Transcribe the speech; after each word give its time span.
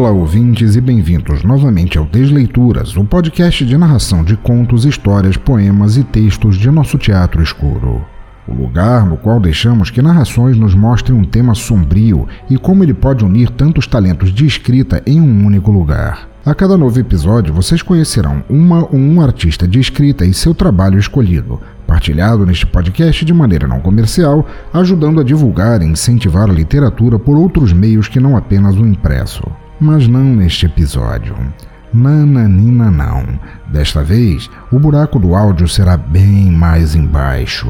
Olá, 0.00 0.12
ouvintes, 0.12 0.76
e 0.76 0.80
bem-vindos 0.80 1.42
novamente 1.42 1.98
ao 1.98 2.06
Desleituras, 2.06 2.96
o 2.96 3.04
podcast 3.04 3.66
de 3.66 3.76
narração 3.76 4.24
de 4.24 4.34
contos, 4.34 4.86
histórias, 4.86 5.36
poemas 5.36 5.98
e 5.98 6.02
textos 6.02 6.56
de 6.56 6.70
nosso 6.70 6.96
teatro 6.96 7.42
escuro. 7.42 8.02
O 8.48 8.54
lugar 8.54 9.04
no 9.04 9.18
qual 9.18 9.38
deixamos 9.38 9.90
que 9.90 10.00
narrações 10.00 10.56
nos 10.56 10.74
mostrem 10.74 11.18
um 11.18 11.22
tema 11.22 11.54
sombrio 11.54 12.26
e 12.48 12.56
como 12.56 12.82
ele 12.82 12.94
pode 12.94 13.26
unir 13.26 13.50
tantos 13.50 13.86
talentos 13.86 14.32
de 14.32 14.46
escrita 14.46 15.02
em 15.04 15.20
um 15.20 15.44
único 15.44 15.70
lugar. 15.70 16.30
A 16.46 16.54
cada 16.54 16.78
novo 16.78 16.98
episódio, 16.98 17.52
vocês 17.52 17.82
conhecerão 17.82 18.42
uma 18.48 18.84
ou 18.84 18.96
um 18.96 19.20
artista 19.20 19.68
de 19.68 19.78
escrita 19.78 20.24
e 20.24 20.32
seu 20.32 20.54
trabalho 20.54 20.98
escolhido, 20.98 21.60
partilhado 21.86 22.46
neste 22.46 22.64
podcast 22.64 23.22
de 23.22 23.34
maneira 23.34 23.68
não 23.68 23.80
comercial, 23.80 24.46
ajudando 24.72 25.20
a 25.20 25.24
divulgar 25.24 25.82
e 25.82 25.84
incentivar 25.84 26.48
a 26.48 26.54
literatura 26.54 27.18
por 27.18 27.36
outros 27.36 27.70
meios 27.74 28.08
que 28.08 28.18
não 28.18 28.34
apenas 28.34 28.76
o 28.76 28.86
impresso 28.86 29.42
mas 29.80 30.06
não 30.06 30.22
neste 30.22 30.66
episódio. 30.66 31.34
Nananina 31.92 32.90
não. 32.90 33.24
Desta 33.66 34.02
vez, 34.02 34.48
o 34.70 34.78
buraco 34.78 35.18
do 35.18 35.34
áudio 35.34 35.66
será 35.66 35.96
bem 35.96 36.50
mais 36.50 36.94
embaixo. 36.94 37.68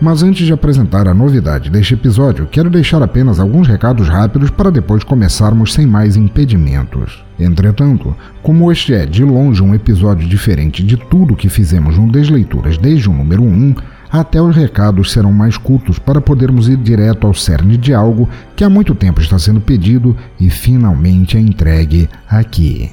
Mas 0.00 0.22
antes 0.22 0.46
de 0.46 0.52
apresentar 0.52 1.08
a 1.08 1.14
novidade 1.14 1.68
deste 1.68 1.94
episódio, 1.94 2.46
quero 2.46 2.70
deixar 2.70 3.02
apenas 3.02 3.40
alguns 3.40 3.66
recados 3.66 4.08
rápidos 4.08 4.48
para 4.48 4.70
depois 4.70 5.02
começarmos 5.02 5.74
sem 5.74 5.88
mais 5.88 6.16
impedimentos. 6.16 7.24
Entretanto, 7.36 8.14
como 8.40 8.70
este 8.70 8.94
é 8.94 9.04
de 9.04 9.24
longe 9.24 9.60
um 9.60 9.74
episódio 9.74 10.28
diferente 10.28 10.84
de 10.84 10.96
tudo 10.96 11.34
que 11.34 11.48
fizemos 11.48 11.98
no 11.98 12.12
Desleituras 12.12 12.78
desde 12.78 13.10
o 13.10 13.12
número 13.12 13.42
1, 13.42 13.74
até 14.10 14.40
os 14.40 14.56
recados 14.56 15.12
serão 15.12 15.32
mais 15.32 15.56
curtos 15.56 15.98
para 15.98 16.20
podermos 16.20 16.68
ir 16.68 16.76
direto 16.76 17.26
ao 17.26 17.34
cerne 17.34 17.76
de 17.76 17.92
algo 17.92 18.28
que 18.56 18.64
há 18.64 18.70
muito 18.70 18.94
tempo 18.94 19.20
está 19.20 19.38
sendo 19.38 19.60
pedido 19.60 20.16
e 20.40 20.48
finalmente 20.50 21.36
é 21.36 21.40
entregue 21.40 22.08
aqui. 22.28 22.90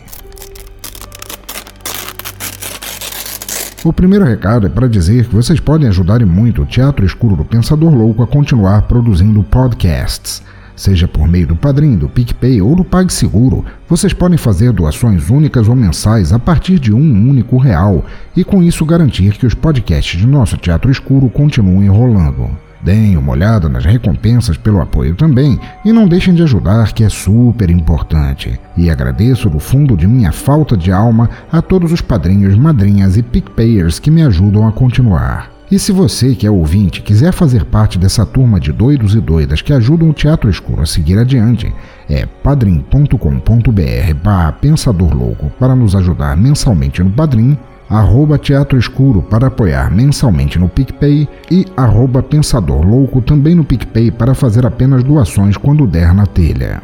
O 3.84 3.94
primeiro 3.94 4.26
recado 4.26 4.66
é 4.66 4.70
para 4.70 4.90
dizer 4.90 5.28
que 5.28 5.36
vocês 5.36 5.60
podem 5.60 5.88
ajudar 5.88 6.20
e 6.20 6.26
muito 6.26 6.64
o 6.64 6.66
Teatro 6.66 7.06
Escuro 7.06 7.36
do 7.36 7.46
Pensador 7.46 7.94
Louco 7.94 8.24
a 8.24 8.28
continuar 8.28 8.82
produzindo 8.84 9.44
podcasts. 9.44 10.42
Seja 10.76 11.08
por 11.08 11.28
meio 11.28 11.48
do 11.48 11.56
Padrim, 11.56 11.96
do 11.96 12.10
PicPay 12.10 12.62
ou 12.62 12.76
do 12.76 12.84
PagSeguro, 12.84 13.64
vocês 13.88 14.12
podem 14.12 14.38
fazer 14.38 14.74
doações 14.74 15.30
únicas 15.30 15.70
ou 15.70 15.76
mensais 15.76 16.34
a 16.34 16.40
partir 16.40 16.80
de 16.80 16.94
um 16.94 17.30
único 17.30 17.58
real 17.58 18.04
e 18.36 18.44
com 18.44 18.62
isso 18.62 18.86
garantir 18.86 19.38
que 19.38 19.46
os 19.46 19.54
podcasts 19.54 20.20
de 20.20 20.28
nosso 20.28 20.58
Teatro 20.58 20.92
Escuro 20.92 21.30
continuem 21.30 21.88
rolando. 21.88 22.50
Deem 22.82 23.18
uma 23.18 23.32
olhada 23.32 23.68
nas 23.70 23.86
recompensas 23.86 24.58
pelo 24.58 24.82
apoio 24.82 25.16
também 25.16 25.60
e 25.84 25.92
não 25.92 26.08
deixem 26.08 26.36
de 26.36 26.44
ajudar, 26.44 26.94
que 26.94 27.04
é 27.04 27.10
super 27.10 27.70
importante. 27.70 28.60
E 28.78 28.92
agradeço 28.92 29.50
do 29.50 29.60
fundo 29.60 29.98
de 29.98 30.06
minha 30.06 30.32
falta 30.32 30.78
de 30.78 30.92
alma 30.92 31.30
a 31.52 31.62
todos 31.64 31.92
os 31.92 32.02
padrinhos, 32.02 32.56
madrinhas 32.56 33.18
e 33.18 33.24
PicPayers 33.24 33.98
que 33.98 34.12
me 34.12 34.22
ajudam 34.22 34.68
a 34.68 34.72
continuar. 34.72 35.55
E 35.70 35.80
se 35.80 35.92
você, 35.92 36.36
que 36.36 36.46
é 36.46 36.52
ouvinte, 36.52 37.02
quiser 37.02 37.34
fazer 37.34 37.66
parte 37.66 37.98
dessa 37.98 38.26
turma 38.26 38.60
de 38.60 38.72
doidos 38.72 39.16
e 39.16 39.20
doidas 39.20 39.62
que 39.64 39.74
ajudam 39.74 40.10
o 40.10 40.14
Teatro 40.14 40.50
Escuro 40.50 40.84
a 40.84 40.86
seguir 40.86 41.18
adiante, 41.18 41.74
é 42.08 42.26
padrim.com.br 42.26 44.14
barra 44.24 44.52
Pensador 44.52 45.14
Louco 45.16 45.52
para 45.60 45.76
nos 45.76 45.96
ajudar 45.96 46.38
mensalmente 46.38 47.02
no 47.02 47.10
Padrim, 47.10 47.58
arroba 47.90 48.38
Teatro 48.38 48.78
Escuro 48.78 49.24
para 49.24 49.48
apoiar 49.48 49.92
mensalmente 49.92 50.60
no 50.60 50.70
PicPay 50.70 51.28
e 51.50 51.66
arroba 51.76 52.22
Pensador 52.22 52.86
Louco 52.86 53.22
também 53.22 53.56
no 53.56 53.64
PicPay 53.64 54.12
para 54.12 54.36
fazer 54.36 54.68
apenas 54.68 55.04
doações 55.04 55.58
quando 55.58 55.88
der 55.88 56.14
na 56.14 56.28
telha. 56.28 56.82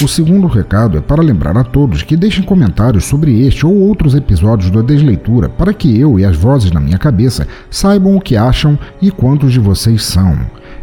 O 0.00 0.06
segundo 0.06 0.46
recado 0.46 0.96
é 0.96 1.00
para 1.00 1.20
lembrar 1.20 1.58
a 1.58 1.64
todos 1.64 2.04
que 2.04 2.16
deixem 2.16 2.44
comentários 2.44 3.04
sobre 3.04 3.44
este 3.44 3.66
ou 3.66 3.74
outros 3.74 4.14
episódios 4.14 4.70
da 4.70 4.80
Desleitura 4.80 5.48
para 5.48 5.74
que 5.74 5.98
eu 5.98 6.20
e 6.20 6.24
as 6.24 6.36
vozes 6.36 6.70
na 6.70 6.78
minha 6.78 6.98
cabeça 6.98 7.48
saibam 7.68 8.14
o 8.14 8.20
que 8.20 8.36
acham 8.36 8.78
e 9.02 9.10
quantos 9.10 9.52
de 9.52 9.58
vocês 9.58 10.04
são. 10.04 10.38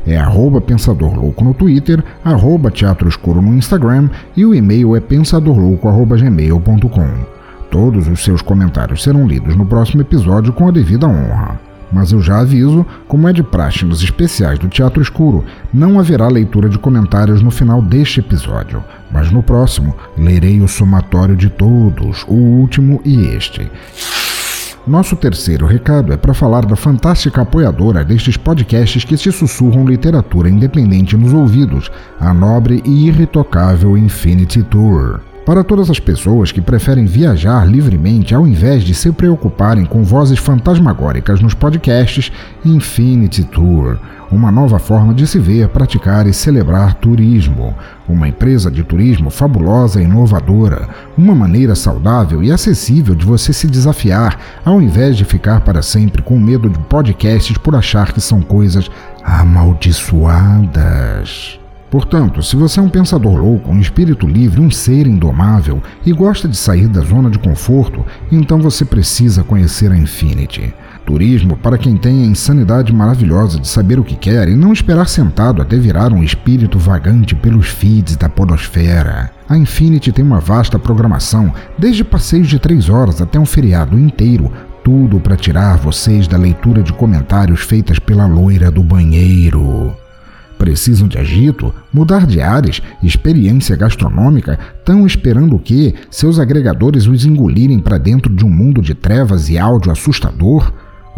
É 0.06 0.18
arroba 0.18 0.60
Pensador 0.60 1.16
Louco 1.16 1.46
no 1.46 1.54
Twitter, 1.54 2.04
arroba 2.26 2.70
Teatro 2.70 3.08
Escuro 3.08 3.42
no 3.42 3.56
Instagram 3.56 4.10
e 4.36 4.46
o 4.46 4.54
e-mail 4.54 4.98
é 4.98 5.00
pensadorlouco.gmail.com. 5.00 7.08
Todos 7.72 8.10
os 8.10 8.22
seus 8.22 8.42
comentários 8.42 9.02
serão 9.02 9.26
lidos 9.26 9.56
no 9.56 9.66
próximo 9.66 10.02
episódio 10.02 10.52
com 10.52 10.68
a 10.68 10.72
devida 10.72 11.08
honra. 11.08 11.55
Mas 11.96 12.12
eu 12.12 12.22
já 12.22 12.42
aviso, 12.42 12.86
como 13.08 13.26
é 13.30 13.32
de 13.32 13.42
praxe 13.42 13.86
nos 13.86 14.04
especiais 14.04 14.60
do 14.60 14.68
Teatro 14.68 15.02
Escuro, 15.02 15.46
não 15.74 15.98
haverá 15.98 16.28
leitura 16.28 16.68
de 16.68 16.78
comentários 16.78 17.42
no 17.42 17.50
final 17.50 17.82
deste 17.82 18.20
episódio, 18.20 18.84
mas 19.10 19.32
no 19.32 19.42
próximo 19.42 19.96
lerei 20.18 20.60
o 20.60 20.68
somatório 20.68 21.38
de 21.38 21.50
todos, 21.50 22.26
o 22.28 22.34
último 22.34 23.00
e 23.06 23.28
este. 23.28 23.72
Nosso 24.86 25.16
terceiro 25.16 25.66
recado 25.66 26.12
é 26.12 26.18
para 26.18 26.34
falar 26.34 26.66
da 26.66 26.76
fantástica 26.76 27.44
apoiadora 27.44 28.04
destes 28.04 28.36
podcasts 28.36 29.06
que 29.06 29.16
se 29.16 29.32
sussurram 29.32 29.88
literatura 29.88 30.50
independente 30.50 31.16
nos 31.16 31.32
ouvidos, 31.32 31.90
a 32.20 32.34
nobre 32.34 32.84
e 32.84 33.08
irretocável 33.08 33.98
Infinity 33.98 34.64
Tour. 34.64 35.22
Para 35.46 35.64
todas 35.64 35.90
as 35.92 36.00
pessoas 36.00 36.52
que 36.52 36.60
preferem 36.60 37.06
viajar 37.06 37.68
livremente 37.68 38.34
ao 38.34 38.48
invés 38.48 38.84
de 38.84 38.96
se 38.96 39.12
preocuparem 39.12 39.86
com 39.86 40.04
vozes 40.04 40.40
fantasmagóricas 40.40 41.40
nos 41.40 41.54
podcasts, 41.54 42.32
Infinity 42.66 43.44
Tour, 43.44 44.00
uma 44.32 44.52
nova 44.52 44.80
forma 44.80 45.14
de 45.14 45.28
se 45.28 45.38
ver, 45.38 45.70
praticar 45.70 46.26
e 46.26 46.34
celebrar 46.34 46.96
turismo. 46.96 47.76
Uma 48.10 48.28
empresa 48.28 48.72
de 48.72 48.84
turismo 48.84 49.30
fabulosa 49.30 50.02
e 50.02 50.06
inovadora, 50.06 50.90
uma 51.16 51.36
maneira 51.36 51.76
saudável 51.76 52.44
e 52.44 52.52
acessível 52.52 53.14
de 53.14 53.24
você 53.24 53.54
se 53.54 53.68
desafiar, 53.68 54.40
ao 54.66 54.82
invés 54.82 55.16
de 55.16 55.26
ficar 55.26 55.62
para 55.62 55.84
sempre 55.84 56.24
com 56.24 56.40
medo 56.40 56.68
de 56.68 56.80
podcasts 56.80 57.56
por 57.56 57.76
achar 57.76 58.14
que 58.14 58.20
são 58.20 58.42
coisas 58.42 58.90
amaldiçoadas. 59.24 61.64
Portanto, 61.96 62.44
se 62.44 62.58
você 62.58 62.82
é 62.82 62.84
um 62.84 62.90
pensador 62.90 63.38
louco, 63.38 63.72
um 63.72 63.80
espírito 63.80 64.28
livre, 64.28 64.60
um 64.60 64.70
ser 64.70 65.08
indomável 65.08 65.82
e 66.06 66.12
gosta 66.12 66.46
de 66.46 66.58
sair 66.58 66.90
da 66.90 67.00
zona 67.00 67.30
de 67.30 67.40
conforto, 67.40 68.06
então 68.30 68.60
você 68.60 68.84
precisa 68.84 69.46
conhecer 69.46 69.94
a 69.94 69.98
Infinity. 69.98 70.74
Turismo 71.06 71.56
para 71.56 71.78
quem 71.78 71.96
tem 71.96 72.22
a 72.22 72.26
insanidade 72.26 72.92
maravilhosa 72.92 73.62
de 73.62 73.68
saber 73.70 73.98
o 73.98 74.04
que 74.04 74.18
quer 74.18 74.50
e 74.50 74.58
não 74.58 74.74
esperar 74.74 75.08
sentado 75.08 75.62
até 75.62 75.78
virar 75.78 76.12
um 76.12 76.22
espírito 76.22 76.78
vagante 76.78 77.34
pelos 77.34 77.70
feeds 77.70 78.18
da 78.18 78.28
podosfera. 78.28 79.32
A 79.48 79.56
Infinity 79.56 80.12
tem 80.12 80.26
uma 80.26 80.42
vasta 80.42 80.78
programação, 80.78 81.54
desde 81.78 82.04
passeios 82.04 82.50
de 82.50 82.60
três 82.60 82.90
horas 82.90 83.22
até 83.22 83.40
um 83.40 83.46
feriado 83.46 83.98
inteiro, 83.98 84.52
tudo 84.84 85.18
para 85.18 85.38
tirar 85.38 85.78
vocês 85.78 86.28
da 86.28 86.36
leitura 86.36 86.84
de 86.84 86.92
comentários 86.92 87.62
feitas 87.62 88.00
pela 88.00 88.28
loira 88.28 88.70
do 88.70 88.84
banheiro. 88.84 89.96
Precisam 90.58 91.08
de 91.08 91.18
agito, 91.18 91.74
mudar 91.92 92.26
de 92.26 92.42
ares, 92.42 92.82
experiência 93.04 93.76
gastronômica, 93.76 94.58
tão 94.84 95.06
esperando 95.06 95.60
que 95.60 95.94
seus 96.10 96.40
agregadores 96.40 97.08
os 97.08 97.26
engolirem 97.26 97.80
para 97.80 97.98
dentro 97.98 98.34
de 98.34 98.46
um 98.46 98.50
mundo 98.50 98.82
de 98.82 98.96
trevas 98.96 99.50
e 99.50 99.58
áudio 99.58 99.92
assustador? 99.92 100.72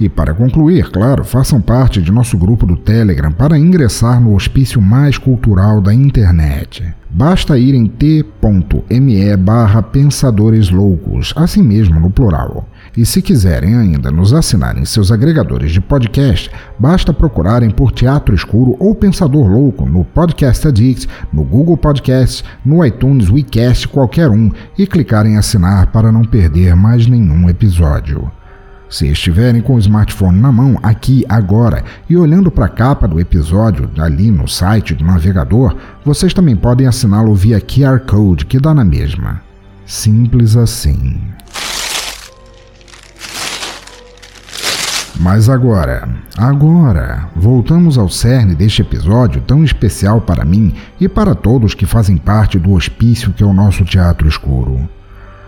E 0.00 0.08
para 0.08 0.34
concluir, 0.34 0.90
claro, 0.90 1.22
façam 1.24 1.60
parte 1.60 2.02
de 2.02 2.10
nosso 2.10 2.36
grupo 2.36 2.66
do 2.66 2.76
Telegram 2.76 3.30
para 3.30 3.58
ingressar 3.58 4.20
no 4.20 4.34
hospício 4.34 4.82
mais 4.82 5.16
cultural 5.16 5.80
da 5.80 5.94
internet. 5.94 6.92
Basta 7.08 7.58
ir 7.58 7.74
em 7.74 7.86
t.me 7.86 9.36
barra 9.36 9.82
Pensadores 9.82 10.70
Loucos, 10.70 11.32
assim 11.36 11.62
mesmo 11.62 12.00
no 12.00 12.10
plural. 12.10 12.66
E 12.94 13.06
se 13.06 13.22
quiserem 13.22 13.74
ainda 13.74 14.10
nos 14.10 14.34
assinar 14.34 14.76
em 14.76 14.84
seus 14.84 15.10
agregadores 15.10 15.72
de 15.72 15.80
podcast, 15.80 16.50
basta 16.78 17.10
procurarem 17.12 17.70
por 17.70 17.90
Teatro 17.90 18.34
Escuro 18.34 18.76
ou 18.78 18.94
Pensador 18.94 19.46
Louco 19.46 19.86
no 19.86 20.04
Podcast 20.04 20.68
Addict, 20.68 21.08
no 21.32 21.42
Google 21.42 21.78
Podcast, 21.78 22.44
no 22.62 22.84
iTunes, 22.84 23.30
WeCast, 23.30 23.88
qualquer 23.88 24.28
um, 24.28 24.50
e 24.76 24.86
clicarem 24.86 25.34
em 25.34 25.38
assinar 25.38 25.86
para 25.86 26.12
não 26.12 26.22
perder 26.22 26.76
mais 26.76 27.06
nenhum 27.06 27.48
episódio. 27.48 28.30
Se 28.90 29.08
estiverem 29.08 29.62
com 29.62 29.76
o 29.76 29.78
smartphone 29.78 30.38
na 30.38 30.52
mão, 30.52 30.78
aqui, 30.82 31.24
agora, 31.26 31.82
e 32.10 32.14
olhando 32.14 32.50
para 32.50 32.66
a 32.66 32.68
capa 32.68 33.08
do 33.08 33.18
episódio 33.18 33.88
ali 33.96 34.30
no 34.30 34.46
site 34.46 34.94
do 34.94 35.02
navegador, 35.02 35.74
vocês 36.04 36.34
também 36.34 36.54
podem 36.54 36.86
assiná-lo 36.86 37.34
via 37.34 37.58
QR 37.58 38.00
Code, 38.00 38.44
que 38.44 38.60
dá 38.60 38.74
na 38.74 38.84
mesma. 38.84 39.40
Simples 39.86 40.56
assim. 40.56 41.18
Mas 45.22 45.48
agora, 45.48 46.08
agora, 46.36 47.28
voltamos 47.36 47.96
ao 47.96 48.08
cerne 48.08 48.56
deste 48.56 48.82
episódio 48.82 49.40
tão 49.40 49.62
especial 49.62 50.20
para 50.20 50.44
mim 50.44 50.74
e 51.00 51.08
para 51.08 51.32
todos 51.32 51.74
que 51.74 51.86
fazem 51.86 52.16
parte 52.16 52.58
do 52.58 52.72
hospício 52.72 53.32
que 53.32 53.40
é 53.40 53.46
o 53.46 53.52
nosso 53.52 53.84
Teatro 53.84 54.26
Escuro. 54.26 54.88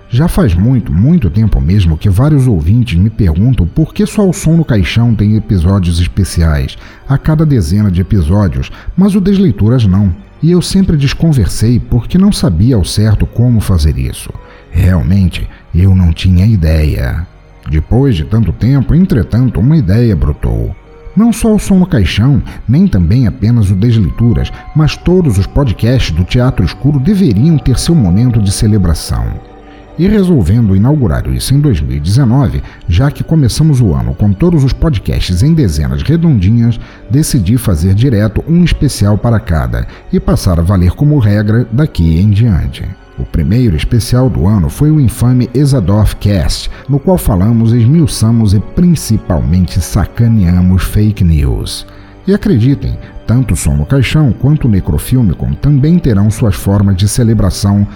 Já 0.08 0.28
faz 0.28 0.54
muito, 0.54 0.92
muito 0.92 1.28
tempo 1.28 1.60
mesmo 1.60 1.98
que 1.98 2.08
vários 2.08 2.46
ouvintes 2.46 2.96
me 2.96 3.10
perguntam 3.10 3.66
por 3.66 3.92
que 3.92 4.06
só 4.06 4.28
o 4.28 4.32
Som 4.32 4.58
no 4.58 4.64
Caixão 4.64 5.12
tem 5.12 5.34
episódios 5.34 5.98
especiais, 5.98 6.78
a 7.08 7.18
cada 7.18 7.44
dezena 7.44 7.90
de 7.90 8.00
episódios, 8.00 8.70
mas 8.96 9.16
o 9.16 9.20
Desleituras 9.20 9.84
não. 9.88 10.14
E 10.40 10.52
eu 10.52 10.62
sempre 10.62 10.96
desconversei 10.96 11.80
porque 11.80 12.16
não 12.16 12.30
sabia 12.30 12.76
ao 12.76 12.84
certo 12.84 13.26
como 13.26 13.58
fazer 13.58 13.98
isso. 13.98 14.32
Realmente, 14.70 15.48
eu 15.74 15.96
não 15.96 16.12
tinha 16.12 16.46
ideia. 16.46 17.26
Depois 17.70 18.16
de 18.16 18.24
tanto 18.24 18.52
tempo, 18.52 18.94
entretanto, 18.94 19.60
uma 19.60 19.76
ideia 19.76 20.14
brotou. 20.14 20.74
Não 21.16 21.32
só 21.32 21.54
o 21.54 21.58
Som 21.58 21.78
no 21.78 21.86
Caixão, 21.86 22.42
nem 22.68 22.88
também 22.88 23.26
apenas 23.26 23.70
o 23.70 23.74
Desleituras, 23.74 24.52
mas 24.74 24.96
todos 24.96 25.38
os 25.38 25.46
podcasts 25.46 26.10
do 26.10 26.24
Teatro 26.24 26.64
Escuro 26.64 26.98
deveriam 26.98 27.56
ter 27.56 27.78
seu 27.78 27.94
momento 27.94 28.42
de 28.42 28.50
celebração 28.50 29.53
e 29.98 30.08
resolvendo 30.08 30.74
inaugurar 30.74 31.26
isso 31.28 31.54
em 31.54 31.60
2019, 31.60 32.62
já 32.88 33.10
que 33.10 33.22
começamos 33.22 33.80
o 33.80 33.94
ano 33.94 34.14
com 34.14 34.32
todos 34.32 34.64
os 34.64 34.72
podcasts 34.72 35.42
em 35.42 35.54
dezenas 35.54 36.02
redondinhas, 36.02 36.78
decidi 37.10 37.56
fazer 37.56 37.94
direto 37.94 38.44
um 38.48 38.64
especial 38.64 39.16
para 39.16 39.38
cada 39.38 39.86
e 40.12 40.18
passar 40.18 40.58
a 40.58 40.62
valer 40.62 40.92
como 40.92 41.18
regra 41.18 41.66
daqui 41.72 42.18
em 42.18 42.30
diante. 42.30 42.84
O 43.16 43.24
primeiro 43.24 43.76
especial 43.76 44.28
do 44.28 44.46
ano 44.46 44.68
foi 44.68 44.90
o 44.90 45.00
infame 45.00 45.48
Exadorf 45.54 46.16
Cast, 46.16 46.68
no 46.88 46.98
qual 46.98 47.16
falamos, 47.16 47.72
esmiuçamos 47.72 48.54
e 48.54 48.60
principalmente 48.60 49.80
sacaneamos 49.80 50.82
fake 50.82 51.22
news. 51.22 51.86
E 52.26 52.34
acreditem, 52.34 52.98
tanto 53.26 53.54
o 53.54 53.56
Som 53.56 53.76
no 53.76 53.86
Caixão 53.86 54.32
quanto 54.32 54.66
o 54.66 54.70
Necrofilmicon 54.70 55.52
também 55.54 55.98
terão 55.98 56.30
suas 56.30 56.56
formas 56.56 56.96
de 56.96 57.06
celebração 57.06 57.86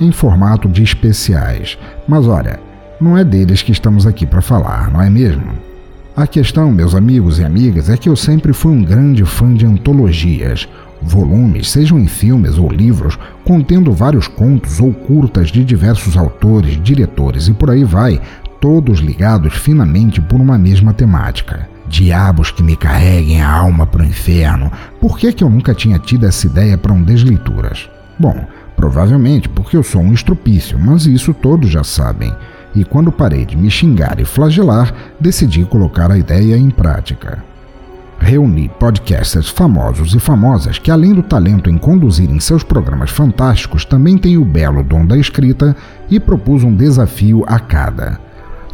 em 0.00 0.12
formato 0.12 0.68
de 0.68 0.82
especiais. 0.82 1.78
Mas 2.06 2.26
olha, 2.26 2.60
não 3.00 3.16
é 3.16 3.24
deles 3.24 3.62
que 3.62 3.72
estamos 3.72 4.06
aqui 4.06 4.24
para 4.24 4.40
falar, 4.40 4.90
não 4.90 5.02
é 5.02 5.10
mesmo? 5.10 5.52
A 6.16 6.26
questão, 6.26 6.72
meus 6.72 6.94
amigos 6.94 7.38
e 7.38 7.44
amigas, 7.44 7.90
é 7.90 7.96
que 7.96 8.08
eu 8.08 8.16
sempre 8.16 8.54
fui 8.54 8.72
um 8.72 8.82
grande 8.82 9.22
fã 9.24 9.52
de 9.52 9.66
antologias, 9.66 10.66
volumes, 11.02 11.68
sejam 11.68 11.98
em 11.98 12.06
filmes 12.06 12.56
ou 12.56 12.70
livros, 12.70 13.18
contendo 13.44 13.92
vários 13.92 14.26
contos 14.26 14.80
ou 14.80 14.94
curtas 14.94 15.48
de 15.48 15.62
diversos 15.62 16.16
autores, 16.16 16.82
diretores 16.82 17.48
e 17.48 17.52
por 17.52 17.70
aí 17.70 17.84
vai, 17.84 18.18
todos 18.60 19.00
ligados 19.00 19.54
finamente 19.54 20.20
por 20.20 20.40
uma 20.40 20.56
mesma 20.56 20.94
temática. 20.94 21.68
Diabos 21.86 22.50
que 22.50 22.62
me 22.62 22.76
carreguem 22.76 23.42
a 23.42 23.50
alma 23.50 23.86
para 23.86 24.02
o 24.02 24.06
inferno, 24.06 24.72
por 25.00 25.18
que, 25.18 25.32
que 25.32 25.44
eu 25.44 25.50
nunca 25.50 25.74
tinha 25.74 25.98
tido 25.98 26.26
essa 26.26 26.46
ideia 26.46 26.76
para 26.76 26.92
um 26.92 27.02
Desleituras? 27.02 27.88
Bom, 28.18 28.46
Provavelmente 28.76 29.48
porque 29.48 29.76
eu 29.76 29.82
sou 29.82 30.02
um 30.02 30.12
estropício, 30.12 30.78
mas 30.78 31.06
isso 31.06 31.32
todos 31.32 31.70
já 31.70 31.82
sabem. 31.82 32.32
E 32.74 32.84
quando 32.84 33.10
parei 33.10 33.46
de 33.46 33.56
me 33.56 33.70
xingar 33.70 34.20
e 34.20 34.24
flagelar, 34.24 34.92
decidi 35.18 35.64
colocar 35.64 36.10
a 36.10 36.18
ideia 36.18 36.56
em 36.56 36.68
prática. 36.68 37.42
Reuni 38.18 38.68
podcasters 38.78 39.48
famosos 39.48 40.14
e 40.14 40.20
famosas 40.20 40.78
que, 40.78 40.90
além 40.90 41.14
do 41.14 41.22
talento 41.22 41.70
em 41.70 41.78
conduzirem 41.78 42.38
seus 42.38 42.62
programas 42.62 43.10
fantásticos, 43.10 43.84
também 43.84 44.18
têm 44.18 44.36
o 44.36 44.44
belo 44.44 44.82
dom 44.82 45.06
da 45.06 45.16
escrita 45.16 45.74
e 46.10 46.20
propus 46.20 46.62
um 46.62 46.74
desafio 46.74 47.44
a 47.46 47.58
cada. 47.58 48.20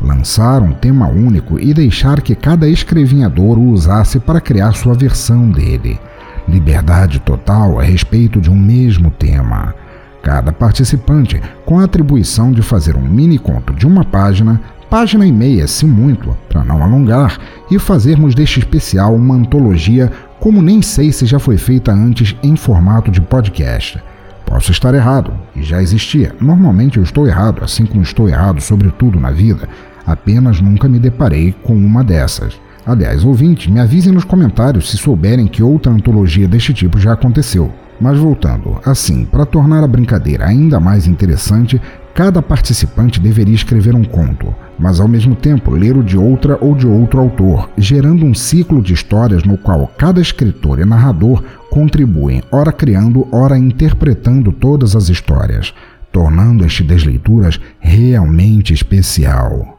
Lançar 0.01 0.63
um 0.63 0.73
tema 0.73 1.07
único 1.09 1.61
e 1.61 1.73
deixar 1.73 2.21
que 2.23 2.35
cada 2.35 2.69
escrevinhador 2.69 3.57
o 3.57 3.71
usasse 3.71 4.19
para 4.19 4.41
criar 4.41 4.73
sua 4.73 4.95
versão 4.95 5.49
dele. 5.49 6.01
Liberdade 6.49 7.21
total 7.21 7.79
a 7.79 7.85
respeito 7.85 8.41
de 8.41 8.51
um 8.51 8.57
mesmo 8.57 9.11
tema 9.11 9.75
cada 10.23 10.53
participante 10.53 11.41
com 11.67 11.81
a 11.81 11.85
atribuição 11.85 12.53
de 12.53 12.63
fazer 12.63 12.97
um 12.97 13.03
mini 13.03 13.39
conto 13.39 13.73
de 13.75 13.87
uma 13.87 14.05
página, 14.05 14.61
página 14.89 15.27
e 15.27 15.33
meia, 15.33 15.67
se 15.67 15.85
muito, 15.85 16.37
para 16.49 16.63
não 16.63 16.83
alongar, 16.83 17.39
e 17.71 17.79
fazermos 17.79 18.35
deste 18.35 18.61
especial 18.61 19.15
uma 19.15 19.35
antologia 19.35 20.11
como 20.39 20.63
nem 20.63 20.81
sei 20.83 21.13
se 21.13 21.27
já 21.27 21.39
foi 21.39 21.57
feita 21.57 21.93
antes 21.93 22.37
em 22.43 22.57
formato 22.57 23.11
de 23.11 23.21
podcast. 23.21 24.03
Posso 24.45 24.71
estar 24.71 24.93
errado, 24.95 25.33
e 25.57 25.63
já 25.63 25.81
existia. 25.81 26.35
Normalmente 26.41 26.99
eu 26.99 27.03
estou 27.03 27.27
errado, 27.27 27.65
assim 27.65 27.87
como 27.87 28.03
estou 28.03 28.29
errado 28.29 28.61
sobre 28.61 28.91
tudo 28.91 29.19
na 29.19 29.31
vida, 29.31 29.69
apenas 30.07 30.61
nunca 30.61 30.89
me 30.89 30.99
deparei 30.99 31.55
com 31.63 31.75
uma 31.75 32.05
dessas. 32.05 32.61
Aliás, 32.85 33.25
ouvintes, 33.25 33.69
me 33.69 33.79
avisem 33.79 34.13
nos 34.13 34.25
comentários 34.25 34.91
se 34.91 34.99
souberem 34.99 35.47
que 35.47 35.63
outra 35.63 35.93
antologia 35.93 36.49
deste 36.49 36.75
tipo 36.75 36.99
já 36.99 37.13
aconteceu. 37.13 37.73
Mas 38.01 38.19
voltando, 38.19 38.81
assim, 38.85 39.25
para 39.25 39.47
tornar 39.47 39.85
a 39.85 39.87
brincadeira 39.87 40.47
ainda 40.47 40.81
mais 40.81 41.07
interessante, 41.07 41.81
cada 42.15 42.43
participante 42.43 43.21
deveria 43.21 43.55
escrever 43.55 43.95
um 43.95 44.05
conto, 44.05 44.55
mas 44.79 45.01
ao 45.01 45.09
mesmo 45.09 45.35
tempo 45.35 45.71
ler 45.71 45.97
o 45.97 46.03
de 46.03 46.19
outra 46.19 46.59
ou 46.61 46.75
de 46.75 46.87
outro 46.87 47.21
autor, 47.21 47.71
gerando 47.79 48.27
um 48.27 48.35
ciclo 48.35 48.83
de 48.83 48.93
histórias 48.93 49.45
no 49.45 49.57
qual 49.57 49.91
cada 49.97 50.21
escritor 50.21 50.79
e 50.79 50.85
narrador 50.85 51.43
contribuem, 51.71 52.43
ora 52.51 52.73
criando, 52.73 53.27
ora 53.33 53.57
interpretando 53.57 54.53
todas 54.53 54.95
as 54.95 55.09
histórias, 55.09 55.73
tornando 56.11 56.67
este 56.67 56.83
Desleituras 56.83 57.59
realmente 57.81 58.75
especial. 58.75 59.79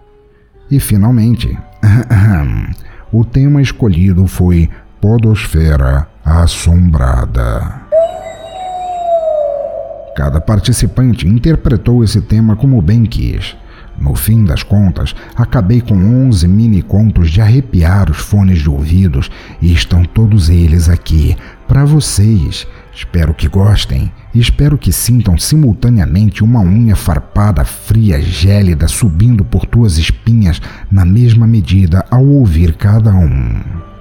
E 0.72 0.80
finalmente, 0.80 1.56
o 3.12 3.24
tema 3.24 3.62
escolhido 3.62 4.26
foi 4.26 4.70
Podosfera 5.00 6.13
Assombrada. 6.26 7.82
Cada 10.16 10.40
participante 10.40 11.28
interpretou 11.28 12.02
esse 12.02 12.22
tema 12.22 12.56
como 12.56 12.82
bem 12.82 13.04
quis. 13.04 13.58
No 14.00 14.16
fim 14.16 14.46
das 14.46 14.64
contas, 14.64 15.14
acabei 15.36 15.82
com 15.82 15.96
11 15.96 16.48
mini 16.48 16.82
contos 16.82 17.30
de 17.30 17.42
arrepiar 17.42 18.10
os 18.10 18.20
fones 18.20 18.60
de 18.60 18.70
ouvidos 18.70 19.30
e 19.62 19.74
estão 19.74 20.06
todos 20.06 20.50
eles 20.50 20.88
aqui 20.88 21.36
para 21.68 21.84
vocês. 21.84 22.66
Espero 22.96 23.34
que 23.34 23.50
gostem 23.50 24.10
e 24.34 24.40
espero 24.40 24.78
que 24.78 24.94
sintam 24.94 25.38
simultaneamente 25.38 26.42
uma 26.42 26.62
unha 26.62 26.96
farpada, 26.96 27.66
fria, 27.66 28.22
gélida 28.22 28.88
subindo 28.88 29.44
por 29.44 29.66
tuas 29.66 29.98
espinhas 29.98 30.62
na 30.90 31.04
mesma 31.04 31.46
medida 31.46 32.06
ao 32.10 32.26
ouvir 32.26 32.76
cada 32.76 33.12
um. 33.14 33.93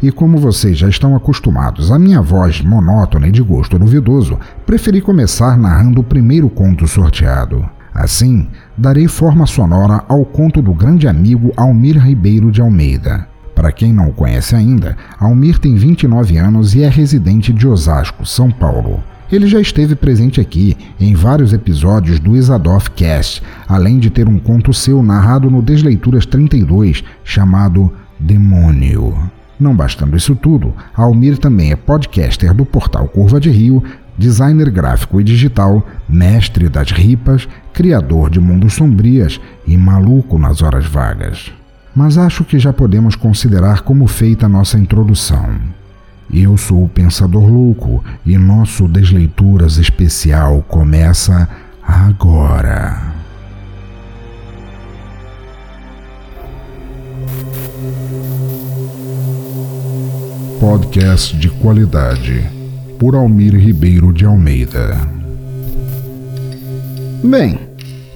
E 0.00 0.12
como 0.12 0.38
vocês 0.38 0.78
já 0.78 0.88
estão 0.88 1.16
acostumados 1.16 1.90
à 1.90 1.98
minha 1.98 2.22
voz 2.22 2.60
monótona 2.60 3.28
e 3.28 3.32
de 3.32 3.42
gosto 3.42 3.78
duvidoso, 3.78 4.38
preferi 4.64 5.00
começar 5.00 5.58
narrando 5.58 6.00
o 6.00 6.04
primeiro 6.04 6.48
conto 6.48 6.86
sorteado. 6.86 7.68
Assim, 7.92 8.46
darei 8.76 9.08
forma 9.08 9.44
sonora 9.44 10.04
ao 10.08 10.24
conto 10.24 10.62
do 10.62 10.72
grande 10.72 11.08
amigo 11.08 11.52
Almir 11.56 11.98
Ribeiro 11.98 12.52
de 12.52 12.60
Almeida. 12.60 13.26
Para 13.56 13.72
quem 13.72 13.92
não 13.92 14.10
o 14.10 14.12
conhece 14.12 14.54
ainda, 14.54 14.96
Almir 15.18 15.58
tem 15.58 15.74
29 15.74 16.36
anos 16.36 16.76
e 16.76 16.82
é 16.82 16.88
residente 16.88 17.52
de 17.52 17.66
Osasco, 17.66 18.24
São 18.24 18.52
Paulo. 18.52 19.02
Ele 19.32 19.48
já 19.48 19.60
esteve 19.60 19.96
presente 19.96 20.40
aqui 20.40 20.76
em 21.00 21.12
vários 21.14 21.52
episódios 21.52 22.20
do 22.20 22.36
Isadov 22.36 22.88
Cast, 22.90 23.42
além 23.66 23.98
de 23.98 24.10
ter 24.10 24.28
um 24.28 24.38
conto 24.38 24.72
seu 24.72 25.02
narrado 25.02 25.50
no 25.50 25.60
Desleituras 25.60 26.24
32, 26.24 27.02
chamado 27.24 27.92
Demônio. 28.18 29.37
Não 29.58 29.74
bastando 29.74 30.16
isso 30.16 30.36
tudo, 30.36 30.72
Almir 30.94 31.36
também 31.38 31.72
é 31.72 31.76
podcaster 31.76 32.54
do 32.54 32.64
portal 32.64 33.08
Curva 33.08 33.40
de 33.40 33.50
Rio, 33.50 33.82
designer 34.16 34.70
gráfico 34.70 35.20
e 35.20 35.24
digital, 35.24 35.86
mestre 36.08 36.68
das 36.68 36.90
ripas, 36.90 37.48
criador 37.72 38.30
de 38.30 38.40
mundos 38.40 38.74
sombrias 38.74 39.40
e 39.66 39.76
maluco 39.76 40.38
nas 40.38 40.62
horas 40.62 40.86
vagas. 40.86 41.52
Mas 41.94 42.16
acho 42.16 42.44
que 42.44 42.58
já 42.58 42.72
podemos 42.72 43.16
considerar 43.16 43.80
como 43.82 44.06
feita 44.06 44.46
a 44.46 44.48
nossa 44.48 44.78
introdução. 44.78 45.48
Eu 46.32 46.56
sou 46.56 46.84
o 46.84 46.88
Pensador 46.88 47.46
Louco 47.46 48.04
e 48.24 48.36
nosso 48.36 48.86
Desleituras 48.86 49.78
especial 49.78 50.62
começa 50.68 51.48
agora. 51.82 53.17
Podcast 60.58 61.36
de 61.36 61.48
qualidade, 61.48 62.44
por 62.98 63.14
Almir 63.14 63.54
Ribeiro 63.54 64.12
de 64.12 64.24
Almeida. 64.24 64.96
Bem, 67.22 67.60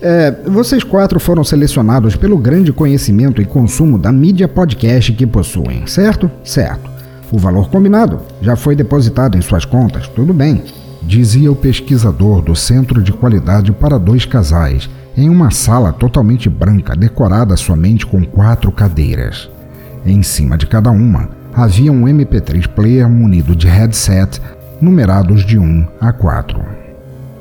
é, 0.01 0.33
vocês 0.47 0.83
quatro 0.83 1.21
foram 1.21 1.45
selecionados 1.45 2.17
pelo 2.17 2.37
grande 2.37 2.73
conhecimento 2.73 3.41
e 3.41 3.45
consumo 3.45 3.97
da 3.97 4.11
mídia 4.11 4.49
podcast 4.49 5.13
que 5.13 5.25
possuem, 5.25 5.87
certo? 5.87 6.29
Certo. 6.43 6.91
O 7.31 7.39
valor 7.39 7.71
combinado 7.71 8.21
já 8.41 8.57
foi 8.57 8.75
depositado 8.75 9.39
em 9.39 9.41
suas 9.41 9.65
contas, 9.65 10.09
tudo 10.09 10.35
bem. 10.35 10.65
Dizia 11.01 11.51
o 11.51 11.57
pesquisador 11.57 12.43
do 12.43 12.57
Centro 12.57 13.01
de 13.03 13.13
Qualidade 13.13 13.71
para 13.71 13.99
Dois 13.99 14.25
Casais, 14.25 14.91
em 15.17 15.31
uma 15.31 15.53
sala 15.53 15.93
totalmente 15.93 16.49
branca, 16.49 16.97
decorada 16.97 17.57
somente 17.57 18.05
com 18.05 18.25
quatro 18.25 18.73
cadeiras. 18.73 19.49
Em 20.05 20.25
cima 20.25 20.59
de 20.59 20.67
cada 20.67 20.91
uma 20.91 21.42
havia 21.55 21.93
um 21.93 22.05
MP3 22.05 22.67
player 22.69 23.09
munido 23.09 23.55
de 23.55 23.67
headset 23.67 24.41
numerados 24.81 25.45
de 25.45 25.59
1 25.59 25.87
a 26.01 26.13
4. 26.13 26.61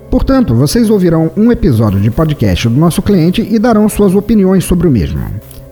Portanto, 0.09 0.53
vocês 0.53 0.89
ouvirão 0.89 1.31
um 1.37 1.51
episódio 1.51 1.99
de 1.99 2.11
podcast 2.11 2.67
do 2.67 2.75
nosso 2.75 3.01
cliente 3.01 3.47
e 3.49 3.57
darão 3.57 3.87
suas 3.87 4.13
opiniões 4.13 4.65
sobre 4.65 4.87
o 4.87 4.91
mesmo. 4.91 5.21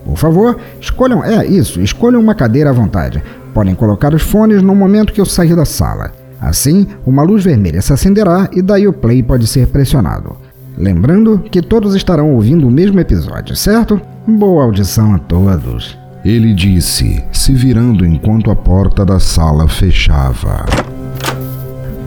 Por 0.04 0.16
favor, 0.16 0.58
escolham, 0.80 1.22
é 1.22 1.44
isso, 1.46 1.80
escolham 1.80 2.20
uma 2.20 2.34
cadeira 2.34 2.70
à 2.70 2.72
vontade. 2.72 3.22
Podem 3.52 3.74
colocar 3.74 4.14
os 4.14 4.22
fones 4.22 4.62
no 4.62 4.74
momento 4.74 5.12
que 5.12 5.20
eu 5.20 5.26
sair 5.26 5.54
da 5.54 5.64
sala. 5.66 6.12
Assim, 6.40 6.86
uma 7.04 7.22
luz 7.22 7.44
vermelha 7.44 7.82
se 7.82 7.92
acenderá 7.92 8.48
e 8.52 8.62
daí 8.62 8.88
o 8.88 8.94
play 8.94 9.22
pode 9.22 9.46
ser 9.46 9.66
pressionado. 9.66 10.36
Lembrando 10.76 11.38
que 11.50 11.60
todos 11.60 11.94
estarão 11.94 12.34
ouvindo 12.34 12.66
o 12.66 12.70
mesmo 12.70 12.98
episódio, 12.98 13.54
certo? 13.54 14.00
Boa 14.26 14.64
audição 14.64 15.14
a 15.14 15.18
todos. 15.18 15.98
Ele 16.22 16.52
disse, 16.52 17.24
se 17.32 17.54
virando 17.54 18.04
enquanto 18.04 18.50
a 18.50 18.56
porta 18.56 19.06
da 19.06 19.18
sala 19.18 19.66
fechava. 19.66 20.66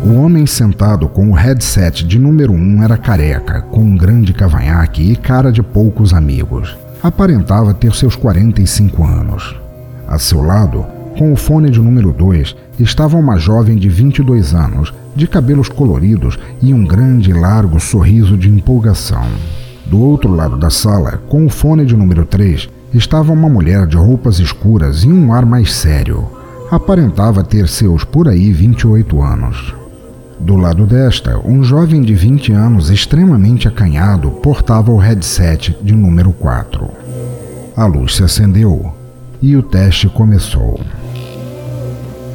O 0.05 0.13
homem 0.13 0.45
sentado 0.45 1.07
com 1.07 1.31
o 1.31 1.33
headset 1.33 2.05
de 2.05 2.19
número 2.19 2.53
1 2.53 2.55
um 2.55 2.83
era 2.83 2.95
careca, 2.95 3.61
com 3.61 3.81
um 3.81 3.97
grande 3.97 4.31
cavanhaque 4.31 5.01
e 5.01 5.15
cara 5.15 5.51
de 5.51 5.63
poucos 5.63 6.13
amigos. 6.13 6.77
Aparentava 7.01 7.73
ter 7.73 7.91
seus 7.95 8.15
45 8.15 9.03
anos. 9.03 9.55
A 10.07 10.19
seu 10.19 10.43
lado, 10.43 10.85
com 11.17 11.33
o 11.33 11.35
fone 11.35 11.71
de 11.71 11.79
número 11.79 12.11
2, 12.11 12.55
estava 12.79 13.17
uma 13.17 13.37
jovem 13.37 13.77
de 13.77 13.89
22 13.89 14.53
anos, 14.53 14.93
de 15.15 15.25
cabelos 15.25 15.69
coloridos 15.69 16.37
e 16.61 16.71
um 16.71 16.85
grande 16.85 17.31
e 17.31 17.33
largo 17.33 17.79
sorriso 17.79 18.37
de 18.37 18.47
empolgação. 18.47 19.25
Do 19.87 19.99
outro 19.99 20.31
lado 20.31 20.55
da 20.55 20.69
sala, 20.69 21.19
com 21.27 21.47
o 21.47 21.49
fone 21.49 21.83
de 21.83 21.95
número 21.95 22.25
3, 22.25 22.69
estava 22.93 23.31
uma 23.31 23.49
mulher 23.49 23.87
de 23.87 23.97
roupas 23.97 24.39
escuras 24.39 25.03
e 25.03 25.07
um 25.07 25.33
ar 25.33 25.45
mais 25.45 25.73
sério. 25.73 26.27
Aparentava 26.69 27.43
ter 27.43 27.67
seus 27.67 28.03
por 28.03 28.27
aí 28.27 28.51
28 28.51 29.21
anos. 29.21 29.73
Do 30.39 30.55
lado 30.55 30.85
desta, 30.85 31.39
um 31.39 31.63
jovem 31.63 32.01
de 32.01 32.13
20 32.13 32.51
anos 32.51 32.89
extremamente 32.89 33.67
acanhado 33.67 34.29
portava 34.29 34.91
o 34.91 34.97
headset 34.97 35.75
de 35.81 35.93
número 35.93 36.31
4. 36.33 36.89
A 37.75 37.85
luz 37.85 38.15
se 38.15 38.23
acendeu 38.23 38.93
e 39.41 39.55
o 39.55 39.63
teste 39.63 40.07
começou. 40.09 40.79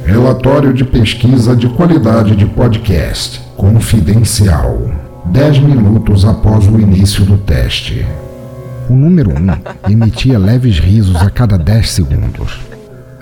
Relatório 0.05 0.73
de 0.73 0.83
pesquisa 0.83 1.55
de 1.55 1.69
qualidade 1.69 2.35
de 2.35 2.45
podcast 2.45 3.41
confidencial. 3.55 4.91
10 5.25 5.59
minutos 5.59 6.25
após 6.25 6.67
o 6.67 6.79
início 6.79 7.23
do 7.23 7.37
teste. 7.37 8.05
O 8.89 8.95
número 8.95 9.29
1 9.29 9.91
emitia 9.91 10.39
leves 10.39 10.79
risos 10.79 11.15
a 11.17 11.29
cada 11.29 11.59
10 11.59 11.91
segundos. 11.91 12.59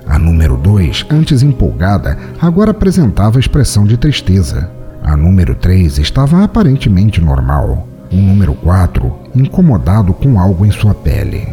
A 0.08 0.18
número 0.18 0.56
2, 0.56 1.08
antes 1.10 1.44
empolgada, 1.44 2.18
agora 2.40 2.72
apresentava 2.72 3.38
expressão 3.38 3.86
de 3.86 3.98
tristeza. 3.98 4.72
A 5.04 5.18
número 5.18 5.56
3 5.56 6.00
estava 6.00 6.42
aparentemente 6.42 7.20
normal. 7.20 7.86
O 8.10 8.16
número 8.16 8.54
4, 8.54 9.14
incomodado 9.36 10.14
com 10.14 10.40
algo 10.40 10.66
em 10.66 10.72
sua 10.72 10.94
pele. 10.94 11.46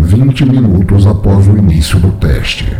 20 0.00 0.44
minutos 0.44 1.06
após 1.06 1.46
o 1.46 1.56
início 1.56 2.00
do 2.00 2.10
teste. 2.10 2.76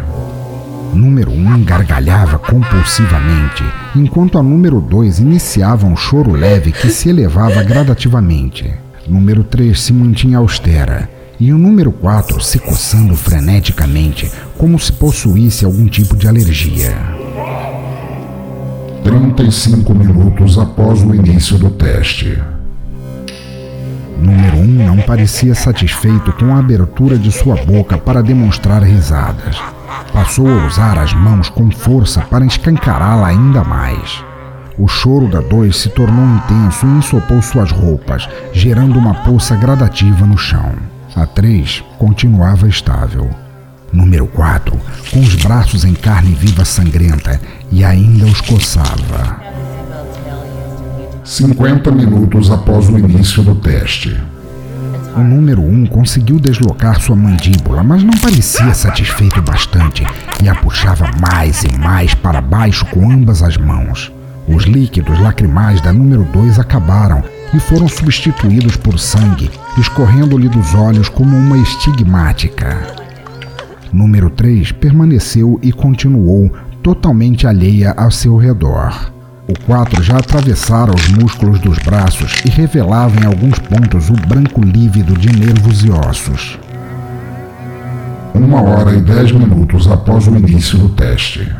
Número 0.92 1.30
1 1.30 1.62
gargalhava 1.62 2.36
compulsivamente, 2.36 3.62
enquanto 3.94 4.38
a 4.38 4.42
número 4.42 4.80
2 4.80 5.20
iniciava 5.20 5.86
um 5.86 5.94
choro 5.94 6.32
leve 6.32 6.72
que 6.72 6.90
se 6.90 7.10
elevava 7.10 7.62
gradativamente. 7.62 8.68
Número 9.12 9.44
3 9.44 9.78
se 9.78 9.92
mantinha 9.92 10.38
austera, 10.38 11.06
e 11.38 11.52
o 11.52 11.58
número 11.58 11.92
4 11.92 12.40
se 12.40 12.58
coçando 12.58 13.14
freneticamente, 13.14 14.32
como 14.56 14.78
se 14.78 14.90
possuísse 14.90 15.66
algum 15.66 15.86
tipo 15.86 16.16
de 16.16 16.26
alergia. 16.26 16.96
35 19.04 19.94
minutos 19.94 20.56
após 20.56 21.02
o 21.02 21.14
início 21.14 21.58
do 21.58 21.68
teste. 21.68 22.42
Número 24.18 24.56
1 24.56 24.60
um 24.60 24.86
não 24.86 24.96
parecia 25.02 25.54
satisfeito 25.54 26.32
com 26.32 26.54
a 26.54 26.58
abertura 26.58 27.18
de 27.18 27.30
sua 27.30 27.56
boca 27.56 27.98
para 27.98 28.22
demonstrar 28.22 28.82
risadas. 28.82 29.60
Passou 30.10 30.48
a 30.48 30.66
usar 30.66 30.96
as 30.96 31.12
mãos 31.12 31.50
com 31.50 31.70
força 31.70 32.22
para 32.22 32.46
escancará-la 32.46 33.26
ainda 33.26 33.62
mais. 33.62 34.24
O 34.78 34.88
choro 34.88 35.28
da 35.28 35.40
2 35.40 35.76
se 35.76 35.90
tornou 35.90 36.24
intenso 36.24 36.86
e 36.86 36.98
ensopou 36.98 37.42
suas 37.42 37.70
roupas, 37.70 38.28
gerando 38.52 38.98
uma 38.98 39.14
poça 39.14 39.54
gradativa 39.54 40.24
no 40.24 40.38
chão. 40.38 40.72
A 41.14 41.26
3 41.26 41.84
continuava 41.98 42.66
estável. 42.66 43.28
Número 43.92 44.26
4, 44.26 44.74
com 45.10 45.20
os 45.20 45.34
braços 45.34 45.84
em 45.84 45.92
carne 45.92 46.34
viva 46.34 46.64
sangrenta 46.64 47.38
e 47.70 47.84
ainda 47.84 48.24
os 48.24 48.40
coçava. 48.40 49.42
50 51.22 51.90
minutos 51.90 52.50
após 52.50 52.88
o 52.88 52.98
início 52.98 53.42
do 53.42 53.54
teste. 53.54 54.18
O 55.14 55.20
número 55.20 55.60
1 55.60 55.82
um 55.82 55.86
conseguiu 55.86 56.40
deslocar 56.40 56.98
sua 56.98 57.14
mandíbula, 57.14 57.82
mas 57.82 58.02
não 58.02 58.18
parecia 58.18 58.72
satisfeito 58.72 59.42
bastante 59.42 60.06
e 60.42 60.48
a 60.48 60.54
puxava 60.54 61.10
mais 61.20 61.62
e 61.62 61.78
mais 61.78 62.14
para 62.14 62.40
baixo 62.40 62.86
com 62.86 63.10
ambas 63.10 63.42
as 63.42 63.58
mãos. 63.58 64.10
Os 64.48 64.64
líquidos 64.64 65.18
lacrimais 65.20 65.80
da 65.80 65.92
número 65.92 66.24
2 66.24 66.58
acabaram 66.58 67.22
e 67.54 67.60
foram 67.60 67.88
substituídos 67.88 68.76
por 68.76 68.98
sangue, 68.98 69.50
escorrendo-lhe 69.78 70.48
dos 70.48 70.74
olhos 70.74 71.08
como 71.08 71.36
uma 71.36 71.58
estigmática. 71.58 72.80
Número 73.92 74.30
3 74.30 74.72
permaneceu 74.72 75.60
e 75.62 75.70
continuou 75.70 76.50
totalmente 76.82 77.46
alheia 77.46 77.92
ao 77.96 78.10
seu 78.10 78.36
redor. 78.36 79.12
O 79.46 79.58
4 79.66 80.02
já 80.02 80.16
atravessara 80.16 80.94
os 80.94 81.08
músculos 81.08 81.58
dos 81.60 81.78
braços 81.78 82.40
e 82.44 82.48
revelava 82.48 83.20
em 83.20 83.26
alguns 83.26 83.58
pontos 83.58 84.08
o 84.08 84.14
branco 84.14 84.62
lívido 84.62 85.14
de 85.14 85.30
nervos 85.30 85.84
e 85.84 85.90
ossos. 85.90 86.58
Uma 88.34 88.62
hora 88.62 88.96
e 88.96 89.00
dez 89.00 89.30
minutos 89.30 89.86
após 89.86 90.26
o 90.26 90.36
início 90.36 90.78
do 90.78 90.88
teste. 90.88 91.52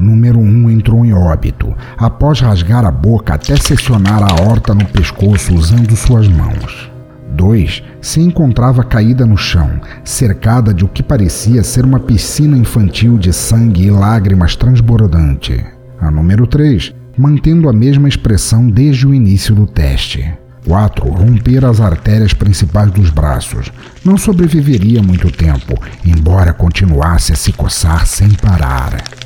Número 0.00 0.38
1 0.38 0.42
um 0.42 0.70
entrou 0.70 1.04
em 1.04 1.12
óbito, 1.12 1.74
após 1.98 2.40
rasgar 2.40 2.86
a 2.86 2.90
boca 2.90 3.34
até 3.34 3.54
seccionar 3.56 4.22
a 4.22 4.42
horta 4.42 4.74
no 4.74 4.86
pescoço 4.86 5.54
usando 5.54 5.94
suas 5.94 6.26
mãos. 6.26 6.90
2 7.36 7.82
se 8.00 8.20
encontrava 8.20 8.82
caída 8.82 9.26
no 9.26 9.36
chão, 9.36 9.78
cercada 10.02 10.72
de 10.72 10.86
o 10.86 10.88
que 10.88 11.02
parecia 11.02 11.62
ser 11.62 11.84
uma 11.84 12.00
piscina 12.00 12.56
infantil 12.56 13.18
de 13.18 13.30
sangue 13.30 13.84
e 13.84 13.90
lágrimas 13.90 14.56
transbordante. 14.56 15.62
A 16.00 16.10
número 16.10 16.46
3, 16.46 16.94
mantendo 17.16 17.68
a 17.68 17.72
mesma 17.72 18.08
expressão 18.08 18.70
desde 18.70 19.06
o 19.06 19.14
início 19.14 19.54
do 19.54 19.66
teste. 19.66 20.32
4. 20.66 21.08
Romper 21.08 21.64
as 21.64 21.80
artérias 21.80 22.32
principais 22.32 22.90
dos 22.90 23.10
braços. 23.10 23.70
Não 24.04 24.16
sobreviveria 24.16 25.02
muito 25.02 25.30
tempo, 25.30 25.74
embora 26.04 26.54
continuasse 26.54 27.32
a 27.32 27.36
se 27.36 27.52
coçar 27.52 28.06
sem 28.06 28.30
parar. 28.30 29.19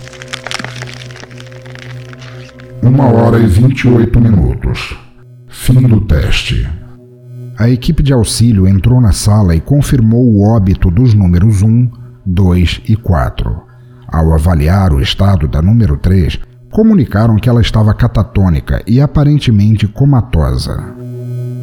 Uma 2.85 3.07
hora 3.07 3.39
e 3.39 3.47
28 3.47 4.21
minutos. 4.21 4.95
Fim 5.49 5.81
do 5.89 6.03
teste. 6.03 6.69
A 7.59 7.71
equipe 7.71 8.03
de 8.03 8.13
auxílio 8.13 8.69
entrou 8.69 9.01
na 9.01 9.11
sala 9.11 9.57
e 9.57 9.61
confirmou 9.61 10.23
o 10.23 10.43
óbito 10.55 10.91
dos 10.91 11.15
números 11.15 11.63
1, 11.63 11.89
2 12.27 12.83
e 12.87 12.95
4. 12.95 13.59
Ao 14.07 14.35
avaliar 14.35 14.93
o 14.93 15.01
estado 15.01 15.49
da 15.49 15.63
número 15.63 15.97
3, 15.97 16.39
comunicaram 16.71 17.37
que 17.37 17.49
ela 17.49 17.63
estava 17.63 17.95
catatônica 17.95 18.83
e 18.87 19.01
aparentemente 19.01 19.89
comatosa. 19.89 20.77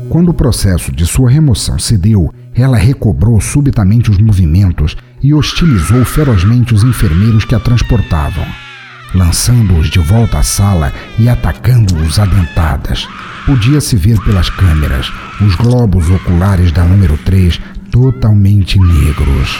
Quando 0.09 0.29
o 0.29 0.33
processo 0.33 0.91
de 0.91 1.05
sua 1.05 1.29
remoção 1.29 1.77
se 1.77 1.99
deu, 1.99 2.33
ela 2.55 2.77
recobrou 2.77 3.39
subitamente 3.39 4.09
os 4.09 4.17
movimentos 4.17 4.97
e 5.21 5.35
hostilizou 5.35 6.03
ferozmente 6.03 6.73
os 6.73 6.83
enfermeiros 6.83 7.45
que 7.45 7.53
a 7.53 7.59
transportavam 7.59 8.70
lançando-os 9.13 9.89
de 9.89 9.99
volta 9.99 10.39
à 10.39 10.43
sala 10.43 10.93
e 11.19 11.27
atacando-os 11.27 12.19
a 12.19 12.25
dentadas. 12.25 13.07
Podia-se 13.45 13.95
ver 13.95 14.19
pelas 14.21 14.49
câmeras 14.49 15.11
os 15.41 15.55
globos 15.55 16.09
oculares 16.09 16.71
da 16.71 16.83
número 16.83 17.17
3 17.17 17.59
totalmente 17.91 18.79
negros. 18.79 19.57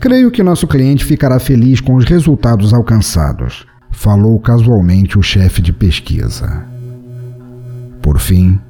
Creio 0.00 0.30
que 0.30 0.44
nosso 0.44 0.66
cliente 0.66 1.04
ficará 1.04 1.40
feliz 1.40 1.80
com 1.80 1.96
os 1.96 2.04
resultados 2.04 2.72
alcançados, 2.72 3.66
falou 3.90 4.38
casualmente 4.38 5.18
o 5.18 5.22
chefe 5.22 5.60
de 5.60 5.72
pesquisa. 5.72 6.64
Por 8.00 8.18
fim, 8.20 8.60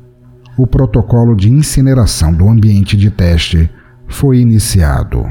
o 0.58 0.66
protocolo 0.66 1.36
de 1.36 1.48
incineração 1.48 2.34
do 2.34 2.48
ambiente 2.48 2.96
de 2.96 3.12
teste 3.12 3.70
foi 4.08 4.40
iniciado. 4.40 5.24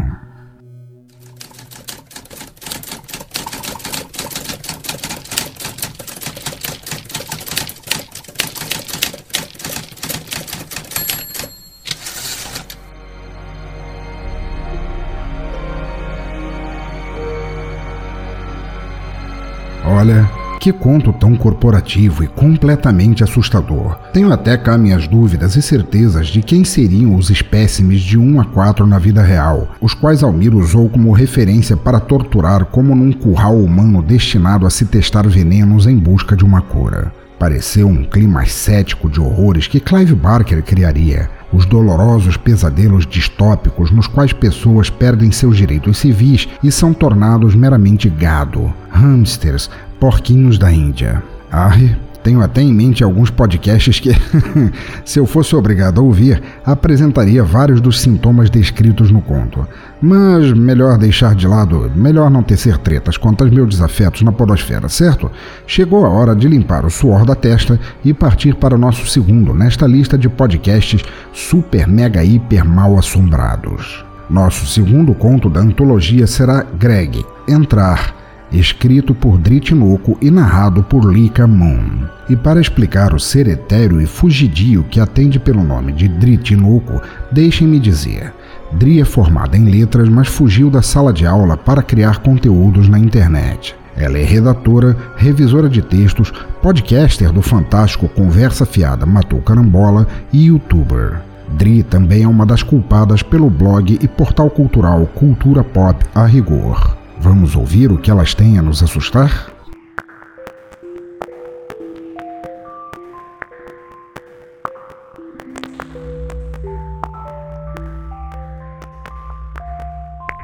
Olha, 19.86 20.37
que 20.68 20.74
conto 20.74 21.14
tão 21.14 21.34
corporativo 21.34 22.26
e 22.26 22.28
completamente 22.28 23.24
assustador. 23.24 23.98
Tenho 24.12 24.34
até 24.34 24.58
cá 24.58 24.78
minhas 24.78 25.08
dúvidas 25.08 25.56
e 25.56 25.62
certezas 25.62 26.28
de 26.28 26.42
quem 26.42 26.66
seriam 26.66 27.16
os 27.16 27.30
espécimes 27.30 28.02
de 28.02 28.18
1 28.18 28.42
a 28.42 28.44
4 28.44 28.86
na 28.86 29.00
vida 29.00 29.22
real, 29.22 29.70
os 29.80 29.94
quais 29.94 30.24
Almir 30.24 30.54
usou 30.54 30.90
como 30.90 31.14
referência 31.14 31.78
para 31.78 32.02
torturar 32.02 32.66
como 32.66 32.94
num 32.94 33.14
curral 33.14 33.56
humano 33.56 34.04
destinado 34.04 34.68
a 34.68 34.70
se 34.70 34.84
testar 34.84 35.26
venenos 35.26 35.88
em 35.88 35.98
busca 35.98 36.36
de 36.36 36.44
uma 36.44 36.60
cura. 36.62 37.14
Pareceu 37.40 37.88
um 37.88 38.04
clima 38.04 38.46
cético 38.46 39.10
de 39.10 39.22
horrores 39.22 39.68
que 39.68 39.80
Clive 39.80 40.16
Barker 40.16 40.62
criaria, 40.64 41.30
os 41.54 41.66
dolorosos 41.66 42.36
pesadelos 42.36 43.06
distópicos 43.06 43.90
nos 43.90 44.08
quais 44.08 44.34
pessoas 44.34 44.90
perdem 44.90 45.32
seus 45.32 45.56
direitos 45.56 45.98
civis 45.98 46.48
e 46.62 46.72
são 46.72 46.94
tornados 46.94 47.56
meramente 47.56 48.10
gado, 48.10 48.74
hamsters, 48.90 49.70
porquinhos 50.00 50.58
da 50.58 50.72
Índia. 50.72 51.24
Arre, 51.52 51.96
tenho 52.28 52.42
até 52.42 52.62
em 52.62 52.74
mente 52.74 53.06
alguns 53.06 53.30
podcasts 53.30 54.02
que, 54.02 54.12
se 55.06 55.18
eu 55.18 55.26
fosse 55.26 55.56
obrigado 55.56 56.02
a 56.02 56.04
ouvir, 56.04 56.44
apresentaria 56.66 57.42
vários 57.42 57.80
dos 57.80 58.02
sintomas 58.02 58.50
descritos 58.50 59.10
no 59.10 59.22
conto. 59.22 59.66
Mas 60.02 60.52
melhor 60.52 60.98
deixar 60.98 61.34
de 61.34 61.48
lado, 61.48 61.90
melhor 61.96 62.30
não 62.30 62.44
tecer 62.44 62.78
tretas 62.80 63.16
quanto 63.16 63.46
aos 63.46 63.54
meus 63.54 63.70
desafetos 63.70 64.24
na 64.24 64.34
podosfera, 64.34 64.90
certo? 64.90 65.32
Chegou 65.66 66.06
a 66.06 66.10
hora 66.10 66.36
de 66.36 66.50
limpar 66.50 66.86
o 66.86 66.90
suor 66.90 67.24
da 67.24 67.34
testa 67.34 67.80
e 68.04 68.14
partir 68.14 68.56
para 68.56 68.76
o 68.76 68.78
nosso 68.78 69.08
segundo 69.08 69.54
nesta 69.54 69.88
lista 69.88 70.18
de 70.18 70.28
podcasts 70.28 71.02
super 71.32 71.88
mega 71.88 72.26
hiper 72.26 72.66
mal 72.66 72.98
assombrados. 72.98 74.04
Nosso 74.30 74.66
segundo 74.66 75.14
conto 75.14 75.50
da 75.50 75.62
antologia 75.62 76.28
será 76.28 76.66
Greg, 76.78 77.26
Entrar, 77.48 78.14
escrito 78.52 79.14
por 79.14 79.38
Dritinoco 79.38 80.18
e 80.22 80.32
narrado 80.32 80.84
por 80.84 81.06
Lika 81.06 81.46
Moon. 81.48 82.08
E 82.30 82.36
para 82.36 82.62
explicar 82.62 83.14
o 83.14 83.20
ser 83.20 83.48
etéreo 83.48 84.02
e 84.02 84.06
fugidio 84.06 84.84
que 84.84 85.00
atende 85.00 85.40
pelo 85.40 85.64
nome 85.64 85.92
de 85.94 86.08
Dritinoco, 86.08 87.02
deixem-me 87.32 87.80
dizer. 87.80 88.34
Dri 88.74 89.00
é 89.00 89.06
formada 89.06 89.58
em 89.58 89.66
letras, 89.66 90.10
mas 90.10 90.28
fugiu 90.28 90.70
da 90.70 90.82
sala 90.82 91.14
de 91.14 91.26
aula 91.26 91.56
para 91.56 91.82
criar 91.82 92.20
conteúdos 92.20 92.88
na 92.88 93.00
internet. 93.00 93.76
Ela 93.96 94.20
é 94.20 94.24
redatora, 94.24 94.96
revisora 95.16 95.68
de 95.68 95.82
textos, 95.82 96.32
podcaster 96.62 97.32
do 97.32 97.42
fantástico 97.42 98.08
Conversa 98.08 98.66
Fiada 98.66 99.06
Matou 99.06 99.42
Carambola 99.42 100.08
e 100.32 100.48
youtuber. 100.48 101.22
Dri 101.58 101.82
também 101.82 102.24
é 102.24 102.28
uma 102.28 102.46
das 102.46 102.62
culpadas 102.62 103.24
pelo 103.24 103.50
blog 103.50 103.98
e 104.02 104.08
portal 104.08 104.50
cultural 104.50 105.08
Cultura 105.16 105.64
Pop 105.64 106.06
a 106.14 106.26
Rigor. 106.26 107.07
Vamos 107.20 107.56
ouvir 107.56 107.92
o 107.92 107.98
que 107.98 108.12
elas 108.12 108.34
têm 108.34 108.58
a 108.58 108.62
nos 108.62 108.84
assustar? 108.84 109.52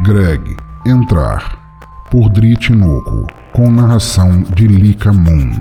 Greg, 0.03 0.57
Entrar, 0.85 1.57
por 2.11 2.29
Drit 2.29 2.69
Noco, 2.73 3.25
com 3.53 3.71
narração 3.71 4.41
de 4.41 4.67
Lika 4.67 5.13
Moon. 5.13 5.51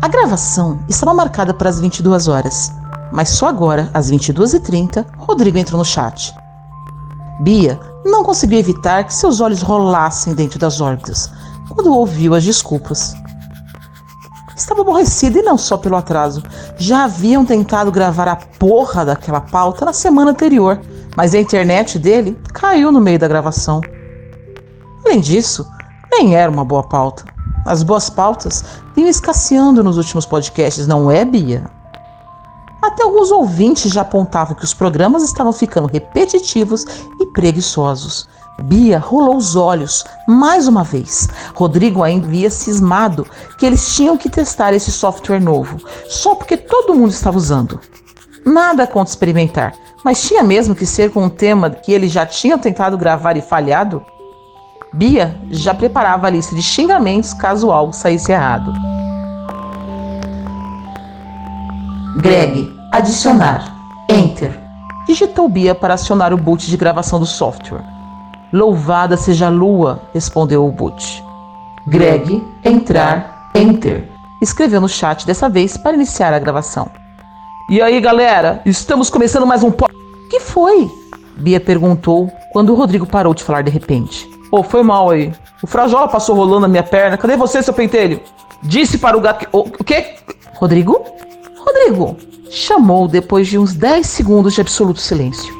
A 0.00 0.08
gravação 0.08 0.82
estava 0.88 1.12
marcada 1.12 1.52
para 1.52 1.68
as 1.68 1.78
22 1.78 2.26
horas. 2.28 2.72
Mas 3.12 3.30
só 3.30 3.48
agora, 3.48 3.90
às 3.94 4.10
22h30, 4.10 5.04
Rodrigo 5.16 5.58
entrou 5.58 5.78
no 5.78 5.84
chat. 5.84 6.34
Bia 7.40 7.78
não 8.04 8.24
conseguiu 8.24 8.58
evitar 8.58 9.04
que 9.04 9.14
seus 9.14 9.40
olhos 9.40 9.62
rolassem 9.62 10.34
dentro 10.34 10.58
das 10.58 10.80
órbitas 10.80 11.30
quando 11.68 11.94
ouviu 11.94 12.34
as 12.34 12.44
desculpas. 12.44 13.14
Estava 14.56 14.80
aborrecido 14.80 15.38
e 15.38 15.42
não 15.42 15.56
só 15.56 15.76
pelo 15.76 15.96
atraso. 15.96 16.42
Já 16.76 17.04
haviam 17.04 17.44
tentado 17.44 17.92
gravar 17.92 18.26
a 18.26 18.36
porra 18.36 19.04
daquela 19.04 19.40
pauta 19.40 19.84
na 19.84 19.92
semana 19.92 20.32
anterior, 20.32 20.80
mas 21.16 21.34
a 21.34 21.38
internet 21.38 21.98
dele 21.98 22.36
caiu 22.52 22.90
no 22.90 23.00
meio 23.00 23.18
da 23.18 23.28
gravação. 23.28 23.80
Além 25.04 25.20
disso, 25.20 25.64
nem 26.10 26.34
era 26.34 26.50
uma 26.50 26.64
boa 26.64 26.82
pauta. 26.82 27.24
As 27.64 27.82
boas 27.82 28.10
pautas 28.10 28.64
vinham 28.96 29.08
escasseando 29.08 29.84
nos 29.84 29.96
últimos 29.96 30.26
podcasts, 30.26 30.86
não 30.86 31.10
é, 31.10 31.24
Bia? 31.24 31.70
Até 32.98 33.04
alguns 33.06 33.30
ouvintes 33.30 33.92
já 33.92 34.00
apontavam 34.00 34.56
que 34.56 34.64
os 34.64 34.74
programas 34.74 35.22
estavam 35.22 35.52
ficando 35.52 35.86
repetitivos 35.86 36.84
e 37.20 37.26
preguiçosos. 37.26 38.28
Bia 38.64 38.98
rolou 38.98 39.36
os 39.36 39.54
olhos 39.54 40.04
mais 40.26 40.66
uma 40.66 40.82
vez. 40.82 41.28
Rodrigo 41.54 42.02
ainda 42.02 42.26
havia 42.26 42.50
cismado 42.50 43.24
que 43.56 43.64
eles 43.64 43.94
tinham 43.94 44.16
que 44.16 44.28
testar 44.28 44.72
esse 44.72 44.90
software 44.90 45.38
novo, 45.38 45.78
só 46.08 46.34
porque 46.34 46.56
todo 46.56 46.92
mundo 46.92 47.12
estava 47.12 47.38
usando. 47.38 47.78
Nada 48.44 48.84
contra 48.84 49.12
experimentar, 49.12 49.76
mas 50.04 50.20
tinha 50.20 50.42
mesmo 50.42 50.74
que 50.74 50.84
ser 50.84 51.12
com 51.12 51.22
um 51.22 51.30
tema 51.30 51.70
que 51.70 51.92
eles 51.92 52.10
já 52.10 52.26
tinham 52.26 52.58
tentado 52.58 52.98
gravar 52.98 53.36
e 53.36 53.40
falhado? 53.40 54.04
Bia 54.92 55.40
já 55.52 55.72
preparava 55.72 56.26
a 56.26 56.30
lista 56.30 56.52
de 56.52 56.62
xingamentos 56.62 57.32
caso 57.32 57.70
algo 57.70 57.92
saísse 57.92 58.32
errado. 58.32 58.72
Greg, 62.16 62.77
adicionar. 62.92 63.74
Enter. 64.08 64.58
Digitou 65.06 65.48
Bia 65.48 65.74
para 65.74 65.94
acionar 65.94 66.32
o 66.32 66.36
boot 66.36 66.68
de 66.68 66.76
gravação 66.76 67.18
do 67.18 67.26
software. 67.26 67.84
Louvada 68.52 69.16
seja 69.16 69.46
a 69.46 69.50
lua, 69.50 70.02
respondeu 70.14 70.66
o 70.66 70.72
boot. 70.72 71.22
Greg, 71.86 72.42
entrar, 72.64 73.50
enter. 73.54 74.10
Escreveu 74.40 74.80
no 74.80 74.88
chat 74.88 75.26
dessa 75.26 75.48
vez 75.48 75.76
para 75.76 75.94
iniciar 75.94 76.32
a 76.32 76.38
gravação. 76.38 76.90
E 77.70 77.82
aí, 77.82 78.00
galera, 78.00 78.62
estamos 78.64 79.10
começando 79.10 79.46
mais 79.46 79.62
um 79.62 79.70
po... 79.70 79.86
Que 80.30 80.40
foi? 80.40 80.90
Bia 81.36 81.60
perguntou 81.60 82.30
quando 82.52 82.70
o 82.70 82.74
Rodrigo 82.74 83.06
parou 83.06 83.34
de 83.34 83.42
falar 83.44 83.62
de 83.62 83.70
repente. 83.70 84.28
Oh, 84.50 84.62
foi 84.62 84.82
mal 84.82 85.10
aí. 85.10 85.32
O 85.62 85.66
Frajola 85.66 86.08
passou 86.08 86.34
rolando 86.34 86.60
na 86.60 86.68
minha 86.68 86.82
perna. 86.82 87.18
Cadê 87.18 87.36
você, 87.36 87.62
seu 87.62 87.74
pentelho? 87.74 88.20
Disse 88.62 88.96
para 88.98 89.16
o 89.16 89.20
gato. 89.20 89.46
O, 89.52 89.60
o 89.60 89.84
quê? 89.84 90.14
Rodrigo? 90.54 91.04
Rodrigo! 91.58 92.16
Chamou 92.50 93.06
depois 93.06 93.46
de 93.46 93.58
uns 93.58 93.74
10 93.74 94.06
segundos 94.06 94.54
de 94.54 94.60
absoluto 94.60 95.00
silêncio. 95.00 95.54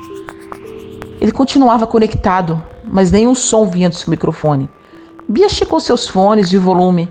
Ele 1.20 1.32
continuava 1.32 1.86
conectado, 1.86 2.62
mas 2.84 3.10
nenhum 3.10 3.34
som 3.34 3.66
vinha 3.66 3.88
do 3.88 3.94
seu 3.94 4.10
microfone. 4.10 4.70
Bia 5.28 5.48
checou 5.48 5.80
seus 5.80 6.08
fones 6.08 6.48
de 6.48 6.56
volume 6.56 7.08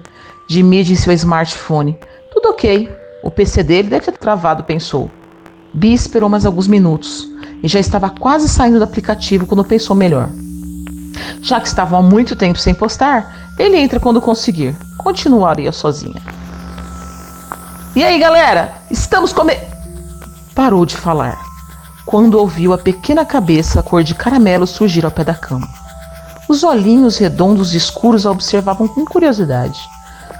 de 0.47 0.63
mídia 0.63 0.93
em 0.93 0.95
seu 0.95 1.13
smartphone. 1.13 1.97
Tudo 2.33 2.49
ok. 2.49 2.89
O 3.23 3.29
PC 3.29 3.63
dele 3.63 3.89
deve 3.89 4.05
ter 4.05 4.17
travado, 4.17 4.63
pensou. 4.63 5.11
Bia 5.73 5.93
esperou 5.93 6.29
mais 6.29 6.45
alguns 6.45 6.67
minutos 6.67 7.29
e 7.61 7.67
já 7.67 7.79
estava 7.79 8.09
quase 8.09 8.47
saindo 8.49 8.79
do 8.79 8.83
aplicativo 8.83 9.45
quando 9.45 9.63
pensou 9.63 9.95
melhor. 9.95 10.29
Já 11.41 11.59
que 11.59 11.67
estavam 11.67 11.99
há 11.99 12.01
muito 12.01 12.35
tempo 12.35 12.57
sem 12.57 12.73
postar, 12.73 13.53
ele 13.59 13.77
entra 13.77 13.99
quando 13.99 14.21
conseguir. 14.21 14.75
Continuaria 14.97 15.71
sozinha. 15.71 16.21
E 17.97 18.03
aí, 18.03 18.19
galera? 18.19 18.75
Estamos 18.91 19.33
come. 19.33 19.57
Parou 20.53 20.85
de 20.85 20.95
falar 20.95 21.43
quando 22.05 22.35
ouviu 22.35 22.71
a 22.71 22.77
pequena 22.77 23.25
cabeça 23.25 23.81
cor 23.81 24.03
de 24.03 24.13
caramelo 24.13 24.67
surgir 24.67 25.03
ao 25.03 25.09
pé 25.09 25.23
da 25.23 25.33
cama. 25.33 25.67
Os 26.47 26.63
olhinhos 26.63 27.17
redondos 27.17 27.73
e 27.73 27.77
escuros 27.77 28.27
a 28.27 28.29
observavam 28.29 28.87
com 28.87 29.03
curiosidade. 29.03 29.79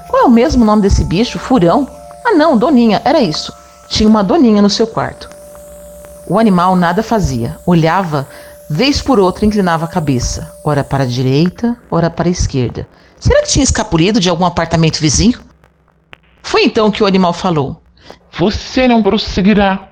Qual 0.08 0.22
é 0.22 0.26
o 0.28 0.30
mesmo 0.30 0.64
nome 0.64 0.84
desse 0.84 1.04
bicho? 1.04 1.40
Furão? 1.40 1.90
Ah, 2.24 2.34
não, 2.34 2.56
Doninha, 2.56 3.02
era 3.04 3.22
isso. 3.22 3.52
Tinha 3.90 4.08
uma 4.08 4.24
Doninha 4.24 4.62
no 4.62 4.70
seu 4.70 4.86
quarto. 4.86 5.28
O 6.28 6.38
animal 6.38 6.76
nada 6.76 7.02
fazia, 7.02 7.58
olhava, 7.66 8.28
vez 8.70 9.02
por 9.02 9.20
outra 9.20 9.48
inclinava 9.48 9.86
a 9.86 9.90
cabeça, 9.90 10.54
ora 10.64 10.84
para 10.84 11.06
a 11.06 11.08
direita, 11.08 11.76
ora 11.90 12.08
para 12.08 12.28
a 12.28 12.32
esquerda. 12.32 12.88
Será 13.20 13.42
que 13.42 13.50
tinha 13.50 13.64
escapulido 13.64 14.20
de 14.20 14.30
algum 14.30 14.46
apartamento 14.46 15.00
vizinho? 15.00 15.47
Foi 16.48 16.64
então 16.64 16.90
que 16.90 17.04
o 17.04 17.06
animal 17.06 17.34
falou. 17.34 17.82
Você 18.40 18.88
não 18.88 19.04
prosseguirá, 19.04 19.90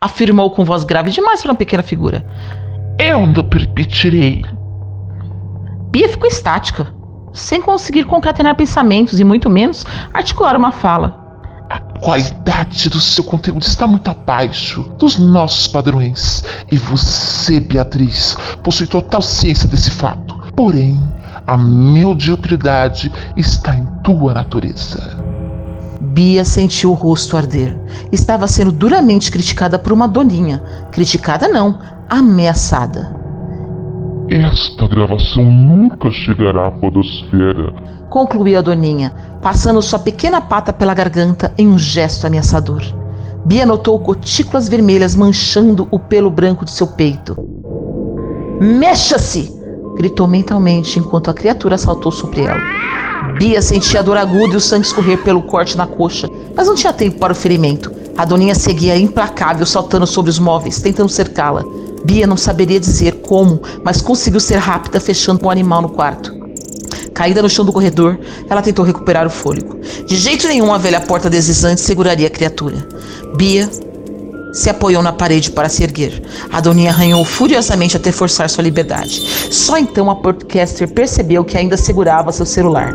afirmou 0.00 0.48
com 0.52 0.64
voz 0.64 0.84
grave 0.84 1.10
demais 1.10 1.42
para 1.42 1.50
uma 1.50 1.58
pequena 1.58 1.82
figura. 1.82 2.24
Eu 3.00 3.26
não 3.26 3.42
permitirei. 3.42 4.44
Bia 5.90 6.08
ficou 6.08 6.28
estática, 6.28 6.86
sem 7.32 7.60
conseguir 7.60 8.04
concatenar 8.04 8.54
pensamentos 8.54 9.18
e 9.18 9.24
muito 9.24 9.50
menos 9.50 9.84
articular 10.14 10.54
uma 10.54 10.70
fala. 10.70 11.18
A 11.68 11.80
qualidade 11.98 12.88
do 12.88 13.00
seu 13.00 13.24
conteúdo 13.24 13.62
está 13.62 13.84
muito 13.84 14.08
abaixo 14.08 14.84
dos 15.00 15.18
nossos 15.18 15.66
padrões. 15.66 16.44
E 16.70 16.78
você, 16.78 17.58
Beatriz, 17.58 18.36
possui 18.62 18.86
total 18.86 19.20
ciência 19.20 19.68
desse 19.68 19.90
fato. 19.90 20.38
Porém, 20.54 20.96
a 21.44 21.56
mediocridade 21.56 23.10
está 23.36 23.74
em 23.74 23.84
tua 24.04 24.32
natureza. 24.32 25.37
Bia 26.18 26.44
sentiu 26.44 26.90
o 26.90 26.94
rosto 26.94 27.36
arder. 27.36 27.78
Estava 28.10 28.48
sendo 28.48 28.72
duramente 28.72 29.30
criticada 29.30 29.78
por 29.78 29.92
uma 29.92 30.08
doninha. 30.08 30.60
Criticada 30.90 31.46
não, 31.46 31.78
ameaçada. 32.10 33.16
Esta 34.28 34.88
gravação 34.88 35.44
nunca 35.44 36.10
chegará 36.10 36.66
à 36.66 36.70
podosfera. 36.72 37.72
Concluiu 38.10 38.58
a 38.58 38.62
doninha, 38.62 39.14
passando 39.40 39.80
sua 39.80 40.00
pequena 40.00 40.40
pata 40.40 40.72
pela 40.72 40.92
garganta 40.92 41.54
em 41.56 41.68
um 41.68 41.78
gesto 41.78 42.26
ameaçador. 42.26 42.82
Bia 43.44 43.64
notou 43.64 43.96
gotículas 44.00 44.68
vermelhas 44.68 45.14
manchando 45.14 45.86
o 45.88 46.00
pelo 46.00 46.32
branco 46.32 46.64
de 46.64 46.72
seu 46.72 46.88
peito. 46.88 47.36
Mexa-se! 48.60 49.56
gritou 49.94 50.26
mentalmente 50.26 50.98
enquanto 50.98 51.30
a 51.30 51.34
criatura 51.34 51.78
saltou 51.78 52.10
sobre 52.10 52.40
ela. 52.40 52.60
Bia 53.36 53.60
sentia 53.60 54.00
a 54.00 54.02
dor 54.02 54.16
aguda 54.16 54.54
e 54.54 54.56
o 54.56 54.60
sangue 54.60 54.86
escorrer 54.86 55.18
pelo 55.22 55.42
corte 55.42 55.76
na 55.76 55.86
coxa, 55.86 56.28
mas 56.54 56.66
não 56.66 56.74
tinha 56.74 56.92
tempo 56.92 57.18
para 57.18 57.32
o 57.32 57.36
ferimento. 57.36 57.92
A 58.16 58.24
doninha 58.24 58.54
seguia 58.54 58.96
implacável, 58.96 59.66
saltando 59.66 60.06
sobre 60.06 60.30
os 60.30 60.38
móveis, 60.38 60.80
tentando 60.80 61.08
cercá-la. 61.08 61.62
Bia 62.04 62.26
não 62.26 62.36
saberia 62.36 62.80
dizer 62.80 63.20
como, 63.22 63.60
mas 63.84 64.00
conseguiu 64.00 64.40
ser 64.40 64.56
rápida, 64.56 65.00
fechando 65.00 65.44
o 65.44 65.50
animal 65.50 65.82
no 65.82 65.88
quarto. 65.88 66.36
Caída 67.14 67.42
no 67.42 67.50
chão 67.50 67.64
do 67.64 67.72
corredor, 67.72 68.18
ela 68.48 68.62
tentou 68.62 68.84
recuperar 68.84 69.26
o 69.26 69.30
fôlego. 69.30 69.78
De 70.06 70.16
jeito 70.16 70.46
nenhum 70.46 70.72
a 70.72 70.78
velha 70.78 71.00
porta 71.00 71.28
deslizante 71.28 71.80
seguraria 71.80 72.28
a 72.28 72.30
criatura. 72.30 72.76
Bia 73.36 73.68
se 74.52 74.70
apoiou 74.70 75.02
na 75.02 75.12
parede 75.12 75.50
para 75.50 75.68
se 75.68 75.82
erguer. 75.82 76.22
A 76.52 76.60
doninha 76.60 76.90
arranhou 76.90 77.24
furiosamente 77.24 77.96
até 77.96 78.10
forçar 78.12 78.48
sua 78.48 78.64
liberdade. 78.64 79.20
Só 79.50 79.78
então 79.78 80.10
a 80.10 80.16
podcaster 80.16 80.88
percebeu 80.88 81.44
que 81.44 81.56
ainda 81.56 81.76
segurava 81.76 82.32
seu 82.32 82.46
celular. 82.46 82.92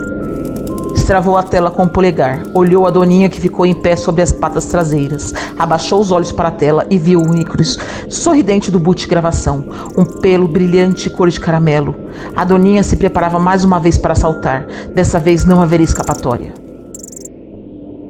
Destravou 0.93 1.37
a 1.37 1.43
tela 1.43 1.71
com 1.71 1.83
o 1.83 1.89
polegar, 1.89 2.43
olhou 2.53 2.87
a 2.87 2.91
doninha 2.91 3.27
que 3.27 3.41
ficou 3.41 3.65
em 3.65 3.73
pé 3.73 3.95
sobre 3.95 4.21
as 4.21 4.31
patas 4.31 4.65
traseiras, 4.67 5.33
abaixou 5.57 5.99
os 5.99 6.11
olhos 6.11 6.31
para 6.31 6.47
a 6.47 6.51
tela 6.51 6.85
e 6.89 6.97
viu 6.97 7.19
o 7.19 7.35
ícone 7.35 7.65
sorridente 8.07 8.71
do 8.71 8.79
boot 8.79 9.05
gravação, 9.07 9.65
um 9.97 10.05
pelo 10.05 10.47
brilhante 10.47 11.09
cor 11.09 11.29
de 11.29 11.39
caramelo. 11.39 11.95
A 12.35 12.45
doninha 12.45 12.83
se 12.83 12.95
preparava 12.95 13.39
mais 13.39 13.65
uma 13.65 13.79
vez 13.79 13.97
para 13.97 14.15
saltar, 14.15 14.65
dessa 14.93 15.19
vez 15.19 15.43
não 15.43 15.61
haveria 15.61 15.83
escapatória. 15.83 16.53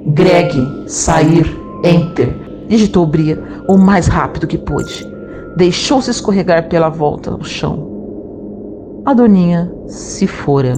Greg, 0.05 0.83
sair, 0.85 1.57
enter, 1.83 2.42
digitou 2.67 3.05
Bria 3.05 3.41
o 3.67 3.77
mais 3.77 4.07
rápido 4.07 4.47
que 4.47 4.57
pôde. 4.57 5.07
Deixou-se 5.55 6.09
escorregar 6.09 6.67
pela 6.67 6.89
volta 6.89 7.31
no 7.31 7.43
chão. 7.43 7.91
A 9.05 9.13
doninha 9.13 9.71
se 9.87 10.25
fora. 10.25 10.73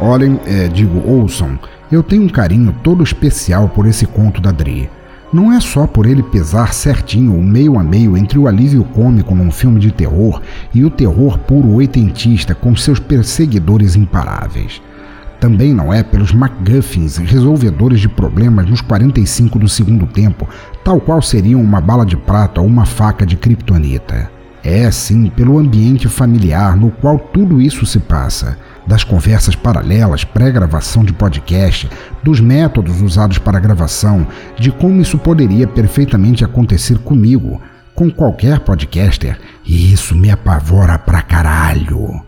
Olhem, 0.00 0.40
é, 0.46 0.66
digo, 0.68 1.02
ouçam, 1.06 1.58
eu 1.92 2.02
tenho 2.02 2.22
um 2.22 2.28
carinho 2.28 2.74
todo 2.82 3.02
especial 3.02 3.68
por 3.68 3.86
esse 3.86 4.06
conto 4.06 4.40
da 4.40 4.50
Dri. 4.50 4.88
Não 5.32 5.52
é 5.52 5.60
só 5.60 5.86
por 5.86 6.06
ele 6.06 6.24
pesar 6.24 6.74
certinho 6.74 7.36
o 7.36 7.42
meio 7.42 7.78
a 7.78 7.84
meio 7.84 8.16
entre 8.16 8.36
o 8.36 8.48
alívio 8.48 8.82
cômico 8.82 9.32
num 9.32 9.52
filme 9.52 9.78
de 9.78 9.92
terror 9.92 10.42
e 10.74 10.84
o 10.84 10.90
terror 10.90 11.38
puro 11.38 11.72
oitentista 11.74 12.52
com 12.52 12.74
seus 12.74 12.98
perseguidores 12.98 13.94
imparáveis. 13.94 14.82
Também 15.38 15.72
não 15.72 15.94
é 15.94 16.02
pelos 16.02 16.32
MacGuffins 16.32 17.16
resolvedores 17.16 18.00
de 18.00 18.08
problemas 18.08 18.68
nos 18.68 18.80
45 18.80 19.58
do 19.58 19.68
segundo 19.68 20.04
tempo, 20.04 20.48
tal 20.84 21.00
qual 21.00 21.22
seriam 21.22 21.62
uma 21.62 21.80
bala 21.80 22.04
de 22.04 22.16
prata 22.16 22.60
ou 22.60 22.66
uma 22.66 22.84
faca 22.84 23.24
de 23.24 23.36
kryptonita. 23.36 24.28
É 24.64 24.90
sim 24.90 25.30
pelo 25.30 25.58
ambiente 25.58 26.08
familiar 26.08 26.76
no 26.76 26.90
qual 26.90 27.18
tudo 27.18 27.62
isso 27.62 27.86
se 27.86 28.00
passa 28.00 28.58
das 28.86 29.04
conversas 29.04 29.54
paralelas, 29.54 30.24
pré-gravação 30.24 31.04
de 31.04 31.12
podcast, 31.12 31.88
dos 32.22 32.40
métodos 32.40 33.00
usados 33.00 33.38
para 33.38 33.60
gravação, 33.60 34.26
de 34.58 34.70
como 34.70 35.00
isso 35.00 35.18
poderia 35.18 35.66
perfeitamente 35.66 36.44
acontecer 36.44 36.98
comigo, 36.98 37.60
com 37.94 38.10
qualquer 38.10 38.60
podcaster, 38.60 39.38
e 39.64 39.92
isso 39.92 40.14
me 40.14 40.30
apavora 40.30 40.98
pra 40.98 41.22
caralho. 41.22 42.20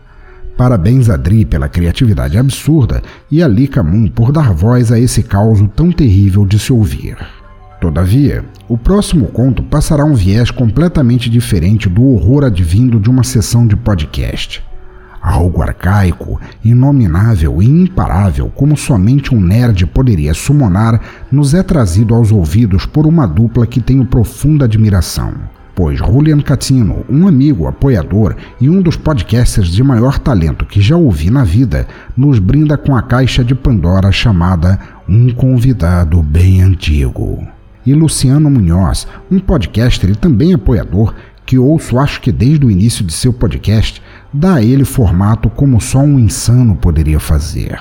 Parabéns 0.55 1.09
a 1.09 1.17
Dri 1.17 1.45
pela 1.45 1.67
criatividade 1.67 2.37
absurda 2.37 3.01
e 3.29 3.41
a 3.41 3.47
Lika 3.47 3.81
Moon 3.81 4.07
por 4.07 4.31
dar 4.31 4.53
voz 4.53 4.91
a 4.91 4.99
esse 4.99 5.23
caos 5.23 5.59
tão 5.75 5.91
terrível 5.91 6.45
de 6.45 6.59
se 6.59 6.71
ouvir. 6.71 7.17
Todavia, 7.81 8.45
o 8.69 8.77
próximo 8.77 9.25
conto 9.27 9.63
passará 9.63 10.05
um 10.05 10.13
viés 10.13 10.51
completamente 10.51 11.29
diferente 11.29 11.89
do 11.89 12.05
horror 12.05 12.45
advindo 12.45 12.99
de 12.99 13.09
uma 13.09 13.23
sessão 13.23 13.65
de 13.65 13.75
podcast 13.75 14.63
algo 15.23 15.61
arcaico, 15.61 16.39
inominável 16.65 17.63
e 17.63 17.65
imparável, 17.65 18.51
como 18.53 18.75
somente 18.75 19.33
um 19.33 19.39
nerd 19.39 19.85
poderia 19.85 20.33
summonar, 20.33 20.99
nos 21.31 21.53
é 21.53 21.63
trazido 21.63 22.13
aos 22.13 22.29
ouvidos 22.29 22.85
por 22.85 23.07
uma 23.07 23.25
dupla 23.25 23.65
que 23.65 23.79
tenho 23.79 24.05
profunda 24.05 24.65
admiração. 24.65 25.33
Pois 25.73 25.97
Julian 25.97 26.39
Catino, 26.41 27.05
um 27.09 27.27
amigo, 27.27 27.65
apoiador 27.67 28.35
e 28.61 28.69
um 28.69 28.81
dos 28.81 28.97
podcasters 28.97 29.69
de 29.69 29.81
maior 29.81 30.19
talento 30.19 30.65
que 30.65 30.81
já 30.81 30.97
ouvi 30.97 31.31
na 31.31 31.43
vida, 31.43 31.87
nos 32.15 32.37
brinda 32.37 32.77
com 32.77 32.95
a 32.95 33.01
caixa 33.01 33.43
de 33.43 33.55
Pandora 33.55 34.11
chamada 34.11 34.77
Um 35.07 35.33
Convidado 35.33 36.21
Bem 36.21 36.61
Antigo. 36.61 37.47
E 37.85 37.93
Luciano 37.93 38.51
Munhoz, 38.51 39.07
um 39.31 39.39
podcaster 39.39 40.11
e 40.11 40.15
também 40.15 40.53
apoiador, 40.53 41.13
que 41.45 41.57
ouço 41.57 41.97
acho 41.97 42.21
que 42.21 42.31
desde 42.31 42.65
o 42.65 42.71
início 42.71 43.03
de 43.03 43.11
seu 43.11 43.33
podcast, 43.33 44.01
dá 44.33 44.55
a 44.55 44.63
ele 44.63 44.83
formato 44.83 45.49
como 45.49 45.79
só 45.79 45.99
um 45.99 46.17
insano 46.17 46.75
poderia 46.75 47.19
fazer. 47.19 47.79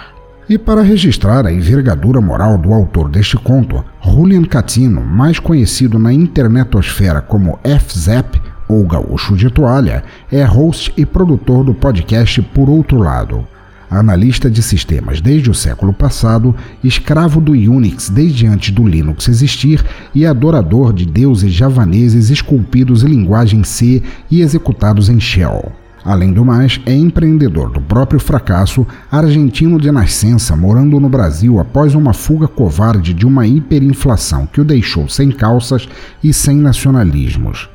E 0.48 0.58
para 0.58 0.82
registrar 0.82 1.46
a 1.46 1.52
envergadura 1.52 2.20
moral 2.20 2.58
do 2.58 2.74
autor 2.74 3.08
deste 3.08 3.36
conto, 3.38 3.82
Julian 4.02 4.44
Catino, 4.44 5.00
mais 5.00 5.38
conhecido 5.38 5.98
na 5.98 6.12
internetosfera 6.12 7.22
como 7.22 7.58
F-Zap 7.64 8.40
ou 8.68 8.86
Gaúcho 8.86 9.36
de 9.36 9.48
Toalha, 9.48 10.04
é 10.30 10.44
host 10.44 10.92
e 10.96 11.06
produtor 11.06 11.64
do 11.64 11.72
podcast 11.72 12.42
Por 12.42 12.68
Outro 12.68 12.98
Lado. 12.98 13.46
Analista 13.88 14.50
de 14.50 14.62
sistemas 14.62 15.20
desde 15.20 15.50
o 15.50 15.54
século 15.54 15.92
passado, 15.92 16.54
escravo 16.82 17.40
do 17.40 17.52
Unix 17.52 18.08
desde 18.08 18.46
antes 18.46 18.74
do 18.74 18.86
Linux 18.86 19.28
existir 19.28 19.84
e 20.14 20.26
adorador 20.26 20.92
de 20.92 21.06
deuses 21.06 21.52
javaneses 21.52 22.30
esculpidos 22.30 23.04
em 23.04 23.08
linguagem 23.08 23.62
C 23.62 24.02
e 24.30 24.40
executados 24.40 25.08
em 25.08 25.20
Shell. 25.20 25.72
Além 26.04 26.32
do 26.32 26.44
mais, 26.44 26.80
é 26.84 26.94
empreendedor 26.94 27.70
do 27.70 27.80
próprio 27.80 28.18
fracasso, 28.18 28.86
argentino 29.10 29.80
de 29.80 29.90
nascença, 29.92 30.56
morando 30.56 30.98
no 30.98 31.08
Brasil 31.08 31.60
após 31.60 31.94
uma 31.94 32.12
fuga 32.12 32.48
covarde 32.48 33.14
de 33.14 33.24
uma 33.24 33.46
hiperinflação 33.46 34.46
que 34.46 34.60
o 34.60 34.64
deixou 34.64 35.08
sem 35.08 35.30
calças 35.30 35.88
e 36.22 36.32
sem 36.32 36.56
nacionalismos. 36.56 37.68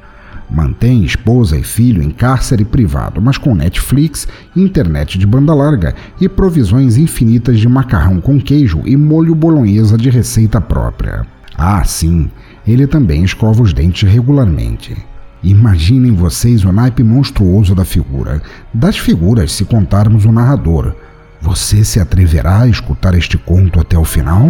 Mantém 0.49 1.03
esposa 1.03 1.57
e 1.57 1.63
filho 1.63 2.01
em 2.01 2.09
cárcere 2.09 2.63
privado, 2.63 3.21
mas 3.21 3.37
com 3.37 3.53
Netflix, 3.53 4.27
internet 4.55 5.17
de 5.17 5.25
banda 5.27 5.53
larga 5.53 5.93
e 6.19 6.29
provisões 6.29 6.97
infinitas 6.97 7.59
de 7.59 7.67
macarrão 7.67 8.21
com 8.21 8.39
queijo 8.39 8.81
e 8.85 8.95
molho 8.95 9.35
bolonhesa 9.35 9.97
de 9.97 10.09
receita 10.09 10.61
própria. 10.61 11.25
Ah, 11.57 11.83
sim, 11.83 12.29
ele 12.65 12.87
também 12.87 13.23
escova 13.23 13.61
os 13.61 13.73
dentes 13.73 14.09
regularmente. 14.09 14.95
Imaginem 15.43 16.13
vocês 16.13 16.65
o 16.65 16.71
naipe 16.71 17.03
monstruoso 17.03 17.75
da 17.75 17.85
figura, 17.85 18.41
das 18.73 18.97
figuras 18.97 19.51
se 19.51 19.65
contarmos 19.65 20.25
o 20.25 20.31
narrador. 20.31 20.95
Você 21.39 21.83
se 21.83 21.99
atreverá 21.99 22.61
a 22.61 22.67
escutar 22.67 23.13
este 23.13 23.37
conto 23.37 23.79
até 23.79 23.97
o 23.97 24.03
final? 24.03 24.49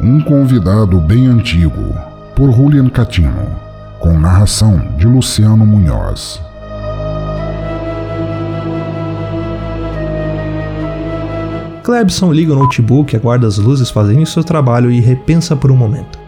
Um 0.00 0.20
convidado 0.20 1.00
bem 1.00 1.28
antigo, 1.28 1.94
por 2.34 2.52
Julian 2.52 2.88
Catino, 2.88 3.46
com 4.00 4.18
narração 4.18 4.96
de 4.98 5.06
Luciano 5.06 5.64
Munhoz. 5.64 6.51
Clebson 11.82 12.32
liga 12.32 12.52
o 12.52 12.56
notebook, 12.56 13.16
aguarda 13.16 13.46
as 13.46 13.58
luzes 13.58 13.90
fazendo 13.90 14.24
seu 14.24 14.44
trabalho 14.44 14.90
e 14.90 15.00
repensa 15.00 15.56
por 15.56 15.70
um 15.72 15.76
momento. 15.76 16.18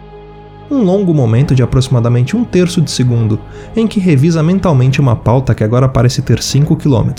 Um 0.68 0.82
longo 0.82 1.14
momento 1.14 1.54
de 1.54 1.62
aproximadamente 1.62 2.36
um 2.36 2.42
terço 2.42 2.80
de 2.80 2.90
segundo, 2.90 3.38
em 3.76 3.86
que 3.86 4.00
revisa 4.00 4.42
mentalmente 4.42 5.00
uma 5.00 5.14
pauta 5.14 5.54
que 5.54 5.62
agora 5.62 5.88
parece 5.88 6.22
ter 6.22 6.42
5 6.42 6.74
km, 6.76 7.12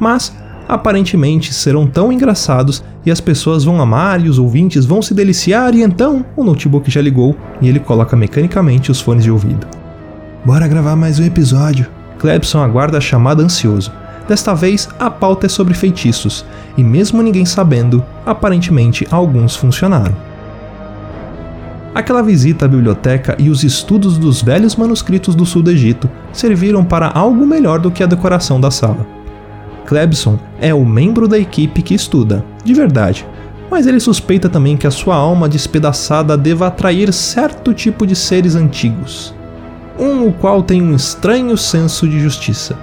mas 0.00 0.36
aparentemente 0.68 1.54
serão 1.54 1.86
tão 1.86 2.12
engraçados 2.12 2.82
e 3.04 3.10
as 3.10 3.20
pessoas 3.20 3.62
vão 3.62 3.80
amar 3.80 4.20
e 4.20 4.28
os 4.28 4.38
ouvintes 4.38 4.84
vão 4.84 5.00
se 5.00 5.14
deliciar 5.14 5.72
e 5.74 5.82
então 5.82 6.24
o 6.34 6.42
notebook 6.42 6.90
já 6.90 7.00
ligou 7.00 7.36
e 7.60 7.68
ele 7.68 7.78
coloca 7.78 8.16
mecanicamente 8.16 8.90
os 8.90 9.00
fones 9.00 9.22
de 9.22 9.30
ouvido. 9.30 9.64
Bora 10.44 10.66
gravar 10.66 10.96
mais 10.96 11.20
um 11.20 11.24
episódio. 11.24 11.86
Clebson 12.18 12.60
aguarda 12.60 12.98
a 12.98 13.00
chamada 13.00 13.44
ansioso. 13.44 13.92
Desta 14.28 14.54
vez 14.54 14.88
a 14.98 15.08
pauta 15.08 15.46
é 15.46 15.48
sobre 15.48 15.74
feitiços 15.74 16.44
e 16.76 16.82
mesmo 16.82 17.22
ninguém 17.22 17.44
sabendo, 17.44 18.04
aparentemente 18.24 19.06
alguns 19.10 19.54
funcionaram. 19.54 20.16
Aquela 21.94 22.22
visita 22.22 22.66
à 22.66 22.68
biblioteca 22.68 23.36
e 23.38 23.48
os 23.48 23.64
estudos 23.64 24.18
dos 24.18 24.42
velhos 24.42 24.76
manuscritos 24.76 25.34
do 25.34 25.46
sul 25.46 25.62
do 25.62 25.70
Egito 25.70 26.10
serviram 26.32 26.84
para 26.84 27.08
algo 27.08 27.46
melhor 27.46 27.78
do 27.78 27.90
que 27.90 28.02
a 28.02 28.06
decoração 28.06 28.60
da 28.60 28.70
sala. 28.70 29.06
Clebson 29.86 30.38
é 30.60 30.74
o 30.74 30.84
membro 30.84 31.26
da 31.26 31.38
equipe 31.38 31.80
que 31.80 31.94
estuda, 31.94 32.44
de 32.62 32.74
verdade, 32.74 33.26
mas 33.70 33.86
ele 33.86 33.98
suspeita 33.98 34.48
também 34.48 34.76
que 34.76 34.86
a 34.86 34.90
sua 34.90 35.16
alma 35.16 35.48
despedaçada 35.48 36.36
deva 36.36 36.66
atrair 36.66 37.12
certo 37.12 37.72
tipo 37.72 38.06
de 38.06 38.14
seres 38.14 38.54
antigos, 38.54 39.34
um 39.98 40.26
o 40.26 40.32
qual 40.32 40.62
tem 40.62 40.82
um 40.82 40.94
estranho 40.94 41.56
senso 41.56 42.06
de 42.06 42.20
justiça. 42.20 42.76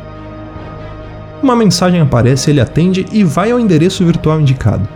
Uma 1.43 1.55
mensagem 1.55 2.01
aparece, 2.01 2.49
ele 2.49 2.61
atende 2.61 3.05
e 3.11 3.23
vai 3.23 3.51
ao 3.51 3.59
endereço 3.59 4.03
virtual 4.03 4.41
indicado. 4.41 4.87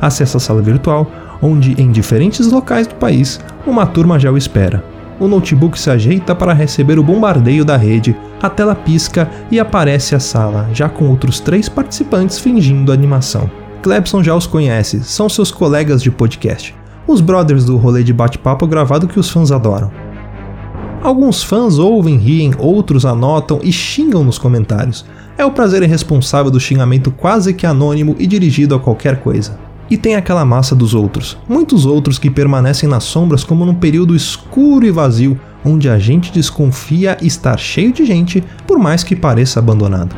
Acessa 0.00 0.38
a 0.38 0.40
sala 0.40 0.62
virtual, 0.62 1.10
onde 1.42 1.74
em 1.82 1.90
diferentes 1.90 2.46
locais 2.46 2.86
do 2.86 2.94
país 2.94 3.38
uma 3.66 3.84
turma 3.84 4.18
já 4.18 4.30
o 4.30 4.38
espera 4.38 4.82
o 5.20 5.28
notebook 5.28 5.78
se 5.78 5.90
ajeita 5.90 6.34
para 6.34 6.54
receber 6.54 6.98
o 6.98 7.02
bombardeio 7.02 7.62
da 7.62 7.76
rede, 7.76 8.16
a 8.42 8.48
tela 8.48 8.74
pisca 8.74 9.30
e 9.50 9.60
aparece 9.60 10.14
a 10.14 10.20
sala, 10.20 10.68
já 10.72 10.88
com 10.88 11.08
outros 11.10 11.38
três 11.38 11.68
participantes 11.68 12.38
fingindo 12.38 12.90
animação. 12.90 13.48
Clebson 13.82 14.22
já 14.22 14.34
os 14.34 14.46
conhece, 14.46 15.04
são 15.04 15.28
seus 15.28 15.50
colegas 15.50 16.02
de 16.02 16.10
podcast, 16.10 16.74
os 17.06 17.20
brothers 17.20 17.66
do 17.66 17.76
rolê 17.76 18.02
de 18.02 18.14
bate-papo 18.14 18.66
gravado 18.66 19.06
que 19.06 19.20
os 19.20 19.28
fãs 19.28 19.52
adoram. 19.52 19.90
Alguns 21.02 21.42
fãs 21.42 21.78
ouvem, 21.78 22.16
riem, 22.16 22.52
outros 22.58 23.04
anotam 23.04 23.60
e 23.62 23.72
xingam 23.72 24.24
nos 24.24 24.38
comentários. 24.38 25.04
É 25.40 25.44
o 25.46 25.50
prazer 25.50 25.82
irresponsável 25.82 26.50
do 26.50 26.60
xingamento 26.60 27.10
quase 27.10 27.54
que 27.54 27.64
anônimo 27.64 28.14
e 28.18 28.26
dirigido 28.26 28.74
a 28.74 28.78
qualquer 28.78 29.20
coisa. 29.20 29.58
E 29.88 29.96
tem 29.96 30.14
aquela 30.14 30.44
massa 30.44 30.76
dos 30.76 30.92
outros, 30.92 31.38
muitos 31.48 31.86
outros 31.86 32.18
que 32.18 32.28
permanecem 32.28 32.86
nas 32.86 33.04
sombras 33.04 33.42
como 33.42 33.64
num 33.64 33.72
período 33.72 34.14
escuro 34.14 34.84
e 34.84 34.90
vazio, 34.90 35.40
onde 35.64 35.88
a 35.88 35.98
gente 35.98 36.30
desconfia 36.30 37.16
estar 37.22 37.58
cheio 37.58 37.90
de 37.90 38.04
gente, 38.04 38.44
por 38.66 38.78
mais 38.78 39.02
que 39.02 39.16
pareça 39.16 39.60
abandonado. 39.60 40.14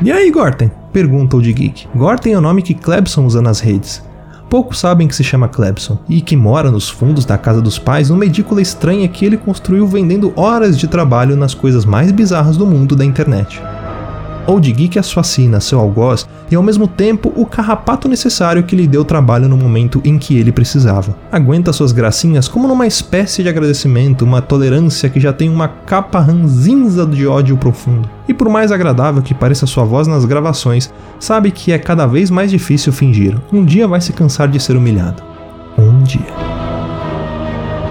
E 0.00 0.12
aí, 0.12 0.30
Gorten? 0.30 0.70
pergunta 0.92 1.36
o 1.36 1.42
de 1.42 1.52
Geek. 1.52 1.88
Gorten 1.92 2.34
é 2.34 2.38
o 2.38 2.40
nome 2.40 2.62
que 2.62 2.74
Clebson 2.74 3.26
usa 3.26 3.42
nas 3.42 3.58
redes. 3.58 4.04
Poucos 4.48 4.78
sabem 4.78 5.08
que 5.08 5.16
se 5.16 5.24
chama 5.24 5.48
Clebson 5.48 5.98
e 6.08 6.20
que 6.20 6.36
mora 6.36 6.70
nos 6.70 6.88
fundos 6.88 7.24
da 7.24 7.36
casa 7.36 7.60
dos 7.60 7.76
pais 7.76 8.08
numa 8.08 8.24
edícula 8.24 8.62
estranha 8.62 9.08
que 9.08 9.24
ele 9.24 9.36
construiu 9.36 9.84
vendendo 9.84 10.32
horas 10.36 10.78
de 10.78 10.86
trabalho 10.86 11.34
nas 11.34 11.54
coisas 11.54 11.84
mais 11.84 12.12
bizarras 12.12 12.56
do 12.56 12.64
mundo 12.64 12.94
da 12.94 13.04
internet. 13.04 13.60
Old 14.46 14.72
Geek 14.72 14.98
assassina 14.98 15.60
seu 15.60 15.78
algoz 15.78 16.28
e 16.50 16.56
ao 16.56 16.62
mesmo 16.62 16.88
tempo 16.88 17.32
o 17.36 17.46
carrapato 17.46 18.08
necessário 18.08 18.64
que 18.64 18.74
lhe 18.74 18.86
deu 18.86 19.04
trabalho 19.04 19.48
no 19.48 19.56
momento 19.56 20.00
em 20.04 20.18
que 20.18 20.36
ele 20.36 20.50
precisava. 20.50 21.16
Aguenta 21.30 21.72
suas 21.72 21.92
gracinhas 21.92 22.48
como 22.48 22.66
numa 22.66 22.86
espécie 22.86 23.42
de 23.42 23.48
agradecimento, 23.48 24.24
uma 24.24 24.42
tolerância 24.42 25.08
que 25.08 25.20
já 25.20 25.32
tem 25.32 25.48
uma 25.48 25.68
capa 25.68 26.18
ranzinza 26.18 27.06
de 27.06 27.26
ódio 27.26 27.56
profundo. 27.56 28.08
E 28.26 28.34
por 28.34 28.48
mais 28.48 28.72
agradável 28.72 29.22
que 29.22 29.34
pareça 29.34 29.66
sua 29.66 29.84
voz 29.84 30.06
nas 30.06 30.24
gravações, 30.24 30.92
sabe 31.20 31.50
que 31.50 31.72
é 31.72 31.78
cada 31.78 32.06
vez 32.06 32.30
mais 32.30 32.50
difícil 32.50 32.92
fingir. 32.92 33.36
Um 33.52 33.64
dia 33.64 33.86
vai 33.86 34.00
se 34.00 34.12
cansar 34.12 34.48
de 34.48 34.58
ser 34.58 34.76
humilhado. 34.76 35.22
Um 35.78 36.02
dia. 36.02 36.52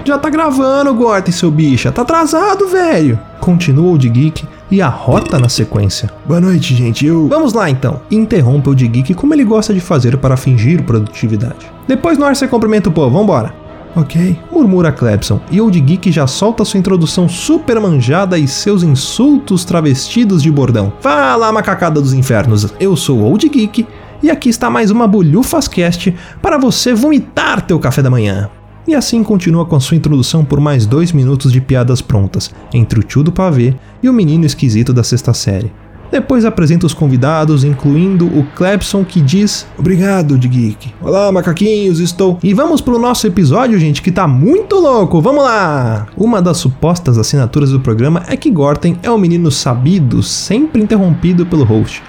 Já 0.04 0.18
tá 0.18 0.28
gravando, 0.28 0.92
Gorten, 0.94 1.32
seu 1.32 1.50
bicha. 1.50 1.92
Tá 1.92 2.02
atrasado, 2.02 2.66
velho. 2.68 3.18
Continua 3.40 3.92
o 3.92 3.98
de 3.98 4.08
Geek 4.08 4.44
e 4.72 4.80
arrota 4.80 5.38
na 5.38 5.50
sequência. 5.50 6.10
Boa 6.26 6.40
noite, 6.40 6.74
gente. 6.74 7.04
Eu. 7.06 7.28
Vamos 7.28 7.52
lá 7.52 7.68
então. 7.68 8.00
Interrompe 8.10 8.70
o 8.70 8.74
de 8.74 8.88
Geek 8.88 9.12
como 9.12 9.34
ele 9.34 9.44
gosta 9.44 9.74
de 9.74 9.80
fazer 9.80 10.16
para 10.16 10.36
fingir 10.36 10.82
produtividade. 10.82 11.70
Depois 11.86 12.16
você 12.16 12.48
cumprimenta 12.48 12.88
o 12.88 12.92
povo, 12.92 13.18
vambora. 13.18 13.54
Ok, 13.94 14.38
murmura 14.50 14.90
Clebson, 14.90 15.38
e 15.50 15.60
Old 15.60 15.78
Geek 15.78 16.10
já 16.10 16.26
solta 16.26 16.64
sua 16.64 16.80
introdução 16.80 17.28
super 17.28 17.78
manjada 17.78 18.38
e 18.38 18.48
seus 18.48 18.82
insultos 18.82 19.66
travestidos 19.66 20.42
de 20.42 20.50
bordão. 20.50 20.90
Fala, 21.00 21.52
macacada 21.52 22.00
dos 22.00 22.14
infernos, 22.14 22.72
eu 22.80 22.96
sou 22.96 23.20
Old 23.20 23.46
Geek 23.46 23.86
e 24.22 24.30
aqui 24.30 24.48
está 24.48 24.70
mais 24.70 24.90
uma 24.90 25.06
Bulhufascast 25.06 26.14
para 26.40 26.56
você 26.56 26.94
vomitar 26.94 27.60
teu 27.60 27.78
café 27.78 28.00
da 28.00 28.08
manhã. 28.08 28.48
E 28.86 28.94
assim 28.94 29.22
continua 29.22 29.64
com 29.64 29.76
a 29.76 29.80
sua 29.80 29.96
introdução 29.96 30.44
por 30.44 30.58
mais 30.58 30.86
dois 30.86 31.12
minutos 31.12 31.52
de 31.52 31.60
piadas 31.60 32.02
prontas, 32.02 32.50
entre 32.74 32.98
o 32.98 33.02
tio 33.02 33.22
do 33.22 33.30
pavê 33.30 33.74
e 34.02 34.08
o 34.08 34.12
menino 34.12 34.44
esquisito 34.44 34.92
da 34.92 35.04
sexta 35.04 35.32
série. 35.32 35.72
Depois 36.12 36.44
apresenta 36.44 36.84
os 36.84 36.92
convidados, 36.92 37.64
incluindo 37.64 38.26
o 38.26 38.44
Clebson, 38.54 39.02
que 39.02 39.18
diz: 39.18 39.66
Obrigado, 39.78 40.36
de 40.36 40.46
Geek. 40.46 40.92
Olá, 41.00 41.32
macaquinhos, 41.32 42.00
estou. 42.00 42.38
E 42.42 42.52
vamos 42.52 42.82
pro 42.82 42.98
nosso 42.98 43.26
episódio, 43.26 43.78
gente, 43.78 44.02
que 44.02 44.12
tá 44.12 44.28
muito 44.28 44.76
louco. 44.76 45.22
Vamos 45.22 45.42
lá! 45.42 46.06
Uma 46.14 46.42
das 46.42 46.58
supostas 46.58 47.16
assinaturas 47.16 47.70
do 47.70 47.80
programa 47.80 48.24
é 48.28 48.36
que 48.36 48.50
Gorten 48.50 48.98
é 49.02 49.10
o 49.10 49.16
menino 49.16 49.50
sabido, 49.50 50.22
sempre 50.22 50.82
interrompido 50.82 51.46
pelo 51.46 51.64
host. 51.64 52.02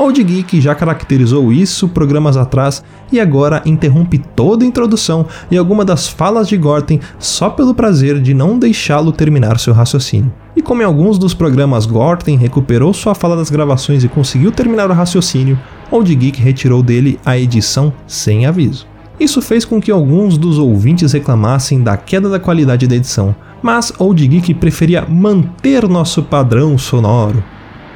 Old 0.00 0.24
Geek 0.24 0.62
já 0.62 0.74
caracterizou 0.74 1.52
isso 1.52 1.86
programas 1.86 2.34
atrás 2.34 2.82
e 3.12 3.20
agora 3.20 3.60
interrompe 3.66 4.16
toda 4.16 4.64
a 4.64 4.66
introdução 4.66 5.26
e 5.50 5.58
alguma 5.58 5.84
das 5.84 6.08
falas 6.08 6.48
de 6.48 6.56
Gorten 6.56 6.98
só 7.18 7.50
pelo 7.50 7.74
prazer 7.74 8.18
de 8.18 8.32
não 8.32 8.58
deixá-lo 8.58 9.12
terminar 9.12 9.58
seu 9.58 9.74
raciocínio. 9.74 10.32
E 10.56 10.62
como 10.62 10.80
em 10.80 10.86
alguns 10.86 11.18
dos 11.18 11.34
programas 11.34 11.84
Gorten 11.84 12.38
recuperou 12.38 12.94
sua 12.94 13.14
fala 13.14 13.36
das 13.36 13.50
gravações 13.50 14.02
e 14.02 14.08
conseguiu 14.08 14.50
terminar 14.50 14.90
o 14.90 14.94
raciocínio, 14.94 15.58
Old 15.90 16.14
Geek 16.14 16.40
retirou 16.40 16.82
dele 16.82 17.20
a 17.22 17.38
edição 17.38 17.92
sem 18.06 18.46
aviso. 18.46 18.86
Isso 19.20 19.42
fez 19.42 19.66
com 19.66 19.82
que 19.82 19.90
alguns 19.90 20.38
dos 20.38 20.56
ouvintes 20.56 21.12
reclamassem 21.12 21.82
da 21.82 21.98
queda 21.98 22.30
da 22.30 22.40
qualidade 22.40 22.86
da 22.86 22.96
edição, 22.96 23.36
mas 23.60 23.92
Old 23.98 24.26
Geek 24.26 24.54
preferia 24.54 25.04
manter 25.06 25.86
nosso 25.86 26.22
padrão 26.22 26.78
sonoro 26.78 27.44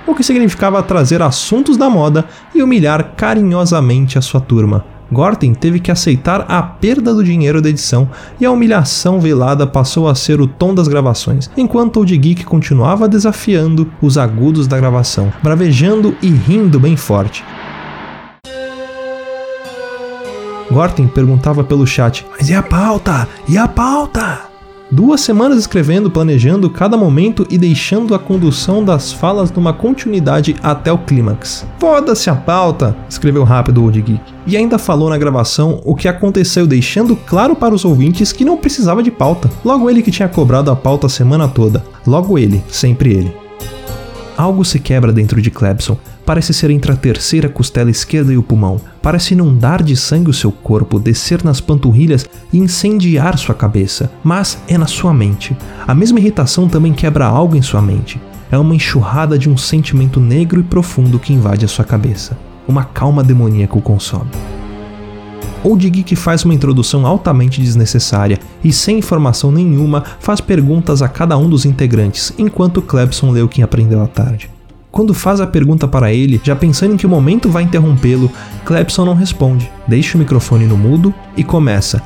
o 0.06 0.14
que 0.14 0.22
significava 0.22 0.82
trazer 0.82 1.22
assuntos 1.22 1.76
da 1.76 1.88
moda 1.88 2.24
e 2.54 2.62
humilhar 2.62 3.14
carinhosamente 3.16 4.18
a 4.18 4.22
sua 4.22 4.40
turma. 4.40 4.84
Gorten 5.12 5.54
teve 5.54 5.78
que 5.80 5.90
aceitar 5.90 6.44
a 6.48 6.62
perda 6.62 7.14
do 7.14 7.22
dinheiro 7.22 7.60
da 7.60 7.68
edição 7.68 8.08
e 8.40 8.44
a 8.44 8.50
humilhação 8.50 9.20
velada 9.20 9.66
passou 9.66 10.08
a 10.08 10.14
ser 10.14 10.40
o 10.40 10.46
tom 10.46 10.74
das 10.74 10.88
gravações, 10.88 11.50
enquanto 11.56 12.00
o 12.00 12.04
de 12.04 12.16
Geek 12.16 12.44
continuava 12.44 13.08
desafiando 13.08 13.90
os 14.00 14.18
agudos 14.18 14.66
da 14.66 14.76
gravação, 14.76 15.32
bravejando 15.42 16.16
e 16.20 16.28
rindo 16.28 16.80
bem 16.80 16.96
forte. 16.96 17.44
Gorten 20.70 21.06
perguntava 21.06 21.62
pelo 21.62 21.86
chat: 21.86 22.26
Mas 22.32 22.48
e 22.48 22.54
a 22.54 22.62
pauta? 22.62 23.28
E 23.46 23.56
a 23.56 23.68
pauta? 23.68 24.53
Duas 24.90 25.22
semanas 25.22 25.58
escrevendo, 25.58 26.10
planejando 26.10 26.68
cada 26.68 26.96
momento 26.96 27.46
e 27.50 27.56
deixando 27.56 28.14
a 28.14 28.18
condução 28.18 28.84
das 28.84 29.12
falas 29.12 29.50
numa 29.50 29.72
continuidade 29.72 30.54
até 30.62 30.92
o 30.92 30.98
clímax. 30.98 31.66
Foda-se 31.78 32.28
a 32.28 32.34
pauta, 32.34 32.94
escreveu 33.08 33.44
rápido 33.44 33.78
o 33.80 33.84
Old 33.84 34.00
Geek. 34.00 34.20
E 34.46 34.56
ainda 34.56 34.78
falou 34.78 35.08
na 35.08 35.18
gravação 35.18 35.80
o 35.84 35.94
que 35.94 36.06
aconteceu, 36.06 36.66
deixando 36.66 37.16
claro 37.16 37.56
para 37.56 37.74
os 37.74 37.84
ouvintes 37.84 38.30
que 38.30 38.44
não 38.44 38.58
precisava 38.58 39.02
de 39.02 39.10
pauta. 39.10 39.50
Logo 39.64 39.88
ele 39.88 40.02
que 40.02 40.10
tinha 40.10 40.28
cobrado 40.28 40.70
a 40.70 40.76
pauta 40.76 41.06
a 41.06 41.10
semana 41.10 41.48
toda. 41.48 41.82
Logo 42.06 42.38
ele, 42.38 42.62
sempre 42.68 43.10
ele. 43.10 43.43
Algo 44.36 44.64
se 44.64 44.80
quebra 44.80 45.12
dentro 45.12 45.40
de 45.40 45.50
Clebson 45.50 45.96
parece 46.24 46.54
ser 46.54 46.70
entre 46.70 46.90
a 46.90 46.96
terceira 46.96 47.48
costela 47.48 47.90
esquerda 47.90 48.32
e 48.32 48.38
o 48.38 48.42
pulmão. 48.42 48.80
Parece 49.02 49.34
inundar 49.34 49.82
de 49.82 49.96
sangue 49.96 50.30
o 50.30 50.34
seu 50.34 50.50
corpo, 50.50 50.98
descer 50.98 51.44
nas 51.44 51.60
panturrilhas 51.60 52.26
e 52.52 52.58
incendiar 52.58 53.38
sua 53.38 53.54
cabeça. 53.54 54.10
Mas 54.22 54.58
é 54.66 54.78
na 54.78 54.86
sua 54.86 55.12
mente. 55.12 55.56
A 55.86 55.94
mesma 55.94 56.18
irritação 56.18 56.68
também 56.68 56.92
quebra 56.92 57.26
algo 57.26 57.56
em 57.56 57.62
sua 57.62 57.82
mente. 57.82 58.20
É 58.50 58.58
uma 58.58 58.74
enxurrada 58.74 59.38
de 59.38 59.48
um 59.48 59.56
sentimento 59.56 60.20
negro 60.20 60.60
e 60.60 60.64
profundo 60.64 61.18
que 61.18 61.32
invade 61.32 61.64
a 61.64 61.68
sua 61.68 61.84
cabeça. 61.84 62.36
Uma 62.66 62.84
calma 62.84 63.22
demoníaca 63.22 63.76
o 63.76 63.82
consome. 63.82 64.30
Ou 65.62 65.76
Diggy 65.76 66.02
que 66.02 66.16
faz 66.16 66.44
uma 66.44 66.54
introdução 66.54 67.06
altamente 67.06 67.60
desnecessária 67.60 68.38
e 68.62 68.72
sem 68.72 68.98
informação 68.98 69.50
nenhuma 69.50 70.04
faz 70.20 70.40
perguntas 70.40 71.02
a 71.02 71.08
cada 71.08 71.36
um 71.36 71.48
dos 71.48 71.64
integrantes, 71.64 72.32
enquanto 72.38 72.82
Clebson 72.82 73.30
lê 73.30 73.42
o 73.42 73.48
que 73.48 73.62
aprendeu 73.62 74.02
à 74.02 74.06
tarde. 74.06 74.50
Quando 74.94 75.12
faz 75.12 75.40
a 75.40 75.46
pergunta 75.46 75.88
para 75.88 76.12
ele, 76.12 76.40
já 76.44 76.54
pensando 76.54 76.94
em 76.94 76.96
que 76.96 77.06
momento 77.06 77.50
vai 77.50 77.64
interrompê-lo, 77.64 78.30
Clepson 78.64 79.04
não 79.04 79.14
responde, 79.14 79.68
deixa 79.88 80.16
o 80.16 80.20
microfone 80.20 80.66
no 80.66 80.76
mudo 80.76 81.12
e 81.36 81.42
começa. 81.42 82.00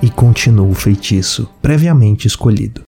E 0.00 0.08
continua 0.08 0.66
o 0.66 0.74
feitiço, 0.74 1.48
previamente 1.60 2.28
escolhido. 2.28 2.87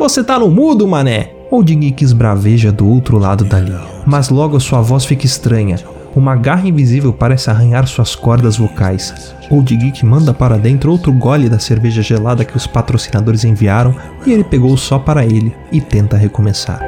Você 0.00 0.24
tá 0.24 0.38
no 0.38 0.50
mudo, 0.50 0.88
mané? 0.88 1.30
Old 1.50 1.74
Geek 1.74 2.02
esbraveja 2.02 2.72
do 2.72 2.88
outro 2.88 3.18
lado 3.18 3.44
da 3.44 3.60
linha, 3.60 3.82
mas 4.06 4.30
logo 4.30 4.58
sua 4.58 4.80
voz 4.80 5.04
fica 5.04 5.26
estranha, 5.26 5.76
uma 6.16 6.34
garra 6.34 6.66
invisível 6.66 7.12
parece 7.12 7.50
arranhar 7.50 7.86
suas 7.86 8.16
cordas 8.16 8.56
vocais. 8.56 9.34
Old 9.50 9.76
Geek 9.76 10.06
manda 10.06 10.32
para 10.32 10.56
dentro 10.56 10.90
outro 10.90 11.12
gole 11.12 11.50
da 11.50 11.58
cerveja 11.58 12.00
gelada 12.00 12.46
que 12.46 12.56
os 12.56 12.66
patrocinadores 12.66 13.44
enviaram 13.44 13.94
e 14.24 14.32
ele 14.32 14.42
pegou 14.42 14.74
só 14.74 14.98
para 14.98 15.22
ele 15.22 15.54
e 15.70 15.82
tenta 15.82 16.16
recomeçar. 16.16 16.80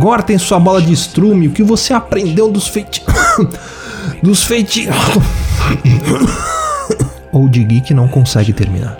Gortem 0.00 0.36
sua 0.36 0.58
bola 0.58 0.82
de 0.82 0.92
estrume, 0.92 1.46
o 1.46 1.52
que 1.52 1.62
você 1.62 1.94
aprendeu 1.94 2.50
dos 2.50 2.66
feiti... 2.66 3.04
dos 4.20 4.42
feiti... 4.42 4.88
Old 7.30 7.64
Geek 7.64 7.94
não 7.94 8.08
consegue 8.08 8.52
terminar. 8.52 8.98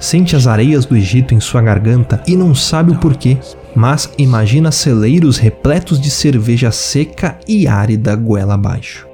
Sente 0.00 0.34
as 0.34 0.46
areias 0.46 0.86
do 0.86 0.96
Egito 0.96 1.34
em 1.34 1.40
sua 1.40 1.60
garganta 1.60 2.22
e 2.26 2.34
não 2.34 2.54
sabe 2.54 2.90
o 2.90 2.96
porquê, 2.96 3.36
mas 3.74 4.10
imagina 4.16 4.72
celeiros 4.72 5.36
repletos 5.36 6.00
de 6.00 6.10
cerveja 6.10 6.72
seca 6.72 7.38
e 7.46 7.68
árida 7.68 8.16
goela 8.16 8.54
abaixo. 8.54 9.06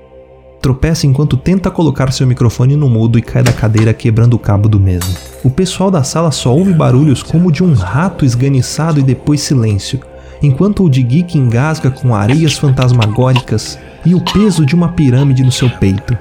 Tropeça 0.63 1.07
enquanto 1.07 1.37
tenta 1.37 1.71
colocar 1.71 2.13
seu 2.13 2.27
microfone 2.27 2.77
no 2.77 2.89
mudo 2.89 3.19
e 3.19 3.23
cai 3.23 3.43
da 3.43 3.53
cadeira 3.53 3.93
quebrando 3.93 4.35
o 4.35 4.39
cabo 4.39 4.69
do 4.69 4.81
mesmo. 4.81 5.15
O 5.45 5.51
pessoal 5.51 5.91
da 5.91 6.03
sala 6.03 6.31
só 6.31 6.55
ouve 6.55 6.73
barulhos 6.73 7.23
como 7.23 7.53
de 7.53 7.63
um 7.63 7.75
rato 7.75 8.25
esganiçado 8.25 8.99
e 8.99 9.03
depois 9.03 9.41
silêncio, 9.41 10.01
enquanto 10.43 10.85
o 10.85 10.91
de 10.91 11.03
Geek 11.03 11.37
engasga 11.37 11.91
com 11.91 12.15
areias 12.15 12.55
fantasmagóricas 12.55 13.79
e 14.05 14.15
o 14.15 14.21
peso 14.21 14.65
de 14.65 14.75
uma 14.75 14.89
pirâmide 14.89 15.43
no 15.43 15.53
seu 15.53 15.69
peito. 15.69 16.17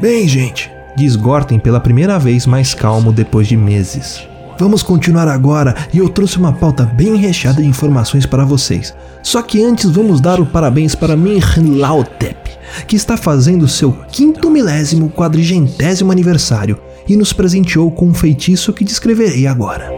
Bem, 0.00 0.28
gente, 0.28 0.70
diz 0.98 1.14
Gorten 1.14 1.60
pela 1.60 1.78
primeira 1.78 2.18
vez 2.18 2.44
mais 2.44 2.74
calmo 2.74 3.12
depois 3.12 3.46
de 3.46 3.56
meses. 3.56 4.26
Vamos 4.58 4.82
continuar 4.82 5.28
agora 5.28 5.76
e 5.94 5.98
eu 5.98 6.08
trouxe 6.08 6.38
uma 6.38 6.52
pauta 6.52 6.84
bem 6.84 7.14
recheada 7.14 7.62
de 7.62 7.68
informações 7.68 8.26
para 8.26 8.44
vocês. 8.44 8.92
Só 9.22 9.40
que 9.40 9.62
antes 9.62 9.88
vamos 9.88 10.20
dar 10.20 10.40
o 10.40 10.46
parabéns 10.46 10.96
para 10.96 11.16
Lautep, 11.76 12.50
que 12.88 12.96
está 12.96 13.16
fazendo 13.16 13.68
seu 13.68 13.92
quinto 14.10 14.50
milésimo 14.50 15.08
quadrigentésimo 15.08 16.10
aniversário 16.10 16.76
e 17.08 17.16
nos 17.16 17.32
presenteou 17.32 17.92
com 17.92 18.08
um 18.08 18.14
feitiço 18.14 18.72
que 18.72 18.84
descreverei 18.84 19.46
agora. 19.46 19.92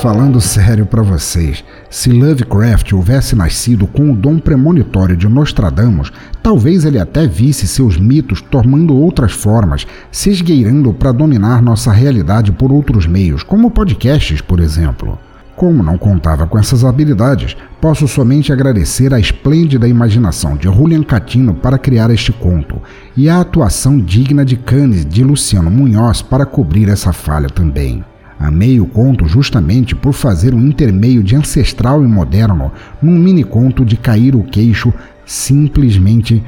Falando 0.00 0.40
sério 0.40 0.86
para 0.86 1.02
vocês, 1.02 1.64
se 1.90 2.12
Lovecraft 2.12 2.92
houvesse 2.92 3.34
nascido 3.34 3.84
com 3.84 4.12
o 4.12 4.16
dom 4.16 4.38
premonitório 4.38 5.16
de 5.16 5.28
Nostradamus, 5.28 6.12
talvez 6.40 6.84
ele 6.84 7.00
até 7.00 7.26
visse 7.26 7.66
seus 7.66 7.98
mitos 7.98 8.40
tomando 8.40 8.96
outras 8.96 9.32
formas, 9.32 9.88
se 10.12 10.30
esgueirando 10.30 10.94
para 10.94 11.10
dominar 11.10 11.60
nossa 11.60 11.90
realidade 11.90 12.52
por 12.52 12.70
outros 12.70 13.08
meios, 13.08 13.42
como 13.42 13.72
podcasts, 13.72 14.40
por 14.40 14.60
exemplo. 14.60 15.18
Como 15.56 15.82
não 15.82 15.98
contava 15.98 16.46
com 16.46 16.56
essas 16.56 16.84
habilidades, 16.84 17.56
posso 17.80 18.06
somente 18.06 18.52
agradecer 18.52 19.12
a 19.12 19.18
esplêndida 19.18 19.88
imaginação 19.88 20.56
de 20.56 20.68
Julian 20.68 21.02
Catino 21.02 21.54
para 21.54 21.76
criar 21.76 22.08
este 22.10 22.30
conto 22.30 22.80
e 23.16 23.28
a 23.28 23.40
atuação 23.40 23.98
digna 23.98 24.44
de 24.44 24.56
Cannes 24.56 25.04
de 25.04 25.24
Luciano 25.24 25.72
Munhoz 25.72 26.22
para 26.22 26.46
cobrir 26.46 26.88
essa 26.88 27.12
falha 27.12 27.48
também. 27.48 28.04
Amei 28.38 28.80
o 28.80 28.86
conto 28.86 29.26
justamente 29.26 29.96
por 29.96 30.12
fazer 30.12 30.54
um 30.54 30.60
intermeio 30.60 31.22
de 31.22 31.34
ancestral 31.34 32.04
e 32.04 32.06
moderno 32.06 32.70
num 33.02 33.18
mini 33.18 33.42
conto 33.42 33.84
de 33.84 33.96
cair 33.96 34.36
o 34.36 34.44
queixo 34.44 34.92
simplesmente 35.26 36.42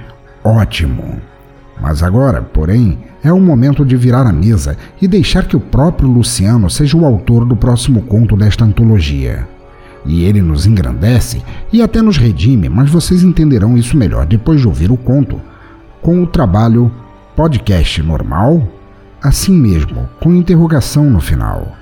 ótimo. 0.44 1.16
Mas 1.80 2.02
agora, 2.02 2.42
porém, 2.42 2.98
é 3.24 3.32
o 3.32 3.40
momento 3.40 3.84
de 3.84 3.96
virar 3.96 4.26
a 4.26 4.32
mesa 4.32 4.76
e 5.00 5.08
deixar 5.08 5.46
que 5.46 5.56
o 5.56 5.60
próprio 5.60 6.08
Luciano 6.08 6.70
seja 6.70 6.96
o 6.96 7.04
autor 7.04 7.44
do 7.44 7.56
próximo 7.56 8.02
conto 8.02 8.36
desta 8.36 8.64
antologia. 8.64 9.48
E 10.06 10.24
ele 10.24 10.40
nos 10.40 10.66
engrandece 10.66 11.42
e 11.72 11.82
até 11.82 12.00
nos 12.00 12.16
redime, 12.16 12.68
mas 12.68 12.88
vocês 12.88 13.22
entenderão 13.22 13.76
isso 13.76 13.96
melhor 13.96 14.26
depois 14.26 14.60
de 14.60 14.68
ouvir 14.68 14.90
o 14.90 14.96
conto, 14.96 15.40
com 16.00 16.22
o 16.22 16.26
trabalho 16.26 16.90
podcast 17.36 18.02
normal, 18.02 18.66
assim 19.22 19.52
mesmo, 19.52 20.08
com 20.20 20.34
interrogação 20.34 21.10
no 21.10 21.20
final. 21.20 21.79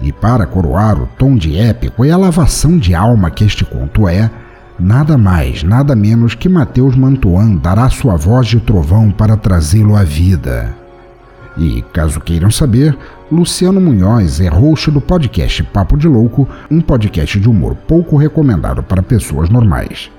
E 0.00 0.12
para 0.12 0.46
coroar 0.46 1.00
o 1.00 1.06
tom 1.18 1.36
de 1.36 1.56
épico 1.56 2.04
e 2.04 2.10
a 2.10 2.16
lavação 2.16 2.78
de 2.78 2.94
alma 2.94 3.30
que 3.30 3.44
este 3.44 3.64
conto 3.64 4.08
é, 4.08 4.30
nada 4.78 5.18
mais, 5.18 5.62
nada 5.62 5.94
menos 5.94 6.34
que 6.34 6.48
Mateus 6.48 6.96
Mantuan 6.96 7.56
dará 7.56 7.88
sua 7.90 8.16
voz 8.16 8.46
de 8.46 8.60
trovão 8.60 9.10
para 9.10 9.36
trazê-lo 9.36 9.94
à 9.94 10.02
vida. 10.02 10.74
E, 11.56 11.82
caso 11.92 12.20
queiram 12.20 12.50
saber, 12.50 12.96
Luciano 13.30 13.80
Munhoz 13.80 14.40
é 14.40 14.48
host 14.48 14.90
do 14.90 15.00
podcast 15.00 15.62
Papo 15.64 15.96
de 15.96 16.08
Louco, 16.08 16.48
um 16.70 16.80
podcast 16.80 17.38
de 17.38 17.48
humor 17.48 17.74
pouco 17.86 18.16
recomendado 18.16 18.82
para 18.82 19.02
pessoas 19.02 19.50
normais. 19.50 20.10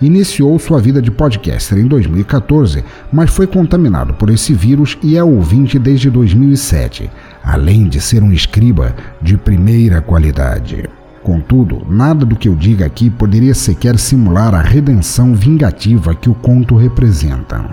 Iniciou 0.00 0.56
sua 0.58 0.80
vida 0.80 1.02
de 1.02 1.10
podcaster 1.10 1.76
em 1.76 1.86
2014, 1.86 2.84
mas 3.12 3.30
foi 3.30 3.46
contaminado 3.46 4.14
por 4.14 4.30
esse 4.30 4.54
vírus 4.54 4.96
e 5.02 5.16
é 5.16 5.24
ouvinte 5.24 5.78
desde 5.78 6.08
2007, 6.08 7.10
além 7.42 7.88
de 7.88 8.00
ser 8.00 8.22
um 8.22 8.32
escriba 8.32 8.94
de 9.20 9.36
primeira 9.36 10.00
qualidade. 10.00 10.88
Contudo, 11.22 11.84
nada 11.88 12.24
do 12.24 12.36
que 12.36 12.48
eu 12.48 12.54
diga 12.54 12.86
aqui 12.86 13.10
poderia 13.10 13.54
sequer 13.54 13.98
simular 13.98 14.54
a 14.54 14.62
redenção 14.62 15.34
vingativa 15.34 16.14
que 16.14 16.30
o 16.30 16.34
conto 16.34 16.76
representa. 16.76 17.64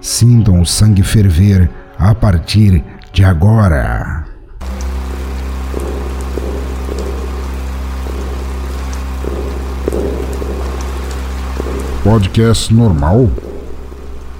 Sintam 0.00 0.60
o 0.60 0.66
sangue 0.66 1.02
ferver 1.02 1.68
a 1.98 2.14
partir 2.14 2.84
de 3.12 3.24
agora. 3.24 4.24
Podcast 12.02 12.72
normal 12.72 13.30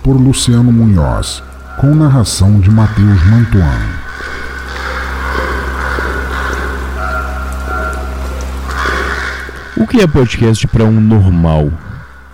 por 0.03 0.17
Luciano 0.17 0.73
Munhoz, 0.73 1.43
com 1.79 1.95
narração 1.95 2.59
de 2.59 2.71
Matheus 2.71 3.23
Mantuan. 3.27 3.79
O 9.77 9.87
que 9.87 10.01
é 10.01 10.07
podcast 10.07 10.67
para 10.69 10.87
um 10.87 11.03
normal? 11.03 11.71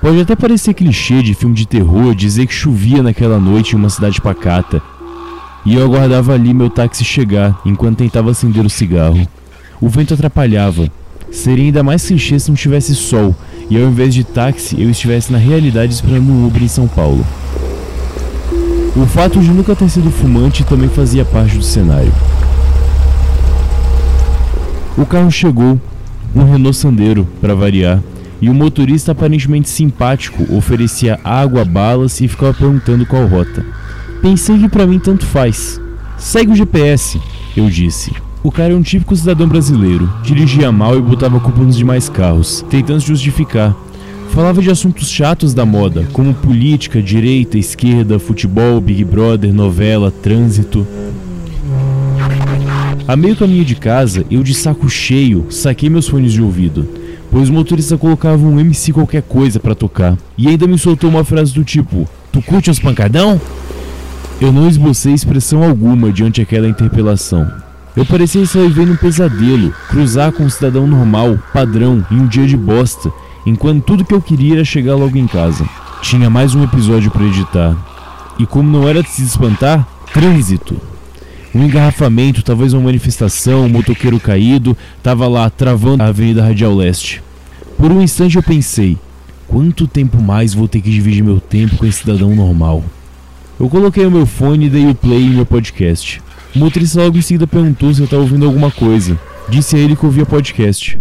Pode 0.00 0.20
até 0.20 0.36
parecer 0.36 0.74
clichê 0.74 1.20
de 1.24 1.34
filme 1.34 1.56
de 1.56 1.66
terror 1.66 2.14
dizer 2.14 2.46
que 2.46 2.54
chovia 2.54 3.02
naquela 3.02 3.40
noite 3.40 3.72
em 3.72 3.78
uma 3.80 3.90
cidade 3.90 4.20
pacata. 4.20 4.80
E 5.64 5.74
eu 5.74 5.84
aguardava 5.84 6.34
ali 6.34 6.54
meu 6.54 6.70
táxi 6.70 7.04
chegar 7.04 7.60
enquanto 7.66 7.98
tentava 7.98 8.30
acender 8.30 8.64
o 8.64 8.70
cigarro. 8.70 9.26
O 9.80 9.88
vento 9.88 10.14
atrapalhava. 10.14 10.88
Seria 11.32 11.64
ainda 11.64 11.82
mais 11.82 12.06
clichê 12.06 12.38
se 12.38 12.48
não 12.48 12.56
tivesse 12.56 12.94
sol 12.94 13.34
e 13.68 13.76
ao 13.76 13.88
invés 13.88 14.14
de 14.14 14.24
táxi 14.24 14.80
eu 14.80 14.90
estivesse 14.90 15.32
na 15.32 15.38
realidade 15.38 15.92
esperando 15.92 16.30
um 16.30 16.46
Uber 16.46 16.62
em 16.62 16.68
São 16.68 16.86
Paulo. 16.86 17.24
O 18.96 19.06
fato 19.06 19.40
de 19.40 19.50
nunca 19.50 19.76
ter 19.76 19.88
sido 19.88 20.10
fumante 20.10 20.64
também 20.64 20.88
fazia 20.88 21.24
parte 21.24 21.56
do 21.56 21.62
cenário. 21.62 22.12
O 24.96 25.04
carro 25.04 25.30
chegou, 25.30 25.78
um 26.34 26.44
Renault 26.44 26.76
Sandero, 26.76 27.28
para 27.40 27.54
variar, 27.54 28.02
e 28.40 28.48
o 28.48 28.54
motorista 28.54 29.12
aparentemente 29.12 29.68
simpático 29.68 30.54
oferecia 30.54 31.20
água, 31.22 31.64
balas 31.64 32.20
e 32.20 32.28
ficava 32.28 32.54
perguntando 32.54 33.04
qual 33.04 33.26
rota. 33.26 33.64
Pensei 34.22 34.58
que 34.58 34.68
para 34.68 34.86
mim 34.86 34.98
tanto 34.98 35.26
faz. 35.26 35.80
Segue 36.16 36.52
o 36.52 36.56
GPS, 36.56 37.20
eu 37.56 37.68
disse. 37.68 38.25
O 38.46 38.52
cara 38.52 38.72
é 38.72 38.76
um 38.76 38.80
típico 38.80 39.16
cidadão 39.16 39.48
brasileiro. 39.48 40.08
Dirigia 40.22 40.70
mal 40.70 40.96
e 40.96 41.02
botava 41.02 41.40
culpa 41.40 41.64
nos 41.64 41.76
demais 41.76 42.08
carros, 42.08 42.64
tentando 42.70 43.00
se 43.00 43.08
justificar. 43.08 43.74
Falava 44.30 44.62
de 44.62 44.70
assuntos 44.70 45.10
chatos 45.10 45.52
da 45.52 45.66
moda, 45.66 46.06
como 46.12 46.32
política, 46.32 47.02
direita, 47.02 47.58
esquerda, 47.58 48.20
futebol, 48.20 48.80
Big 48.80 49.02
Brother, 49.02 49.52
novela, 49.52 50.12
trânsito. 50.12 50.86
A 53.08 53.16
meio 53.16 53.34
caminho 53.34 53.64
de 53.64 53.74
casa, 53.74 54.24
eu 54.30 54.44
de 54.44 54.54
saco 54.54 54.88
cheio, 54.88 55.46
saquei 55.50 55.90
meus 55.90 56.06
fones 56.06 56.32
de 56.32 56.40
ouvido, 56.40 56.88
pois 57.32 57.48
o 57.48 57.52
motorista 57.52 57.98
colocava 57.98 58.46
um 58.46 58.60
MC 58.60 58.92
qualquer 58.92 59.22
coisa 59.22 59.58
para 59.58 59.74
tocar, 59.74 60.16
e 60.38 60.46
ainda 60.46 60.68
me 60.68 60.78
soltou 60.78 61.10
uma 61.10 61.24
frase 61.24 61.52
do 61.52 61.64
tipo: 61.64 62.08
Tu 62.30 62.40
curte 62.42 62.70
os 62.70 62.78
pancadão? 62.78 63.40
Eu 64.40 64.52
não 64.52 64.68
esbocei 64.68 65.14
expressão 65.14 65.64
alguma 65.64 66.12
diante 66.12 66.40
aquela 66.40 66.68
interpelação. 66.68 67.65
Eu 67.96 68.04
parecia 68.04 68.42
estar 68.42 68.60
vivendo 68.60 68.92
um 68.92 68.96
pesadelo, 68.96 69.72
cruzar 69.88 70.30
com 70.30 70.42
um 70.42 70.50
cidadão 70.50 70.86
normal, 70.86 71.38
padrão, 71.50 72.04
em 72.10 72.20
um 72.20 72.26
dia 72.26 72.46
de 72.46 72.54
bosta, 72.54 73.10
enquanto 73.46 73.84
tudo 73.84 74.04
que 74.04 74.12
eu 74.12 74.20
queria 74.20 74.56
era 74.56 74.64
chegar 74.66 74.94
logo 74.96 75.16
em 75.16 75.26
casa. 75.26 75.66
Tinha 76.02 76.28
mais 76.28 76.54
um 76.54 76.62
episódio 76.62 77.10
para 77.10 77.24
editar. 77.24 77.74
E 78.38 78.44
como 78.44 78.70
não 78.70 78.86
era 78.86 79.02
de 79.02 79.08
se 79.08 79.22
espantar, 79.22 79.88
trânsito. 80.12 80.78
Um 81.54 81.64
engarrafamento, 81.64 82.42
talvez 82.42 82.74
uma 82.74 82.82
manifestação, 82.82 83.64
um 83.64 83.68
motoqueiro 83.70 84.20
caído, 84.20 84.76
estava 84.98 85.26
lá 85.26 85.48
travando 85.48 86.02
a 86.02 86.08
Avenida 86.08 86.44
Radial 86.44 86.74
Leste. 86.74 87.22
Por 87.78 87.90
um 87.90 88.02
instante 88.02 88.36
eu 88.36 88.42
pensei: 88.42 88.98
quanto 89.48 89.86
tempo 89.86 90.20
mais 90.20 90.52
vou 90.52 90.68
ter 90.68 90.82
que 90.82 90.90
dividir 90.90 91.24
meu 91.24 91.40
tempo 91.40 91.76
com 91.76 91.86
esse 91.86 92.00
cidadão 92.00 92.36
normal? 92.36 92.84
Eu 93.58 93.70
coloquei 93.70 94.04
o 94.04 94.10
meu 94.10 94.26
fone 94.26 94.66
e 94.66 94.68
dei 94.68 94.86
o 94.86 94.94
play 94.94 95.22
em 95.22 95.30
meu 95.30 95.46
podcast. 95.46 96.25
O 96.56 96.58
motorista 96.58 97.02
logo 97.02 97.18
em 97.18 97.20
seguida 97.20 97.46
perguntou 97.46 97.92
se 97.92 98.00
eu 98.00 98.06
estava 98.06 98.22
ouvindo 98.22 98.46
alguma 98.46 98.70
coisa. 98.70 99.20
Disse 99.46 99.76
a 99.76 99.78
ele 99.78 99.94
que 99.94 100.06
ouvia 100.06 100.24
podcast. 100.24 100.98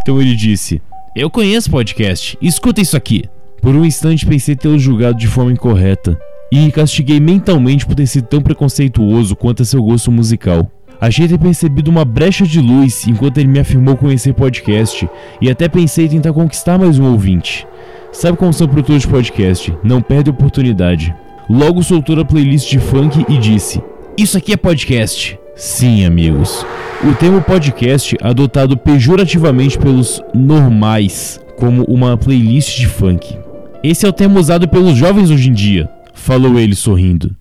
Então 0.00 0.22
ele 0.22 0.36
disse: 0.36 0.80
Eu 1.12 1.28
conheço 1.28 1.68
podcast, 1.68 2.38
escuta 2.40 2.80
isso 2.80 2.96
aqui. 2.96 3.24
Por 3.60 3.74
um 3.74 3.84
instante 3.84 4.24
pensei 4.24 4.54
tê-lo 4.54 4.78
julgado 4.78 5.18
de 5.18 5.26
forma 5.26 5.50
incorreta 5.50 6.16
e 6.52 6.70
castiguei 6.70 7.18
mentalmente 7.18 7.84
por 7.84 7.96
ter 7.96 8.06
sido 8.06 8.28
tão 8.28 8.40
preconceituoso 8.40 9.34
quanto 9.34 9.64
a 9.64 9.66
seu 9.66 9.82
gosto 9.82 10.12
musical. 10.12 10.70
Achei 11.00 11.26
ter 11.26 11.36
percebido 11.36 11.90
uma 11.90 12.04
brecha 12.04 12.46
de 12.46 12.60
luz 12.60 13.08
enquanto 13.08 13.38
ele 13.38 13.48
me 13.48 13.58
afirmou 13.58 13.96
conhecer 13.96 14.34
podcast 14.34 15.10
e 15.40 15.50
até 15.50 15.68
pensei 15.68 16.04
em 16.04 16.10
tentar 16.10 16.32
conquistar 16.32 16.78
mais 16.78 16.96
um 16.96 17.10
ouvinte. 17.10 17.66
Sabe 18.12 18.38
como 18.38 18.52
são 18.52 18.68
produtores 18.68 19.02
de 19.02 19.08
podcast? 19.08 19.76
Não 19.82 20.00
perde 20.00 20.30
oportunidade. 20.30 21.12
Logo 21.48 21.82
soltou 21.82 22.18
a 22.18 22.24
playlist 22.24 22.70
de 22.70 22.78
funk 22.78 23.24
e 23.28 23.36
disse: 23.36 23.82
Isso 24.16 24.38
aqui 24.38 24.52
é 24.52 24.56
podcast. 24.56 25.38
Sim, 25.54 26.06
amigos. 26.06 26.64
O 27.06 27.14
termo 27.14 27.42
podcast, 27.42 28.16
adotado 28.22 28.78
pejorativamente 28.78 29.78
pelos 29.78 30.22
normais 30.34 31.38
como 31.58 31.84
uma 31.84 32.16
playlist 32.16 32.78
de 32.78 32.86
funk. 32.86 33.38
Esse 33.82 34.06
é 34.06 34.08
o 34.08 34.12
termo 34.12 34.40
usado 34.40 34.66
pelos 34.66 34.96
jovens 34.96 35.30
hoje 35.30 35.50
em 35.50 35.52
dia, 35.52 35.90
falou 36.14 36.58
ele 36.58 36.74
sorrindo. 36.74 37.36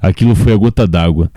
Aquilo 0.00 0.36
foi 0.36 0.52
a 0.52 0.56
gota 0.56 0.86
d'água. 0.86 1.28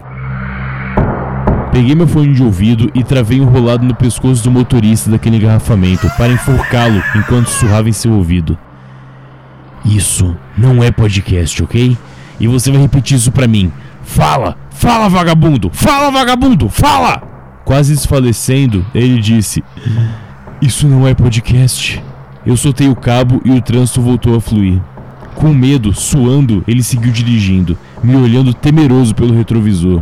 Peguei 1.72 1.95
meu 1.95 2.07
fone 2.07 2.34
de 2.34 2.43
ouvido 2.43 2.91
e 2.93 3.03
travei 3.03 3.39
enrolado 3.39 3.84
no 3.84 3.95
pescoço 3.95 4.43
do 4.43 4.51
motorista 4.51 5.10
daquele 5.10 5.38
engarrafamento 5.38 6.07
para 6.18 6.32
enforcá-lo 6.32 7.01
enquanto 7.16 7.47
sussurrava 7.47 7.89
em 7.89 7.93
seu 7.93 8.14
ouvido. 8.14 8.57
Isso 9.86 10.36
não 10.57 10.84
é 10.84 10.91
podcast, 10.91 11.63
ok? 11.63 11.97
E 12.39 12.47
você 12.47 12.71
vai 12.71 12.82
repetir 12.82 13.17
isso 13.17 13.32
pra 13.32 13.47
mim. 13.47 13.71
Fala! 14.03 14.57
Fala, 14.71 15.09
vagabundo! 15.09 15.69
Fala, 15.73 16.09
vagabundo! 16.11 16.69
Fala! 16.69 17.21
Quase 17.65 17.93
desfalecendo, 17.93 18.86
ele 18.95 19.19
disse: 19.19 19.63
Isso 20.61 20.88
não 20.88 21.07
é 21.07 21.13
podcast. 21.13 22.03
Eu 22.45 22.57
soltei 22.57 22.88
o 22.88 22.95
cabo 22.95 23.41
e 23.45 23.51
o 23.51 23.61
trânsito 23.61 24.01
voltou 24.01 24.36
a 24.36 24.41
fluir. 24.41 24.82
Com 25.36 25.53
medo, 25.53 25.93
suando, 25.93 26.63
ele 26.67 26.82
seguiu 26.82 27.11
dirigindo, 27.11 27.77
me 28.03 28.15
olhando 28.15 28.53
temeroso 28.53 29.13
pelo 29.13 29.36
retrovisor. 29.36 30.01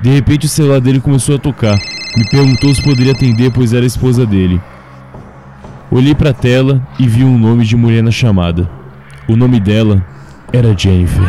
De 0.00 0.10
repente 0.10 0.46
o 0.46 0.48
celular 0.48 0.80
dele 0.80 1.00
começou 1.00 1.36
a 1.36 1.38
tocar. 1.38 1.78
Me 2.16 2.28
perguntou 2.30 2.74
se 2.74 2.82
poderia 2.82 3.12
atender, 3.12 3.50
pois 3.50 3.72
era 3.72 3.84
a 3.84 3.86
esposa 3.86 4.24
dele. 4.24 4.60
Olhei 5.90 6.14
para 6.14 6.30
a 6.30 6.34
tela 6.34 6.86
e 6.98 7.06
vi 7.08 7.24
um 7.24 7.38
nome 7.38 7.64
de 7.64 7.76
mulher 7.76 8.02
na 8.02 8.10
chamada. 8.10 8.70
O 9.28 9.34
nome 9.34 9.58
dela 9.58 10.06
era 10.52 10.72
Jennifer. 10.76 11.20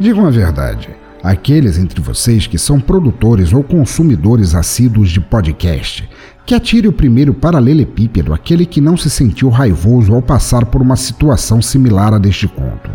Digam 0.00 0.26
a 0.26 0.30
verdade. 0.30 1.03
Aqueles 1.24 1.78
entre 1.78 2.02
vocês 2.02 2.46
que 2.46 2.58
são 2.58 2.78
produtores 2.78 3.50
ou 3.54 3.64
consumidores 3.64 4.54
assíduos 4.54 5.08
de 5.08 5.22
podcast, 5.22 6.06
que 6.44 6.54
atire 6.54 6.86
o 6.86 6.92
primeiro 6.92 7.32
paralelepípedo 7.32 8.34
aquele 8.34 8.66
que 8.66 8.78
não 8.78 8.94
se 8.94 9.08
sentiu 9.08 9.48
raivoso 9.48 10.12
ao 10.12 10.20
passar 10.20 10.66
por 10.66 10.82
uma 10.82 10.96
situação 10.96 11.62
similar 11.62 12.12
a 12.12 12.18
deste 12.18 12.46
conto. 12.46 12.90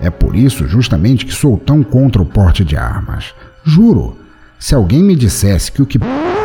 É 0.00 0.08
por 0.08 0.34
isso 0.34 0.66
justamente 0.66 1.26
que 1.26 1.34
sou 1.34 1.58
tão 1.58 1.82
contra 1.82 2.22
o 2.22 2.24
porte 2.24 2.64
de 2.64 2.78
armas. 2.78 3.34
Juro, 3.62 4.16
se 4.58 4.74
alguém 4.74 5.02
me 5.02 5.14
dissesse 5.14 5.70
que 5.70 5.82
o 5.82 5.86
que 5.86 5.98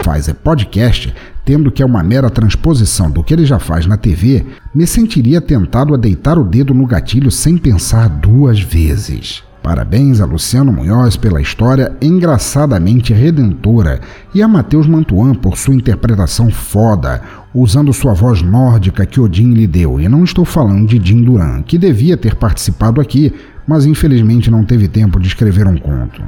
faz 0.04 0.28
é 0.28 0.34
podcast, 0.34 1.16
tendo 1.46 1.72
que 1.72 1.82
é 1.82 1.86
uma 1.86 2.04
mera 2.04 2.30
transposição 2.30 3.10
do 3.10 3.24
que 3.24 3.34
ele 3.34 3.46
já 3.46 3.58
faz 3.58 3.86
na 3.86 3.96
TV, 3.96 4.46
me 4.74 4.86
sentiria 4.86 5.40
tentado 5.40 5.94
a 5.94 5.98
deitar 5.98 6.38
o 6.38 6.44
dedo 6.44 6.74
no 6.74 6.86
gatilho 6.86 7.32
sem 7.32 7.58
pensar 7.58 8.10
duas 8.10 8.60
vezes. 8.60 9.42
Parabéns 9.66 10.22
a 10.22 10.26
Luciano 10.28 10.72
Munhoz 10.72 11.18
pela 11.18 11.42
história 11.42 11.92
engraçadamente 12.00 13.12
redentora 13.12 14.00
e 14.32 14.44
a 14.44 14.48
Matheus 14.48 14.86
Mantuan 14.86 15.34
por 15.34 15.58
sua 15.58 15.74
interpretação 15.74 16.52
foda, 16.52 17.20
usando 17.52 17.92
sua 17.92 18.14
voz 18.14 18.44
nórdica 18.44 19.08
que 19.08 19.20
Odin 19.20 19.56
lhe 19.56 19.66
deu. 19.66 20.00
E 20.00 20.08
não 20.08 20.24
estou 20.24 20.46
falando 20.46 20.88
de 20.88 21.04
Jim 21.04 21.24
Duran, 21.24 21.64
que 21.64 21.80
devia 21.80 22.16
ter 22.16 22.36
participado 22.36 23.02
aqui, 23.02 23.34
mas 23.68 23.88
infelizmente 23.88 24.52
não 24.52 24.64
teve 24.64 24.88
tempo 24.88 25.20
de 25.20 25.30
escrever 25.30 25.66
um 25.66 25.80
conto. 25.80 26.22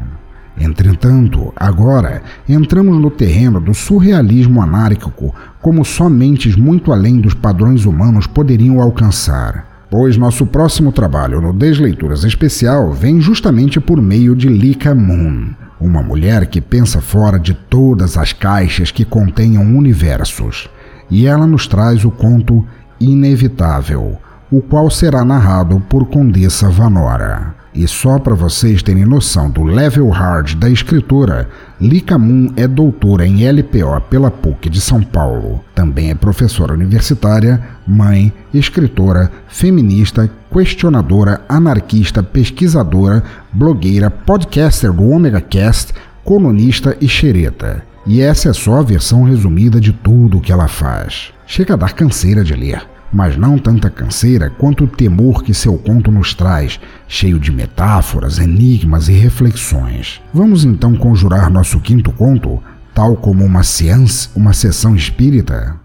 Entretanto, 0.59 1.53
agora 1.55 2.23
entramos 2.49 2.99
no 2.99 3.11
terreno 3.11 3.61
do 3.61 3.75
surrealismo 3.75 4.63
anárquico, 4.63 5.31
como 5.61 5.85
só 5.85 6.09
mentes 6.09 6.55
muito 6.55 6.91
além 6.91 7.21
dos 7.21 7.35
padrões 7.35 7.85
humanos 7.85 8.25
poderiam 8.25 8.81
alcançar 8.81 9.76
pois 9.89 10.17
nosso 10.17 10.45
próximo 10.45 10.91
trabalho 10.91 11.41
no 11.41 11.53
Desleituras 11.53 12.23
Especial 12.23 12.91
vem 12.91 13.21
justamente 13.21 13.79
por 13.79 14.01
meio 14.01 14.35
de 14.35 14.47
Lika 14.47 14.93
Moon, 14.93 15.53
uma 15.79 16.01
mulher 16.01 16.47
que 16.47 16.59
pensa 16.59 16.99
fora 17.01 17.39
de 17.39 17.53
todas 17.53 18.17
as 18.17 18.33
caixas 18.33 18.91
que 18.91 19.05
contenham 19.05 19.63
universos, 19.63 20.69
e 21.09 21.25
ela 21.25 21.47
nos 21.47 21.67
traz 21.67 22.03
o 22.03 22.11
conto 22.11 22.65
Inevitável, 22.99 24.17
o 24.51 24.61
qual 24.61 24.89
será 24.89 25.23
narrado 25.23 25.79
por 25.87 26.07
Condessa 26.07 26.69
Vanora. 26.69 27.56
E 27.73 27.87
só 27.87 28.17
para 28.17 28.33
vocês 28.33 28.81
terem 28.81 29.05
noção 29.05 29.49
do 29.49 29.63
level 29.63 30.09
hard 30.09 30.55
da 30.55 30.69
escritora, 30.69 31.47
Lika 31.79 32.17
Moon 32.17 32.51
é 32.55 32.67
doutora 32.67 33.25
em 33.25 33.47
LPO 33.47 34.01
pela 34.09 34.31
PUC 34.31 34.69
de 34.69 34.81
São 34.81 35.01
Paulo. 35.03 35.63
Também 35.75 36.09
é 36.09 36.15
professora 36.15 36.73
universitária, 36.73 37.61
mãe, 37.85 38.33
escritora, 38.53 39.31
feminista, 39.47 40.29
questionadora, 40.51 41.41
anarquista, 41.47 42.23
pesquisadora, 42.23 43.23
blogueira, 43.53 44.09
podcaster 44.09 44.91
do 44.91 45.07
Omega 45.09 45.41
Cast, 45.41 45.93
colunista 46.23 46.97
e 46.99 47.07
xereta. 47.07 47.83
E 48.05 48.21
essa 48.21 48.49
é 48.49 48.53
só 48.53 48.79
a 48.79 48.83
versão 48.83 49.23
resumida 49.23 49.79
de 49.79 49.91
tudo 49.91 50.37
o 50.37 50.41
que 50.41 50.51
ela 50.51 50.67
faz. 50.67 51.31
Chega 51.45 51.73
a 51.73 51.77
dar 51.77 51.93
canseira 51.93 52.43
de 52.43 52.53
ler 52.53 52.96
mas 53.11 53.37
não 53.37 53.57
tanta 53.57 53.89
canseira 53.89 54.49
quanto 54.49 54.83
o 54.83 54.87
temor 54.87 55.43
que 55.43 55.53
seu 55.53 55.77
conto 55.77 56.11
nos 56.11 56.33
traz, 56.33 56.79
cheio 57.07 57.39
de 57.39 57.51
metáforas, 57.51 58.37
enigmas 58.39 59.07
e 59.07 59.13
reflexões. 59.13 60.21
Vamos 60.33 60.65
então 60.65 60.95
conjurar 60.95 61.49
nosso 61.49 61.79
quinto 61.79 62.11
conto, 62.11 62.61
tal 62.93 63.15
como 63.15 63.43
uma 63.43 63.63
seance, 63.63 64.29
uma 64.35 64.53
sessão 64.53 64.95
espírita? 64.95 65.79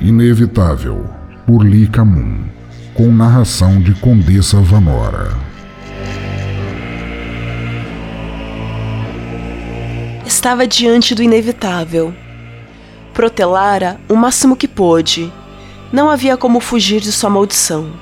Inevitável, 0.00 1.08
por 1.46 1.62
Lee 1.62 1.86
Camun, 1.86 2.44
com 2.92 3.10
narração 3.10 3.80
de 3.80 3.94
Condessa 3.94 4.60
Vanora. 4.60 5.32
Estava 10.26 10.66
diante 10.66 11.14
do 11.14 11.22
inevitável 11.22 12.14
protelara 13.14 14.00
o 14.08 14.14
máximo 14.14 14.56
que 14.56 14.68
pôde. 14.68 15.32
Não 15.92 16.10
havia 16.10 16.36
como 16.36 16.60
fugir 16.60 17.00
de 17.00 17.12
sua 17.12 17.30
maldição. 17.30 17.92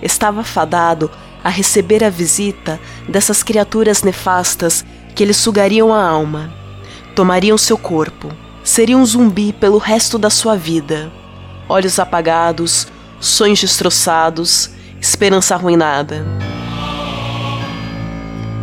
Estava 0.00 0.44
fadado 0.44 1.10
a 1.42 1.50
receber 1.50 2.02
a 2.02 2.08
visita 2.08 2.80
dessas 3.08 3.42
criaturas 3.42 4.02
nefastas 4.02 4.84
que 5.14 5.24
lhe 5.24 5.34
sugariam 5.34 5.92
a 5.92 6.02
alma, 6.02 6.52
tomariam 7.14 7.58
seu 7.58 7.76
corpo, 7.76 8.30
seria 8.62 8.96
um 8.96 9.04
zumbi 9.04 9.52
pelo 9.52 9.78
resto 9.78 10.18
da 10.18 10.30
sua 10.30 10.56
vida. 10.56 11.12
Olhos 11.68 11.98
apagados, 11.98 12.86
sonhos 13.20 13.60
destroçados, 13.60 14.70
esperança 15.00 15.54
arruinada. 15.54 16.24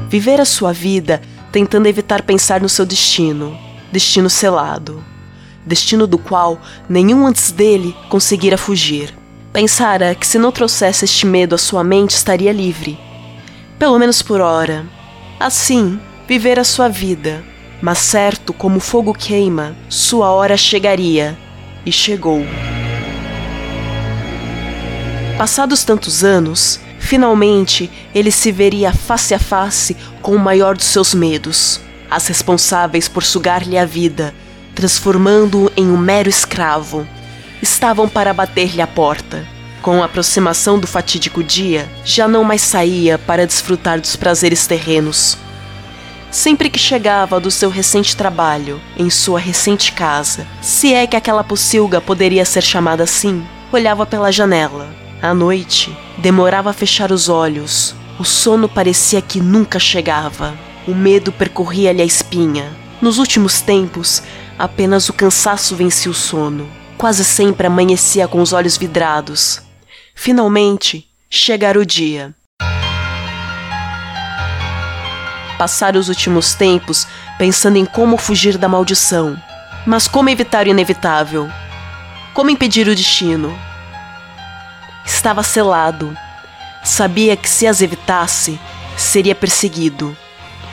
Viver 0.10 0.42
a 0.42 0.46
sua 0.46 0.74
vida 0.74 1.22
tentando 1.52 1.88
evitar 1.88 2.22
pensar 2.22 2.62
no 2.62 2.70
seu 2.70 2.86
destino, 2.86 3.58
destino 3.92 4.30
selado, 4.30 5.04
destino 5.66 6.08
do 6.08 6.18
qual 6.18 6.60
nenhum 6.90 7.26
antes 7.26 7.52
dele 7.52 7.96
conseguira 8.10 8.58
fugir. 8.58 9.14
Pensara 9.54 10.16
que 10.16 10.26
se 10.26 10.40
não 10.40 10.52
trouxesse 10.52 11.06
este 11.06 11.26
medo 11.26 11.56
à 11.56 11.58
sua 11.58 11.84
mente 11.84 12.12
estaria 12.12 12.52
livre, 12.52 12.98
pelo 13.78 14.00
menos 14.00 14.22
por 14.22 14.40
hora. 14.40 14.86
Assim, 15.40 16.00
viver 16.28 16.58
a 16.60 16.64
sua 16.64 16.88
vida, 16.88 17.44
mas 17.82 17.98
certo 17.98 18.54
como 18.54 18.78
o 18.78 18.82
fogo 18.82 19.14
queima, 19.14 19.76
sua 19.90 20.30
hora 20.32 20.56
chegaria, 20.56 21.38
e 21.86 21.92
chegou. 21.92 22.46
Passados 25.38 25.84
tantos 25.84 26.24
anos, 26.24 26.80
finalmente 27.00 27.90
ele 28.14 28.32
se 28.32 28.52
veria 28.52 28.94
face 28.94 29.34
a 29.34 29.40
face 29.40 29.98
com 30.22 30.36
o 30.36 30.40
maior 30.40 30.78
dos 30.78 30.86
seus 30.86 31.14
medos, 31.14 31.82
as 32.10 32.28
responsáveis 32.28 33.08
por 33.08 33.24
sugar-lhe 33.24 33.78
a 33.78 33.86
vida, 33.86 34.34
transformando-o 34.76 35.72
em 35.76 35.88
um 35.88 35.98
mero 35.98 36.30
escravo. 36.30 37.08
Estavam 37.62 38.10
para 38.10 38.34
bater-lhe 38.34 38.82
a 38.82 38.88
porta. 38.88 39.46
Com 39.82 40.02
a 40.02 40.06
aproximação 40.06 40.80
do 40.80 40.86
fatídico 40.86 41.44
dia, 41.44 41.90
já 42.06 42.28
não 42.28 42.44
mais 42.44 42.62
saía 42.62 43.18
para 43.18 43.48
desfrutar 43.48 44.00
dos 44.00 44.16
prazeres 44.16 44.68
terrenos. 44.68 45.38
Sempre 46.30 46.70
que 46.70 46.80
chegava 46.80 47.40
do 47.40 47.52
seu 47.52 47.70
recente 47.70 48.16
trabalho, 48.16 48.80
em 48.96 49.10
sua 49.10 49.40
recente 49.40 49.92
casa, 49.92 50.48
se 50.62 50.94
é 50.94 51.06
que 51.06 51.16
aquela 51.16 51.44
pocilga 51.44 52.00
poderia 52.00 52.46
ser 52.46 52.62
chamada 52.62 53.04
assim, 53.04 53.44
olhava 53.72 54.06
pela 54.06 54.32
janela. 54.32 54.88
À 55.22 55.34
noite, 55.34 55.96
demorava 56.18 56.70
a 56.70 56.74
fechar 56.74 57.12
os 57.12 57.28
olhos. 57.28 57.94
O 58.18 58.24
sono 58.24 58.70
parecia 58.70 59.22
que 59.22 59.42
nunca 59.42 59.78
chegava. 59.78 60.54
O 60.88 60.96
medo 60.96 61.32
percorria-lhe 61.32 62.02
a 62.02 62.06
espinha. 62.06 62.72
Nos 63.02 63.18
últimos 63.18 63.62
tempos, 63.62 64.24
apenas 64.62 65.10
o 65.10 65.14
cansaço 65.14 65.76
vencia 65.76 66.12
o 66.12 66.14
sono. 66.14 66.70
Quase 66.96 67.26
sempre 67.26 67.66
amanhecia 67.66 68.28
com 68.28 68.40
os 68.40 68.54
olhos 68.54 68.78
vidrados. 68.78 69.60
Finalmente, 70.14 71.08
chegara 71.28 71.80
o 71.80 71.86
dia. 71.86 72.36
Passar 75.58 75.96
os 75.96 76.10
últimos 76.10 76.54
tempos 76.54 77.08
pensando 77.40 77.78
em 77.78 77.86
como 77.86 78.18
fugir 78.18 78.56
da 78.60 78.68
maldição. 78.68 79.36
Mas 79.84 80.08
como 80.08 80.30
evitar 80.30 80.68
o 80.68 80.70
inevitável? 80.70 81.50
Como 82.32 82.52
impedir 82.52 82.88
o 82.88 82.96
destino? 82.96 83.58
Estava 85.04 85.42
selado. 85.42 86.16
Sabia 86.84 87.36
que 87.36 87.50
se 87.50 87.66
as 87.66 87.82
evitasse, 87.82 88.60
seria 88.96 89.34
perseguido. 89.34 90.16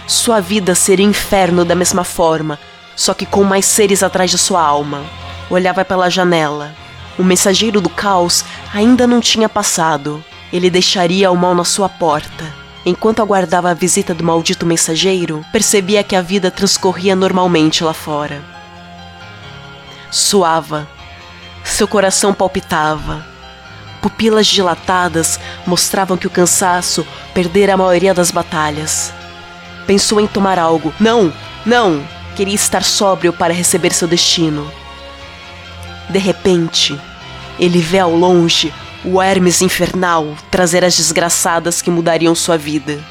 Sua 0.07 0.41
vida 0.41 0.75
seria 0.75 1.07
inferno 1.07 1.65
da 1.65 1.75
mesma 1.75 2.05
forma, 2.05 2.59
só 2.99 3.15
que 3.15 3.25
com 3.25 3.45
mais 3.45 3.65
seres 3.65 4.03
atrás 4.03 4.29
de 4.29 4.37
sua 4.37 4.61
alma. 4.61 5.05
Olhava 5.49 5.85
pela 5.85 6.11
janela. 6.11 6.75
O 7.17 7.23
mensageiro 7.23 7.81
do 7.81 7.89
caos 7.89 8.45
ainda 8.75 9.07
não 9.07 9.21
tinha 9.21 9.49
passado. 9.49 10.23
Ele 10.53 10.69
deixaria 10.69 11.31
o 11.31 11.37
mal 11.37 11.55
na 11.55 11.65
sua 11.65 11.89
porta. 11.89 12.53
Enquanto 12.85 13.23
aguardava 13.23 13.71
a 13.71 13.75
visita 13.75 14.13
do 14.13 14.25
maldito 14.25 14.67
mensageiro, 14.67 15.45
percebia 15.53 16.03
que 16.03 16.17
a 16.17 16.23
vida 16.23 16.51
transcorria 16.51 17.15
normalmente 17.15 17.85
lá 17.85 17.95
fora. 17.95 18.43
Suava. 20.11 20.89
Seu 21.63 21.87
coração 21.87 22.35
palpitava. 22.35 23.25
Pupilas 24.03 24.49
dilatadas 24.49 25.39
mostravam 25.65 26.17
que 26.17 26.27
o 26.27 26.31
cansaço 26.31 27.07
perdera 27.33 27.75
a 27.75 27.77
maioria 27.77 28.13
das 28.13 28.33
batalhas. 28.33 29.13
Pensou 29.87 30.21
em 30.21 30.27
tomar 30.27 30.59
algo. 30.59 30.93
Não, 30.99 31.33
não! 31.65 32.18
Queria 32.39 32.55
estar 32.55 32.85
sóbrio 32.85 33.33
para 33.33 33.53
receber 33.53 33.93
seu 33.93 34.07
destino. 34.07 34.71
De 36.09 36.21
repente, 36.21 36.97
ele 37.59 37.81
vê 37.81 37.99
ao 37.99 38.15
longe 38.15 38.73
o 39.05 39.21
Hermes 39.21 39.61
infernal 39.61 40.37
trazer 40.49 40.85
as 40.85 40.97
desgraçadas 40.97 41.83
que 41.83 41.91
mudariam 41.91 42.37
sua 42.37 42.57
vida. 42.57 43.05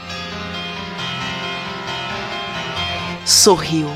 Sorriu, 3.25 3.91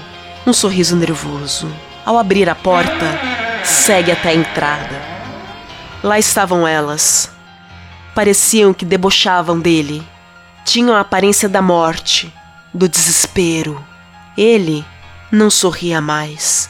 um 0.46 0.52
sorriso 0.52 0.98
nervoso. 0.98 1.74
Ao 2.06 2.20
abrir 2.20 2.50
a 2.50 2.56
porta, 2.56 3.18
segue 3.64 4.12
até 4.12 4.32
a 4.32 4.36
entrada. 4.36 5.02
Lá 6.04 6.20
estavam 6.20 6.68
elas. 6.68 7.32
Pareciam 8.14 8.74
que 8.74 8.84
debochavam 8.84 9.62
dele. 9.62 10.06
Tinham 10.66 10.94
a 10.94 11.00
aparência 11.00 11.48
da 11.48 11.62
morte, 11.62 12.34
do 12.74 12.90
desespero. 12.90 13.82
Ele 14.38 14.86
não 15.32 15.50
sorria 15.50 16.02
mais. 16.02 16.70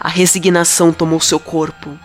A 0.00 0.08
resignação 0.08 0.92
tomou 0.92 1.20
seu 1.20 1.38
corpo. 1.38 1.96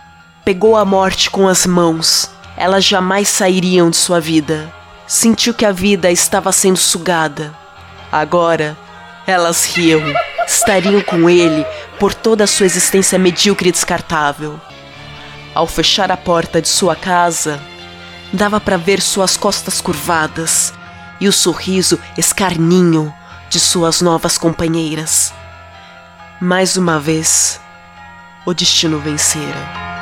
Pegou 0.44 0.76
a 0.76 0.84
morte 0.84 1.28
com 1.28 1.48
as 1.48 1.66
mãos. 1.66 2.30
Elas 2.56 2.84
jamais 2.84 3.28
sairiam 3.28 3.90
de 3.90 3.96
sua 3.96 4.20
vida. 4.20 4.72
Sentiu 5.06 5.52
que 5.52 5.66
a 5.66 5.72
vida 5.72 6.10
estava 6.10 6.52
sendo 6.52 6.78
sugada. 6.78 7.52
Agora, 8.10 8.76
elas 9.26 9.64
riam. 9.64 10.02
Estariam 10.46 11.00
com 11.02 11.28
ele 11.28 11.66
por 11.98 12.14
toda 12.14 12.44
a 12.44 12.46
sua 12.46 12.66
existência 12.66 13.18
medíocre 13.18 13.68
e 13.68 13.72
descartável. 13.72 14.60
Ao 15.54 15.66
fechar 15.66 16.10
a 16.10 16.16
porta 16.16 16.62
de 16.62 16.68
sua 16.68 16.96
casa, 16.96 17.60
dava 18.32 18.60
para 18.60 18.76
ver 18.76 19.00
suas 19.00 19.36
costas 19.36 19.80
curvadas 19.80 20.72
e 21.20 21.28
o 21.28 21.32
sorriso 21.32 21.98
escarninho 22.16 23.12
de 23.50 23.60
suas 23.60 24.00
novas 24.00 24.38
companheiras. 24.38 25.32
Mais 26.44 26.76
uma 26.76 26.98
vez, 26.98 27.60
o 28.44 28.52
destino 28.52 28.98
vencera. 28.98 30.01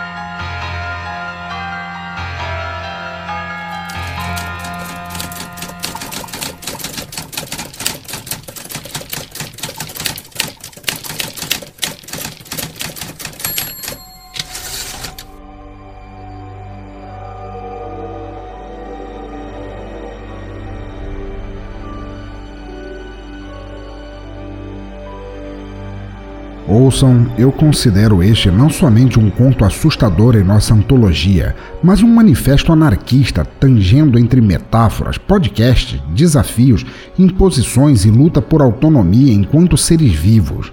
Ouçam, 26.81 27.27
eu 27.37 27.53
considero 27.53 28.23
este 28.23 28.51
não 28.51 28.71
somente 28.71 29.21
um 29.21 29.29
conto 29.29 29.67
assustador 29.67 30.35
em 30.35 30.43
nossa 30.43 30.73
antologia, 30.73 31.55
mas 31.83 32.03
um 32.03 32.09
manifesto 32.09 32.73
anarquista 32.73 33.45
tangendo 33.45 34.19
entre 34.19 34.41
metáforas, 34.41 35.19
podcasts, 35.19 36.01
desafios, 36.15 36.87
imposições 37.19 38.07
e 38.07 38.11
luta 38.11 38.41
por 38.41 38.63
autonomia 38.63 39.31
enquanto 39.31 39.77
seres 39.77 40.15
vivos. 40.15 40.73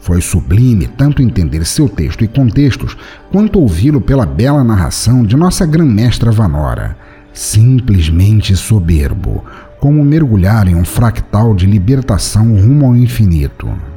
Foi 0.00 0.20
sublime 0.20 0.88
tanto 0.88 1.22
entender 1.22 1.64
seu 1.64 1.88
texto 1.88 2.24
e 2.24 2.28
contextos, 2.28 2.96
quanto 3.30 3.60
ouvi-lo 3.60 4.00
pela 4.00 4.26
bela 4.26 4.64
narração 4.64 5.22
de 5.24 5.36
nossa 5.36 5.64
grã-mestra 5.64 6.32
Vanora. 6.32 6.96
Simplesmente 7.32 8.56
soberbo, 8.56 9.44
como 9.78 10.04
mergulhar 10.04 10.66
em 10.66 10.74
um 10.74 10.84
fractal 10.84 11.54
de 11.54 11.64
libertação 11.64 12.56
rumo 12.56 12.86
ao 12.86 12.96
infinito. 12.96 13.93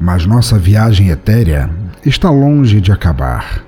Mas 0.00 0.24
nossa 0.24 0.58
viagem 0.58 1.10
etérea 1.10 1.68
está 2.06 2.30
longe 2.30 2.80
de 2.80 2.90
acabar. 2.90 3.62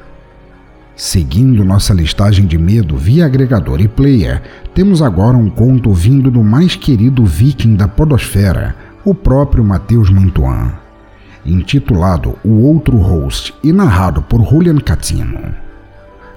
Seguindo 0.97 1.62
nossa 1.62 1.93
listagem 1.93 2.47
de 2.47 2.57
medo 2.57 2.97
via 2.97 3.26
agregador 3.26 3.83
e 3.83 3.87
player, 3.87 4.41
temos 4.74 5.03
agora 5.03 5.37
um 5.37 5.51
conto 5.51 5.93
vindo 5.93 6.30
do 6.30 6.43
mais 6.43 6.74
querido 6.74 7.22
viking 7.26 7.76
da 7.76 7.87
podosfera, 7.87 8.74
o 9.05 9.14
próprio 9.14 9.62
Matheus 9.62 10.09
Mantuan, 10.09 10.72
intitulado 11.45 12.39
O 12.43 12.62
Outro 12.62 12.97
Host 12.97 13.53
e 13.62 13.70
narrado 13.70 14.22
por 14.22 14.43
Julian 14.43 14.78
Catino. 14.78 15.39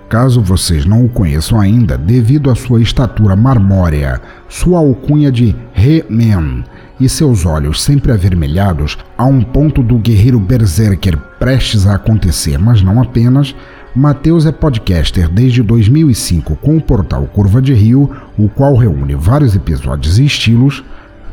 Caso 0.10 0.42
vocês 0.42 0.86
não 0.86 1.06
o 1.06 1.10
conheçam 1.10 1.60
ainda, 1.60 1.98
devido 1.98 2.52
à 2.52 2.56
sua 2.56 2.82
estatura 2.82 3.36
marmórea, 3.36 4.22
sua 4.50 4.80
alcunha 4.80 5.32
de 5.32 5.56
He-Man 5.74 6.64
e 7.00 7.10
seus 7.10 7.46
olhos 7.46 7.82
sempre 7.82 8.12
avermelhados, 8.12 8.98
a 9.18 9.26
um 9.26 9.42
ponto 9.42 9.84
do 9.84 9.98
guerreiro 9.98 10.40
berserker 10.40 11.18
prestes 11.40 11.86
a 11.86 11.96
acontecer, 11.96 12.58
mas 12.58 12.82
não 12.82 13.02
apenas, 13.02 13.56
Mateus 13.96 14.46
é 14.46 14.52
podcaster 14.52 15.30
desde 15.30 15.64
2005 15.64 16.58
com 16.58 16.76
o 16.76 16.82
portal 16.82 17.26
Curva 17.28 17.62
de 17.62 17.74
Rio, 17.74 18.12
o 18.38 18.50
qual 18.50 18.76
reúne 18.76 19.16
vários 19.16 19.56
episódios 19.56 20.20
e 20.20 20.26
estilos. 20.26 20.84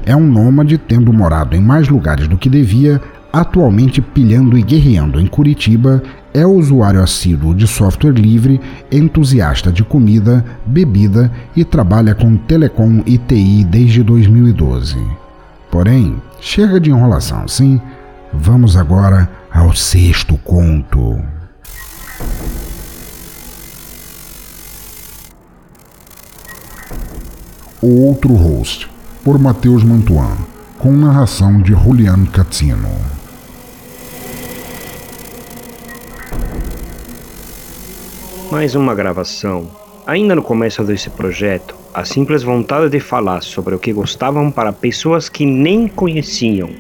É 0.06 0.14
um 0.14 0.26
nômade, 0.26 0.78
tendo 0.78 1.12
morado 1.12 1.56
em 1.56 1.60
mais 1.60 1.88
lugares 1.88 2.28
do 2.28 2.38
que 2.38 2.48
devia, 2.48 3.00
atualmente 3.32 4.00
pilhando 4.00 4.56
e 4.56 4.62
guerreando 4.62 5.20
em 5.20 5.26
Curitiba, 5.26 6.02
é 6.34 6.46
usuário 6.46 7.02
assíduo 7.02 7.54
de 7.54 7.66
software 7.66 8.12
livre, 8.12 8.60
entusiasta 8.90 9.72
de 9.72 9.82
comida, 9.82 10.44
bebida 10.64 11.32
e 11.56 11.64
trabalha 11.64 12.14
com 12.14 12.36
telecom 12.36 13.02
e 13.04 13.18
TI 13.18 13.64
desde 13.64 14.02
2012. 14.02 15.21
Porém, 15.72 16.20
chega 16.38 16.78
de 16.78 16.90
enrolação, 16.90 17.48
sim? 17.48 17.80
Vamos 18.30 18.76
agora 18.76 19.26
ao 19.50 19.74
sexto 19.74 20.36
conto. 20.36 21.18
O 27.80 28.06
Outro 28.06 28.34
Host, 28.34 28.86
por 29.24 29.38
Matheus 29.38 29.82
Mantuan, 29.82 30.36
com 30.78 30.92
narração 30.92 31.62
de 31.62 31.72
Juliano 31.72 32.26
Catino. 32.26 32.90
Mais 38.50 38.74
uma 38.74 38.94
gravação. 38.94 39.70
Ainda 40.06 40.34
no 40.34 40.42
começo 40.42 40.84
desse 40.84 41.08
projeto, 41.08 41.74
a 41.95 42.05
simples 42.07 42.43
vontade 42.43 42.88
de 42.88 43.01
falar 43.01 43.43
sobre 43.43 43.74
o 43.74 43.78
que 43.78 43.93
gostavam 43.93 44.51
para 44.51 44.72
pessoas 44.72 45.28
que 45.28 45.45
nem 45.45 45.86
conheciam. 45.86 46.70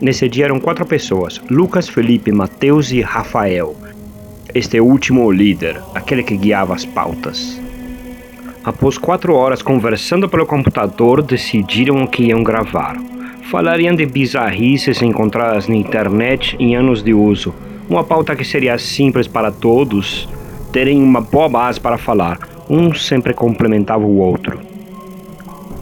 Nesse 0.00 0.28
dia 0.28 0.46
eram 0.46 0.58
quatro 0.58 0.86
pessoas: 0.86 1.40
Lucas, 1.50 1.88
Felipe, 1.88 2.32
Mateus 2.32 2.90
e 2.90 3.02
Rafael. 3.02 3.76
Este 4.54 4.80
último 4.80 5.24
o 5.24 5.30
líder, 5.30 5.80
aquele 5.94 6.22
que 6.22 6.36
guiava 6.36 6.74
as 6.74 6.86
pautas. 6.86 7.60
Após 8.64 8.96
quatro 8.96 9.34
horas 9.34 9.62
conversando 9.62 10.28
pelo 10.28 10.46
computador, 10.46 11.22
decidiram 11.22 12.02
o 12.02 12.08
que 12.08 12.24
iam 12.24 12.42
gravar. 12.42 12.96
Falariam 13.50 13.94
de 13.94 14.06
bizarrices 14.06 15.02
encontradas 15.02 15.68
na 15.68 15.76
internet 15.76 16.56
em 16.58 16.74
anos 16.74 17.02
de 17.02 17.12
uso, 17.12 17.54
uma 17.88 18.04
pauta 18.04 18.34
que 18.34 18.44
seria 18.44 18.78
simples 18.78 19.26
para 19.26 19.50
todos 19.50 20.28
terem 20.70 21.02
uma 21.02 21.20
boa 21.20 21.48
base 21.48 21.80
para 21.80 21.98
falar, 21.98 22.38
um 22.70 22.94
sempre 22.94 23.34
complementava 23.34 24.04
o 24.04 24.18
outro. 24.18 24.60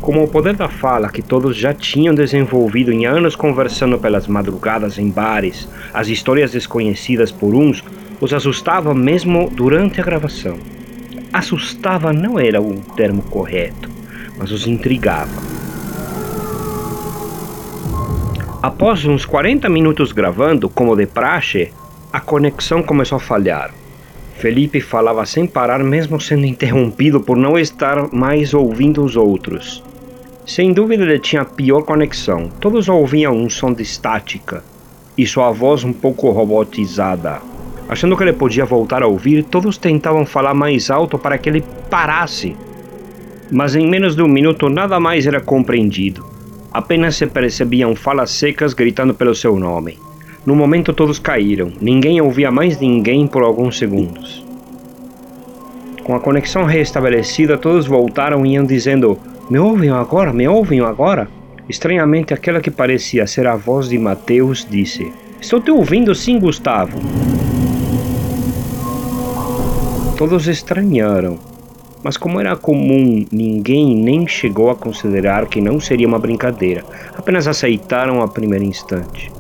Como 0.00 0.22
o 0.22 0.28
poder 0.28 0.56
da 0.56 0.70
fala 0.70 1.10
que 1.10 1.20
todos 1.20 1.54
já 1.54 1.74
tinham 1.74 2.14
desenvolvido 2.14 2.90
em 2.90 3.04
anos 3.04 3.36
conversando 3.36 3.98
pelas 3.98 4.26
madrugadas 4.26 4.98
em 4.98 5.10
bares, 5.10 5.68
as 5.92 6.08
histórias 6.08 6.50
desconhecidas 6.50 7.30
por 7.30 7.54
uns, 7.54 7.84
os 8.18 8.32
assustava 8.32 8.94
mesmo 8.94 9.50
durante 9.50 10.00
a 10.00 10.04
gravação. 10.04 10.56
Assustava 11.30 12.10
não 12.10 12.38
era 12.38 12.62
o 12.62 12.80
termo 12.96 13.22
correto, 13.22 13.90
mas 14.38 14.50
os 14.50 14.66
intrigava. 14.66 15.42
Após 18.62 19.04
uns 19.04 19.26
40 19.26 19.68
minutos 19.68 20.10
gravando, 20.10 20.70
como 20.70 20.96
de 20.96 21.06
praxe, 21.06 21.70
a 22.10 22.18
conexão 22.18 22.82
começou 22.82 23.16
a 23.16 23.20
falhar. 23.20 23.74
Felipe 24.38 24.80
falava 24.80 25.26
sem 25.26 25.48
parar, 25.48 25.82
mesmo 25.82 26.20
sendo 26.20 26.46
interrompido 26.46 27.20
por 27.20 27.36
não 27.36 27.58
estar 27.58 28.12
mais 28.14 28.54
ouvindo 28.54 29.04
os 29.04 29.16
outros. 29.16 29.82
Sem 30.46 30.72
dúvida, 30.72 31.02
ele 31.02 31.18
tinha 31.18 31.42
a 31.42 31.44
pior 31.44 31.82
conexão. 31.82 32.48
Todos 32.60 32.88
ouviam 32.88 33.36
um 33.36 33.50
som 33.50 33.72
de 33.72 33.82
estática 33.82 34.62
e 35.16 35.26
sua 35.26 35.50
voz 35.50 35.82
um 35.82 35.92
pouco 35.92 36.30
robotizada. 36.30 37.42
Achando 37.88 38.16
que 38.16 38.22
ele 38.22 38.32
podia 38.32 38.64
voltar 38.64 39.02
a 39.02 39.08
ouvir, 39.08 39.42
todos 39.42 39.76
tentavam 39.76 40.24
falar 40.24 40.54
mais 40.54 40.88
alto 40.88 41.18
para 41.18 41.36
que 41.36 41.48
ele 41.48 41.64
parasse. 41.90 42.56
Mas 43.50 43.74
em 43.74 43.88
menos 43.88 44.14
de 44.14 44.22
um 44.22 44.28
minuto 44.28 44.68
nada 44.68 45.00
mais 45.00 45.26
era 45.26 45.40
compreendido. 45.40 46.24
Apenas 46.72 47.16
se 47.16 47.26
percebiam 47.26 47.96
falas 47.96 48.30
secas 48.30 48.72
gritando 48.72 49.12
pelo 49.12 49.34
seu 49.34 49.58
nome. 49.58 49.98
No 50.46 50.54
momento 50.54 50.92
todos 50.92 51.18
caíram, 51.18 51.72
ninguém 51.80 52.20
ouvia 52.20 52.50
mais 52.50 52.78
ninguém 52.80 53.26
por 53.26 53.42
alguns 53.42 53.76
segundos. 53.76 54.44
Com 56.04 56.14
a 56.14 56.20
conexão 56.20 56.64
restabelecida, 56.64 57.58
todos 57.58 57.86
voltaram 57.86 58.46
e 58.46 58.54
iam 58.54 58.64
dizendo: 58.64 59.18
Me 59.50 59.58
ouvem 59.58 59.90
agora? 59.90 60.32
Me 60.32 60.48
ouvem 60.48 60.80
agora? 60.80 61.28
Estranhamente, 61.68 62.32
aquela 62.32 62.62
que 62.62 62.70
parecia 62.70 63.26
ser 63.26 63.46
a 63.46 63.56
voz 63.56 63.90
de 63.90 63.98
Mateus 63.98 64.66
disse: 64.68 65.12
Estou 65.38 65.60
te 65.60 65.70
ouvindo 65.70 66.14
sim, 66.14 66.38
Gustavo. 66.38 66.98
Todos 70.16 70.48
estranharam, 70.48 71.38
mas 72.02 72.16
como 72.16 72.40
era 72.40 72.56
comum, 72.56 73.24
ninguém 73.30 73.94
nem 73.94 74.26
chegou 74.26 74.70
a 74.70 74.76
considerar 74.76 75.46
que 75.46 75.60
não 75.60 75.78
seria 75.78 76.08
uma 76.08 76.18
brincadeira, 76.18 76.84
apenas 77.16 77.46
aceitaram 77.46 78.22
a 78.22 78.28
primeiro 78.28 78.64
instante. 78.64 79.30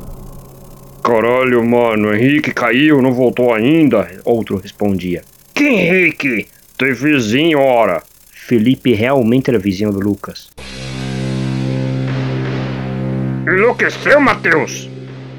Caralho, 1.08 1.66
mano, 1.66 2.14
Henrique 2.14 2.52
caiu, 2.52 3.00
não 3.00 3.14
voltou 3.14 3.54
ainda? 3.54 4.06
Outro 4.26 4.58
respondia. 4.58 5.22
Que 5.54 5.64
Henrique? 5.64 6.48
Teu 6.76 6.94
vizinho, 6.94 7.60
ora. 7.60 8.02
Felipe 8.30 8.92
realmente 8.92 9.48
era 9.48 9.58
vizinho 9.58 9.90
do 9.90 10.00
Lucas. 10.00 10.50
Enlouqueceu, 13.46 14.20
Mateus? 14.20 14.90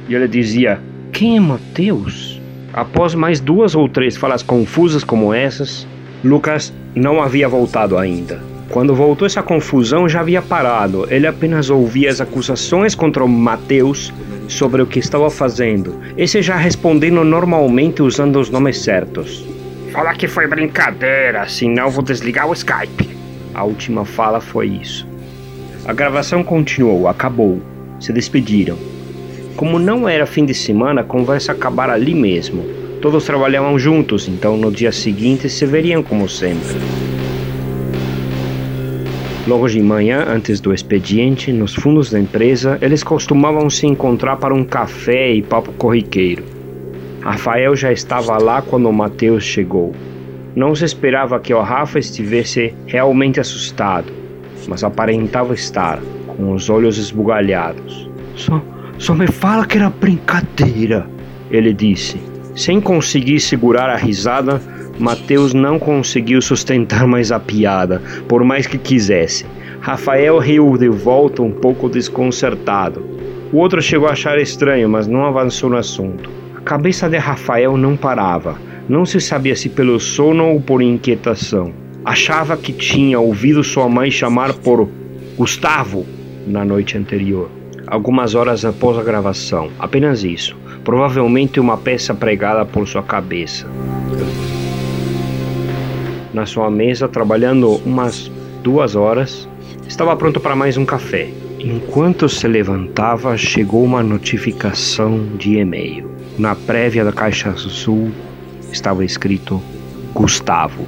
E 0.07 0.15
ele 0.15 0.27
dizia: 0.27 0.81
Quem 1.11 1.37
é 1.37 1.39
Mateus? 1.39 2.41
Após 2.73 3.13
mais 3.13 3.39
duas 3.39 3.75
ou 3.75 3.87
três 3.87 4.17
falas 4.17 4.41
confusas 4.41 5.03
como 5.03 5.31
essas, 5.31 5.87
Lucas 6.23 6.73
não 6.95 7.21
havia 7.21 7.47
voltado 7.47 7.95
ainda. 7.95 8.41
Quando 8.69 8.93
voltou 8.93 9.25
essa 9.25 9.41
confusão 9.41 10.07
já 10.07 10.19
havia 10.19 10.41
parado. 10.41 11.07
Ele 11.09 11.25
apenas 11.25 11.69
ouvia 11.71 12.09
as 12.09 12.21
acusações 12.21 12.93
contra 12.93 13.23
o 13.23 13.27
Mateus 13.27 14.13
sobre 14.47 14.81
o 14.81 14.87
que 14.87 14.99
estava 14.99 15.29
fazendo, 15.29 15.99
esse 16.17 16.41
já 16.41 16.55
respondendo 16.55 17.23
normalmente 17.23 18.01
usando 18.01 18.39
os 18.39 18.49
nomes 18.49 18.81
certos. 18.81 19.45
Fala 19.91 20.13
que 20.13 20.27
foi 20.27 20.47
brincadeira, 20.47 21.47
senão 21.47 21.89
vou 21.89 22.03
desligar 22.03 22.47
o 22.47 22.53
Skype. 22.53 23.09
A 23.53 23.63
última 23.63 24.05
fala 24.05 24.39
foi 24.39 24.67
isso. 24.67 25.07
A 25.85 25.93
gravação 25.93 26.43
continuou, 26.43 27.07
acabou. 27.07 27.61
Se 27.99 28.13
despediram. 28.13 28.77
Como 29.55 29.77
não 29.77 30.07
era 30.07 30.25
fim 30.25 30.45
de 30.45 30.53
semana, 30.53 31.01
a 31.01 31.03
conversa 31.03 31.51
acabara 31.51 31.93
ali 31.93 32.15
mesmo. 32.15 32.63
Todos 33.01 33.25
trabalhavam 33.25 33.77
juntos, 33.77 34.27
então 34.27 34.57
no 34.57 34.71
dia 34.71 34.91
seguinte 34.91 35.49
se 35.49 35.65
veriam 35.65 36.01
como 36.01 36.29
sempre. 36.29 36.77
Logo 39.49 39.67
de 39.67 39.81
manhã, 39.81 40.25
antes 40.27 40.59
do 40.59 40.71
expediente, 40.71 41.51
nos 41.51 41.73
fundos 41.73 42.11
da 42.11 42.19
empresa, 42.19 42.77
eles 42.83 43.01
costumavam 43.01 43.67
se 43.67 43.87
encontrar 43.87 44.37
para 44.37 44.53
um 44.53 44.63
café 44.63 45.31
e 45.31 45.41
papo 45.41 45.71
corriqueiro. 45.71 46.43
Rafael 47.19 47.75
já 47.75 47.91
estava 47.91 48.37
lá 48.37 48.61
quando 48.61 48.87
o 48.87 48.93
Mateus 48.93 49.43
chegou. 49.43 49.91
Não 50.55 50.75
se 50.75 50.85
esperava 50.85 51.39
que 51.39 51.51
o 51.51 51.63
Rafa 51.63 51.97
estivesse 51.97 52.75
realmente 52.85 53.39
assustado, 53.39 54.13
mas 54.67 54.83
aparentava 54.83 55.55
estar, 55.55 55.99
com 56.27 56.53
os 56.53 56.69
olhos 56.69 56.99
esbugalhados. 56.99 58.07
Só, 58.35 58.61
só 58.99 59.15
me 59.15 59.25
fala 59.25 59.65
que 59.65 59.79
era 59.79 59.89
brincadeira, 59.89 61.09
ele 61.49 61.73
disse. 61.73 62.21
Sem 62.53 62.79
conseguir 62.79 63.39
segurar 63.39 63.89
a 63.89 63.97
risada, 63.97 64.61
Mateus 64.99 65.53
não 65.53 65.79
conseguiu 65.79 66.41
sustentar 66.41 67.07
mais 67.07 67.31
a 67.31 67.39
piada, 67.39 68.01
por 68.27 68.43
mais 68.43 68.67
que 68.67 68.77
quisesse. 68.77 69.45
Rafael 69.79 70.37
riu 70.39 70.77
de 70.77 70.89
volta 70.89 71.41
um 71.41 71.51
pouco 71.51 71.87
desconcertado. 71.87 73.05
O 73.53 73.57
outro 73.57 73.81
chegou 73.81 74.09
a 74.09 74.11
achar 74.11 74.37
estranho, 74.37 74.89
mas 74.89 75.07
não 75.07 75.25
avançou 75.25 75.69
no 75.69 75.77
assunto. 75.77 76.29
A 76.53 76.59
cabeça 76.59 77.09
de 77.09 77.15
Rafael 77.15 77.77
não 77.77 77.95
parava. 77.95 78.57
Não 78.89 79.05
se 79.05 79.21
sabia 79.21 79.55
se 79.55 79.69
pelo 79.69 80.01
sono 80.01 80.49
ou 80.49 80.59
por 80.59 80.81
inquietação. 80.81 81.71
Achava 82.03 82.57
que 82.57 82.73
tinha 82.73 83.17
ouvido 83.21 83.63
sua 83.63 83.87
mãe 83.87 84.11
chamar 84.11 84.53
por 84.53 84.89
Gustavo 85.37 86.05
na 86.45 86.65
noite 86.65 86.97
anterior, 86.97 87.49
algumas 87.87 88.35
horas 88.35 88.65
após 88.65 88.97
a 88.97 89.03
gravação. 89.03 89.69
Apenas 89.79 90.25
isso. 90.25 90.57
Provavelmente 90.83 91.57
uma 91.57 91.77
peça 91.77 92.13
pregada 92.13 92.65
por 92.65 92.85
sua 92.85 93.03
cabeça 93.03 93.65
na 96.33 96.45
sua 96.45 96.69
mesa 96.69 97.07
trabalhando 97.07 97.75
umas 97.85 98.31
duas 98.63 98.95
horas. 98.95 99.47
Estava 99.87 100.15
pronto 100.15 100.39
para 100.39 100.55
mais 100.55 100.77
um 100.77 100.85
café. 100.85 101.29
Enquanto 101.59 102.29
se 102.29 102.47
levantava, 102.47 103.35
chegou 103.37 103.83
uma 103.83 104.01
notificação 104.01 105.25
de 105.37 105.57
e-mail. 105.57 106.09
Na 106.37 106.55
prévia 106.55 107.03
da 107.03 107.11
caixa 107.11 107.49
azul 107.49 108.11
estava 108.71 109.03
escrito 109.03 109.61
Gustavo. 110.13 110.87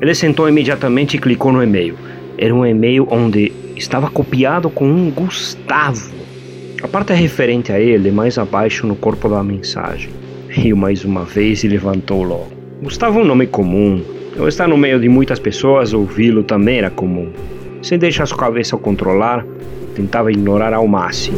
Ele 0.00 0.14
sentou 0.14 0.48
imediatamente 0.48 1.16
e 1.16 1.20
clicou 1.20 1.52
no 1.52 1.62
e-mail. 1.62 1.96
Era 2.38 2.54
um 2.54 2.64
e-mail 2.64 3.06
onde 3.10 3.52
estava 3.76 4.08
copiado 4.08 4.70
com 4.70 4.84
um 4.84 5.10
Gustavo. 5.10 6.12
A 6.82 6.88
parte 6.88 7.12
referente 7.12 7.72
a 7.72 7.80
ele 7.80 8.10
mais 8.10 8.38
abaixo 8.38 8.86
no 8.86 8.94
corpo 8.94 9.28
da 9.28 9.42
mensagem. 9.42 10.10
Riu 10.48 10.76
mais 10.76 11.04
uma 11.04 11.24
vez 11.24 11.64
e 11.64 11.68
levantou 11.68 12.22
logo. 12.22 12.59
Gustavo 12.82 13.18
é 13.18 13.22
um 13.22 13.26
nome 13.26 13.46
comum. 13.46 14.02
Ao 14.38 14.48
estar 14.48 14.66
no 14.66 14.74
meio 14.74 14.98
de 14.98 15.06
muitas 15.06 15.38
pessoas, 15.38 15.92
ouvi-lo 15.92 16.42
também 16.42 16.78
era 16.78 16.88
comum. 16.88 17.28
Sem 17.82 17.98
deixar 17.98 18.24
sua 18.24 18.38
cabeça 18.38 18.74
controlar, 18.78 19.44
tentava 19.94 20.32
ignorar 20.32 20.72
ao 20.72 20.88
máximo. 20.88 21.36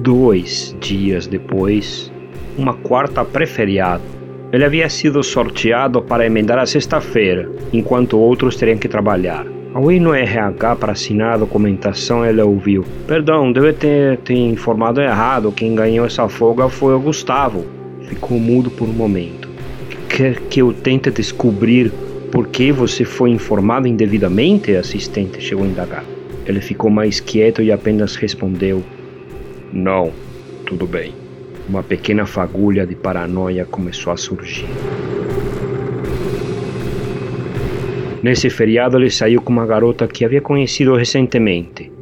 Dois 0.00 0.76
dias 0.78 1.26
depois, 1.26 2.12
uma 2.56 2.72
quarta 2.72 3.24
pré-feriado, 3.24 4.04
ele 4.52 4.64
havia 4.64 4.88
sido 4.88 5.24
sorteado 5.24 6.00
para 6.00 6.24
emendar 6.24 6.58
a 6.60 6.66
sexta-feira, 6.66 7.50
enquanto 7.72 8.16
outros 8.16 8.54
teriam 8.54 8.78
que 8.78 8.88
trabalhar. 8.88 9.44
Ao 9.74 9.90
ir 9.90 9.98
no 9.98 10.14
RH 10.14 10.76
para 10.76 10.92
assinar 10.92 11.34
a 11.34 11.38
documentação, 11.38 12.24
ele 12.24 12.40
ouviu: 12.40 12.84
Perdão, 13.08 13.50
deve 13.50 13.72
ter, 13.72 14.18
ter 14.18 14.34
informado 14.34 15.00
errado. 15.00 15.50
Quem 15.50 15.74
ganhou 15.74 16.06
essa 16.06 16.28
folga 16.28 16.68
foi 16.68 16.94
o 16.94 17.00
Gustavo. 17.00 17.77
Ficou 18.08 18.40
mudo 18.40 18.70
por 18.70 18.88
um 18.88 18.92
momento. 18.92 19.48
Quer 20.08 20.40
que 20.48 20.60
eu 20.62 20.72
tente 20.72 21.10
descobrir 21.10 21.92
por 22.32 22.48
que 22.48 22.72
você 22.72 23.04
foi 23.04 23.30
informado 23.30 23.86
indevidamente? 23.86 24.74
A 24.74 24.80
assistente 24.80 25.40
chegou 25.42 25.64
a 25.64 25.68
indagar. 25.68 26.04
Ele 26.46 26.60
ficou 26.60 26.90
mais 26.90 27.20
quieto 27.20 27.62
e 27.62 27.70
apenas 27.70 28.16
respondeu: 28.16 28.82
Não, 29.72 30.10
tudo 30.64 30.86
bem. 30.86 31.12
Uma 31.68 31.82
pequena 31.82 32.24
fagulha 32.24 32.86
de 32.86 32.94
paranoia 32.94 33.66
começou 33.66 34.10
a 34.10 34.16
surgir. 34.16 34.66
Nesse 38.22 38.48
feriado, 38.48 38.96
ele 38.96 39.10
saiu 39.10 39.42
com 39.42 39.52
uma 39.52 39.66
garota 39.66 40.08
que 40.08 40.24
havia 40.24 40.40
conhecido 40.40 40.96
recentemente. 40.96 41.92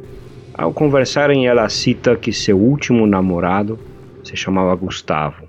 Ao 0.53 0.73
conversarem, 0.73 1.47
ela 1.47 1.67
cita 1.69 2.15
que 2.15 2.31
seu 2.31 2.57
último 2.57 3.05
namorado 3.05 3.77
se 4.23 4.35
chamava 4.35 4.73
Gustavo. 4.73 5.46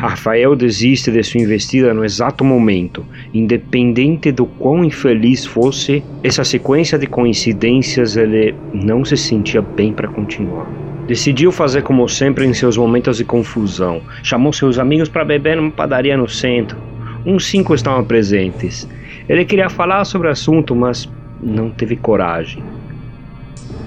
Rafael 0.00 0.56
desiste 0.56 1.10
de 1.10 1.22
sua 1.22 1.42
investida 1.42 1.92
no 1.92 2.02
exato 2.02 2.42
momento, 2.42 3.04
independente 3.34 4.32
do 4.32 4.46
quão 4.46 4.82
infeliz 4.82 5.44
fosse 5.44 6.02
essa 6.24 6.42
sequência 6.42 6.98
de 6.98 7.06
coincidências, 7.06 8.16
ele 8.16 8.54
não 8.72 9.04
se 9.04 9.14
sentia 9.14 9.60
bem 9.60 9.92
para 9.92 10.08
continuar. 10.08 10.66
Decidiu 11.06 11.52
fazer 11.52 11.82
como 11.82 12.08
sempre 12.08 12.46
em 12.46 12.54
seus 12.54 12.78
momentos 12.78 13.18
de 13.18 13.26
confusão. 13.26 14.00
Chamou 14.22 14.54
seus 14.54 14.78
amigos 14.78 15.10
para 15.10 15.22
beber 15.22 15.56
numa 15.56 15.70
padaria 15.70 16.16
no 16.16 16.26
centro. 16.26 16.78
Uns 17.26 17.44
cinco 17.44 17.74
estavam 17.74 18.02
presentes. 18.02 18.88
Ele 19.28 19.44
queria 19.44 19.68
falar 19.68 20.06
sobre 20.06 20.28
o 20.28 20.30
assunto, 20.30 20.74
mas 20.74 21.06
não 21.42 21.68
teve 21.68 21.94
coragem. 21.94 22.62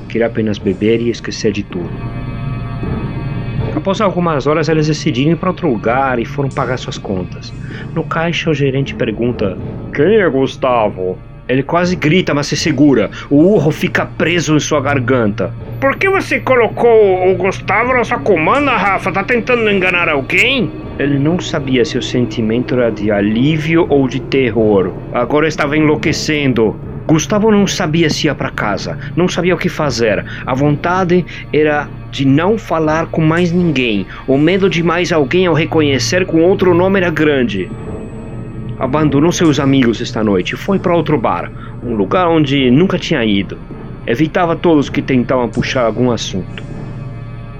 Queria 0.09 0.27
apenas 0.27 0.59
beber 0.59 1.01
e 1.01 1.09
esquecer 1.09 1.51
de 1.51 1.63
tudo. 1.63 1.89
Após 3.83 3.99
algumas 3.99 4.47
horas, 4.47 4.69
eles 4.69 4.87
decidiram 4.87 5.33
ir 5.33 5.35
para 5.35 5.49
outro 5.49 5.69
lugar 5.69 6.17
e 6.17 6.23
foram 6.23 6.47
pagar 6.47 6.77
suas 6.77 6.97
contas. 6.97 7.53
No 7.93 8.01
caixa, 8.05 8.49
o 8.49 8.53
gerente 8.53 8.95
pergunta: 8.95 9.57
Quem 9.93 10.21
é 10.21 10.29
Gustavo? 10.29 11.17
Ele 11.49 11.61
quase 11.61 11.93
grita, 11.97 12.33
mas 12.33 12.47
se 12.47 12.55
segura. 12.55 13.11
O 13.29 13.35
urro 13.35 13.71
fica 13.71 14.05
preso 14.05 14.55
em 14.55 14.59
sua 14.61 14.79
garganta. 14.79 15.53
Por 15.81 15.97
que 15.97 16.09
você 16.09 16.39
colocou 16.39 17.29
o 17.29 17.35
Gustavo 17.35 17.91
na 17.93 18.05
sua 18.05 18.19
comanda, 18.19 18.71
Rafa? 18.71 19.11
Tá 19.11 19.21
tentando 19.21 19.69
enganar 19.69 20.07
alguém? 20.07 20.71
Ele 20.97 21.19
não 21.19 21.37
sabia 21.37 21.83
se 21.83 21.97
o 21.97 22.01
sentimento 22.01 22.75
era 22.75 22.89
de 22.89 23.11
alívio 23.11 23.85
ou 23.89 24.07
de 24.07 24.21
terror. 24.21 24.93
Agora 25.11 25.45
estava 25.45 25.75
enlouquecendo. 25.75 26.73
Gustavo 27.07 27.51
não 27.51 27.67
sabia 27.67 28.09
se 28.09 28.27
ia 28.27 28.35
para 28.35 28.49
casa, 28.49 28.97
não 29.15 29.27
sabia 29.27 29.55
o 29.55 29.57
que 29.57 29.69
fazer. 29.69 30.25
A 30.45 30.53
vontade 30.53 31.25
era 31.51 31.87
de 32.11 32.25
não 32.25 32.57
falar 32.57 33.07
com 33.07 33.21
mais 33.21 33.51
ninguém. 33.51 34.05
O 34.27 34.37
medo 34.37 34.69
de 34.69 34.81
mais 34.81 35.11
alguém 35.11 35.45
ao 35.45 35.53
reconhecer 35.53 36.25
com 36.25 36.41
outro 36.41 36.73
nome 36.73 36.99
era 36.99 37.09
grande 37.09 37.69
abandonou 38.83 39.31
seus 39.31 39.59
amigos 39.59 40.01
esta 40.01 40.23
noite 40.23 40.53
e 40.53 40.57
foi 40.57 40.77
para 40.77 40.95
outro 40.95 41.17
bar, 41.17 41.49
um 41.83 41.95
lugar 41.95 42.27
onde 42.27 42.69
nunca 42.69 42.97
tinha 42.97 43.23
ido. 43.23 43.57
Evitava 44.05 44.55
todos 44.55 44.89
que 44.89 45.01
tentavam 45.01 45.47
puxar 45.47 45.85
algum 45.85 46.11
assunto. 46.11 46.63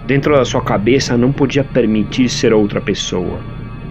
Dentro 0.05 0.35
da 0.35 0.43
sua 0.43 0.61
cabeça 0.61 1.15
não 1.15 1.31
podia 1.31 1.63
permitir 1.63 2.27
ser 2.27 2.51
outra 2.51 2.81
pessoa. 2.81 3.39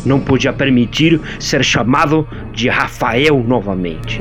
Não 0.05 0.21
podia 0.21 0.53
permitir 0.53 1.19
ser 1.39 1.65
chamado 1.65 2.29
de 2.53 2.69
Rafael 2.69 3.43
novamente. 3.43 4.21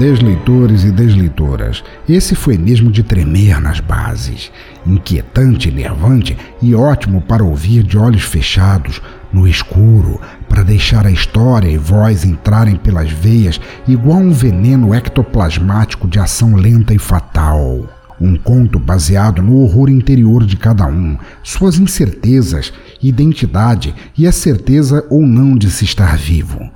Desleitores 0.00 0.82
e 0.82 0.90
desleitoras, 0.90 1.84
esse 2.08 2.34
foi 2.34 2.56
mesmo 2.56 2.90
de 2.90 3.02
tremer 3.02 3.60
nas 3.60 3.80
bases. 3.80 4.50
Inquietante, 4.86 5.70
nervante 5.70 6.38
e 6.62 6.74
ótimo 6.74 7.20
para 7.20 7.44
ouvir 7.44 7.82
de 7.82 7.98
olhos 7.98 8.22
fechados, 8.22 9.02
no 9.30 9.46
escuro, 9.46 10.18
para 10.48 10.62
deixar 10.62 11.06
a 11.06 11.10
história 11.10 11.68
e 11.68 11.76
voz 11.76 12.24
entrarem 12.24 12.76
pelas 12.76 13.10
veias 13.10 13.60
igual 13.86 14.20
um 14.20 14.32
veneno 14.32 14.94
ectoplasmático 14.94 16.08
de 16.08 16.18
ação 16.18 16.56
lenta 16.56 16.94
e 16.94 16.98
fatal. 16.98 17.86
Um 18.18 18.36
conto 18.36 18.78
baseado 18.78 19.42
no 19.42 19.58
horror 19.58 19.90
interior 19.90 20.46
de 20.46 20.56
cada 20.56 20.86
um, 20.86 21.18
suas 21.42 21.78
incertezas, 21.78 22.72
identidade 23.02 23.94
e 24.16 24.26
a 24.26 24.32
certeza 24.32 25.04
ou 25.10 25.20
não 25.20 25.58
de 25.58 25.70
se 25.70 25.84
estar 25.84 26.16
vivo 26.16 26.70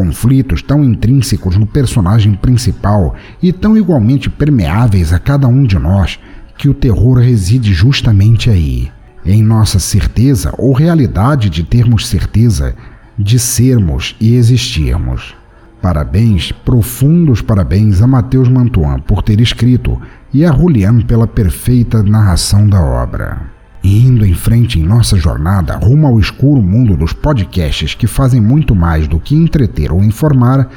conflitos 0.00 0.62
tão 0.62 0.82
intrínsecos 0.82 1.58
no 1.58 1.66
personagem 1.66 2.32
principal 2.32 3.14
e 3.42 3.52
tão 3.52 3.76
igualmente 3.76 4.30
permeáveis 4.30 5.12
a 5.12 5.18
cada 5.18 5.46
um 5.46 5.62
de 5.62 5.78
nós, 5.78 6.18
que 6.56 6.70
o 6.70 6.74
terror 6.74 7.18
reside 7.18 7.74
justamente 7.74 8.48
aí, 8.48 8.90
em 9.26 9.42
nossa 9.42 9.78
certeza 9.78 10.54
ou 10.56 10.72
realidade 10.72 11.50
de 11.50 11.62
termos 11.62 12.08
certeza 12.08 12.74
de 13.18 13.38
sermos 13.38 14.16
e 14.18 14.36
existirmos. 14.36 15.34
Parabéns, 15.82 16.50
profundos 16.50 17.42
parabéns 17.42 18.00
a 18.00 18.06
Matheus 18.06 18.48
Mantuan 18.48 19.00
por 19.00 19.22
ter 19.22 19.38
escrito 19.38 20.00
e 20.32 20.46
a 20.46 20.52
Julian 20.52 21.02
pela 21.02 21.26
perfeita 21.26 22.02
narração 22.02 22.66
da 22.66 22.80
obra. 22.80 23.59
E 23.82 24.04
indo 24.04 24.26
em 24.26 24.34
frente 24.34 24.78
em 24.78 24.82
nossa 24.82 25.16
jornada 25.16 25.76
rumo 25.76 26.06
ao 26.06 26.20
escuro 26.20 26.60
mundo 26.60 26.96
dos 26.96 27.12
podcasts 27.12 27.94
que 27.94 28.06
fazem 28.06 28.40
muito 28.40 28.74
mais 28.74 29.08
do 29.08 29.18
que 29.18 29.34
entreter 29.34 29.90
ou 29.90 30.04
informar, 30.04 30.68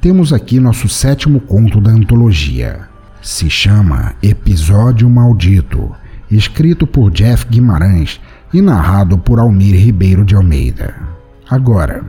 temos 0.00 0.32
aqui 0.32 0.60
nosso 0.60 0.88
sétimo 0.88 1.40
conto 1.40 1.80
da 1.80 1.90
antologia. 1.90 2.80
Se 3.20 3.48
chama 3.48 4.14
Episódio 4.22 5.08
Maldito, 5.08 5.90
escrito 6.30 6.86
por 6.86 7.10
Jeff 7.10 7.46
Guimarães 7.48 8.20
e 8.52 8.60
narrado 8.60 9.18
por 9.18 9.38
Almir 9.38 9.74
Ribeiro 9.74 10.24
de 10.24 10.34
Almeida. 10.34 10.94
Agora, 11.50 12.04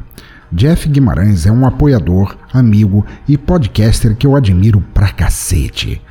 Jeff 0.52 0.88
Guimarães 0.88 1.46
é 1.46 1.52
um 1.52 1.66
apoiador, 1.66 2.38
amigo 2.54 3.06
e 3.28 3.38
podcaster 3.38 4.16
que 4.16 4.28
eu 4.28 4.36
admiro 4.36 4.80
pra 4.94 5.10
cacete. 5.12 6.02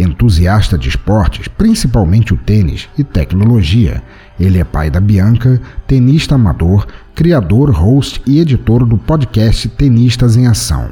Entusiasta 0.00 0.78
de 0.78 0.88
esportes, 0.88 1.48
principalmente 1.48 2.32
o 2.32 2.36
tênis 2.36 2.88
e 2.96 3.02
tecnologia, 3.02 4.00
ele 4.38 4.58
é 4.58 4.62
pai 4.62 4.88
da 4.88 5.00
Bianca, 5.00 5.60
tenista 5.88 6.36
amador, 6.36 6.86
criador, 7.16 7.70
host 7.70 8.22
e 8.24 8.38
editor 8.38 8.86
do 8.86 8.96
podcast 8.96 9.68
Tenistas 9.70 10.36
em 10.36 10.46
Ação. 10.46 10.88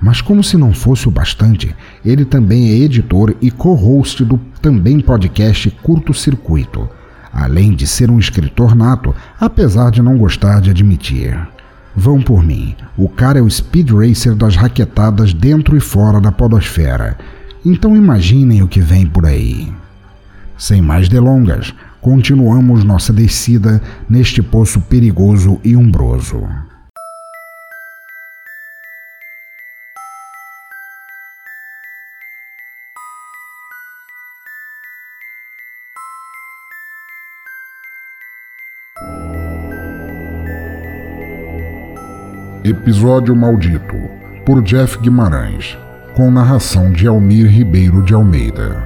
Mas 0.00 0.22
como 0.22 0.42
se 0.42 0.56
não 0.56 0.72
fosse 0.72 1.06
o 1.06 1.10
bastante, 1.10 1.76
ele 2.02 2.24
também 2.24 2.70
é 2.70 2.76
editor 2.76 3.36
e 3.38 3.50
co-host 3.50 4.24
do 4.24 4.40
também 4.62 4.98
podcast 4.98 5.70
Curto 5.82 6.14
Circuito, 6.14 6.88
além 7.30 7.74
de 7.74 7.86
ser 7.86 8.10
um 8.10 8.18
escritor 8.18 8.74
nato, 8.74 9.14
apesar 9.38 9.90
de 9.90 10.00
não 10.00 10.16
gostar 10.16 10.62
de 10.62 10.70
admitir. 10.70 11.38
Vão 11.94 12.22
por 12.22 12.42
mim, 12.42 12.74
o 12.96 13.10
cara 13.10 13.38
é 13.38 13.42
o 13.42 13.50
speed 13.50 13.90
racer 13.90 14.34
das 14.34 14.56
raquetadas 14.56 15.34
dentro 15.34 15.76
e 15.76 15.80
fora 15.80 16.18
da 16.18 16.32
podosfera 16.32 17.18
então 17.64 17.96
imaginem 17.96 18.62
o 18.62 18.68
que 18.68 18.80
vem 18.80 19.06
por 19.06 19.26
aí. 19.26 19.72
Sem 20.58 20.82
mais 20.82 21.08
delongas, 21.08 21.72
continuamos 22.00 22.84
nossa 22.84 23.12
descida 23.12 23.80
neste 24.08 24.42
poço 24.42 24.80
perigoso 24.80 25.60
e 25.64 25.76
umbroso. 25.76 26.42
Episódio 42.64 43.34
Maldito, 43.34 43.96
por 44.46 44.62
Jeff 44.62 44.96
Guimarães 44.98 45.76
com 46.14 46.30
narração 46.30 46.92
de 46.92 47.06
Almir 47.06 47.46
Ribeiro 47.46 48.02
de 48.02 48.12
Almeida. 48.12 48.82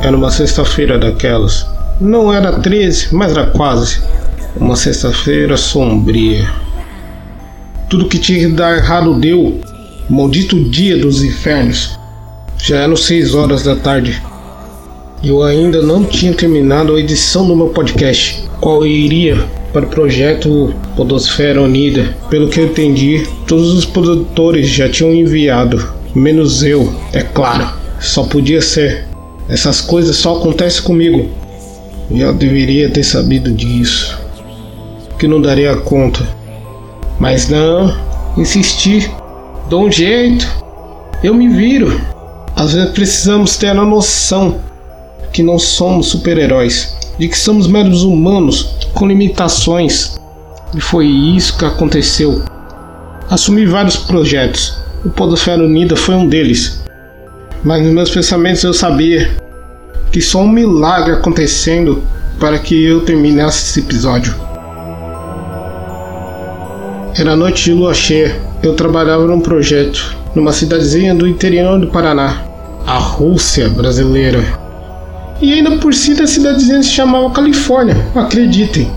Era 0.00 0.16
uma 0.16 0.30
sexta-feira 0.30 0.98
daquelas. 0.98 1.66
Não 2.00 2.32
era 2.32 2.58
13, 2.58 3.14
mas 3.14 3.32
era 3.32 3.48
quase. 3.48 4.00
Uma 4.56 4.74
sexta-feira 4.74 5.58
sombria. 5.58 6.50
Tudo 7.90 8.08
que 8.08 8.18
tinha 8.18 8.38
que 8.48 8.54
dar 8.54 8.78
errado 8.78 9.20
deu. 9.20 9.60
Maldito 10.08 10.64
dia 10.70 10.96
dos 10.96 11.22
infernos. 11.22 11.98
Já 12.56 12.78
eram 12.78 12.96
seis 12.96 13.34
horas 13.34 13.62
da 13.62 13.76
tarde. 13.76 14.20
Eu 15.22 15.42
ainda 15.42 15.82
não 15.82 16.02
tinha 16.02 16.32
terminado 16.32 16.94
a 16.94 16.98
edição 16.98 17.46
do 17.46 17.54
meu 17.54 17.68
podcast, 17.68 18.42
qual 18.58 18.86
iria 18.86 19.36
para 19.70 19.84
o 19.84 19.88
projeto 19.88 20.74
Podosfera 20.96 21.60
Unida. 21.60 22.16
Pelo 22.30 22.48
que 22.48 22.58
eu 22.58 22.64
entendi, 22.64 23.26
todos 23.46 23.74
os 23.74 23.84
produtores 23.84 24.66
já 24.70 24.88
tinham 24.88 25.14
enviado, 25.14 25.92
menos 26.14 26.62
eu, 26.62 26.90
é 27.12 27.20
claro. 27.20 27.68
Só 28.00 28.24
podia 28.24 28.62
ser. 28.62 29.04
Essas 29.46 29.82
coisas 29.82 30.16
só 30.16 30.38
acontecem 30.38 30.82
comigo. 30.84 31.28
Eu 32.10 32.32
deveria 32.32 32.88
ter 32.88 33.04
sabido 33.04 33.52
disso. 33.52 34.18
Que 35.18 35.28
não 35.28 35.38
daria 35.38 35.76
conta. 35.76 36.26
Mas 37.18 37.46
não, 37.46 37.94
insisti. 38.38 39.10
Dou 39.68 39.84
um 39.84 39.92
jeito. 39.92 40.48
Eu 41.22 41.34
me 41.34 41.46
viro. 41.46 42.00
Às 42.56 42.72
vezes 42.72 42.90
precisamos 42.92 43.58
ter 43.58 43.68
a 43.68 43.74
noção 43.74 44.69
que 45.32 45.42
não 45.42 45.58
somos 45.58 46.08
super-heróis, 46.08 46.94
de 47.18 47.28
que 47.28 47.38
somos 47.38 47.66
meros 47.66 48.02
humanos 48.02 48.74
com 48.94 49.06
limitações. 49.06 50.18
E 50.74 50.80
foi 50.80 51.06
isso 51.06 51.56
que 51.58 51.64
aconteceu. 51.64 52.42
Assumi 53.28 53.66
vários 53.66 53.96
projetos. 53.96 54.78
O 55.04 55.10
Podosfera 55.10 55.64
Unida 55.64 55.96
foi 55.96 56.14
um 56.14 56.26
deles. 56.26 56.82
Mas 57.62 57.82
nos 57.82 57.92
meus 57.92 58.10
pensamentos 58.10 58.62
eu 58.64 58.72
sabia 58.72 59.30
que 60.10 60.20
só 60.20 60.40
um 60.40 60.48
milagre 60.48 61.12
acontecendo 61.12 62.02
para 62.38 62.58
que 62.58 62.84
eu 62.84 63.04
terminasse 63.04 63.64
esse 63.64 63.80
episódio. 63.80 64.34
Era 67.16 67.36
noite 67.36 67.64
de 67.64 67.72
lua 67.72 67.92
cheia. 67.92 68.40
Eu 68.62 68.74
trabalhava 68.74 69.26
num 69.26 69.40
projeto 69.40 70.16
numa 70.34 70.52
cidadezinha 70.52 71.14
do 71.14 71.26
interior 71.26 71.78
do 71.78 71.88
Paraná, 71.88 72.44
a 72.86 72.98
Rússia 72.98 73.68
brasileira. 73.68 74.59
E 75.40 75.54
ainda 75.54 75.78
por 75.78 75.94
cima 75.94 76.24
a 76.24 76.26
cidadezinha 76.26 76.82
se 76.82 76.90
chamava 76.90 77.30
Califórnia, 77.30 77.96
acreditem. 78.14 78.90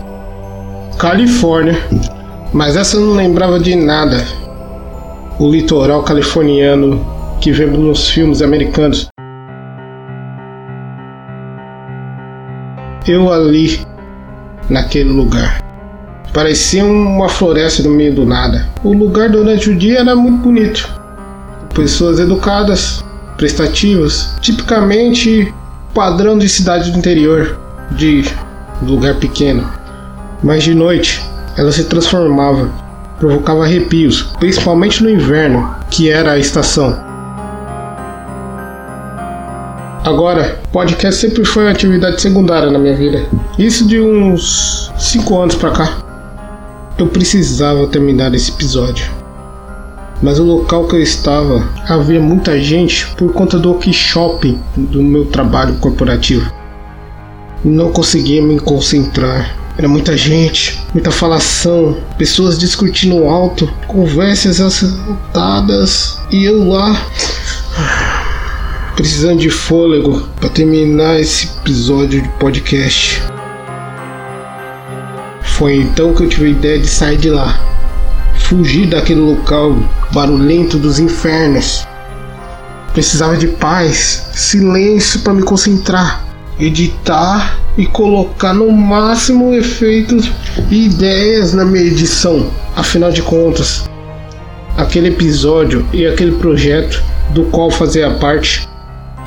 Califórnia. 0.98 1.78
Mas 2.52 2.76
essa 2.76 3.00
não 3.00 3.14
lembrava 3.14 3.58
de 3.58 3.74
nada. 3.74 4.22
O 5.38 5.50
litoral 5.50 6.02
californiano 6.02 7.04
que 7.40 7.50
vemos 7.50 7.78
nos 7.78 8.10
filmes 8.10 8.42
americanos. 8.42 9.08
Eu 13.08 13.32
ali, 13.32 13.80
naquele 14.68 15.10
lugar. 15.10 15.62
Parecia 16.32 16.84
uma 16.84 17.28
floresta 17.28 17.82
no 17.82 17.90
meio 17.90 18.14
do 18.14 18.26
nada. 18.26 18.68
O 18.82 18.92
lugar 18.92 19.30
durante 19.30 19.70
o 19.70 19.76
dia 19.76 20.00
era 20.00 20.14
muito 20.14 20.42
bonito. 20.42 20.88
Pessoas 21.74 22.18
educadas, 22.18 23.02
prestativas, 23.36 24.36
tipicamente 24.40 25.52
padrão 25.94 26.36
de 26.36 26.48
cidade 26.48 26.90
do 26.90 26.98
interior, 26.98 27.56
de 27.92 28.24
lugar 28.82 29.14
pequeno. 29.14 29.70
Mas 30.42 30.64
de 30.64 30.74
noite, 30.74 31.22
ela 31.56 31.70
se 31.70 31.84
transformava, 31.84 32.68
provocava 33.18 33.62
arrepios, 33.62 34.22
principalmente 34.40 35.02
no 35.02 35.08
inverno, 35.08 35.72
que 35.90 36.10
era 36.10 36.32
a 36.32 36.38
estação. 36.38 36.98
Agora, 40.04 40.60
podcast 40.70 41.18
sempre 41.18 41.44
foi 41.44 41.62
uma 41.62 41.70
atividade 41.70 42.20
secundária 42.20 42.70
na 42.70 42.78
minha 42.78 42.94
vida. 42.94 43.24
Isso 43.56 43.86
de 43.86 44.00
uns 44.00 44.92
5 44.98 45.40
anos 45.40 45.54
pra 45.54 45.70
cá. 45.70 45.98
Eu 46.98 47.06
precisava 47.06 47.86
terminar 47.86 48.34
esse 48.34 48.50
episódio. 48.50 49.23
Mas 50.22 50.38
o 50.38 50.44
local 50.44 50.86
que 50.86 50.96
eu 50.96 51.02
estava 51.02 51.68
havia 51.88 52.20
muita 52.20 52.58
gente 52.60 53.06
por 53.16 53.32
conta 53.32 53.58
do 53.58 53.70
workshop 53.70 54.58
do 54.76 55.02
meu 55.02 55.26
trabalho 55.26 55.74
corporativo. 55.76 56.50
Não 57.64 57.90
conseguia 57.90 58.42
me 58.42 58.58
concentrar. 58.58 59.56
Era 59.76 59.88
muita 59.88 60.16
gente, 60.16 60.80
muita 60.92 61.10
falação, 61.10 61.96
pessoas 62.16 62.58
discutindo 62.58 63.24
alto, 63.24 63.68
conversas 63.88 64.60
assaltadas 64.60 66.18
e 66.30 66.44
eu 66.44 66.68
lá 66.68 66.96
precisando 68.94 69.40
de 69.40 69.50
fôlego 69.50 70.28
para 70.38 70.48
terminar 70.48 71.20
esse 71.20 71.46
episódio 71.46 72.22
de 72.22 72.28
podcast. 72.38 73.20
Foi 75.42 75.76
então 75.76 76.14
que 76.14 76.22
eu 76.22 76.28
tive 76.28 76.46
a 76.46 76.50
ideia 76.50 76.78
de 76.78 76.86
sair 76.86 77.16
de 77.16 77.30
lá, 77.30 77.58
fugir 78.44 78.86
daquele 78.86 79.20
local 79.20 79.76
barulhento 80.12 80.78
dos 80.78 80.98
infernos. 80.98 81.86
Precisava 82.92 83.36
de 83.36 83.48
paz, 83.48 84.28
silêncio 84.32 85.20
para 85.20 85.32
me 85.32 85.42
concentrar, 85.42 86.24
editar 86.58 87.58
e 87.76 87.86
colocar 87.86 88.54
no 88.54 88.70
máximo 88.70 89.52
efeitos 89.54 90.30
e 90.70 90.86
ideias 90.86 91.52
na 91.52 91.64
minha 91.64 91.84
edição. 91.84 92.48
Afinal 92.76 93.10
de 93.10 93.22
contas, 93.22 93.88
aquele 94.76 95.08
episódio 95.08 95.84
e 95.92 96.06
aquele 96.06 96.32
projeto 96.32 97.02
do 97.30 97.44
qual 97.44 97.70
fazia 97.70 98.10
parte 98.10 98.68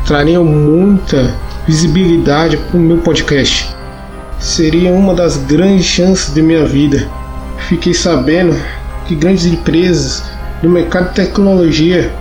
trariam 0.05 0.45
muita 0.45 1.35
visibilidade 1.67 2.55
para 2.55 2.77
o 2.77 2.79
meu 2.79 2.97
podcast. 2.99 3.69
Seria 4.39 4.93
uma 4.93 5.13
das 5.13 5.35
grandes 5.35 5.85
chances 5.85 6.33
de 6.33 6.41
minha 6.41 6.65
vida. 6.65 7.09
Fiquei 7.67 7.93
sabendo 7.93 8.55
que 9.07 9.15
grandes 9.15 9.45
empresas 9.45 10.23
do 10.61 10.69
mercado 10.69 11.09
de 11.09 11.15
tecnologia, 11.15 12.11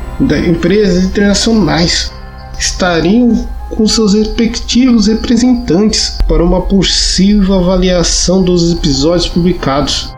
empresas 0.48 1.04
internacionais, 1.04 2.12
estariam 2.58 3.46
com 3.70 3.86
seus 3.86 4.14
respectivos 4.14 5.08
representantes 5.08 6.18
para 6.28 6.44
uma 6.44 6.62
possível 6.62 7.54
avaliação 7.54 8.42
dos 8.42 8.72
episódios 8.72 9.28
publicados. 9.28 10.14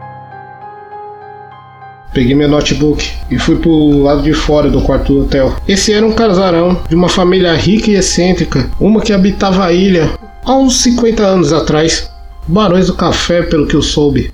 Peguei 2.12 2.34
meu 2.34 2.48
notebook 2.48 3.10
e 3.30 3.38
fui 3.38 3.56
pro 3.56 4.02
lado 4.02 4.22
de 4.22 4.32
fora 4.32 4.70
do 4.70 4.80
quarto 4.80 5.12
do 5.12 5.20
hotel. 5.22 5.54
Esse 5.66 5.92
era 5.92 6.06
um 6.06 6.12
casarão 6.12 6.80
de 6.88 6.94
uma 6.94 7.08
família 7.08 7.54
rica 7.54 7.90
e 7.90 7.94
excêntrica, 7.94 8.68
uma 8.80 9.00
que 9.00 9.12
habitava 9.12 9.64
a 9.64 9.72
ilha 9.72 10.10
há 10.44 10.54
uns 10.54 10.80
50 10.80 11.22
anos 11.22 11.52
atrás. 11.52 12.10
Barões 12.46 12.86
do 12.86 12.94
Café, 12.94 13.42
pelo 13.42 13.66
que 13.66 13.74
eu 13.74 13.82
soube. 13.82 14.32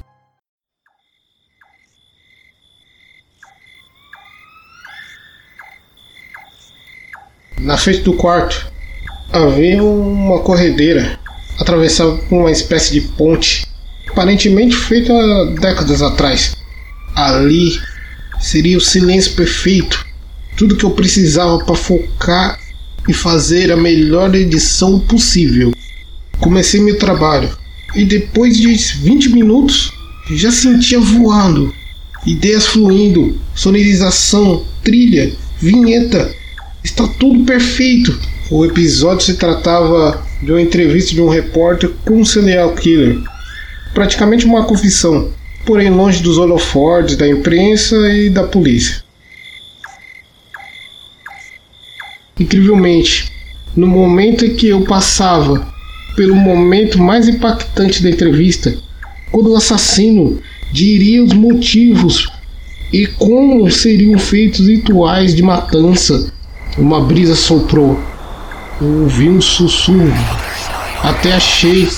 Na 7.64 7.78
frente 7.78 8.02
do 8.02 8.12
quarto 8.12 8.70
havia 9.32 9.82
uma 9.82 10.40
corredeira 10.40 11.18
atravessada 11.58 12.12
por 12.28 12.40
uma 12.40 12.50
espécie 12.50 12.92
de 12.92 13.00
ponte, 13.00 13.66
aparentemente 14.06 14.76
feita 14.76 15.14
décadas 15.58 16.02
atrás. 16.02 16.54
Ali 17.14 17.80
seria 18.38 18.76
o 18.76 18.82
silêncio 18.82 19.32
perfeito, 19.32 20.04
tudo 20.58 20.76
que 20.76 20.84
eu 20.84 20.90
precisava 20.90 21.64
para 21.64 21.74
focar 21.74 22.60
e 23.08 23.14
fazer 23.14 23.72
a 23.72 23.78
melhor 23.78 24.34
edição 24.34 25.00
possível. 25.00 25.72
Comecei 26.40 26.82
meu 26.82 26.98
trabalho 26.98 27.48
e 27.94 28.04
depois 28.04 28.58
de 28.58 28.66
20 28.74 29.30
minutos 29.30 29.90
já 30.32 30.52
sentia 30.52 31.00
voando, 31.00 31.72
ideias 32.26 32.66
fluindo, 32.66 33.40
sonorização, 33.54 34.66
trilha, 34.82 35.32
vinheta, 35.58 36.43
está 36.85 37.09
tudo 37.18 37.45
perfeito. 37.45 38.16
O 38.51 38.64
episódio 38.64 39.24
se 39.24 39.35
tratava 39.35 40.22
de 40.41 40.53
uma 40.53 40.61
entrevista 40.61 41.14
de 41.14 41.20
um 41.20 41.28
repórter 41.28 41.91
com 42.05 42.20
um 42.20 42.24
serial 42.24 42.74
killer, 42.74 43.18
praticamente 43.95 44.45
uma 44.45 44.64
confissão 44.64 45.32
porém 45.64 45.91
longe 45.91 46.22
dos 46.22 46.39
holofortes 46.39 47.16
da 47.16 47.26
imprensa 47.26 47.97
e 48.12 48.28
da 48.28 48.45
polícia. 48.45 49.03
Incrivelmente, 52.39 53.32
no 53.76 53.87
momento 53.87 54.45
em 54.45 54.55
que 54.55 54.68
eu 54.68 54.82
passava 54.82 55.72
pelo 56.16 56.35
momento 56.35 56.99
mais 56.99 57.28
impactante 57.28 58.03
da 58.03 58.11
entrevista, 58.11 58.76
quando 59.30 59.51
o 59.51 59.57
assassino 59.57 60.41
diria 60.72 61.24
os 61.24 61.32
motivos 61.32 62.28
e 62.93 63.07
como 63.07 63.70
seriam 63.70 64.18
feitos 64.18 64.66
rituais 64.66 65.35
de 65.35 65.43
matança, 65.43 66.32
uma 66.76 67.00
brisa 67.00 67.34
soprou. 67.34 68.00
Eu 68.80 69.02
ouvi 69.02 69.28
um 69.28 69.40
sussurro. 69.40 70.12
Até 71.02 71.32
achei 71.32 71.88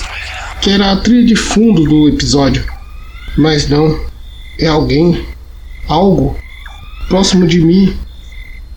que 0.61 0.69
era 0.69 0.91
a 0.91 0.97
trilha 0.97 1.25
de 1.25 1.35
fundo 1.35 1.83
do 1.83 2.07
episódio. 2.07 2.63
Mas 3.37 3.67
não, 3.69 3.99
é 4.59 4.67
alguém, 4.67 5.25
algo 5.87 6.37
próximo 7.07 7.47
de 7.47 7.59
mim. 7.59 7.95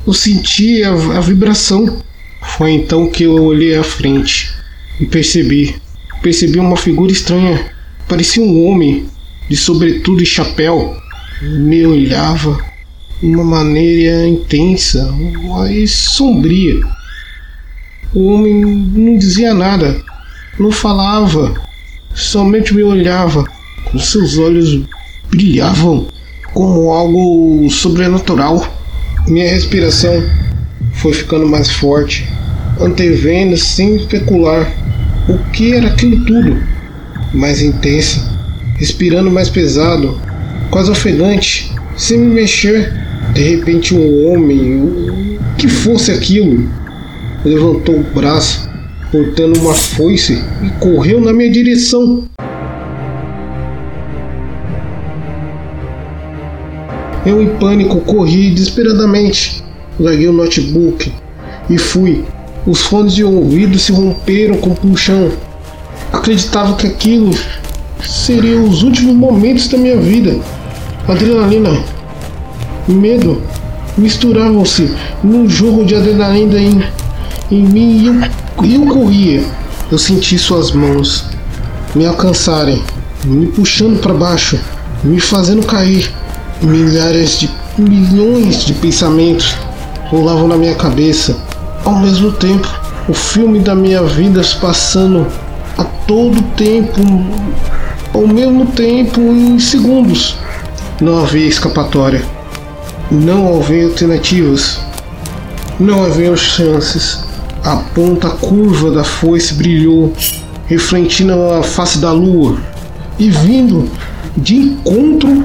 Eu 0.07 0.13
senti 0.13 0.83
a, 0.83 0.93
a 0.93 1.21
vibração. 1.21 2.03
Foi 2.43 2.71
então 2.71 3.09
que 3.09 3.25
eu 3.25 3.35
olhei 3.45 3.77
à 3.77 3.85
frente 3.85 4.51
e 4.99 5.07
percebi. 5.07 5.77
Percebi 6.23 6.59
uma 6.59 6.77
figura 6.77 7.13
estranha. 7.13 7.73
Parecia 8.09 8.43
um 8.43 8.67
homem 8.67 9.07
de 9.49 9.57
sobretudo 9.57 10.23
e 10.23 10.27
chapéu. 10.27 10.97
Me 11.43 11.87
olhava 11.87 12.70
uma 13.23 13.45
maneira 13.45 14.27
intensa, 14.27 15.13
mas 15.49 15.91
sombria. 15.91 16.81
O 18.15 18.33
homem 18.33 18.55
não 18.55 19.19
dizia 19.19 19.55
nada, 19.55 20.03
não 20.59 20.73
falava, 20.73 21.55
somente 22.15 22.75
me 22.75 22.83
olhava. 22.83 23.45
Com 23.85 23.99
seus 23.99 24.39
olhos 24.39 24.81
brilhavam 25.31 26.07
como 26.53 26.91
algo 26.93 27.69
sobrenatural. 27.71 28.65
Minha 29.27 29.51
respiração 29.51 30.23
foi 30.95 31.13
ficando 31.13 31.47
mais 31.47 31.71
forte, 31.71 32.29
antevendo 32.81 33.57
sem 33.57 33.97
especular 33.97 34.71
o 35.29 35.39
que 35.51 35.73
era 35.73 35.89
aquilo 35.89 36.25
tudo, 36.25 36.63
mais 37.33 37.63
intensa, 37.63 38.29
respirando 38.77 39.31
mais 39.31 39.49
pesado, 39.49 40.21
quase 40.71 40.91
ofegante, 40.91 41.73
sem 41.97 42.19
me 42.19 42.35
mexer. 42.35 43.10
De 43.33 43.57
repente, 43.57 43.95
um 43.95 44.29
homem, 44.29 44.83
o 44.83 45.39
que 45.57 45.69
fosse 45.69 46.11
aquilo, 46.11 46.69
levantou 47.45 48.01
o 48.01 48.03
braço, 48.15 48.69
portando 49.11 49.61
uma 49.61 49.75
foice 49.75 50.43
e 50.63 50.71
correu 50.81 51.21
na 51.21 51.33
minha 51.33 51.51
direção. 51.51 52.25
Eu, 57.25 57.43
em 57.43 57.49
pânico, 57.59 58.01
corri 58.01 58.51
desesperadamente. 58.51 59.63
Larguei 59.99 60.29
o 60.29 60.33
notebook 60.33 61.13
e 61.69 61.79
fui. 61.79 62.25
Os 62.67 62.81
fones 62.81 63.15
de 63.15 63.25
ouvido 63.25 63.79
se 63.79 63.93
romperam 63.93 64.57
com 64.57 64.75
puxão. 64.75 65.31
Acreditava 66.13 66.75
que 66.77 66.87
aquilo 66.87 67.31
seriam 68.03 68.65
os 68.65 68.83
últimos 68.83 69.15
momentos 69.15 69.69
da 69.69 69.79
minha 69.79 69.97
vida. 69.97 70.39
Adrenalina, 71.07 71.85
medo 72.89 73.43
misturavam-se 73.97 74.95
num 75.23 75.49
jogo 75.49 75.85
de 75.85 75.95
adrenalina 75.95 76.59
em, 76.59 76.83
em 77.51 77.63
mim 77.63 77.99
e 77.99 78.07
eu, 78.07 78.81
eu 78.81 78.87
corria. 78.87 79.45
Eu 79.91 79.99
senti 79.99 80.39
suas 80.39 80.71
mãos 80.71 81.25
me 81.95 82.07
alcançarem, 82.07 82.83
me 83.25 83.47
puxando 83.47 84.01
para 84.01 84.15
baixo, 84.15 84.59
me 85.03 85.21
fazendo 85.21 85.67
cair. 85.67 86.11
Milhares 86.63 87.41
de 87.41 87.51
milhões 87.79 88.65
de 88.65 88.75
pensamentos 88.75 89.57
rolavam 90.09 90.47
na 90.47 90.57
minha 90.57 90.75
cabeça. 90.75 91.37
Ao 91.85 91.97
mesmo 91.97 92.33
tempo, 92.33 92.69
o 93.09 93.15
filme 93.15 93.61
da 93.61 93.75
minha 93.75 94.03
vida 94.03 94.43
se 94.45 94.57
passando 94.57 95.27
a 95.79 95.85
todo 95.85 96.43
tempo, 96.57 97.01
ao 98.13 98.27
mesmo 98.27 98.67
tempo, 98.67 99.21
em 99.21 99.59
segundos. 99.59 100.37
Não 101.01 101.19
havia 101.23 101.47
escapatória. 101.47 102.23
Não 103.11 103.61
havia 103.61 103.87
alternativas. 103.87 104.81
Não 105.79 106.05
havia 106.05 106.37
chances. 106.37 107.25
A 107.65 107.77
ponta 107.77 108.31
curva 108.31 108.91
da 108.91 109.05
foice 109.05 109.55
brilhou, 109.55 110.13
refletindo 110.67 111.35
a 111.53 111.63
face 111.63 111.99
da 111.99 112.13
lua 112.13 112.57
e 113.19 113.29
vindo 113.29 113.91
de 114.37 114.57
encontro 114.57 115.45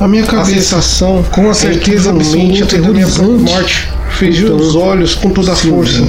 a 0.00 0.08
minha 0.08 0.24
cabeça, 0.24 0.50
a 0.50 0.54
sensação, 0.54 1.22
com 1.24 1.50
a 1.50 1.54
certeza 1.54 2.10
absoluta 2.10 2.64
aterrorizante, 2.64 3.42
morte, 3.42 3.88
fechei 4.12 4.46
então, 4.46 4.56
os 4.56 4.74
olhos 4.74 5.14
com 5.14 5.28
toda 5.28 5.52
a 5.52 5.56
força. 5.56 6.08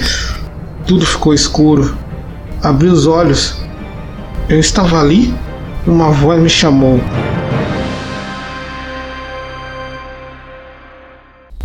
Tudo 0.88 1.06
ficou 1.06 1.34
escuro. 1.34 1.98
Abri 2.64 2.88
os 2.88 3.06
olhos. 3.06 3.58
Eu 4.48 4.60
estava 4.60 5.02
ali. 5.02 5.34
Uma 5.86 6.12
voz 6.12 6.42
me 6.42 6.50
chamou. 6.50 7.02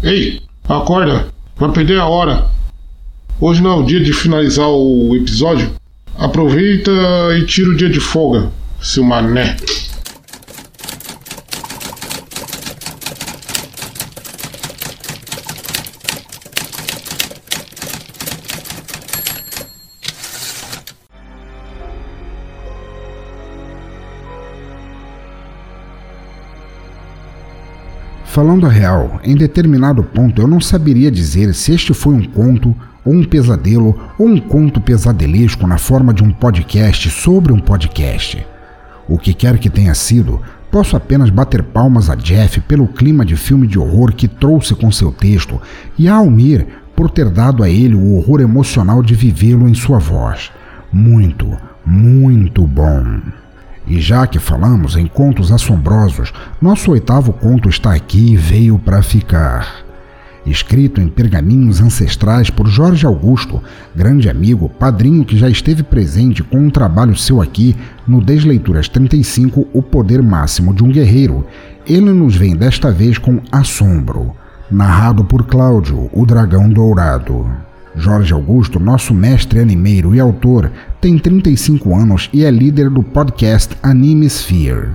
Ei, 0.07 0.41
acorda! 0.69 1.27
Vai 1.57 1.73
perder 1.73 1.99
a 1.99 2.07
hora. 2.07 2.47
Hoje 3.41 3.61
não 3.61 3.73
é 3.73 3.75
o 3.75 3.83
dia 3.83 4.01
de 4.01 4.13
finalizar 4.13 4.69
o 4.69 5.17
episódio. 5.17 5.69
Aproveita 6.17 6.93
e 7.37 7.45
tira 7.45 7.71
o 7.71 7.77
dia 7.77 7.91
de 7.91 7.99
folga, 7.99 8.53
seu 8.81 9.03
mané. 9.03 9.57
Falando 28.37 28.67
a 28.67 28.69
real, 28.69 29.19
em 29.25 29.35
determinado 29.35 30.03
ponto 30.03 30.43
eu 30.43 30.47
não 30.47 30.61
saberia 30.61 31.11
dizer 31.11 31.55
se 31.55 31.73
este 31.73 31.95
foi 31.95 32.13
um 32.13 32.23
conto, 32.23 32.77
ou 33.03 33.15
um 33.15 33.25
pesadelo, 33.25 33.99
ou 34.19 34.29
um 34.29 34.39
conto 34.39 34.79
pesadelesco 34.79 35.67
na 35.67 35.79
forma 35.79 36.13
de 36.13 36.23
um 36.23 36.31
podcast 36.31 37.09
sobre 37.09 37.51
um 37.51 37.59
podcast. 37.59 38.47
O 39.09 39.17
que 39.17 39.33
quer 39.33 39.57
que 39.57 39.71
tenha 39.71 39.95
sido, 39.95 40.43
posso 40.71 40.99
apenas 40.99 41.31
bater 41.31 41.63
palmas 41.63 42.11
a 42.11 42.15
Jeff 42.15 42.61
pelo 42.61 42.87
clima 42.89 43.25
de 43.25 43.37
filme 43.37 43.67
de 43.67 43.79
horror 43.79 44.13
que 44.13 44.29
trouxe 44.29 44.75
com 44.75 44.93
seu 44.93 45.11
texto 45.11 45.59
e 45.99 46.07
a 46.07 46.17
Almir 46.17 46.67
por 46.95 47.09
ter 47.09 47.31
dado 47.31 47.63
a 47.63 47.71
ele 47.71 47.95
o 47.95 48.17
horror 48.17 48.43
emocional 48.43 49.03
de 49.03 49.15
vivê-lo 49.15 49.67
em 49.67 49.73
sua 49.73 49.99
voz. 49.99 50.51
Muito, 50.93 51.57
muito 51.87 52.67
bom. 52.67 53.03
E 53.87 54.01
já 54.01 54.27
que 54.27 54.39
falamos 54.39 54.97
em 54.97 55.07
contos 55.07 55.53
assombrosos, 55.53 56.33
nosso 56.61 56.91
oitavo 56.91 57.33
conto 57.33 57.69
está 57.69 57.95
aqui 57.95 58.33
e 58.33 58.37
veio 58.37 58.79
para 58.79 59.03
ficar. 59.03 59.87
Escrito 60.47 61.01
em 61.01 61.09
pergaminhos 61.09 61.81
ancestrais 61.81 62.51
por 62.51 62.69
Jorge 62.69 63.05
Augusto, 63.05 63.61
grande 63.95 64.31
amigo, 64.31 64.69
padrinho 64.69 65.25
que 65.25 65.37
já 65.37 65.49
esteve 65.49 65.83
presente 65.83 66.43
com 66.43 66.59
um 66.59 66.71
trabalho 66.71 67.17
seu 67.17 67.43
aqui 67.43 67.77
no 68.07 68.21
Desleituras 68.21 68.89
35, 68.89 69.67
O 69.73 69.83
Poder 69.83 70.23
Máximo 70.23 70.73
de 70.73 70.85
um 70.85 70.89
Guerreiro, 70.89 71.45
ele 71.85 72.13
nos 72.13 72.37
vem 72.37 72.55
desta 72.55 72.93
vez 72.93 73.19
com 73.19 73.41
Assombro, 73.51 74.33
narrado 74.71 75.25
por 75.25 75.45
Cláudio, 75.45 76.09
o 76.13 76.25
Dragão 76.25 76.69
Dourado. 76.69 77.66
Jorge 77.97 78.35
Augusto, 78.35 78.79
nosso 78.79 79.15
mestre 79.15 79.59
animeiro 79.59 80.15
e 80.15 80.21
autor, 80.21 80.71
tem 81.01 81.19
35 81.19 81.97
anos 81.97 82.29
e 82.33 82.45
é 82.45 82.51
líder 82.51 82.91
do 82.91 83.03
podcast 83.03 83.75
Anime 83.83 84.27
Sphere. 84.27 84.91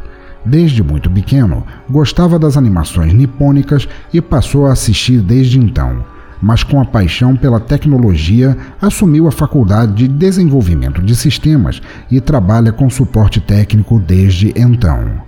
Desde 0.46 0.84
muito 0.84 1.10
pequeno, 1.10 1.66
gostava 1.90 2.38
das 2.38 2.58
animações 2.58 3.12
nipônicas 3.12 3.88
e 4.14 4.22
passou 4.22 4.68
a 4.68 4.72
assistir 4.72 5.20
desde 5.20 5.60
então. 5.60 6.04
Mas 6.40 6.64
com 6.64 6.80
a 6.80 6.86
paixão 6.86 7.36
pela 7.36 7.60
tecnologia, 7.60 8.56
assumiu 8.80 9.28
a 9.28 9.32
faculdade 9.32 9.94
de 9.94 10.08
desenvolvimento 10.08 11.02
de 11.02 11.16
sistemas 11.16 11.82
e 12.10 12.22
trabalha 12.22 12.72
com 12.72 12.90
suporte 12.90 13.40
técnico 13.40 14.00
desde 14.00 14.54
então. 14.56 15.22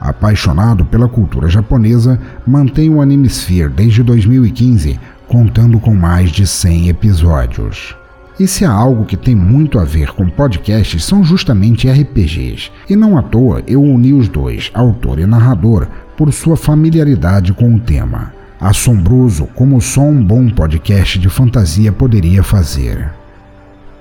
Apaixonado 0.00 0.84
pela 0.84 1.08
cultura 1.08 1.48
japonesa, 1.48 2.20
mantém 2.46 2.90
o 2.90 3.00
Anime 3.00 3.26
Sphere 3.26 3.70
desde 3.70 4.02
2015, 4.02 5.00
contando 5.34 5.80
com 5.80 5.92
mais 5.92 6.30
de 6.30 6.46
100 6.46 6.90
episódios. 6.90 7.96
E 8.38 8.46
se 8.46 8.64
há 8.64 8.70
algo 8.70 9.04
que 9.04 9.16
tem 9.16 9.34
muito 9.34 9.80
a 9.80 9.84
ver 9.84 10.12
com 10.12 10.30
podcasts 10.30 11.04
são 11.04 11.24
justamente 11.24 11.90
RPGs, 11.90 12.70
e 12.88 12.94
não 12.94 13.18
à 13.18 13.22
toa 13.22 13.60
eu 13.66 13.82
uni 13.82 14.12
os 14.12 14.28
dois, 14.28 14.70
autor 14.72 15.18
e 15.18 15.26
narrador, 15.26 15.88
por 16.16 16.32
sua 16.32 16.56
familiaridade 16.56 17.52
com 17.52 17.74
o 17.74 17.80
tema. 17.80 18.32
Assombroso 18.60 19.46
como 19.56 19.80
só 19.80 20.02
um 20.02 20.24
bom 20.24 20.48
podcast 20.48 21.18
de 21.18 21.28
fantasia 21.28 21.90
poderia 21.90 22.44
fazer. 22.44 23.10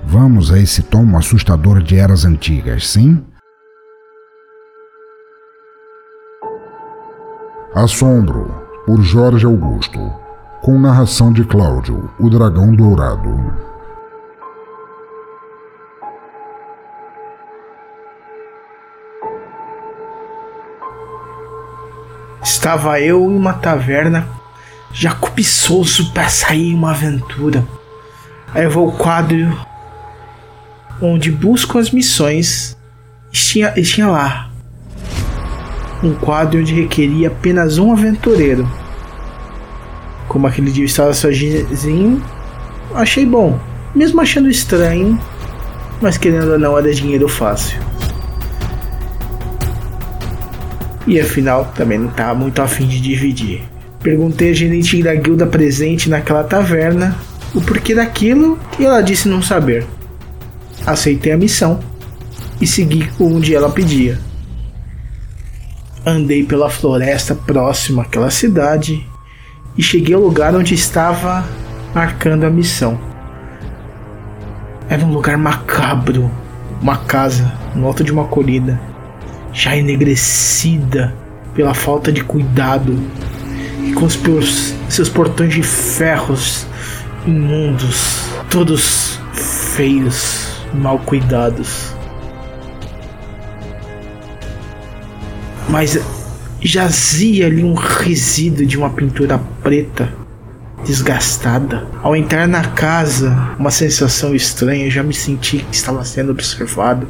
Vamos 0.06 0.52
a 0.52 0.60
esse 0.60 0.84
tomo 0.84 1.18
assustador 1.18 1.82
de 1.82 1.96
eras 1.96 2.26
antigas, 2.26 2.88
sim? 2.88 3.24
Assombro, 7.74 8.54
por 8.86 9.02
Jorge 9.02 9.48
Augusto 9.48 10.23
com 10.64 10.80
narração 10.80 11.34
de 11.34 11.44
Cláudio, 11.44 12.10
o 12.18 12.30
Dragão 12.30 12.74
Dourado. 12.74 13.54
Estava 22.42 23.02
eu 23.02 23.30
em 23.30 23.36
uma 23.36 23.52
taverna, 23.56 24.26
já 24.94 25.14
cobiçoso 25.14 26.14
para 26.14 26.30
sair 26.30 26.74
uma 26.74 26.92
aventura. 26.92 27.68
Aí 28.54 28.64
eu 28.64 28.72
vou 28.72 28.90
ao 28.90 28.98
quadro 28.98 29.54
onde 31.02 31.30
busco 31.30 31.78
as 31.78 31.92
missões. 31.92 32.78
E 33.34 33.36
tinha, 33.36 33.72
tinha 33.84 34.08
lá 34.08 34.50
um 36.02 36.14
quadro 36.14 36.62
onde 36.62 36.74
requeria 36.74 37.28
apenas 37.28 37.78
um 37.78 37.92
aventureiro 37.92 38.66
como 40.34 40.48
aquele 40.48 40.72
dia 40.72 40.82
eu 40.82 40.88
estava 40.88 41.14
sozinho, 41.14 42.22
achei 42.96 43.24
bom. 43.24 43.60
mesmo 43.94 44.20
achando 44.20 44.50
estranho, 44.50 45.22
mas 46.02 46.18
querendo 46.18 46.54
ou 46.54 46.60
não 46.60 46.76
era 46.76 46.92
dinheiro 46.92 47.30
fácil. 47.30 47.80
E 51.06 51.20
afinal 51.20 51.72
também 51.76 52.00
não 52.00 52.10
estava 52.10 52.34
muito 52.34 52.60
afim 52.64 52.88
de 52.88 53.00
dividir. 53.00 53.62
Perguntei 54.02 54.50
a 54.50 54.54
gerente 54.54 55.04
da 55.04 55.14
guilda 55.14 55.46
presente 55.46 56.10
naquela 56.10 56.44
taverna 56.44 57.16
o 57.54 57.62
porquê 57.62 57.94
daquilo 57.94 58.58
e 58.80 58.86
ela 58.86 59.02
disse 59.02 59.30
não 59.30 59.42
saber. 59.42 59.86
Aceitei 60.84 61.32
a 61.32 61.38
missão 61.38 61.80
e 62.60 62.66
segui 62.66 63.08
onde 63.20 63.54
ela 63.54 63.70
pedia. 63.70 64.20
Andei 66.04 66.44
pela 66.44 66.72
floresta 66.72 67.36
próxima 67.36 68.02
àquela 68.02 68.32
cidade 68.32 69.06
e 69.78 69.82
cheguei 69.84 70.16
ao 70.16 70.22
lugar 70.22 70.56
onde 70.56 70.74
estava 70.74 71.44
marcando 71.94 72.44
a 72.44 72.50
missão. 72.50 73.00
Era 74.90 75.04
um 75.06 75.12
lugar 75.12 75.38
macabro, 75.38 76.30
uma 76.82 76.98
casa 76.98 77.52
no 77.76 77.88
alto 77.88 78.04
de 78.04 78.12
uma 78.12 78.26
colina, 78.26 78.80
já 79.52 79.76
enegrecida 79.76 81.14
pela 81.54 81.74
falta 81.74 82.12
de 82.12 82.24
cuidado 82.24 82.98
e 83.84 83.94
com 83.94 84.06
os 84.06 84.76
seus 84.90 85.10
portões 85.10 85.54
de 85.54 85.64
ferros 85.64 86.68
imundos, 87.26 88.30
todos 88.50 89.20
feios, 89.34 90.66
mal 90.74 91.00
cuidados. 91.00 91.94
Mas 95.70 95.98
jazia 96.64 97.48
ali 97.48 97.64
um 97.64 97.74
resíduo 97.74 98.66
de 98.66 98.78
uma 98.78 98.90
pintura 98.90 99.38
preta, 99.62 100.14
desgastada. 100.86 101.86
Ao 102.02 102.16
entrar 102.16 102.48
na 102.48 102.64
casa, 102.64 103.56
uma 103.60 103.72
sensação 103.72 104.34
estranha, 104.34 104.90
já 104.90 105.04
me 105.04 105.14
senti 105.14 105.58
que 105.58 105.76
estava 105.76 106.04
sendo 106.06 106.32
observado. 106.32 107.08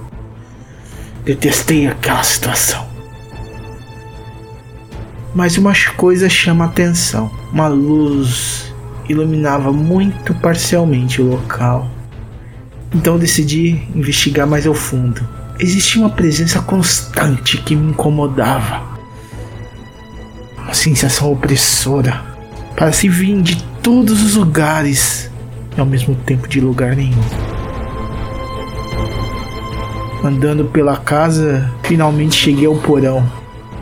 Detestei 1.23 1.87
aquela 1.87 2.23
situação. 2.23 2.85
Mas 5.33 5.57
uma 5.57 5.73
coisa 5.95 6.29
chama 6.29 6.65
atenção: 6.65 7.31
uma 7.51 7.67
luz 7.67 8.73
iluminava 9.07 9.71
muito 9.71 10.33
parcialmente 10.35 11.21
o 11.21 11.29
local. 11.29 11.89
Então 12.93 13.17
decidi 13.17 13.81
investigar 13.95 14.45
mais 14.45 14.67
ao 14.67 14.73
fundo. 14.73 15.27
Existia 15.59 16.01
uma 16.01 16.09
presença 16.09 16.61
constante 16.61 17.57
que 17.57 17.75
me 17.75 17.91
incomodava. 17.91 18.92
Uma 20.63 20.73
sensação 20.73 21.31
opressora. 21.31 22.21
Parecia 22.75 23.11
vir 23.11 23.41
de 23.41 23.61
todos 23.81 24.23
os 24.23 24.35
lugares 24.35 25.29
e 25.75 25.79
ao 25.79 25.85
mesmo 25.85 26.15
tempo 26.15 26.47
de 26.47 26.59
lugar 26.59 26.95
nenhum. 26.95 27.21
Andando 30.23 30.65
pela 30.65 30.95
casa, 30.95 31.69
finalmente 31.83 32.35
cheguei 32.35 32.65
ao 32.65 32.75
porão, 32.77 33.29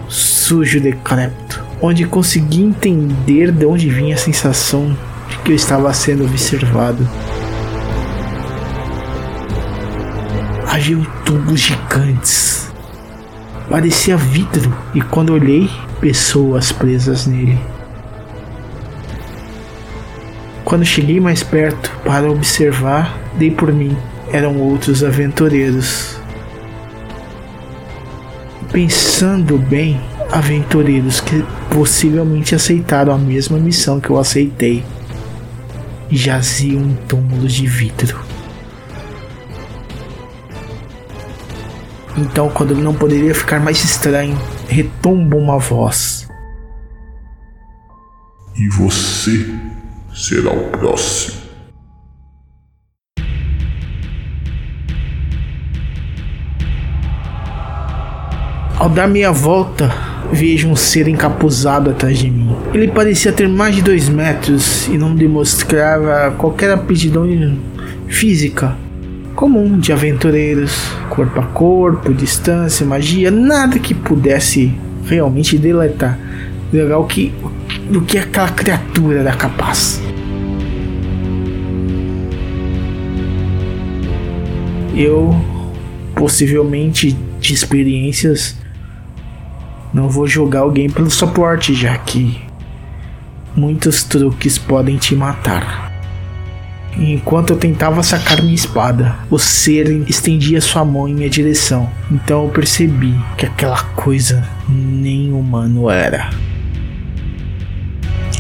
sujo 0.08 0.78
e 0.78 0.82
decrépito, 0.82 1.64
onde 1.80 2.06
consegui 2.06 2.64
entender 2.64 3.52
de 3.52 3.66
onde 3.66 3.90
vinha 3.90 4.16
a 4.16 4.18
sensação 4.18 4.98
de 5.30 5.38
que 5.38 5.52
eu 5.52 5.56
estava 5.56 5.94
sendo 5.94 6.26
observado. 6.26 7.08
Haviam 10.68 11.06
tubos 11.24 11.60
gigantes. 11.60 12.61
Parecia 13.72 14.18
vidro 14.18 14.78
e 14.94 15.00
quando 15.00 15.32
olhei, 15.32 15.70
pessoas 16.02 16.74
presas 16.74 17.26
nele. 17.26 17.58
Quando 20.66 20.84
cheguei 20.84 21.22
mais 21.22 21.42
perto 21.42 21.90
para 22.04 22.30
observar, 22.30 23.18
dei 23.38 23.50
por 23.50 23.72
mim. 23.72 23.96
Eram 24.30 24.58
outros 24.58 25.06
aventureiros. 25.06 26.20
Pensando 28.74 29.58
bem, 29.58 30.02
aventureiros 30.30 31.22
que 31.22 31.42
possivelmente 31.74 32.54
aceitaram 32.54 33.14
a 33.14 33.18
mesma 33.18 33.58
missão 33.58 34.02
que 34.02 34.10
eu 34.10 34.20
aceitei 34.20 34.84
jaziam 36.10 36.82
em 36.82 36.98
túmulos 37.08 37.54
de 37.54 37.68
vidro. 37.68 38.31
Então, 42.22 42.50
quando 42.50 42.76
não 42.76 42.94
poderia 42.94 43.34
ficar 43.34 43.60
mais 43.60 43.84
estranho, 43.84 44.38
retumba 44.68 45.36
uma 45.36 45.58
voz. 45.58 46.30
E 48.56 48.70
você 48.70 49.44
será 50.14 50.52
o 50.52 50.70
próximo. 50.70 51.42
Ao 58.78 58.88
dar 58.88 59.08
meia 59.08 59.32
volta, 59.32 59.92
vejo 60.32 60.68
um 60.68 60.76
ser 60.76 61.08
encapuzado 61.08 61.90
atrás 61.90 62.20
de 62.20 62.30
mim. 62.30 62.56
Ele 62.72 62.88
parecia 62.88 63.34
ter 63.34 63.50
mais 63.50 63.76
de 63.76 63.82
dois 63.82 64.08
metros 64.08 64.88
e 64.88 64.98
não 64.98 65.16
demonstrava 65.16 66.36
qualquer 66.38 66.70
aptidão 66.70 67.26
física 68.08 68.78
comum 69.42 69.80
de 69.80 69.92
aventureiros, 69.92 70.72
corpo 71.10 71.40
a 71.40 71.48
corpo, 71.48 72.14
distância, 72.14 72.86
magia, 72.86 73.32
nada 73.32 73.80
que 73.80 73.92
pudesse 73.92 74.72
realmente 75.04 75.58
deletar 75.58 76.20
legal 76.72 77.04
que 77.08 77.34
do 77.90 78.02
que 78.02 78.20
aquela 78.20 78.50
criatura 78.50 79.22
era 79.22 79.36
capaz. 79.36 80.00
Eu 84.96 85.36
possivelmente 86.14 87.18
de 87.40 87.52
experiências 87.52 88.56
não 89.92 90.08
vou 90.08 90.28
julgar 90.28 90.60
alguém 90.60 90.88
pelo 90.88 91.10
suporte, 91.10 91.74
já 91.74 91.98
que 91.98 92.40
muitos 93.56 94.04
truques 94.04 94.60
podem 94.60 94.98
te 94.98 95.16
matar. 95.16 95.91
Enquanto 96.98 97.52
eu 97.52 97.58
tentava 97.58 98.04
sacar 98.04 98.42
minha 98.42 98.54
espada, 98.54 99.16
o 99.30 99.40
ser 99.40 99.88
estendia 100.10 100.60
sua 100.62 100.84
mão 100.84 101.08
em 101.08 101.14
minha 101.14 101.30
direção. 101.30 101.90
Então 102.12 102.44
eu 102.44 102.50
percebi 102.50 103.18
que 103.38 103.46
aquela 103.46 103.82
coisa 103.82 104.48
nem 104.68 105.32
humano 105.32 105.90
era. 105.90 106.30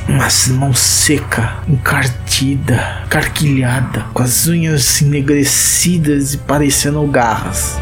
Mas 0.07 0.49
mão 0.49 0.73
seca, 0.73 1.57
encardida, 1.67 3.03
carquilhada, 3.09 4.05
com 4.13 4.21
as 4.21 4.47
unhas 4.47 5.01
enegrecidas 5.01 6.33
e 6.33 6.37
parecendo 6.37 7.05
garras. 7.07 7.79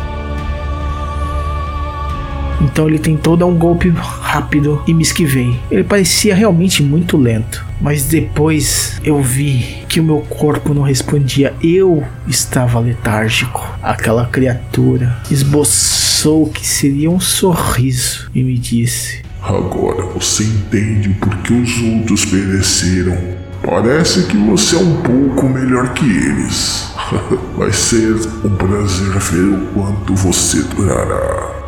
Então 2.62 2.88
ele 2.88 3.00
tentou 3.00 3.38
dar 3.38 3.46
um 3.46 3.58
golpe 3.58 3.90
rápido 3.90 4.82
e 4.86 4.94
me 4.94 5.02
esquivei. 5.02 5.60
Ele 5.72 5.84
parecia 5.84 6.36
realmente 6.36 6.84
muito 6.84 7.18
lento. 7.18 7.66
Mas 7.82 8.06
depois 8.06 9.00
eu 9.04 9.22
vi 9.22 9.84
que 9.88 10.00
o 10.00 10.04
meu 10.04 10.20
corpo 10.22 10.74
não 10.74 10.82
respondia. 10.82 11.54
Eu 11.64 12.04
estava 12.28 12.80
letárgico. 12.80 13.66
Aquela 13.82 14.26
criatura 14.26 15.18
esboçou 15.32 16.48
que 16.48 16.68
seria 16.68 17.10
um 17.10 17.20
sorriso 17.20 18.30
e 18.36 18.44
me 18.44 18.58
disse: 18.58 19.22
Agora 19.42 20.04
você 20.08 20.44
entende 20.44 21.10
por 21.10 21.36
que 21.38 21.54
os 21.54 21.82
outros 21.82 22.26
pereceram. 22.26 23.18
Parece 23.64 24.24
que 24.24 24.38
você 24.38 24.76
é 24.76 24.80
um 24.80 25.02
pouco 25.02 25.48
melhor 25.48 25.94
que 25.94 26.06
eles. 26.06 26.92
Vai 27.58 27.72
ser 27.72 28.16
um 28.44 28.56
prazer 28.56 29.18
ver 29.20 29.54
o 29.54 29.68
quanto 29.74 30.16
você 30.16 30.62
durará. 30.64 31.59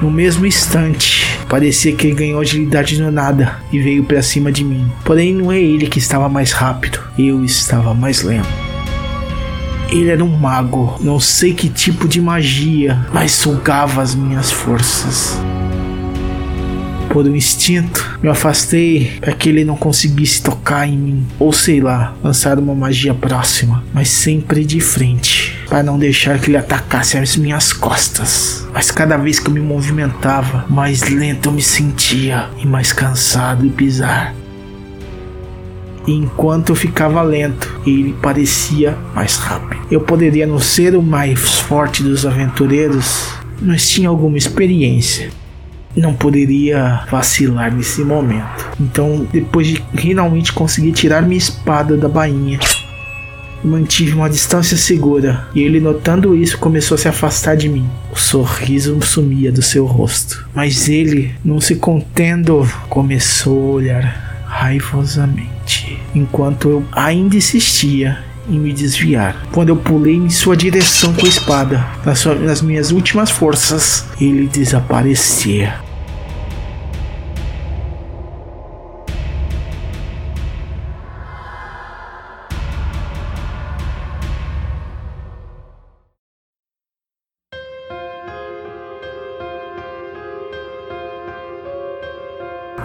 No 0.00 0.10
mesmo 0.10 0.44
instante, 0.44 1.26
parecia 1.48 1.94
que 1.94 2.06
ele 2.06 2.16
ganhou 2.16 2.40
agilidade 2.40 3.00
no 3.00 3.10
nada 3.10 3.60
e 3.72 3.78
veio 3.78 4.04
para 4.04 4.22
cima 4.22 4.52
de 4.52 4.62
mim. 4.62 4.90
Porém, 5.04 5.34
não 5.34 5.50
é 5.50 5.58
ele 5.58 5.86
que 5.86 5.98
estava 5.98 6.28
mais 6.28 6.52
rápido, 6.52 7.00
eu 7.18 7.42
estava 7.44 7.94
mais 7.94 8.22
lento. 8.22 8.48
Ele 9.88 10.10
era 10.10 10.22
um 10.22 10.36
mago, 10.36 10.96
não 11.00 11.18
sei 11.18 11.54
que 11.54 11.68
tipo 11.68 12.06
de 12.08 12.20
magia, 12.20 13.06
mas 13.12 13.32
sugava 13.32 14.02
as 14.02 14.14
minhas 14.14 14.50
forças 14.50 15.38
por 17.16 17.26
um 17.26 17.34
instinto, 17.34 18.18
me 18.22 18.28
afastei 18.28 19.10
para 19.22 19.32
que 19.32 19.48
ele 19.48 19.64
não 19.64 19.74
conseguisse 19.74 20.42
tocar 20.42 20.86
em 20.86 20.98
mim, 20.98 21.26
ou 21.38 21.50
sei 21.50 21.80
lá, 21.80 22.14
lançar 22.22 22.58
uma 22.58 22.74
magia 22.74 23.14
próxima, 23.14 23.82
mas 23.94 24.10
sempre 24.10 24.66
de 24.66 24.80
frente, 24.80 25.58
para 25.66 25.82
não 25.82 25.98
deixar 25.98 26.38
que 26.38 26.50
ele 26.50 26.58
atacasse 26.58 27.16
as 27.16 27.34
minhas 27.34 27.72
costas. 27.72 28.68
Mas 28.70 28.90
cada 28.90 29.16
vez 29.16 29.38
que 29.38 29.48
eu 29.48 29.54
me 29.54 29.60
movimentava, 29.60 30.66
mais 30.68 31.08
lento 31.08 31.48
eu 31.48 31.52
me 31.52 31.62
sentia 31.62 32.50
e 32.62 32.66
mais 32.66 32.92
cansado 32.92 33.62
de 33.62 33.70
pisar. 33.70 34.34
E 36.06 36.12
enquanto 36.12 36.68
eu 36.68 36.76
ficava 36.76 37.22
lento, 37.22 37.80
ele 37.86 38.14
parecia 38.20 38.94
mais 39.14 39.38
rápido. 39.38 39.80
Eu 39.90 40.02
poderia 40.02 40.46
não 40.46 40.58
ser 40.58 40.94
o 40.94 41.00
mais 41.00 41.60
forte 41.60 42.02
dos 42.02 42.26
aventureiros, 42.26 43.30
mas 43.62 43.88
tinha 43.88 44.10
alguma 44.10 44.36
experiência 44.36 45.30
não 45.96 46.14
poderia 46.14 47.04
vacilar 47.10 47.74
nesse 47.74 48.02
momento. 48.04 48.70
Então, 48.80 49.26
depois 49.32 49.66
de 49.66 49.82
finalmente 49.94 50.52
conseguir 50.52 50.92
tirar 50.92 51.22
minha 51.22 51.38
espada 51.38 51.96
da 51.96 52.08
bainha, 52.08 52.58
mantive 53.64 54.14
uma 54.14 54.30
distância 54.30 54.76
segura 54.76 55.48
e 55.54 55.62
ele, 55.62 55.80
notando 55.80 56.36
isso, 56.36 56.58
começou 56.58 56.94
a 56.94 56.98
se 56.98 57.08
afastar 57.08 57.56
de 57.56 57.68
mim. 57.68 57.88
O 58.12 58.16
sorriso 58.18 59.00
sumia 59.02 59.50
do 59.50 59.62
seu 59.62 59.86
rosto, 59.86 60.46
mas 60.54 60.88
ele, 60.88 61.34
não 61.44 61.60
se 61.60 61.76
contendo, 61.76 62.68
começou 62.88 63.72
a 63.72 63.74
olhar 63.74 64.26
raivosamente, 64.46 65.98
enquanto 66.14 66.68
eu 66.68 66.84
ainda 66.92 67.36
insistia 67.36 68.18
em 68.48 68.58
me 68.58 68.72
desviar. 68.72 69.36
Quando 69.52 69.70
eu 69.70 69.76
pulei 69.76 70.14
em 70.14 70.30
sua 70.30 70.56
direção 70.56 71.12
com 71.12 71.26
a 71.26 71.28
espada, 71.28 71.84
nas, 72.04 72.24
nas 72.24 72.62
minhas 72.62 72.92
últimas 72.92 73.30
forças, 73.30 74.06
ele 74.20 74.46
desaparecia. 74.46 75.85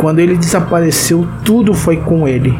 Quando 0.01 0.17
ele 0.17 0.35
desapareceu, 0.35 1.27
tudo 1.45 1.75
foi 1.75 1.97
com 1.97 2.27
ele. 2.27 2.57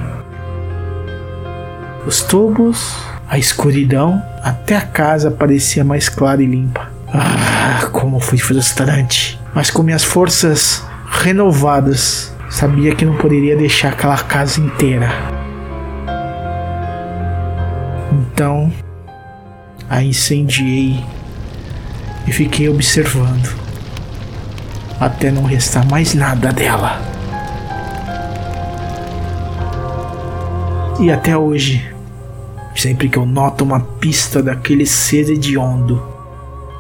Os 2.06 2.22
tubos, 2.22 2.96
a 3.28 3.36
escuridão, 3.36 4.22
até 4.44 4.78
a 4.78 4.82
casa 4.82 5.32
parecia 5.32 5.84
mais 5.84 6.08
clara 6.08 6.44
e 6.44 6.46
limpa. 6.46 6.88
Ah, 7.12 7.88
como 7.92 8.20
foi 8.20 8.38
frustrante. 8.38 9.40
Mas 9.56 9.72
com 9.72 9.82
minhas 9.82 10.04
forças 10.04 10.86
renovadas, 11.10 12.32
sabia 12.48 12.94
que 12.94 13.06
não 13.06 13.18
poderia 13.18 13.58
deixar 13.58 13.94
aquela 13.94 14.20
casa 14.20 14.62
inteira. 14.62 15.10
Então, 18.12 18.72
a 19.90 20.04
incendiei 20.04 21.04
e 22.28 22.32
fiquei 22.32 22.70
observando 22.70 23.50
até 25.00 25.32
não 25.32 25.44
restar 25.44 25.84
mais 25.90 26.14
nada 26.14 26.54
dela. 26.54 27.11
E 31.02 31.10
até 31.10 31.36
hoje, 31.36 31.84
sempre 32.76 33.10
que 33.10 33.18
eu 33.18 33.26
noto 33.26 33.64
uma 33.64 33.80
pista 33.80 34.44
daquele 34.44 34.86
ser 34.86 35.32
hediondo, 35.32 36.00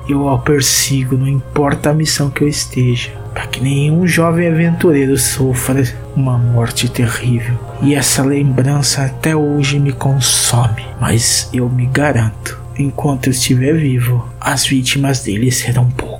eu 0.07 0.27
o 0.27 0.37
persigo, 0.37 1.17
não 1.17 1.27
importa 1.27 1.89
a 1.89 1.93
missão 1.93 2.29
que 2.29 2.43
eu 2.43 2.47
esteja, 2.47 3.11
para 3.33 3.47
que 3.47 3.59
nenhum 3.59 4.05
jovem 4.05 4.47
aventureiro 4.47 5.17
sofra 5.17 5.83
uma 6.15 6.37
morte 6.37 6.87
terrível. 6.87 7.57
E 7.81 7.95
essa 7.95 8.21
lembrança 8.21 9.05
até 9.05 9.35
hoje 9.35 9.79
me 9.79 9.91
consome, 9.91 10.85
mas 10.99 11.49
eu 11.51 11.67
me 11.67 11.87
garanto, 11.87 12.59
enquanto 12.77 13.25
eu 13.25 13.31
estiver 13.31 13.73
vivo, 13.73 14.23
as 14.39 14.67
vítimas 14.67 15.21
dele 15.23 15.51
serão 15.51 15.89
poucas. 15.89 16.10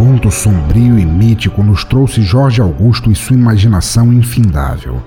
Conto 0.00 0.30
sombrio 0.30 0.98
e 0.98 1.04
mítico 1.04 1.62
nos 1.62 1.84
trouxe 1.84 2.22
Jorge 2.22 2.58
Augusto 2.62 3.12
e 3.12 3.14
sua 3.14 3.36
imaginação 3.36 4.10
infindável. 4.10 5.02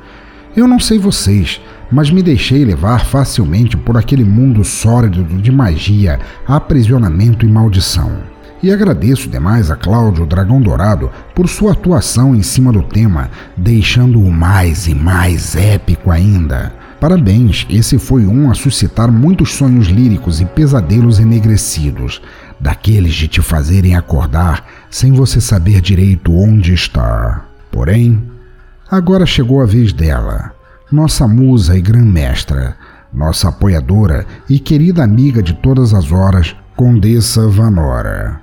Eu 0.55 0.67
não 0.67 0.79
sei 0.79 0.99
vocês, 0.99 1.59
mas 1.91 2.11
me 2.11 2.21
deixei 2.21 2.63
levar 2.63 3.03
facilmente 3.03 3.75
por 3.75 3.97
aquele 3.97 4.23
mundo 4.23 4.63
sórdido 4.63 5.41
de 5.41 5.51
magia, 5.51 6.19
aprisionamento 6.47 7.43
e 7.43 7.49
maldição. 7.49 8.19
E 8.61 8.71
agradeço 8.71 9.27
demais 9.27 9.71
a 9.71 9.75
Cláudio 9.75 10.27
Dragão 10.27 10.61
Dourado 10.61 11.09
por 11.33 11.49
sua 11.49 11.71
atuação 11.71 12.35
em 12.35 12.43
cima 12.43 12.71
do 12.71 12.83
tema, 12.83 13.31
deixando-o 13.57 14.31
mais 14.31 14.85
e 14.85 14.93
mais 14.93 15.55
épico 15.55 16.11
ainda. 16.11 16.71
Parabéns, 16.99 17.67
esse 17.69 17.97
foi 17.99 18.25
um 18.25 18.49
a 18.49 18.53
suscitar 18.53 19.11
muitos 19.11 19.53
sonhos 19.53 19.87
líricos 19.87 20.39
e 20.39 20.45
pesadelos 20.45 21.19
enegrecidos 21.19 22.21
daqueles 22.59 23.13
de 23.13 23.27
te 23.27 23.41
fazerem 23.41 23.95
acordar 23.95 24.65
sem 24.89 25.11
você 25.11 25.41
saber 25.41 25.81
direito 25.81 26.33
onde 26.33 26.73
está. 26.73 27.45
Porém, 27.71 28.23
agora 28.89 29.25
chegou 29.25 29.61
a 29.61 29.65
vez 29.65 29.91
dela, 29.91 30.53
nossa 30.91 31.27
musa 31.27 31.77
e 31.77 31.81
grã-mestra, 31.81 32.77
nossa 33.13 33.49
apoiadora 33.49 34.25
e 34.49 34.59
querida 34.59 35.03
amiga 35.03 35.43
de 35.43 35.53
todas 35.53 35.93
as 35.93 36.11
horas, 36.11 36.55
Condessa 36.75 37.47
Vanora. 37.47 38.42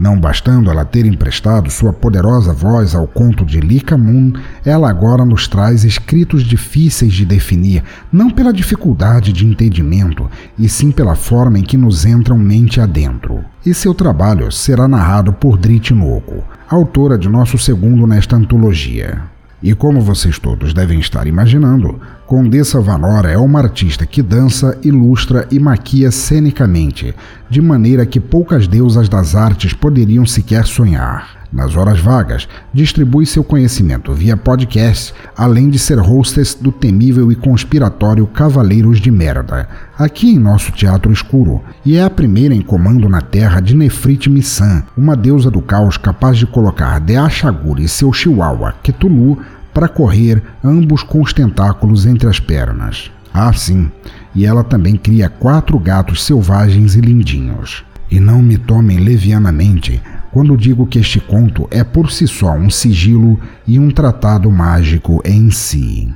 Não 0.00 0.18
bastando 0.18 0.70
ela 0.70 0.82
ter 0.82 1.04
emprestado 1.04 1.70
sua 1.70 1.92
poderosa 1.92 2.54
voz 2.54 2.94
ao 2.94 3.06
conto 3.06 3.44
de 3.44 3.60
Lika 3.60 3.98
Moon, 3.98 4.32
ela 4.64 4.88
agora 4.88 5.26
nos 5.26 5.46
traz 5.46 5.84
escritos 5.84 6.42
difíceis 6.42 7.12
de 7.12 7.26
definir, 7.26 7.84
não 8.10 8.30
pela 8.30 8.50
dificuldade 8.50 9.30
de 9.30 9.44
entendimento, 9.46 10.26
e 10.58 10.70
sim 10.70 10.90
pela 10.90 11.14
forma 11.14 11.58
em 11.58 11.62
que 11.62 11.76
nos 11.76 12.06
entram 12.06 12.38
mente 12.38 12.80
adentro. 12.80 13.44
E 13.64 13.74
seu 13.74 13.92
trabalho 13.92 14.50
será 14.50 14.88
narrado 14.88 15.34
por 15.34 15.58
Drit 15.58 15.92
Noco, 15.92 16.42
autora 16.66 17.18
de 17.18 17.28
nosso 17.28 17.58
segundo 17.58 18.06
nesta 18.06 18.36
antologia. 18.36 19.22
E 19.62 19.74
como 19.74 20.00
vocês 20.00 20.38
todos 20.38 20.72
devem 20.72 20.98
estar 21.00 21.26
imaginando, 21.26 22.00
Condessa 22.26 22.80
Vanora 22.80 23.30
é 23.30 23.36
uma 23.36 23.58
artista 23.58 24.06
que 24.06 24.22
dança, 24.22 24.78
ilustra 24.82 25.46
e 25.50 25.58
maquia 25.58 26.10
cenicamente, 26.10 27.14
de 27.48 27.60
maneira 27.60 28.06
que 28.06 28.20
poucas 28.20 28.66
deusas 28.66 29.08
das 29.08 29.34
artes 29.34 29.74
poderiam 29.74 30.24
sequer 30.24 30.64
sonhar. 30.64 31.39
Nas 31.52 31.74
horas 31.74 31.98
vagas, 31.98 32.48
distribui 32.72 33.26
seu 33.26 33.42
conhecimento 33.42 34.12
via 34.12 34.36
podcast, 34.36 35.12
além 35.36 35.68
de 35.68 35.80
ser 35.80 35.98
hostess 35.98 36.54
do 36.54 36.70
temível 36.70 37.32
e 37.32 37.34
conspiratório 37.34 38.24
Cavaleiros 38.28 39.00
de 39.00 39.10
Merda, 39.10 39.68
aqui 39.98 40.30
em 40.30 40.38
nosso 40.38 40.70
Teatro 40.70 41.12
Escuro, 41.12 41.60
e 41.84 41.96
é 41.96 42.04
a 42.04 42.10
primeira 42.10 42.54
em 42.54 42.62
comando 42.62 43.08
na 43.08 43.20
Terra 43.20 43.60
de 43.60 43.74
Nefrit 43.74 44.30
Missan, 44.30 44.84
uma 44.96 45.16
deusa 45.16 45.50
do 45.50 45.60
caos 45.60 45.96
capaz 45.96 46.38
de 46.38 46.46
colocar 46.46 47.00
de 47.00 47.16
Ashaguri 47.16 47.84
e 47.84 47.88
seu 47.88 48.12
chihuahua, 48.12 48.74
Ketulu, 48.80 49.38
para 49.74 49.88
correr, 49.88 50.40
ambos 50.62 51.02
com 51.02 51.20
os 51.20 51.32
tentáculos 51.32 52.06
entre 52.06 52.28
as 52.28 52.38
pernas. 52.38 53.10
Ah, 53.34 53.52
sim, 53.52 53.90
e 54.34 54.46
ela 54.46 54.62
também 54.62 54.96
cria 54.96 55.28
quatro 55.28 55.78
gatos 55.78 56.24
selvagens 56.24 56.94
e 56.94 57.00
lindinhos. 57.00 57.84
E 58.10 58.18
não 58.18 58.42
me 58.42 58.58
tomem 58.58 58.98
levianamente 58.98 60.02
quando 60.32 60.56
digo 60.56 60.86
que 60.86 60.98
este 60.98 61.20
conto 61.20 61.68
é 61.70 61.82
por 61.84 62.10
si 62.10 62.26
só 62.26 62.52
um 62.52 62.70
sigilo 62.70 63.38
e 63.66 63.78
um 63.78 63.90
tratado 63.90 64.50
mágico 64.50 65.20
em 65.24 65.50
si. 65.50 66.12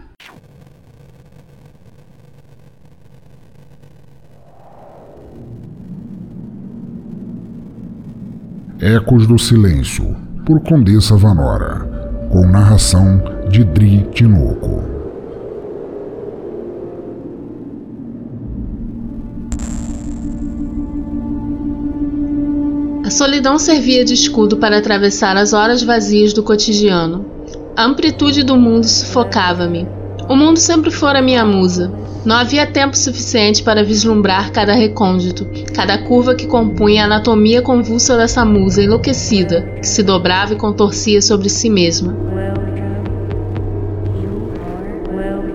Ecos 8.81 9.27
do 9.27 9.39
Silêncio, 9.39 10.15
por 10.45 10.61
Condessa 10.61 11.17
Vanora, 11.17 12.29
com 12.31 12.47
narração 12.47 13.23
de 13.49 13.65
Dri 13.65 14.07
Tinoco. 14.13 14.94
A 23.05 23.11
solidão 23.11 23.59
servia 23.59 24.03
de 24.03 24.15
escudo 24.15 24.57
para 24.57 24.79
atravessar 24.79 25.37
as 25.37 25.53
horas 25.53 25.83
vazias 25.83 26.33
do 26.33 26.43
cotidiano. 26.43 27.27
A 27.77 27.85
amplitude 27.85 28.43
do 28.43 28.57
mundo 28.57 28.85
sufocava-me. 28.85 29.87
O 30.27 30.35
mundo 30.35 30.59
sempre 30.59 30.91
fora 30.91 31.21
minha 31.21 31.45
musa. 31.45 31.93
Não 32.25 32.35
havia 32.35 32.67
tempo 32.67 32.97
suficiente 32.97 33.63
para 33.63 33.85
vislumbrar 33.85 34.51
cada 34.53 34.73
recôndito, 34.73 35.47
cada 35.75 35.99
curva 35.99 36.35
que 36.35 36.47
compunha 36.47 37.03
a 37.03 37.05
anatomia 37.05 37.61
convulsa 37.61 38.17
dessa 38.17 38.43
musa 38.43 38.83
enlouquecida, 38.83 39.61
que 39.83 39.87
se 39.87 40.03
dobrava 40.03 40.55
e 40.55 40.57
contorcia 40.57 41.21
sobre 41.21 41.51
si 41.51 41.69
mesma. 41.69 42.17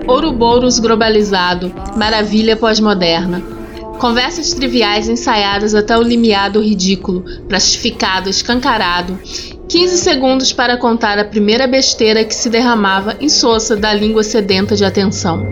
Ouroboros 0.06 0.78
globalizado, 0.78 1.72
maravilha 1.96 2.56
pós-moderna. 2.56 3.59
Conversas 4.00 4.54
triviais 4.54 5.10
ensaiadas 5.10 5.74
até 5.74 5.94
o 5.94 6.00
limiar 6.00 6.50
do 6.50 6.62
ridículo, 6.62 7.22
plastificado, 7.46 8.30
escancarado. 8.30 9.18
15 9.68 9.98
segundos 9.98 10.54
para 10.54 10.78
contar 10.78 11.18
a 11.18 11.24
primeira 11.26 11.66
besteira 11.66 12.24
que 12.24 12.34
se 12.34 12.48
derramava 12.48 13.18
insossa 13.20 13.76
da 13.76 13.92
língua 13.92 14.22
sedenta 14.22 14.74
de 14.74 14.86
atenção. 14.86 15.46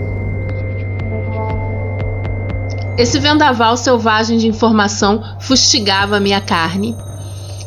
Esse 2.97 3.19
vendaval 3.19 3.77
selvagem 3.77 4.39
de 4.39 4.49
informação 4.49 5.23
fustigava 5.39 6.19
minha 6.19 6.41
carne. 6.41 6.97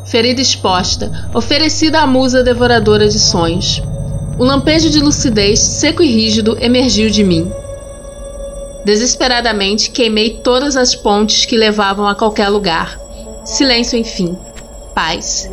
ferida 0.03 0.41
exposta, 0.41 1.29
oferecida 1.31 2.01
à 2.01 2.07
musa 2.07 2.43
devoradora 2.43 3.07
de 3.07 3.19
sonhos. 3.19 3.83
Um 4.39 4.45
lampejo 4.45 4.89
de 4.89 4.99
lucidez, 4.99 5.59
seco 5.59 6.01
e 6.01 6.07
rígido, 6.07 6.57
emergiu 6.59 7.07
de 7.11 7.23
mim. 7.23 7.60
Desesperadamente 8.83 9.91
queimei 9.91 10.39
todas 10.43 10.75
as 10.75 10.95
pontes 10.95 11.45
que 11.45 11.55
levavam 11.55 12.07
a 12.07 12.15
qualquer 12.15 12.49
lugar. 12.49 12.99
Silêncio, 13.45 13.97
enfim. 13.97 14.35
Paz. 14.95 15.49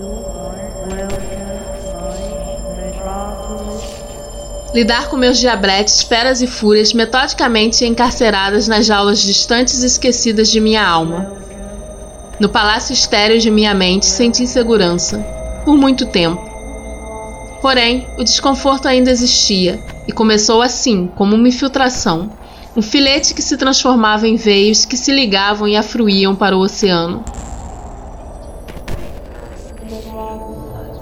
Lidar 4.75 5.09
com 5.09 5.17
meus 5.17 5.39
diabretes, 5.39 6.03
feras 6.03 6.41
e 6.41 6.47
fúrias 6.47 6.93
metodicamente 6.93 7.85
encarceradas 7.85 8.67
nas 8.67 8.87
jaulas 8.87 9.21
distantes 9.21 9.83
e 9.83 9.87
esquecidas 9.87 10.51
de 10.51 10.61
minha 10.61 10.87
alma. 10.87 11.33
No 12.41 12.49
palácio 12.49 12.93
estéreo 12.93 13.39
de 13.39 13.51
minha 13.51 13.75
mente 13.75 14.07
senti 14.07 14.47
segurança. 14.47 15.19
Por 15.65 15.77
muito 15.77 16.07
tempo. 16.07 16.49
Porém, 17.61 18.07
o 18.17 18.25
desconforto 18.25 18.87
ainda 18.87 19.11
existia, 19.11 19.81
e 20.07 20.13
começou 20.13 20.63
assim, 20.63 21.09
como 21.17 21.35
uma 21.35 21.49
infiltração 21.49 22.31
um 22.77 22.82
filete 22.82 23.35
que 23.35 23.43
se 23.43 23.57
transformava 23.57 24.27
em 24.28 24.36
veios 24.36 24.85
que 24.85 24.97
se 24.97 25.12
ligavam 25.12 25.66
e 25.66 25.77
afluíam 25.77 26.35
para 26.35 26.57
o 26.57 26.61
oceano. 26.61 27.24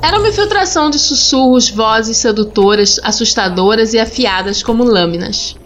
Era 0.03 0.19
uma 0.19 0.29
infiltração 0.29 0.89
de 0.89 0.99
sussurros, 0.99 1.69
vozes 1.69 2.19
sedutoras, 2.19 3.01
assustadoras 3.03 3.93
e 3.93 3.99
afiadas 3.99 4.63
como 4.63 4.85
lâminas. 4.85 5.57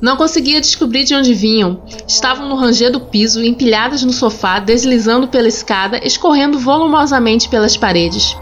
Não 0.00 0.16
conseguia 0.16 0.60
descobrir 0.60 1.04
de 1.04 1.14
onde 1.14 1.34
vinham. 1.34 1.82
Estavam 2.08 2.48
no 2.48 2.56
ranger 2.56 2.90
do 2.90 3.00
piso, 3.00 3.44
empilhadas 3.44 4.02
no 4.02 4.12
sofá, 4.12 4.58
deslizando 4.58 5.28
pela 5.28 5.48
escada, 5.48 6.00
escorrendo 6.02 6.58
volumosamente 6.58 7.48
pelas 7.48 7.76
paredes. 7.76 8.34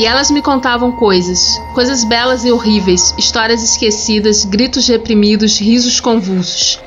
E 0.00 0.06
elas 0.06 0.30
me 0.30 0.40
contavam 0.40 0.92
coisas, 0.92 1.60
coisas 1.74 2.04
belas 2.04 2.42
e 2.46 2.50
horríveis, 2.50 3.14
histórias 3.18 3.62
esquecidas, 3.62 4.46
gritos 4.46 4.88
reprimidos, 4.88 5.60
risos 5.60 6.00
convulsos. 6.00 6.80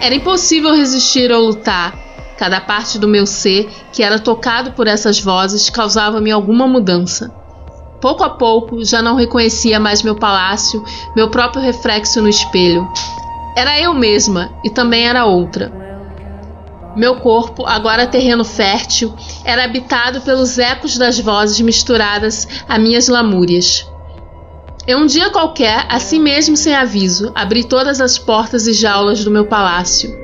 Era 0.00 0.16
impossível 0.16 0.74
resistir 0.74 1.30
ou 1.30 1.46
lutar. 1.46 1.96
Cada 2.36 2.60
parte 2.60 2.98
do 2.98 3.06
meu 3.06 3.24
ser, 3.24 3.70
que 3.92 4.02
era 4.02 4.18
tocado 4.18 4.72
por 4.72 4.88
essas 4.88 5.20
vozes, 5.20 5.70
causava-me 5.70 6.32
alguma 6.32 6.66
mudança. 6.66 7.32
Pouco 8.00 8.24
a 8.24 8.30
pouco, 8.30 8.84
já 8.84 9.00
não 9.00 9.14
reconhecia 9.14 9.78
mais 9.78 10.02
meu 10.02 10.16
palácio, 10.16 10.84
meu 11.14 11.30
próprio 11.30 11.62
reflexo 11.62 12.20
no 12.20 12.28
espelho. 12.28 12.84
Era 13.56 13.80
eu 13.80 13.94
mesma 13.94 14.50
e 14.64 14.70
também 14.70 15.06
era 15.06 15.24
outra. 15.24 15.72
Meu 16.96 17.20
corpo, 17.20 17.64
agora 17.64 18.08
terreno 18.08 18.42
fértil, 18.42 19.14
era 19.46 19.62
habitado 19.62 20.20
pelos 20.22 20.58
ecos 20.58 20.98
das 20.98 21.20
vozes 21.20 21.60
misturadas 21.60 22.48
a 22.68 22.80
minhas 22.80 23.06
lamúrias. 23.06 23.86
Em 24.88 24.96
um 24.96 25.06
dia 25.06 25.30
qualquer, 25.30 25.86
assim 25.88 26.18
mesmo 26.18 26.56
sem 26.56 26.74
aviso, 26.74 27.30
abri 27.32 27.62
todas 27.62 28.00
as 28.00 28.18
portas 28.18 28.66
e 28.66 28.72
jaulas 28.72 29.22
do 29.24 29.30
meu 29.30 29.46
palácio. 29.46 30.18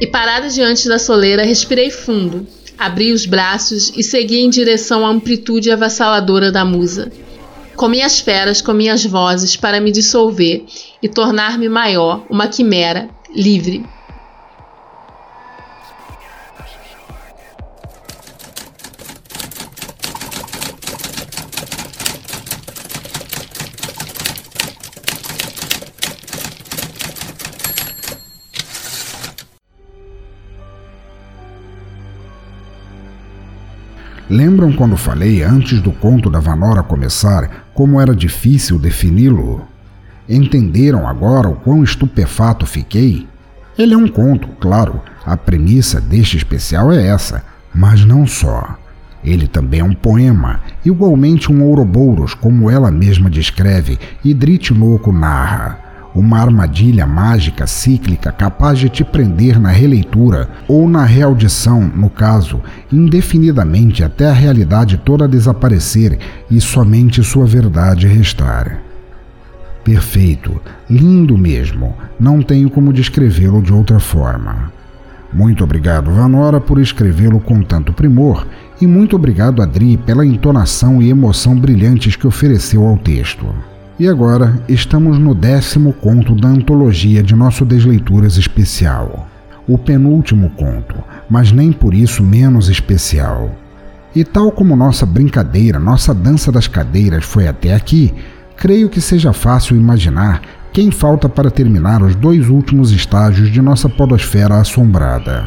E 0.00 0.06
parada 0.08 0.48
diante 0.48 0.88
da 0.88 0.98
soleira, 0.98 1.44
respirei 1.44 1.90
fundo, 1.90 2.44
abri 2.76 3.12
os 3.12 3.26
braços 3.26 3.92
e 3.96 4.02
segui 4.02 4.40
em 4.40 4.50
direção 4.50 5.06
à 5.06 5.10
amplitude 5.10 5.70
avassaladora 5.70 6.50
da 6.50 6.64
musa. 6.64 7.12
Com 7.76 7.88
minhas 7.88 8.18
feras, 8.18 8.60
com 8.60 8.72
minhas 8.72 9.04
vozes, 9.04 9.54
para 9.54 9.80
me 9.80 9.92
dissolver 9.92 10.64
e 11.00 11.08
tornar-me 11.08 11.68
maior, 11.68 12.24
uma 12.28 12.48
quimera, 12.48 13.08
livre. 13.32 13.84
Lembram 34.30 34.72
quando 34.72 34.96
falei 34.96 35.42
antes 35.42 35.82
do 35.82 35.90
conto 35.90 36.30
da 36.30 36.38
Vanora 36.38 36.84
começar 36.84 37.66
como 37.74 38.00
era 38.00 38.14
difícil 38.14 38.78
defini-lo? 38.78 39.66
Entenderam 40.28 41.04
agora 41.08 41.48
o 41.48 41.56
quão 41.56 41.82
estupefato 41.82 42.64
fiquei? 42.64 43.26
Ele 43.76 43.92
é 43.92 43.96
um 43.96 44.06
conto, 44.06 44.46
claro, 44.60 45.00
a 45.26 45.36
premissa 45.36 46.00
deste 46.00 46.36
especial 46.36 46.92
é 46.92 47.08
essa, 47.08 47.42
mas 47.74 48.04
não 48.04 48.24
só. 48.24 48.78
Ele 49.24 49.48
também 49.48 49.80
é 49.80 49.84
um 49.84 49.94
poema, 49.94 50.60
igualmente 50.84 51.50
um 51.50 51.64
Ouroboros, 51.64 52.32
como 52.32 52.70
ela 52.70 52.92
mesma 52.92 53.28
descreve 53.28 53.98
e 54.24 54.32
Drit 54.32 54.72
Louco 54.72 55.10
narra 55.10 55.89
uma 56.14 56.38
armadilha 56.38 57.06
mágica 57.06 57.66
cíclica 57.66 58.32
capaz 58.32 58.78
de 58.78 58.88
te 58.88 59.04
prender 59.04 59.60
na 59.60 59.70
releitura 59.70 60.48
ou 60.66 60.88
na 60.88 61.04
reaudição, 61.04 61.80
no 61.82 62.10
caso, 62.10 62.60
indefinidamente 62.92 64.02
até 64.02 64.28
a 64.28 64.32
realidade 64.32 64.98
toda 64.98 65.28
desaparecer 65.28 66.18
e 66.50 66.60
somente 66.60 67.22
sua 67.22 67.46
verdade 67.46 68.06
restar. 68.06 68.80
Perfeito, 69.84 70.60
lindo 70.88 71.38
mesmo, 71.38 71.96
não 72.18 72.42
tenho 72.42 72.68
como 72.68 72.92
descrevê-lo 72.92 73.62
de 73.62 73.72
outra 73.72 73.98
forma. 73.98 74.70
Muito 75.32 75.62
obrigado, 75.62 76.10
Vanora, 76.10 76.60
por 76.60 76.78
escrevê-lo 76.80 77.40
com 77.40 77.62
tanto 77.62 77.92
primor, 77.92 78.46
e 78.80 78.86
muito 78.86 79.14
obrigado, 79.14 79.62
Adri, 79.62 79.96
pela 79.96 80.26
entonação 80.26 81.00
e 81.00 81.08
emoção 81.08 81.54
brilhantes 81.54 82.16
que 82.16 82.26
ofereceu 82.26 82.84
ao 82.84 82.98
texto. 82.98 83.46
E 84.00 84.08
agora 84.08 84.58
estamos 84.66 85.18
no 85.18 85.34
décimo 85.34 85.92
conto 85.92 86.34
da 86.34 86.48
antologia 86.48 87.22
de 87.22 87.36
nosso 87.36 87.66
Desleituras 87.66 88.38
Especial. 88.38 89.28
O 89.68 89.76
penúltimo 89.76 90.48
conto, 90.56 90.94
mas 91.28 91.52
nem 91.52 91.70
por 91.70 91.92
isso 91.92 92.22
menos 92.22 92.70
especial. 92.70 93.50
E 94.16 94.24
tal 94.24 94.50
como 94.52 94.74
nossa 94.74 95.04
brincadeira, 95.04 95.78
nossa 95.78 96.14
dança 96.14 96.50
das 96.50 96.66
cadeiras 96.66 97.26
foi 97.26 97.46
até 97.46 97.74
aqui, 97.74 98.14
creio 98.56 98.88
que 98.88 99.02
seja 99.02 99.34
fácil 99.34 99.76
imaginar 99.76 100.40
quem 100.72 100.90
falta 100.90 101.28
para 101.28 101.50
terminar 101.50 102.02
os 102.02 102.14
dois 102.16 102.48
últimos 102.48 102.92
estágios 102.92 103.52
de 103.52 103.60
nossa 103.60 103.86
podosfera 103.86 104.56
assombrada. 104.56 105.44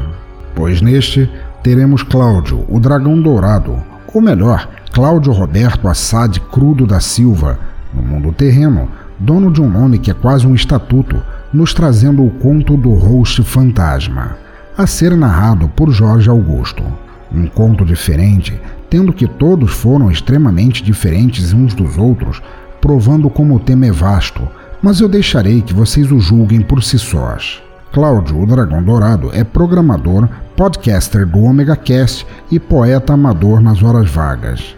Pois 0.53 0.79
neste 0.79 1.27
teremos 1.63 2.03
Cláudio, 2.03 2.63
o 2.69 2.79
dragão 2.79 3.19
dourado, 3.19 3.81
ou 4.13 4.21
melhor, 4.21 4.69
Cláudio 4.91 5.33
Roberto 5.33 5.87
Assad 5.87 6.39
Crudo 6.51 6.85
da 6.85 6.99
Silva, 6.99 7.72
no 7.93 8.01
mundo 8.01 8.31
terreno, 8.31 8.89
dono 9.19 9.51
de 9.51 9.61
um 9.61 9.69
nome 9.69 9.99
que 9.99 10.11
é 10.11 10.13
quase 10.13 10.47
um 10.47 10.55
estatuto, 10.55 11.21
nos 11.51 11.73
trazendo 11.73 12.25
o 12.25 12.31
conto 12.31 12.75
do 12.75 12.93
host 12.93 13.43
fantasma, 13.43 14.37
a 14.77 14.87
ser 14.87 15.15
narrado 15.15 15.69
por 15.69 15.91
Jorge 15.91 16.29
Augusto. 16.29 16.83
Um 17.31 17.47
conto 17.47 17.85
diferente, 17.85 18.59
tendo 18.89 19.13
que 19.13 19.27
todos 19.27 19.71
foram 19.71 20.11
extremamente 20.11 20.83
diferentes 20.83 21.53
uns 21.53 21.73
dos 21.73 21.97
outros, 21.97 22.41
provando 22.81 23.29
como 23.29 23.55
o 23.55 23.59
tema 23.59 23.85
é 23.85 23.91
vasto, 23.91 24.47
mas 24.81 24.99
eu 24.99 25.07
deixarei 25.07 25.61
que 25.61 25.73
vocês 25.73 26.11
o 26.11 26.19
julguem 26.19 26.61
por 26.61 26.83
si 26.83 26.99
sós. 26.99 27.61
Cláudio, 27.91 28.41
o 28.41 28.45
Dragão 28.45 28.83
Dourado, 28.83 29.29
é 29.33 29.43
programador, 29.43 30.27
podcaster 30.55 31.25
do 31.27 31.43
Omega 31.43 31.75
Cast 31.75 32.25
e 32.51 32.59
poeta 32.59 33.13
amador 33.13 33.61
nas 33.61 33.81
horas 33.83 34.09
vagas 34.09 34.75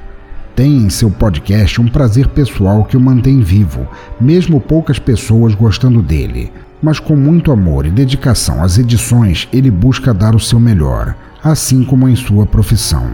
tem 0.55 0.77
em 0.77 0.89
seu 0.89 1.11
podcast 1.11 1.81
um 1.81 1.87
prazer 1.87 2.29
pessoal 2.29 2.85
que 2.85 2.95
o 2.95 2.99
mantém 2.99 3.41
vivo, 3.41 3.85
mesmo 4.19 4.61
poucas 4.61 4.97
pessoas 4.97 5.53
gostando 5.53 6.01
dele. 6.01 6.51
Mas 6.81 6.97
com 6.97 7.15
muito 7.15 7.51
amor 7.51 7.85
e 7.85 7.89
dedicação 7.89 8.63
às 8.63 8.77
edições, 8.77 9.49
ele 9.51 9.69
busca 9.69 10.13
dar 10.13 10.33
o 10.33 10.39
seu 10.39 10.59
melhor, 10.59 11.13
assim 11.43 11.83
como 11.83 12.07
em 12.07 12.15
sua 12.15 12.45
profissão. 12.45 13.05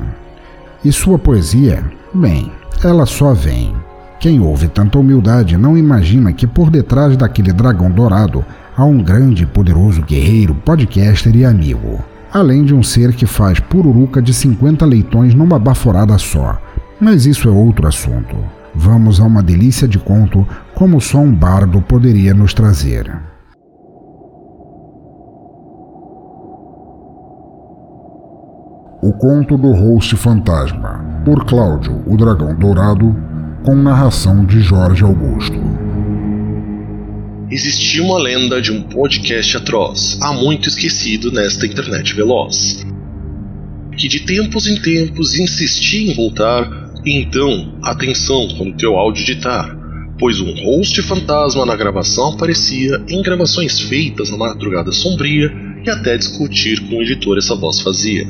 E 0.85 0.91
sua 0.91 1.17
poesia? 1.17 1.83
Bem, 2.13 2.51
ela 2.83 3.07
só 3.07 3.33
vem. 3.33 3.73
Quem 4.19 4.39
ouve 4.39 4.67
tanta 4.67 4.99
humildade 4.99 5.57
não 5.57 5.75
imagina 5.75 6.31
que 6.31 6.45
por 6.45 6.69
detrás 6.69 7.17
daquele 7.17 7.51
dragão 7.51 7.89
dourado 7.89 8.45
há 8.77 8.85
um 8.85 9.01
grande 9.01 9.43
e 9.43 9.47
poderoso 9.47 10.03
guerreiro, 10.03 10.53
podcaster 10.53 11.35
e 11.35 11.43
amigo. 11.43 12.03
Além 12.31 12.63
de 12.63 12.73
um 12.73 12.83
ser 12.83 13.13
que 13.13 13.25
faz 13.25 13.59
pururuca 13.59 14.21
de 14.21 14.31
50 14.31 14.85
leitões 14.85 15.33
numa 15.33 15.57
baforada 15.57 16.17
só 16.19 16.61
mas 17.01 17.25
isso 17.25 17.49
é 17.49 17.51
outro 17.51 17.87
assunto. 17.87 18.37
Vamos 18.75 19.19
a 19.19 19.23
uma 19.25 19.41
delícia 19.41 19.87
de 19.87 19.97
conto 19.97 20.47
como 20.75 21.01
só 21.01 21.17
um 21.17 21.33
bardo 21.33 21.81
poderia 21.81 22.33
nos 22.33 22.53
trazer. 22.53 23.11
O 29.03 29.11
Conto 29.13 29.57
do 29.57 29.71
Host 29.71 30.15
Fantasma, 30.15 31.23
por 31.25 31.43
Cláudio, 31.45 32.03
o 32.05 32.15
Dragão 32.15 32.55
Dourado, 32.55 33.15
com 33.63 33.75
narração 33.75 34.45
de 34.45 34.61
Jorge 34.61 35.03
Augusto. 35.03 35.59
existia 37.49 38.03
uma 38.03 38.19
lenda 38.19 38.61
de 38.61 38.71
um 38.71 38.83
podcast 38.83 39.57
atroz, 39.57 40.17
há 40.21 40.31
muito 40.33 40.69
esquecido 40.69 41.31
nesta 41.31 41.65
internet 41.65 42.13
veloz, 42.13 42.85
que 43.97 44.07
de 44.07 44.19
tempos 44.21 44.67
em 44.67 44.79
tempos 44.79 45.37
insistia 45.37 46.11
em 46.11 46.15
voltar, 46.15 46.90
então, 47.05 47.79
atenção 47.81 48.47
quando 48.57 48.77
teu 48.77 48.95
áudio 48.95 49.23
editar, 49.23 49.75
pois 50.19 50.39
um 50.39 50.53
host 50.53 51.01
fantasma 51.01 51.65
na 51.65 51.75
gravação 51.75 52.33
aparecia 52.33 53.01
em 53.09 53.23
gravações 53.23 53.79
feitas 53.79 54.29
na 54.29 54.37
madrugada 54.37 54.91
sombria 54.91 55.51
e 55.83 55.89
até 55.89 56.15
discutir 56.15 56.79
com 56.81 56.97
o 56.97 57.01
editor 57.01 57.39
essa 57.39 57.55
voz 57.55 57.79
fazia. 57.81 58.27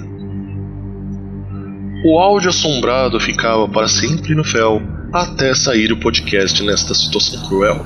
O 2.05 2.17
áudio 2.17 2.49
assombrado 2.49 3.19
ficava 3.19 3.67
para 3.67 3.89
sempre 3.89 4.33
no 4.33 4.43
fel, 4.43 4.81
até 5.13 5.53
sair 5.53 5.91
o 5.91 5.97
podcast 5.97 6.63
nesta 6.63 6.93
situação 6.93 7.45
cruel. 7.47 7.85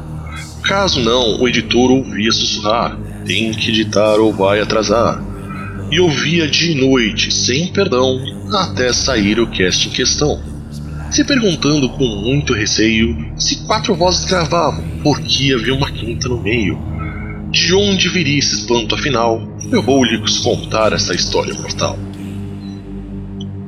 Caso 0.64 1.02
não, 1.02 1.42
o 1.42 1.48
editor 1.48 1.92
ouvia 1.92 2.32
sussurrar: 2.32 2.98
tem 3.26 3.52
que 3.52 3.72
editar 3.72 4.18
ou 4.20 4.32
vai 4.32 4.62
atrasar. 4.62 5.22
E 5.92 6.00
ouvia 6.00 6.48
de 6.48 6.76
noite, 6.76 7.32
sem 7.32 7.68
perdão, 7.68 8.20
até 8.54 8.94
sair 8.94 9.40
o 9.40 9.48
cast 9.48 9.88
em 9.88 9.92
questão. 9.92 10.55
Se 11.16 11.24
perguntando 11.24 11.88
com 11.88 12.04
muito 12.04 12.54
receio 12.54 13.32
se 13.38 13.64
quatro 13.64 13.96
vozes 13.96 14.26
gravavam, 14.26 14.84
porque 15.02 15.54
havia 15.54 15.74
uma 15.74 15.90
quinta 15.90 16.28
no 16.28 16.42
meio. 16.42 16.78
De 17.52 17.74
onde 17.74 18.10
viria 18.10 18.38
esse 18.38 18.56
espanto 18.56 18.96
afinal? 18.96 19.42
Eu 19.72 19.82
vou 19.82 20.04
lhes 20.04 20.40
contar 20.40 20.92
essa 20.92 21.16
história 21.16 21.54
mortal. 21.54 21.98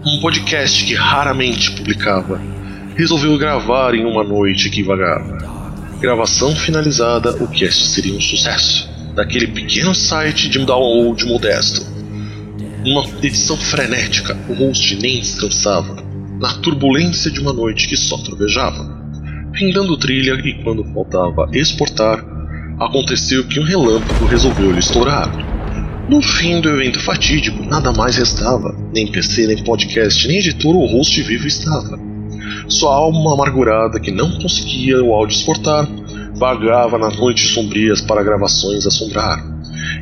Um 0.06 0.20
podcast 0.20 0.84
que 0.84 0.94
raramente 0.94 1.72
publicava 1.72 2.38
resolveu 2.98 3.38
gravar 3.38 3.96
em 3.96 4.04
uma 4.04 4.26
noite 4.26 4.70
que 4.70 4.84
vagava. 4.84 5.38
Gravação 6.02 6.54
finalizada, 6.54 7.32
o 7.42 7.48
cast 7.48 7.88
seria 7.88 8.14
um 8.14 8.20
sucesso. 8.20 8.90
Daquele 9.16 9.48
pequeno 9.48 9.96
site 9.96 10.50
de 10.50 10.60
download 10.66 11.26
modesto. 11.26 11.82
Uma 12.86 13.06
edição 13.24 13.56
frenética, 13.56 14.38
o 14.50 14.54
host 14.54 14.98
nem 14.98 15.22
descansava, 15.22 16.07
na 16.40 16.54
turbulência 16.56 17.32
de 17.32 17.40
uma 17.40 17.54
noite 17.54 17.88
que 17.88 17.98
só 17.98 18.18
trovejava. 18.18 18.98
Findando 19.56 19.98
trilha 19.98 20.34
e 20.34 20.64
quando 20.64 20.84
faltava 20.94 21.50
exportar, 21.52 22.24
aconteceu 22.80 23.44
que 23.48 23.60
um 23.60 23.64
relâmpago 23.64 24.26
resolveu 24.26 24.72
lhe 24.72 24.80
estourar. 24.80 25.32
No 26.08 26.22
fim 26.22 26.62
do 26.62 26.70
evento 26.70 27.02
fatídico, 27.02 27.64
nada 27.64 27.92
mais 27.92 28.16
restava, 28.16 28.74
nem 28.94 29.12
PC, 29.12 29.48
nem 29.48 29.64
podcast, 29.64 30.28
nem 30.28 30.38
editor 30.38 30.76
ou 30.76 30.86
host 30.86 31.22
vivo 31.24 31.48
estava. 31.48 32.00
Sua 32.70 32.94
alma 32.94 33.34
amargurada 33.34 34.00
que 34.00 34.12
não 34.12 34.32
conseguia 34.40 35.04
o 35.04 35.14
áudio 35.14 35.36
exportar, 35.36 35.88
vagava 36.36 36.98
nas 36.98 37.18
noites 37.18 37.50
sombrias 37.50 38.00
para 38.02 38.24
gravações 38.24 38.86
assombrar. 38.86 39.44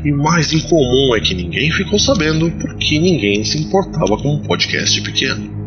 E 0.04 0.12
mais 0.12 0.52
incomum 0.52 1.16
é 1.16 1.22
que 1.22 1.34
ninguém 1.34 1.72
ficou 1.72 1.98
sabendo 1.98 2.52
porque 2.52 3.00
ninguém 3.00 3.44
se 3.44 3.58
importava 3.58 4.18
com 4.18 4.36
um 4.36 4.40
podcast 4.40 5.02
pequeno. 5.02 5.65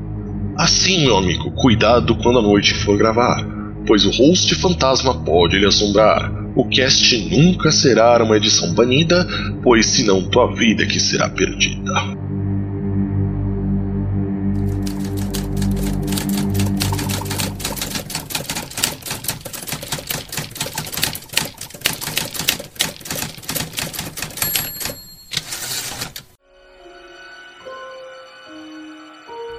Assim, 0.58 1.04
meu 1.04 1.16
amigo, 1.16 1.52
cuidado 1.52 2.16
quando 2.16 2.40
a 2.40 2.42
noite 2.42 2.74
for 2.74 2.98
gravar, 2.98 3.46
pois 3.86 4.04
o 4.04 4.10
host 4.10 4.52
fantasma 4.56 5.14
pode 5.22 5.56
lhe 5.56 5.64
assombrar. 5.64 6.32
O 6.56 6.68
cast 6.68 7.16
nunca 7.30 7.70
será 7.70 8.20
uma 8.24 8.36
edição 8.36 8.74
banida, 8.74 9.24
pois 9.62 9.86
senão 9.86 10.28
tua 10.28 10.52
vida 10.52 10.84
que 10.84 10.98
será 10.98 11.28
perdida. 11.28 11.92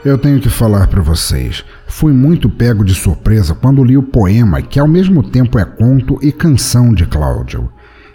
Eu 0.04 0.18
tenho 0.18 0.40
que 0.40 0.48
falar 0.48 0.88
para 0.88 1.02
vocês. 1.02 1.66
Fui 1.86 2.14
muito 2.14 2.50
pego 2.50 2.86
de 2.86 2.96
surpresa 2.96 3.54
quando 3.54 3.84
li 3.84 3.98
o 3.98 4.04
poema 4.04 4.62
que 4.62 4.80
ao 4.80 4.88
mesmo 4.88 5.22
tempo 5.22 5.60
é 5.60 5.66
conto 5.66 6.18
e 6.22 6.32
canção 6.32 6.94
de 6.94 7.06
Cláudio. 7.06 7.70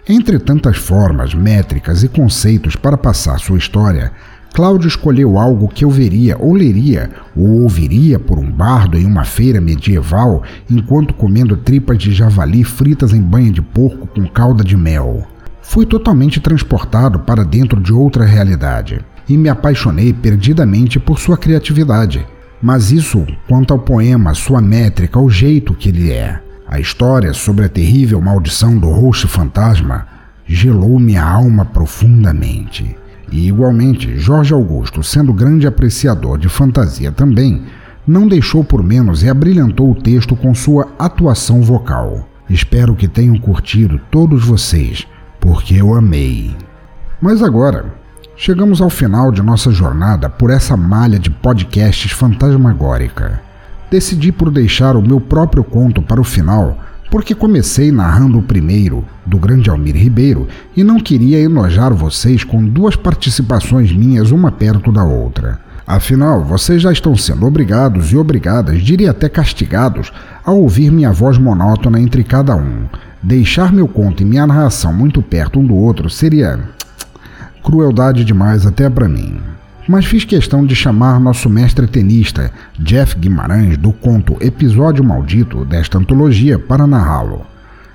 Entre 0.09 0.39
tantas 0.39 0.77
formas, 0.77 1.35
métricas 1.35 2.01
e 2.01 2.07
conceitos 2.07 2.75
para 2.75 2.97
passar 2.97 3.37
sua 3.37 3.59
história, 3.59 4.11
Cláudio 4.51 4.87
escolheu 4.87 5.37
algo 5.37 5.67
que 5.67 5.85
eu 5.85 5.91
veria 5.91 6.35
ou 6.39 6.55
leria 6.55 7.11
ou 7.35 7.61
ouviria 7.61 8.17
por 8.17 8.39
um 8.39 8.51
bardo 8.51 8.97
em 8.97 9.05
uma 9.05 9.23
feira 9.23 9.61
medieval 9.61 10.41
enquanto 10.67 11.13
comendo 11.13 11.55
tripas 11.55 11.99
de 11.99 12.11
javali 12.11 12.63
fritas 12.63 13.13
em 13.13 13.21
banha 13.21 13.51
de 13.51 13.61
porco 13.61 14.07
com 14.07 14.27
calda 14.27 14.63
de 14.63 14.75
mel. 14.75 15.27
Fui 15.61 15.85
totalmente 15.85 16.39
transportado 16.39 17.19
para 17.19 17.45
dentro 17.45 17.79
de 17.79 17.93
outra 17.93 18.25
realidade 18.25 19.05
e 19.27 19.37
me 19.37 19.49
apaixonei 19.49 20.13
perdidamente 20.13 20.99
por 20.99 21.19
sua 21.19 21.37
criatividade. 21.37 22.25
Mas 22.61 22.91
isso 22.91 23.25
quanto 23.47 23.73
ao 23.73 23.79
poema, 23.79 24.33
sua 24.33 24.61
métrica, 24.61 25.19
o 25.19 25.29
jeito 25.29 25.73
que 25.73 25.89
ele 25.89 26.11
é. 26.11 26.39
A 26.67 26.79
história 26.79 27.33
sobre 27.33 27.65
a 27.65 27.69
terrível 27.69 28.19
maldição 28.19 28.77
do 28.77 28.89
rosto 28.89 29.27
fantasma 29.27 30.07
gelou 30.47 30.99
minha 30.99 31.23
alma 31.23 31.65
profundamente. 31.65 32.95
E 33.31 33.47
igualmente, 33.47 34.17
Jorge 34.17 34.53
Augusto, 34.53 35.03
sendo 35.03 35.33
grande 35.33 35.67
apreciador 35.67 36.37
de 36.37 36.47
fantasia 36.47 37.11
também, 37.11 37.63
não 38.07 38.27
deixou 38.27 38.63
por 38.63 38.83
menos 38.83 39.23
e 39.23 39.29
abrilhantou 39.29 39.91
o 39.91 39.95
texto 39.95 40.35
com 40.35 40.53
sua 40.53 40.87
atuação 40.97 41.61
vocal. 41.61 42.27
Espero 42.49 42.95
que 42.95 43.07
tenham 43.07 43.37
curtido 43.39 43.99
todos 44.11 44.45
vocês, 44.45 45.07
porque 45.39 45.73
eu 45.75 45.95
amei. 45.95 46.55
Mas 47.19 47.41
agora, 47.41 47.93
Chegamos 48.37 48.81
ao 48.81 48.89
final 48.89 49.31
de 49.31 49.41
nossa 49.41 49.71
jornada 49.71 50.29
por 50.29 50.49
essa 50.49 50.75
malha 50.75 51.17
de 51.17 51.29
podcasts 51.29 52.11
fantasmagórica. 52.11 53.39
Decidi 53.89 54.29
por 54.29 54.51
deixar 54.51 54.97
o 54.97 55.01
meu 55.01 55.21
próprio 55.21 55.63
conto 55.63 56.01
para 56.01 56.19
o 56.19 56.23
final, 56.23 56.77
porque 57.09 57.33
comecei 57.33 57.93
narrando 57.93 58.37
o 58.37 58.43
primeiro, 58.43 59.05
do 59.25 59.37
grande 59.37 59.69
Almir 59.69 59.95
Ribeiro, 59.95 60.49
e 60.75 60.83
não 60.83 60.99
queria 60.99 61.39
enojar 61.39 61.93
vocês 61.93 62.43
com 62.43 62.61
duas 62.61 62.97
participações 62.97 63.93
minhas 63.93 64.31
uma 64.31 64.51
perto 64.51 64.91
da 64.91 65.05
outra. 65.05 65.57
Afinal, 65.87 66.43
vocês 66.43 66.81
já 66.81 66.91
estão 66.91 67.15
sendo 67.15 67.45
obrigados 67.45 68.11
e 68.11 68.17
obrigadas, 68.17 68.81
diria 68.81 69.11
até 69.11 69.29
castigados, 69.29 70.11
a 70.43 70.51
ouvir 70.51 70.91
minha 70.91 71.13
voz 71.13 71.37
monótona 71.37 72.01
entre 72.01 72.21
cada 72.21 72.53
um. 72.53 72.85
Deixar 73.23 73.71
meu 73.71 73.87
conto 73.87 74.23
e 74.23 74.25
minha 74.25 74.45
narração 74.45 74.91
muito 74.91 75.21
perto 75.21 75.57
um 75.57 75.65
do 75.65 75.75
outro 75.75 76.09
seria 76.09 76.75
crueldade 77.65 78.23
demais 78.23 78.63
até 78.63 78.87
para 78.87 79.09
mim. 79.09 79.39
Mas 79.87 80.05
fiz 80.05 80.23
questão 80.23 80.63
de 80.63 80.75
chamar 80.75 81.19
nosso 81.19 81.49
mestre 81.49 81.87
tenista, 81.87 82.51
Jeff 82.77 83.17
Guimarães, 83.17 83.75
do 83.75 83.91
conto 83.91 84.37
Episódio 84.39 85.03
Maldito 85.03 85.65
desta 85.65 85.97
antologia 85.97 86.59
para 86.59 86.85
narrá-lo. 86.85 87.41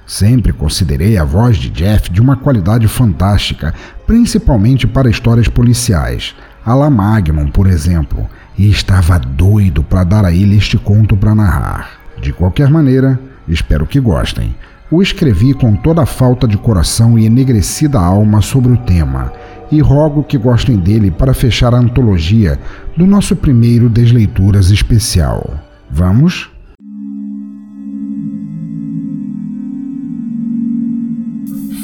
Sempre 0.05 0.53
considerei 0.53 1.17
a 1.17 1.25
voz 1.25 1.57
de 1.57 1.71
Jeff 1.71 2.11
de 2.11 2.21
uma 2.21 2.37
qualidade 2.37 2.89
fantástica, 2.89 3.73
principalmente 4.07 4.89
para 4.89 5.09
histórias 5.09 5.47
policiais, 5.47 6.35
a 6.67 6.75
la 6.75 6.91
Magnum, 6.91 7.49
por 7.49 7.69
exemplo, 7.69 8.29
e 8.59 8.69
estava 8.69 9.21
doido 9.21 9.85
para 9.85 10.03
dar 10.03 10.25
a 10.25 10.33
ele 10.33 10.57
este 10.57 10.77
conto 10.79 11.17
para 11.17 11.35
narrar. 11.35 11.91
De 12.21 12.33
qualquer 12.33 12.69
maneira, 12.69 13.21
espero 13.49 13.87
que 13.87 14.01
gostem. 14.01 14.55
O 14.91 15.01
escrevi 15.01 15.55
com 15.55 15.77
toda 15.77 16.03
a 16.03 16.07
falta 16.07 16.49
de 16.49 16.59
coração 16.59 17.17
e 17.17 17.25
enegrecida 17.25 18.01
alma 18.01 18.43
sobre 18.43 18.73
o 18.73 18.77
tema, 18.77 19.33
e 19.71 19.81
rogo 19.81 20.23
que 20.23 20.37
gostem 20.37 20.77
dele 20.77 21.11
para 21.11 21.33
fechar 21.35 21.75
a 21.75 21.79
antologia 21.79 22.59
do 22.97 23.07
nosso 23.07 23.37
primeiro 23.37 23.89
Desleituras 23.89 24.71
especial. 24.71 25.59
Vamos? 25.91 26.51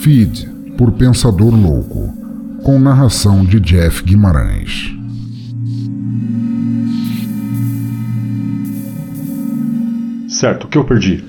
Feed 0.03 0.49
por 0.77 0.93
Pensador 0.93 1.55
Louco, 1.55 2.13
com 2.63 2.79
narração 2.79 3.45
de 3.45 3.59
Jeff 3.59 4.03
Guimarães. 4.05 4.95
Certo, 10.29 10.65
o 10.65 10.69
que 10.69 10.77
eu 10.77 10.85
perdi? 10.85 11.25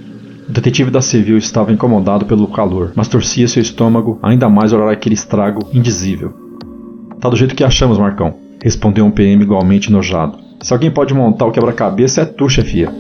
O 0.50 0.52
detetive 0.52 0.92
da 0.92 1.02
Civil 1.02 1.38
estava 1.38 1.72
incomodado 1.72 2.26
pelo 2.26 2.48
calor, 2.48 2.92
mas 2.96 3.08
torcia 3.08 3.48
seu 3.48 3.62
estômago 3.62 4.20
ainda 4.22 4.50
mais 4.50 4.72
ao 4.74 4.82
olhar 4.82 4.92
aquele 4.92 5.16
estrago 5.16 5.68
indizível. 5.74 6.47
Tá 7.20 7.30
do 7.30 7.36
jeito 7.36 7.56
que 7.56 7.64
achamos, 7.64 7.98
Marcão, 7.98 8.36
respondeu 8.64 9.06
um 9.06 9.12
PM 9.12 9.42
igualmente 9.42 9.90
enojado. 9.90 10.38
Se 10.62 10.74
alguém 10.74 10.92
pode 10.92 11.14
montar 11.14 11.46
o 11.46 11.52
quebra-cabeça 11.52 12.22
é 12.22 12.26
tu, 12.26 12.48
chefia. 12.48 12.92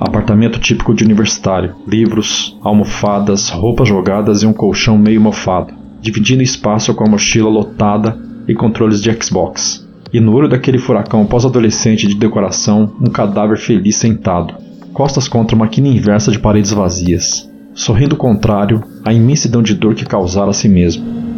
Apartamento 0.00 0.58
típico 0.58 0.94
de 0.94 1.04
universitário. 1.04 1.74
Livros, 1.86 2.58
almofadas, 2.62 3.48
roupas 3.48 3.88
jogadas 3.88 4.42
e 4.42 4.46
um 4.46 4.52
colchão 4.52 4.98
meio 4.98 5.20
mofado, 5.20 5.72
dividindo 6.00 6.42
espaço 6.42 6.92
com 6.94 7.04
a 7.04 7.10
mochila 7.10 7.48
lotada 7.48 8.18
e 8.48 8.54
controles 8.54 9.00
de 9.00 9.12
Xbox. 9.12 9.88
E 10.12 10.20
no 10.20 10.34
olho 10.34 10.48
daquele 10.48 10.78
furacão 10.78 11.24
pós-adolescente 11.24 12.06
de 12.06 12.14
decoração, 12.14 12.92
um 13.00 13.10
cadáver 13.10 13.56
feliz 13.56 13.96
sentado, 13.96 14.54
costas 14.92 15.26
contra 15.26 15.56
uma 15.56 15.68
quina 15.68 15.88
inversa 15.88 16.30
de 16.30 16.38
paredes 16.38 16.72
vazias. 16.72 17.48
sorrindo 17.74 18.16
contrário 18.16 18.82
à 19.04 19.14
imensidão 19.14 19.62
de 19.62 19.74
dor 19.74 19.94
que 19.94 20.04
causara 20.04 20.50
a 20.50 20.52
si 20.52 20.68
mesmo. 20.68 21.31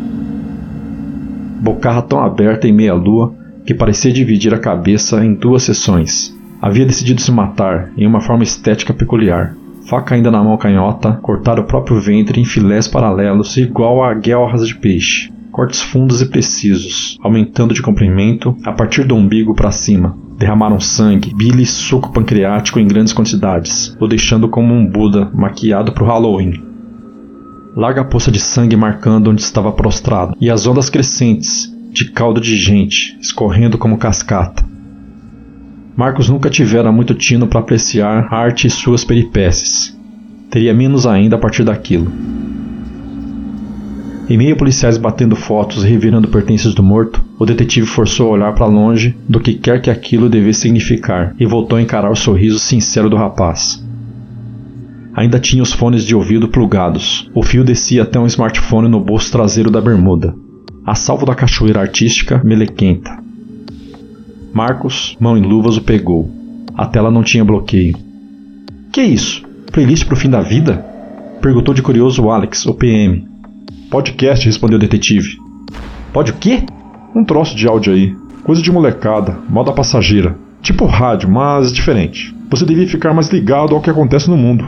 Bocarra 1.65 2.03
tão 2.03 2.23
aberta 2.23 2.69
em 2.69 2.73
meia-lua 2.73 3.35
que 3.65 3.73
parecia 3.73 4.13
dividir 4.13 4.53
a 4.53 4.59
cabeça 4.59 5.25
em 5.25 5.33
duas 5.33 5.63
seções. 5.63 6.37
Havia 6.61 6.85
decidido 6.85 7.23
se 7.23 7.33
matar 7.33 7.91
em 7.97 8.07
uma 8.07 8.21
forma 8.21 8.43
estética 8.43 8.93
peculiar. 8.93 9.57
Faca 9.89 10.15
ainda 10.15 10.31
na 10.31 10.45
mão 10.45 10.59
canhota, 10.59 11.13
cortar 11.23 11.59
o 11.59 11.65
próprio 11.65 11.99
ventre 11.99 12.39
em 12.39 12.45
filés 12.45 12.87
paralelos 12.87 13.57
igual 13.57 14.05
a 14.05 14.13
guelras 14.13 14.69
de 14.69 14.75
peixe. 14.75 15.33
Cortes 15.51 15.81
fundos 15.81 16.21
e 16.21 16.27
precisos, 16.27 17.19
aumentando 17.23 17.73
de 17.73 17.81
comprimento 17.81 18.55
a 18.63 18.73
partir 18.73 19.05
do 19.05 19.17
umbigo 19.17 19.55
para 19.55 19.71
cima. 19.71 20.19
Derramaram 20.37 20.79
sangue, 20.79 21.33
bile 21.35 21.63
e 21.63 21.67
suco 21.67 22.13
pancreático 22.13 22.79
em 22.79 22.87
grandes 22.87 23.15
quantidades, 23.15 23.97
o 23.99 24.07
deixando 24.07 24.51
como 24.51 24.75
um 24.75 24.85
Buda 24.85 25.31
maquiado 25.33 25.93
para 25.93 26.05
o 26.05 26.07
Halloween. 26.07 26.74
Larga 27.77 28.05
poça 28.05 28.31
de 28.31 28.39
sangue 28.39 28.77
marcando 28.77 29.31
onde 29.33 29.43
estava 29.43 29.73
prostrado, 29.73 30.37
e 30.41 30.49
as 30.49 30.65
ondas 30.65 30.89
crescentes, 30.89 31.75
de 31.93 32.05
caldo 32.05 32.41
de 32.41 32.57
gente, 32.57 33.19
escorrendo 33.21 33.77
como 33.77 33.99
cascata. 33.99 34.65
Marcos 35.97 36.29
nunca 36.29 36.49
tivera 36.49 36.93
muito 36.93 37.15
tino 37.15 37.49
para 37.49 37.59
apreciar 37.59 38.29
a 38.31 38.37
arte 38.37 38.69
e 38.69 38.71
suas 38.71 39.05
peripécias. 39.05 39.97
Teria 40.51 40.73
menos 40.73 41.05
ainda 41.05 41.35
a 41.35 41.39
partir 41.39 41.65
daquilo. 41.65 42.13
Em 44.29 44.39
meio 44.39 44.55
a 44.55 44.59
policiais 44.59 44.97
batendo 44.97 45.35
fotos 45.35 45.85
e 45.85 45.89
revirando 45.89 46.29
pertences 46.29 46.75
do 46.75 46.83
morto, 46.83 47.25
o 47.41 47.45
detetive 47.45 47.87
forçou 47.87 48.29
a 48.29 48.33
olhar 48.35 48.55
para 48.55 48.67
longe 48.67 49.17
do 49.29 49.41
que 49.41 49.53
quer 49.53 49.83
que 49.83 49.91
aquilo 49.91 50.29
devesse 50.29 50.61
significar 50.61 51.35
e 51.41 51.45
voltou 51.45 51.77
a 51.77 51.83
encarar 51.83 52.11
o 52.11 52.17
sorriso 52.17 52.61
sincero 52.61 53.11
do 53.11 53.17
rapaz. 53.17 53.85
Ainda 55.15 55.39
tinha 55.39 55.63
os 55.63 55.73
fones 55.73 56.05
de 56.05 56.15
ouvido 56.15 56.49
plugados. 56.49 57.31
O 57.33 57.43
fio 57.43 57.63
descia 57.63 58.03
até 58.03 58.19
um 58.19 58.27
smartphone 58.27 58.89
no 58.89 58.99
bolso 58.99 59.31
traseiro 59.31 59.71
da 59.71 59.81
bermuda. 59.81 60.35
A 60.85 60.95
salvo 60.95 61.25
da 61.25 61.35
cachoeira 61.35 61.81
artística 61.81 62.43
melequenta. 62.45 63.17
Marcos, 64.53 65.17
mão 65.21 65.39
em 65.39 65.43
luvas, 65.43 65.77
o 65.77 65.83
pegou. 65.83 66.31
A 66.77 66.87
tela 66.87 67.11
não 67.11 67.23
tinha 67.23 67.45
bloqueio. 67.45 67.97
Que 68.93 69.03
isso? 69.03 69.43
Playlist 69.73 70.05
pro 70.05 70.17
fim 70.17 70.29
da 70.29 70.41
vida? 70.41 70.85
Perguntou 71.41 71.75
de 71.75 71.83
curioso 71.83 72.29
Alex, 72.29 72.67
o 72.67 72.75
PM. 72.75 73.27
Podcast, 73.91 74.47
respondeu 74.47 74.77
o 74.77 74.81
detetive. 74.81 75.37
Pode 76.13 76.33
o 76.33 76.35
quê? 76.35 76.65
Um 77.15 77.25
troço 77.25 77.55
de 77.55 77.69
áudio 77.69 77.93
aí. 77.93 78.17
Coisa 78.43 78.61
de 78.61 78.73
molecada, 78.73 79.39
moda 79.49 79.73
passageira. 79.73 80.37
Tipo 80.61 80.87
rádio, 80.87 81.31
mas 81.31 81.73
diferente. 81.73 82.35
Você 82.51 82.65
devia 82.65 82.87
ficar 82.89 83.15
mais 83.15 83.29
ligado 83.29 83.75
ao 83.75 83.81
que 83.81 83.91
acontece 83.91 84.29
no 84.29 84.37
mundo. 84.37 84.65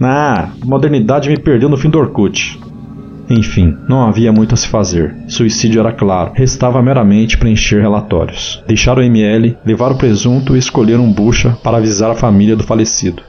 Ah, 0.00 0.50
modernidade 0.64 1.28
me 1.28 1.38
perdeu 1.38 1.68
no 1.68 1.76
fim 1.76 1.90
do 1.90 1.98
Orkut. 1.98 2.58
Enfim, 3.30 3.76
não 3.88 4.02
havia 4.02 4.32
muito 4.32 4.54
a 4.54 4.56
se 4.56 4.68
fazer. 4.68 5.14
Suicídio 5.28 5.80
era 5.80 5.92
claro, 5.92 6.32
restava 6.34 6.82
meramente 6.82 7.38
preencher 7.38 7.80
relatórios. 7.80 8.62
Deixar 8.66 8.98
o 8.98 9.02
ML, 9.02 9.56
levar 9.64 9.92
o 9.92 9.96
presunto 9.96 10.54
e 10.54 10.58
escolher 10.58 10.98
um 10.98 11.10
bucha 11.10 11.56
para 11.62 11.78
avisar 11.78 12.10
a 12.10 12.16
família 12.16 12.56
do 12.56 12.64
falecido. 12.64 13.22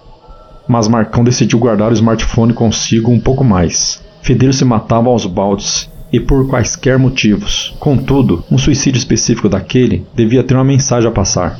Mas 0.68 0.88
Marcão 0.88 1.23
decidiu 1.23 1.60
guardar 1.60 1.91
o 1.91 1.94
smartphone 1.94 2.53
consigo 2.53 3.11
um 3.11 3.19
pouco 3.19 3.44
mais. 3.44 4.03
Fedeiro 4.22 4.53
se 4.53 4.65
matava 4.65 5.10
aos 5.10 5.26
baldes 5.26 5.90
e 6.11 6.19
por 6.19 6.48
quaisquer 6.48 6.98
motivos. 6.98 7.76
Contudo, 7.80 8.44
um 8.52 8.57
suicídio 8.57 8.98
específico 8.98 9.49
daquele 9.49 10.06
devia 10.15 10.44
ter 10.44 10.53
uma 10.53 10.64
mensagem 10.64 11.10
a 11.10 11.11
passar. 11.11 11.57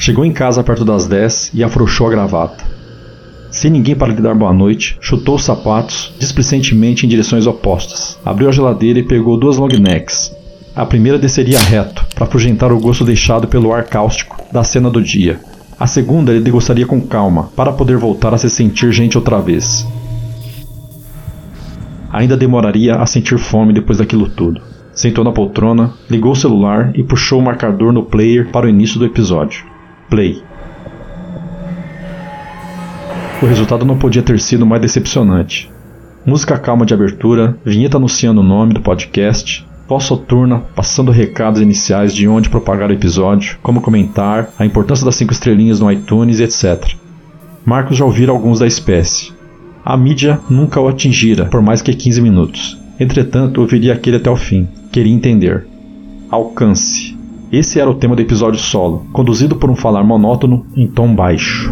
Chegou 0.00 0.24
em 0.24 0.32
casa 0.32 0.64
perto 0.64 0.82
das 0.82 1.06
10 1.06 1.50
e 1.52 1.62
afrouxou 1.62 2.06
a 2.06 2.10
gravata. 2.10 2.64
Sem 3.50 3.70
ninguém 3.70 3.94
para 3.94 4.10
lhe 4.10 4.22
dar 4.22 4.34
boa 4.34 4.50
noite, 4.50 4.96
chutou 4.98 5.34
os 5.34 5.44
sapatos 5.44 6.14
displicentemente 6.18 7.04
em 7.04 7.08
direções 7.08 7.46
opostas. 7.46 8.18
Abriu 8.24 8.48
a 8.48 8.52
geladeira 8.52 8.98
e 8.98 9.02
pegou 9.02 9.36
duas 9.36 9.58
long 9.58 9.68
necks. 9.68 10.34
A 10.74 10.86
primeira 10.86 11.18
desceria 11.18 11.58
reto, 11.58 12.02
para 12.14 12.24
afugentar 12.24 12.72
o 12.72 12.80
gosto 12.80 13.04
deixado 13.04 13.46
pelo 13.46 13.74
ar 13.74 13.84
cáustico 13.84 14.42
da 14.50 14.64
cena 14.64 14.88
do 14.88 15.02
dia. 15.02 15.38
A 15.78 15.86
segunda 15.86 16.32
ele 16.32 16.40
degustaria 16.40 16.86
com 16.86 17.02
calma, 17.02 17.50
para 17.54 17.70
poder 17.70 17.98
voltar 17.98 18.32
a 18.32 18.38
se 18.38 18.48
sentir 18.48 18.90
gente 18.92 19.18
outra 19.18 19.38
vez. 19.38 19.86
Ainda 22.10 22.38
demoraria 22.38 22.94
a 22.94 23.04
sentir 23.04 23.38
fome 23.38 23.74
depois 23.74 23.98
daquilo 23.98 24.30
tudo. 24.30 24.62
Sentou 24.94 25.22
na 25.22 25.30
poltrona, 25.30 25.92
ligou 26.08 26.32
o 26.32 26.36
celular 26.36 26.90
e 26.94 27.02
puxou 27.02 27.38
o 27.38 27.44
marcador 27.44 27.92
no 27.92 28.02
player 28.02 28.50
para 28.50 28.64
o 28.64 28.70
início 28.70 28.98
do 28.98 29.04
episódio. 29.04 29.69
Play. 30.10 30.42
O 33.40 33.46
resultado 33.46 33.86
não 33.86 33.96
podia 33.96 34.22
ter 34.22 34.40
sido 34.40 34.66
mais 34.66 34.82
decepcionante. 34.82 35.70
Música 36.26 36.58
calma 36.58 36.84
de 36.84 36.92
abertura, 36.92 37.56
vinheta 37.64 37.96
anunciando 37.96 38.40
o 38.40 38.44
nome 38.44 38.74
do 38.74 38.82
podcast, 38.82 39.64
voz 39.88 40.04
soturna 40.04 40.58
passando 40.74 41.10
recados 41.12 41.62
iniciais 41.62 42.12
de 42.12 42.28
onde 42.28 42.50
propagar 42.50 42.90
o 42.90 42.92
episódio, 42.92 43.56
como 43.62 43.80
comentar, 43.80 44.50
a 44.58 44.66
importância 44.66 45.06
das 45.06 45.14
cinco 45.14 45.32
estrelinhas 45.32 45.80
no 45.80 45.90
iTunes, 45.90 46.40
etc. 46.40 46.94
Marcos 47.64 47.96
já 47.96 48.04
ouvira 48.04 48.32
alguns 48.32 48.58
da 48.58 48.66
espécie. 48.66 49.32
A 49.84 49.96
mídia 49.96 50.40
nunca 50.50 50.80
o 50.80 50.88
atingira 50.88 51.46
por 51.46 51.62
mais 51.62 51.80
que 51.80 51.94
15 51.94 52.20
minutos. 52.20 52.78
Entretanto, 52.98 53.60
ouviria 53.60 53.94
aquele 53.94 54.16
até 54.16 54.30
o 54.30 54.36
fim. 54.36 54.68
Queria 54.92 55.14
entender. 55.14 55.66
Alcance. 56.30 57.09
Esse 57.52 57.80
era 57.80 57.90
o 57.90 57.94
tema 57.94 58.14
do 58.14 58.22
episódio 58.22 58.60
solo, 58.60 59.08
conduzido 59.12 59.56
por 59.56 59.68
um 59.68 59.74
falar 59.74 60.04
monótono 60.04 60.64
em 60.76 60.86
tom 60.86 61.12
baixo. 61.12 61.68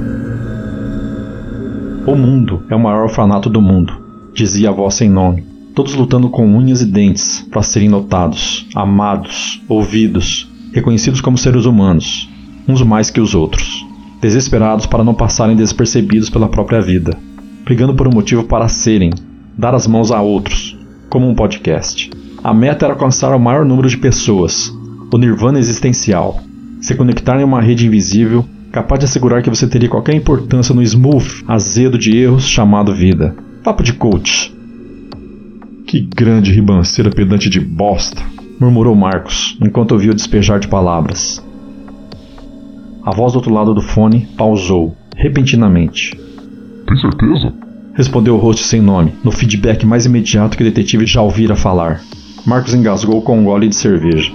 O 2.05 2.16
mundo 2.16 2.64
é 2.68 2.74
o 2.74 2.80
maior 2.80 3.05
orfanato 3.05 3.48
do 3.48 3.62
mundo, 3.62 3.92
dizia 4.34 4.70
a 4.70 4.72
voz 4.72 4.94
sem 4.94 5.09
nome. 5.09 5.44
Todos 5.76 5.94
lutando 5.94 6.30
com 6.30 6.44
unhas 6.44 6.82
e 6.82 6.86
dentes 6.86 7.46
para 7.48 7.62
serem 7.62 7.88
notados, 7.88 8.66
amados, 8.74 9.62
ouvidos, 9.68 10.50
reconhecidos 10.72 11.20
como 11.20 11.38
seres 11.38 11.64
humanos, 11.64 12.28
uns 12.66 12.82
mais 12.82 13.09
que 13.09 13.20
os 13.20 13.36
outros. 13.36 13.86
Desesperados 14.20 14.84
para 14.84 15.05
não 15.05 15.14
passarem 15.14 15.55
despercebidos 15.55 16.28
pela 16.28 16.48
própria 16.48 16.80
vida, 16.80 17.16
brigando 17.64 17.94
por 17.94 18.09
um 18.09 18.12
motivo 18.12 18.42
para 18.42 18.66
serem, 18.66 19.10
dar 19.56 19.76
as 19.76 19.86
mãos 19.86 20.10
a 20.10 20.20
outros, 20.20 20.76
como 21.09 21.28
um 21.28 21.36
podcast. 21.36 22.10
A 22.42 22.52
meta 22.52 22.84
era 22.84 22.94
alcançar 22.94 23.32
o 23.32 23.38
maior 23.38 23.64
número 23.64 23.88
de 23.88 23.96
pessoas, 23.96 24.76
o 25.12 25.18
nirvana 25.18 25.59
existencial, 25.59 26.40
se 26.80 26.94
conectar 26.94 27.40
em 27.40 27.44
uma 27.44 27.60
rede 27.60 27.86
invisível 27.86 28.44
capaz 28.70 29.01
de 29.01 29.06
assegurar 29.06 29.43
que 29.43 29.51
você 29.51 29.66
teria 29.66 29.89
qualquer 29.89 30.14
importância 30.14 30.74
no 30.74 30.82
smooth 30.82 31.44
azedo 31.47 31.98
de 31.98 32.16
erros 32.16 32.47
chamado 32.47 32.94
vida. 32.94 33.35
Papo 33.64 33.82
de 33.82 33.94
coach. 33.94 34.55
Que 35.86 36.01
grande 36.01 36.52
ribanceira 36.52 37.10
pedante 37.10 37.48
de 37.48 37.60
bosta, 37.60 38.22
murmurou 38.60 38.94
Marcos, 38.94 39.56
enquanto 39.60 39.93
ouvia 39.93 40.12
o 40.12 40.14
despejar 40.14 40.60
de 40.60 40.68
palavras. 40.68 41.43
A 43.02 43.10
voz 43.10 43.32
do 43.32 43.36
outro 43.36 43.52
lado 43.52 43.72
do 43.72 43.80
fone 43.80 44.28
pausou, 44.36 44.94
repentinamente. 45.16 46.14
Tem 46.86 46.97
certeza? 46.98 47.55
Respondeu 47.94 48.36
o 48.36 48.39
host 48.39 48.64
sem 48.64 48.82
nome, 48.82 49.14
no 49.24 49.30
feedback 49.30 49.85
mais 49.86 50.05
imediato 50.05 50.56
que 50.56 50.62
o 50.62 50.66
detetive 50.66 51.06
já 51.06 51.22
ouvira 51.22 51.56
falar. 51.56 52.02
Marcos 52.47 52.74
engasgou 52.74 53.22
com 53.22 53.39
um 53.39 53.44
gole 53.44 53.68
de 53.68 53.74
cerveja. 53.74 54.30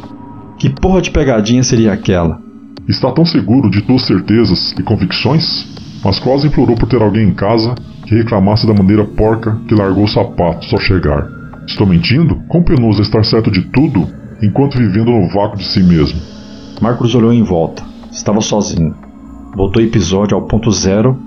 Que 0.58 0.70
porra 0.70 1.02
de 1.02 1.12
pegadinha 1.12 1.64
seria 1.64 1.94
aquela? 1.94 2.42
Está 2.88 3.12
tão 3.12 3.26
seguro 3.26 3.70
de 3.70 3.82
tuas 3.82 4.06
certezas 4.06 4.74
e 4.78 4.84
convicções? 4.84 5.68
Mas 6.04 6.20
quase 6.20 6.48
implorou 6.48 6.76
por 6.76 6.88
ter 6.88 7.02
alguém 7.02 7.30
em 7.30 7.34
casa 7.34 7.76
que 8.06 8.16
reclamasse 8.16 8.68
da 8.68 8.74
maneira 8.74 9.06
porca 9.06 9.58
que 9.68 9.76
largou 9.76 10.04
os 10.04 10.14
sapatos 10.14 10.72
ao 10.74 10.80
chegar. 10.80 11.28
Estou 11.66 11.88
mentindo? 11.88 12.42
Quão 12.50 12.62
penoso 12.62 13.00
é 13.00 13.04
estar 13.04 13.24
certo 13.24 13.50
de 13.50 13.62
tudo 13.62 14.08
enquanto 14.42 14.78
vivendo 14.78 15.12
no 15.12 15.30
vácuo 15.30 15.58
de 15.58 15.66
si 15.66 15.82
mesmo. 15.82 16.20
Marcos 16.82 17.16
olhou 17.16 17.32
em 17.32 17.44
volta. 17.44 17.84
Estava 18.12 18.42
sozinho. 18.42 18.94
Voltou 19.56 19.82
o 19.82 19.86
episódio 19.86 20.36
ao 20.36 20.44
ponto 20.44 20.70
zero 20.72 21.18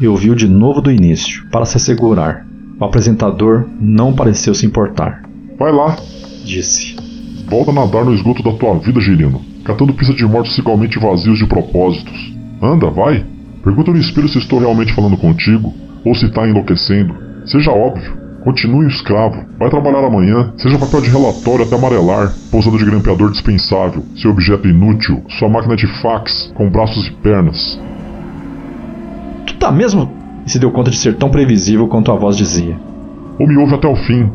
e 0.00 0.08
ouviu 0.08 0.34
de 0.34 0.48
novo 0.48 0.80
do 0.80 0.90
início, 0.90 1.46
para 1.50 1.64
se 1.64 1.76
assegurar. 1.76 2.46
O 2.80 2.84
apresentador 2.84 3.66
não 3.80 4.12
pareceu 4.12 4.54
se 4.54 4.66
importar. 4.66 5.22
Vai 5.58 5.70
lá, 5.70 5.96
disse. 6.44 7.03
Volta 7.48 7.70
a 7.70 7.74
nadar 7.74 8.04
no 8.04 8.14
esgoto 8.14 8.42
da 8.42 8.52
tua 8.52 8.78
vida, 8.78 9.00
Girino 9.00 9.54
catando 9.64 9.94
pistas 9.94 10.16
de 10.16 10.26
mortos 10.26 10.56
igualmente 10.58 10.98
vazios 10.98 11.38
de 11.38 11.46
propósitos. 11.46 12.32
Anda, 12.62 12.90
vai. 12.90 13.24
Pergunta 13.62 13.90
no 13.90 13.98
espelho 13.98 14.28
se 14.28 14.38
estou 14.38 14.58
realmente 14.58 14.92
falando 14.92 15.16
contigo, 15.16 15.72
ou 16.04 16.14
se 16.14 16.26
está 16.26 16.46
enlouquecendo. 16.46 17.14
Seja 17.46 17.72
óbvio. 17.72 18.22
Continue 18.44 18.86
escravo. 18.88 19.42
Vai 19.58 19.70
trabalhar 19.70 20.04
amanhã, 20.04 20.52
seja 20.58 20.78
papel 20.78 21.00
de 21.00 21.08
relatório 21.08 21.64
até 21.64 21.76
amarelar, 21.76 22.30
pousando 22.50 22.76
de 22.76 22.84
grampeador 22.84 23.30
dispensável, 23.30 24.04
seu 24.16 24.30
objeto 24.30 24.68
inútil, 24.68 25.24
sua 25.30 25.48
máquina 25.48 25.74
de 25.74 25.86
fax, 26.02 26.52
com 26.54 26.68
braços 26.68 27.06
e 27.06 27.12
pernas. 27.12 27.80
Tu 29.46 29.56
tá 29.56 29.72
mesmo? 29.72 30.12
E 30.44 30.50
se 30.50 30.58
deu 30.58 30.70
conta 30.70 30.90
de 30.90 30.98
ser 30.98 31.16
tão 31.16 31.30
previsível 31.30 31.88
quanto 31.88 32.12
a 32.12 32.16
voz 32.16 32.36
dizia. 32.36 32.78
Ou 33.38 33.48
me 33.48 33.56
ouve 33.56 33.74
até 33.74 33.88
o 33.88 33.96
fim. 33.96 34.30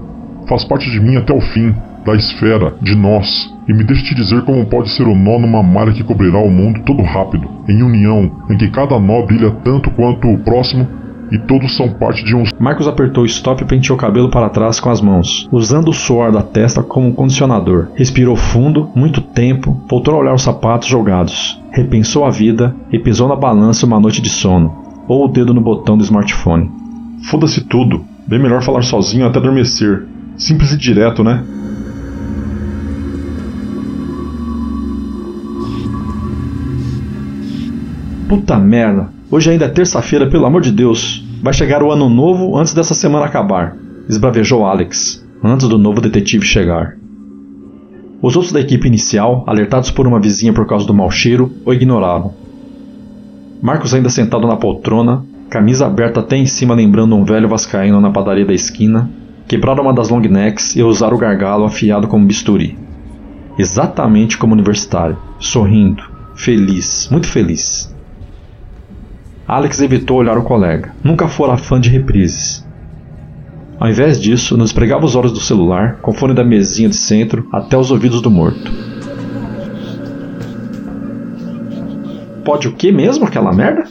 Faz 0.48 0.64
parte 0.64 0.90
de 0.90 1.00
mim 1.00 1.16
até 1.16 1.32
o 1.32 1.40
fim. 1.40 1.76
Da 2.06 2.16
esfera, 2.16 2.74
de 2.82 2.96
nós. 2.96 3.54
E 3.68 3.74
me 3.74 3.84
deixe 3.84 4.04
te 4.04 4.16
dizer 4.16 4.44
como 4.44 4.66
pode 4.66 4.90
ser 4.90 5.04
o 5.04 5.16
nó 5.16 5.40
numa 5.40 5.62
malha 5.62 5.94
que 5.94 6.04
cobrirá 6.04 6.40
o 6.40 6.50
mundo 6.50 6.82
todo 6.86 7.04
rápido, 7.04 7.48
em 7.68 7.84
união, 7.84 8.32
em 8.50 8.58
que 8.58 8.70
cada 8.70 9.00
nó 9.00 9.26
brilha 9.26 9.52
tanto 9.64 9.92
quanto 9.92 10.28
o 10.28 10.40
próximo 10.40 10.88
e 11.32 11.38
todos 11.38 11.76
são 11.76 11.90
parte 11.90 12.24
de 12.24 12.36
um. 12.36 12.44
Marcos 12.60 12.88
apertou 12.88 13.24
o 13.24 13.26
stop 13.26 13.62
e 13.62 13.68
penteou 13.68 13.98
o 13.98 14.00
cabelo 14.00 14.30
para 14.30 14.50
trás 14.50 14.80
com 14.80 14.90
as 14.90 15.02
mãos, 15.02 15.48
usando 15.52 15.90
o 15.90 15.94
suor 15.94 16.32
da 16.32 16.42
testa 16.42 16.82
como 16.82 17.08
um 17.08 17.14
condicionador. 17.14 17.88
Respirou 17.96 18.36
fundo, 18.36 18.90
muito 18.96 19.22
tempo, 19.22 19.80
voltou 19.90 20.16
a 20.16 20.18
olhar 20.18 20.34
os 20.34 20.42
sapatos 20.42 20.88
jogados, 20.88 21.62
repensou 21.72 22.26
a 22.26 22.30
vida 22.30 22.76
e 22.92 23.00
pisou 23.00 23.28
na 23.28 23.36
balança 23.36 23.86
uma 23.86 24.00
noite 24.00 24.22
de 24.22 24.30
sono, 24.30 24.76
ou 25.08 25.26
o 25.26 25.28
dedo 25.28 25.54
no 25.54 25.62
botão 25.62 25.98
do 25.98 26.04
smartphone. 26.04 26.72
Foda-se 27.30 27.62
tudo. 27.66 28.04
Bem 28.28 28.40
melhor 28.40 28.64
falar 28.64 28.84
sozinho 28.84 29.26
até 29.26 29.40
adormecer. 29.40 30.06
Simples 30.38 30.72
e 30.72 30.78
direto, 30.78 31.24
né? 31.24 31.44
Puta 38.30 38.60
merda. 38.60 39.10
Hoje 39.32 39.50
ainda 39.50 39.66
é 39.66 39.70
terça-feira, 39.70 40.30
pelo 40.30 40.46
amor 40.46 40.62
de 40.62 40.72
Deus. 40.72 41.26
Vai 41.42 41.52
chegar 41.52 41.82
o 41.82 41.92
ano 41.92 42.08
novo 42.08 42.56
antes 42.56 42.76
dessa 42.76 42.94
semana 42.94 43.26
acabar. 43.26 43.76
Esbravejou 44.08 44.68
Alex, 44.68 45.26
antes 45.44 45.68
do 45.68 45.80
novo 45.80 46.00
detetive 46.00 46.46
chegar. 46.46 46.96
Os 48.22 48.36
outros 48.36 48.54
da 48.54 48.62
equipe 48.62 48.88
inicial, 48.88 49.44
alertados 49.48 49.90
por 49.90 50.06
uma 50.06 50.20
vizinha 50.20 50.54
por 50.54 50.68
causa 50.68 50.86
do 50.86 50.94
mau 50.94 51.10
cheiro, 51.10 51.52
o 51.66 51.74
ignoraram. 51.74 52.36
Marcos 53.64 53.96
ainda 53.96 54.12
sentado 54.12 54.46
na 54.46 54.58
poltrona, 54.58 55.26
camisa 55.50 55.88
aberta 55.88 56.20
até 56.20 56.38
em 56.38 56.46
cima 56.46 56.76
lembrando 56.76 57.16
um 57.16 57.24
velho 57.24 57.50
vascaíno 57.50 58.00
na 58.00 58.12
padaria 58.12 58.46
da 58.46 58.54
esquina, 58.54 59.10
quebraram 59.48 59.82
uma 59.82 59.94
das 59.94 60.10
long 60.10 60.22
necks 60.22 60.76
e 60.76 60.84
usaram 60.84 61.18
o 61.18 61.20
gargalo 61.20 61.66
afiado 61.66 62.08
como 62.08 62.28
bisturi. 62.28 62.78
Exatamente 63.58 64.38
como 64.38 64.54
universitário, 64.54 65.18
sorrindo, 65.40 66.04
feliz, 66.36 67.08
muito 67.10 67.28
feliz. 67.28 67.92
Alex 69.50 69.82
evitou 69.82 70.18
olhar 70.18 70.38
o 70.38 70.44
colega. 70.44 70.94
Nunca 71.04 71.28
fora 71.28 71.58
fã 71.58 71.82
de 71.82 71.90
reprises. 71.90 72.64
Ao 73.80 73.90
invés 73.90 74.22
disso, 74.22 74.56
nos 74.56 74.72
pregava 74.72 75.06
os 75.06 75.16
olhos 75.16 75.32
do 75.32 75.40
celular, 75.40 75.98
com 76.04 76.14
fone 76.14 76.36
da 76.36 76.44
mesinha 76.44 76.88
de 76.88 76.96
centro, 76.96 77.50
até 77.52 77.76
os 77.76 77.90
ouvidos 77.90 78.22
do 78.22 78.30
morto. 78.30 78.72
Pode 82.46 82.68
o 82.68 82.74
que 82.74 82.92
mesmo 82.92 83.26
aquela 83.26 83.52
merda? 83.52 83.86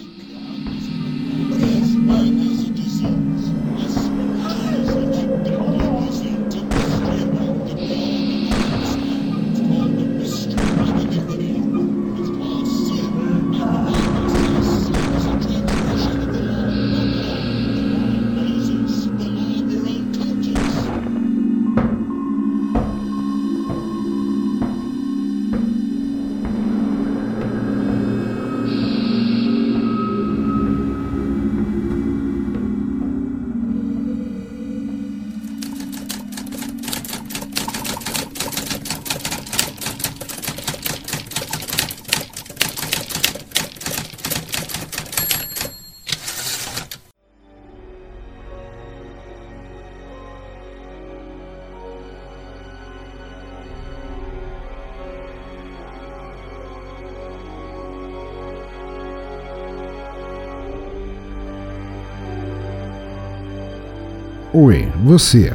Você. 65.04 65.52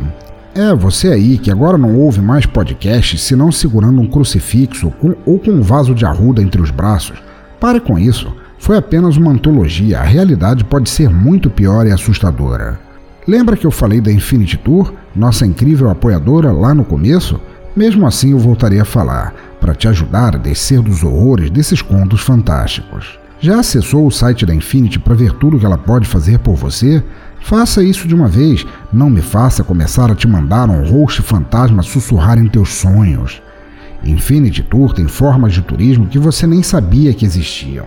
É, 0.55 0.73
você 0.73 1.09
aí 1.09 1.37
que 1.37 1.49
agora 1.49 1.77
não 1.77 1.95
ouve 1.97 2.21
mais 2.21 2.45
podcast 2.45 3.17
senão 3.17 3.51
segurando 3.51 3.99
um 3.99 4.07
crucifixo 4.07 4.91
com, 5.01 5.15
ou 5.25 5.39
com 5.39 5.51
um 5.51 5.61
vaso 5.61 5.95
de 5.95 6.05
arruda 6.05 6.41
entre 6.41 6.61
os 6.61 6.69
braços. 6.69 7.17
Pare 7.59 7.79
com 7.79 7.97
isso. 7.97 8.33
Foi 8.59 8.77
apenas 8.77 9.17
uma 9.17 9.31
antologia. 9.31 9.99
A 9.99 10.03
realidade 10.03 10.63
pode 10.63 10.89
ser 10.89 11.09
muito 11.09 11.49
pior 11.49 11.85
e 11.85 11.91
assustadora. 11.91 12.79
Lembra 13.27 13.57
que 13.57 13.65
eu 13.65 13.71
falei 13.71 13.99
da 13.99 14.11
Infinity 14.11 14.57
Tour, 14.57 14.93
nossa 15.15 15.45
incrível 15.45 15.89
apoiadora, 15.89 16.51
lá 16.51 16.73
no 16.73 16.85
começo? 16.85 17.39
Mesmo 17.75 18.05
assim, 18.05 18.31
eu 18.31 18.39
voltaria 18.39 18.81
a 18.81 18.85
falar, 18.85 19.33
para 19.59 19.73
te 19.73 19.87
ajudar 19.87 20.35
a 20.35 20.39
descer 20.39 20.81
dos 20.81 21.03
horrores 21.03 21.49
desses 21.49 21.81
contos 21.81 22.21
fantásticos. 22.21 23.17
Já 23.39 23.59
acessou 23.59 24.05
o 24.05 24.11
site 24.11 24.45
da 24.45 24.53
Infinity 24.53 24.99
para 24.99 25.15
ver 25.15 25.33
tudo 25.33 25.59
que 25.59 25.65
ela 25.65 25.77
pode 25.77 26.07
fazer 26.07 26.39
por 26.39 26.55
você? 26.55 27.03
Faça 27.43 27.83
isso 27.83 28.07
de 28.07 28.15
uma 28.15 28.29
vez. 28.29 28.65
Não 28.91 29.09
me 29.09 29.21
faça 29.21 29.65
começar 29.65 30.09
a 30.09 30.15
te 30.15 30.27
mandar 30.27 30.69
um 30.69 30.89
host 30.89 31.21
fantasma 31.21 31.83
sussurrar 31.83 32.39
em 32.39 32.47
teus 32.47 32.69
sonhos. 32.69 33.41
Infinity 34.03 34.63
Tour 34.63 34.93
tem 34.93 35.07
formas 35.07 35.53
de 35.53 35.61
turismo 35.61 36.07
que 36.07 36.17
você 36.17 36.47
nem 36.47 36.63
sabia 36.63 37.13
que 37.13 37.25
existiam. 37.25 37.85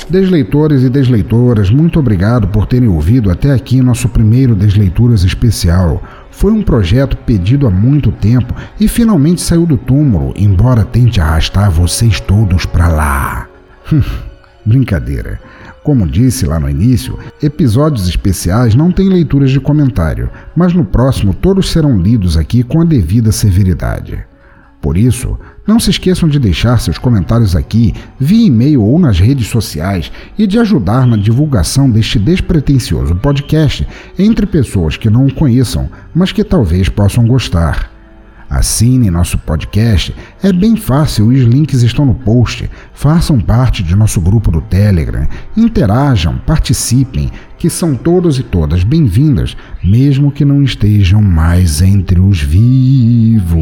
Desleitores 0.09 0.83
e 0.83 0.91
desleitoras, 0.91 1.70
muito 1.70 1.99
obrigado 1.99 2.49
por 2.49 2.66
terem 2.66 2.89
ouvido 2.89 3.31
até 3.31 3.53
aqui 3.53 3.81
nosso 3.81 4.09
primeiro 4.09 4.55
Desleituras 4.55 5.23
especial. 5.24 6.03
Foi 6.31 6.53
um 6.53 6.62
projeto 6.62 7.16
pedido 7.19 7.66
há 7.66 7.70
muito 7.70 8.11
tempo 8.11 8.55
e 8.79 8.89
finalmente 8.89 9.41
saiu 9.41 9.65
do 9.65 9.77
túmulo, 9.77 10.35
embora 10.37 10.85
tente 10.85 11.20
arrastar 11.20 11.70
vocês 11.70 12.20
todos 12.20 12.66
para 12.66 12.89
lá. 12.89 13.49
Brincadeira. 14.65 15.41
Como 15.83 16.07
disse 16.07 16.47
lá 16.47 16.61
no 16.61 16.70
início, 16.70 17.19
episódios 17.43 18.07
especiais 18.07 18.74
não 18.74 18.93
têm 18.93 19.09
leituras 19.09 19.51
de 19.51 19.59
comentário, 19.59 20.31
mas 20.55 20.73
no 20.73 20.85
próximo 20.85 21.35
todos 21.35 21.73
serão 21.73 21.99
lidos 21.99 22.37
aqui 22.37 22.62
com 22.62 22.81
a 22.81 22.85
devida 22.85 23.33
severidade. 23.33 24.24
Por 24.81 24.97
isso, 24.97 25.39
não 25.66 25.78
se 25.78 25.90
esqueçam 25.90 26.28
de 26.28 26.39
deixar 26.39 26.78
seus 26.78 26.98
comentários 26.98 27.55
aqui, 27.55 27.94
via 28.18 28.47
e-mail 28.47 28.82
ou 28.82 28.98
nas 28.98 29.18
redes 29.20 29.47
sociais 29.47 30.10
e 30.36 30.47
de 30.47 30.59
ajudar 30.59 31.06
na 31.06 31.16
divulgação 31.16 31.89
deste 31.90 32.18
despretensioso 32.18 33.14
podcast 33.14 33.86
entre 34.18 34.44
pessoas 34.47 34.97
que 34.97 35.09
não 35.09 35.26
o 35.26 35.34
conheçam, 35.34 35.89
mas 36.14 36.32
que 36.32 36.43
talvez 36.43 36.89
possam 36.89 37.26
gostar. 37.26 37.93
Assine 38.51 39.10
nosso 39.10 39.39
podcast, 39.39 40.14
é 40.43 40.52
bem 40.52 40.76
fácil, 40.76 41.28
os 41.28 41.40
links 41.40 41.80
estão 41.82 42.05
no 42.05 42.14
post. 42.14 42.68
Façam 42.93 43.40
parte 43.40 43.82
de 43.82 43.97
nosso 43.97 44.20
grupo 44.20 44.51
do 44.51 44.60
Telegram, 44.60 45.26
interajam, 45.56 46.36
participem, 46.44 47.30
que 47.56 47.70
são 47.70 47.94
todos 47.94 48.39
e 48.39 48.43
todas 48.43 48.84
bem-vindas, 48.84 49.56
mesmo 49.82 50.30
que 50.30 50.44
não 50.44 50.62
estejam 50.62 51.22
mais 51.22 51.80
entre 51.80 52.20
os 52.20 52.43
vivos. 52.43 53.52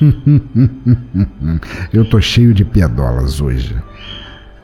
Eu 1.92 2.08
tô 2.08 2.20
cheio 2.20 2.54
de 2.54 2.64
piadolas 2.64 3.40
hoje. 3.40 3.76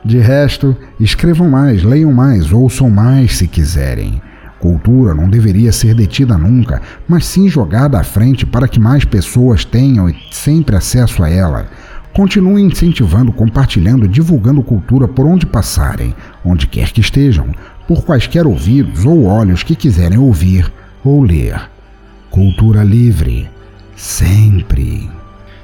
De 0.03 0.17
resto, 0.17 0.75
escrevam 0.99 1.49
mais, 1.49 1.83
leiam 1.83 2.11
mais, 2.11 2.51
ouçam 2.51 2.89
mais 2.89 3.37
se 3.37 3.47
quiserem. 3.47 4.21
Cultura 4.59 5.13
não 5.13 5.29
deveria 5.29 5.71
ser 5.71 5.95
detida 5.95 6.37
nunca, 6.37 6.81
mas 7.07 7.25
sim 7.25 7.47
jogada 7.49 7.99
à 7.99 8.03
frente 8.03 8.45
para 8.45 8.67
que 8.67 8.79
mais 8.79 9.05
pessoas 9.05 9.65
tenham 9.65 10.13
sempre 10.31 10.75
acesso 10.75 11.23
a 11.23 11.29
ela. 11.29 11.67
Continue 12.13 12.61
incentivando, 12.61 13.31
compartilhando 13.31 14.07
divulgando 14.07 14.61
cultura 14.61 15.07
por 15.07 15.25
onde 15.25 15.45
passarem, 15.45 16.13
onde 16.43 16.67
quer 16.67 16.91
que 16.91 17.01
estejam, 17.01 17.47
por 17.87 18.03
quaisquer 18.03 18.45
ouvidos 18.45 19.05
ou 19.05 19.25
olhos 19.25 19.63
que 19.63 19.75
quiserem 19.75 20.17
ouvir 20.17 20.71
ou 21.03 21.23
ler. 21.23 21.59
Cultura 22.29 22.83
livre, 22.83 23.49
sempre. 23.95 25.09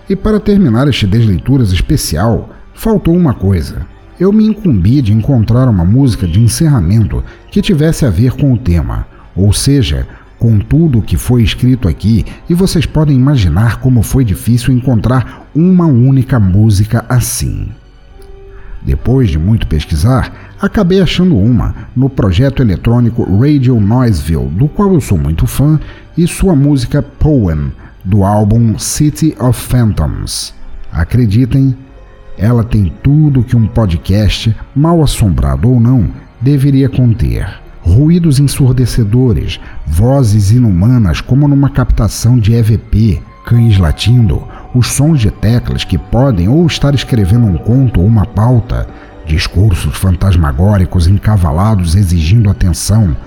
E 0.10 0.16
para 0.16 0.40
terminar 0.40 0.88
este 0.88 1.06
Desleituras 1.06 1.72
especial, 1.72 2.50
faltou 2.74 3.16
uma 3.16 3.34
coisa 3.34 3.86
eu 4.20 4.34
me 4.34 4.46
incumbi 4.46 5.02
de 5.02 5.14
encontrar 5.14 5.70
uma 5.70 5.86
música 5.86 6.28
de 6.28 6.40
encerramento 6.40 7.24
que 7.52 7.62
tivesse 7.62 8.06
a 8.06 8.10
ver 8.10 8.32
com 8.34 8.52
o 8.52 8.58
tema, 8.58 9.06
ou 9.36 9.54
seja, 9.54 10.08
com 10.40 10.60
tudo 10.60 11.00
o 11.00 11.02
que 11.02 11.18
foi 11.18 11.44
escrito 11.44 11.88
aqui, 11.88 12.26
e 12.50 12.54
vocês 12.54 12.86
podem 12.86 13.16
imaginar 13.16 13.80
como 13.80 14.02
foi 14.02 14.26
difícil 14.26 14.74
encontrar 14.74 15.48
uma 15.54 15.86
única 15.86 16.40
música 16.40 17.06
assim. 17.08 17.70
Depois 18.82 19.30
de 19.30 19.38
muito 19.38 19.68
pesquisar, 19.68 20.56
acabei 20.60 21.02
achando 21.02 21.38
uma 21.38 21.76
no 21.96 22.10
projeto 22.10 22.62
eletrônico 22.62 23.24
Radio 23.40 23.80
Noiseville, 23.80 24.48
do 24.50 24.68
qual 24.68 24.94
eu 24.94 25.02
sou 25.02 25.18
muito 25.18 25.46
fã, 25.46 25.80
e 26.18 26.28
sua 26.28 26.56
música 26.56 27.04
Poem, 27.04 27.72
do 28.08 28.24
álbum 28.24 28.80
City 28.80 29.36
of 29.38 29.62
Phantoms. 29.62 30.54
Acreditem, 30.90 31.76
ela 32.38 32.64
tem 32.64 32.94
tudo 33.04 33.44
que 33.44 33.56
um 33.56 33.68
podcast, 33.68 34.56
mal 34.74 35.04
assombrado 35.04 35.70
ou 35.70 35.78
não, 35.78 36.10
deveria 36.40 36.88
conter. 36.88 37.46
Ruídos 37.82 38.40
ensurdecedores, 38.40 39.60
vozes 39.86 40.52
inumanas 40.52 41.20
como 41.20 41.50
numa 41.50 41.70
captação 41.70 42.40
de 42.40 42.54
EVP, 42.54 43.22
cães 43.46 43.78
latindo, 43.78 44.42
os 44.74 44.88
sons 44.88 45.20
de 45.20 45.30
teclas 45.30 45.84
que 45.84 45.98
podem 45.98 46.48
ou 46.48 46.66
estar 46.66 46.96
escrevendo 46.96 47.46
um 47.46 47.58
conto 47.58 48.00
ou 48.00 48.08
uma 48.08 48.26
pauta, 48.26 48.88
discursos 49.26 49.98
fantasmagóricos 49.98 51.08
encavalados 51.08 51.94
exigindo 51.94 52.50
atenção 52.50 53.18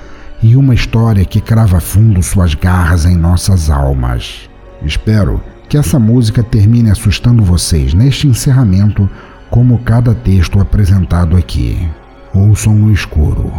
e 0.42 0.56
uma 0.56 0.74
história 0.74 1.26
que 1.26 1.40
crava 1.40 1.80
fundo 1.80 2.22
suas 2.22 2.54
garras 2.54 3.04
em 3.04 3.14
nossas 3.14 3.68
almas. 3.68 4.49
Espero 4.82 5.40
que 5.68 5.76
essa 5.76 5.98
música 5.98 6.42
termine 6.42 6.90
assustando 6.90 7.44
vocês 7.44 7.94
neste 7.94 8.26
encerramento, 8.26 9.08
como 9.50 9.78
cada 9.78 10.14
texto 10.14 10.60
apresentado 10.60 11.36
aqui. 11.36 11.88
Ouçam 12.34 12.74
no 12.74 12.92
escuro. 12.92 13.52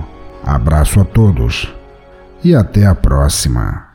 Abraço 0.43 0.99
a 0.99 1.05
todos 1.05 1.73
e 2.43 2.55
até 2.55 2.85
a 2.85 2.95
próxima. 2.95 3.90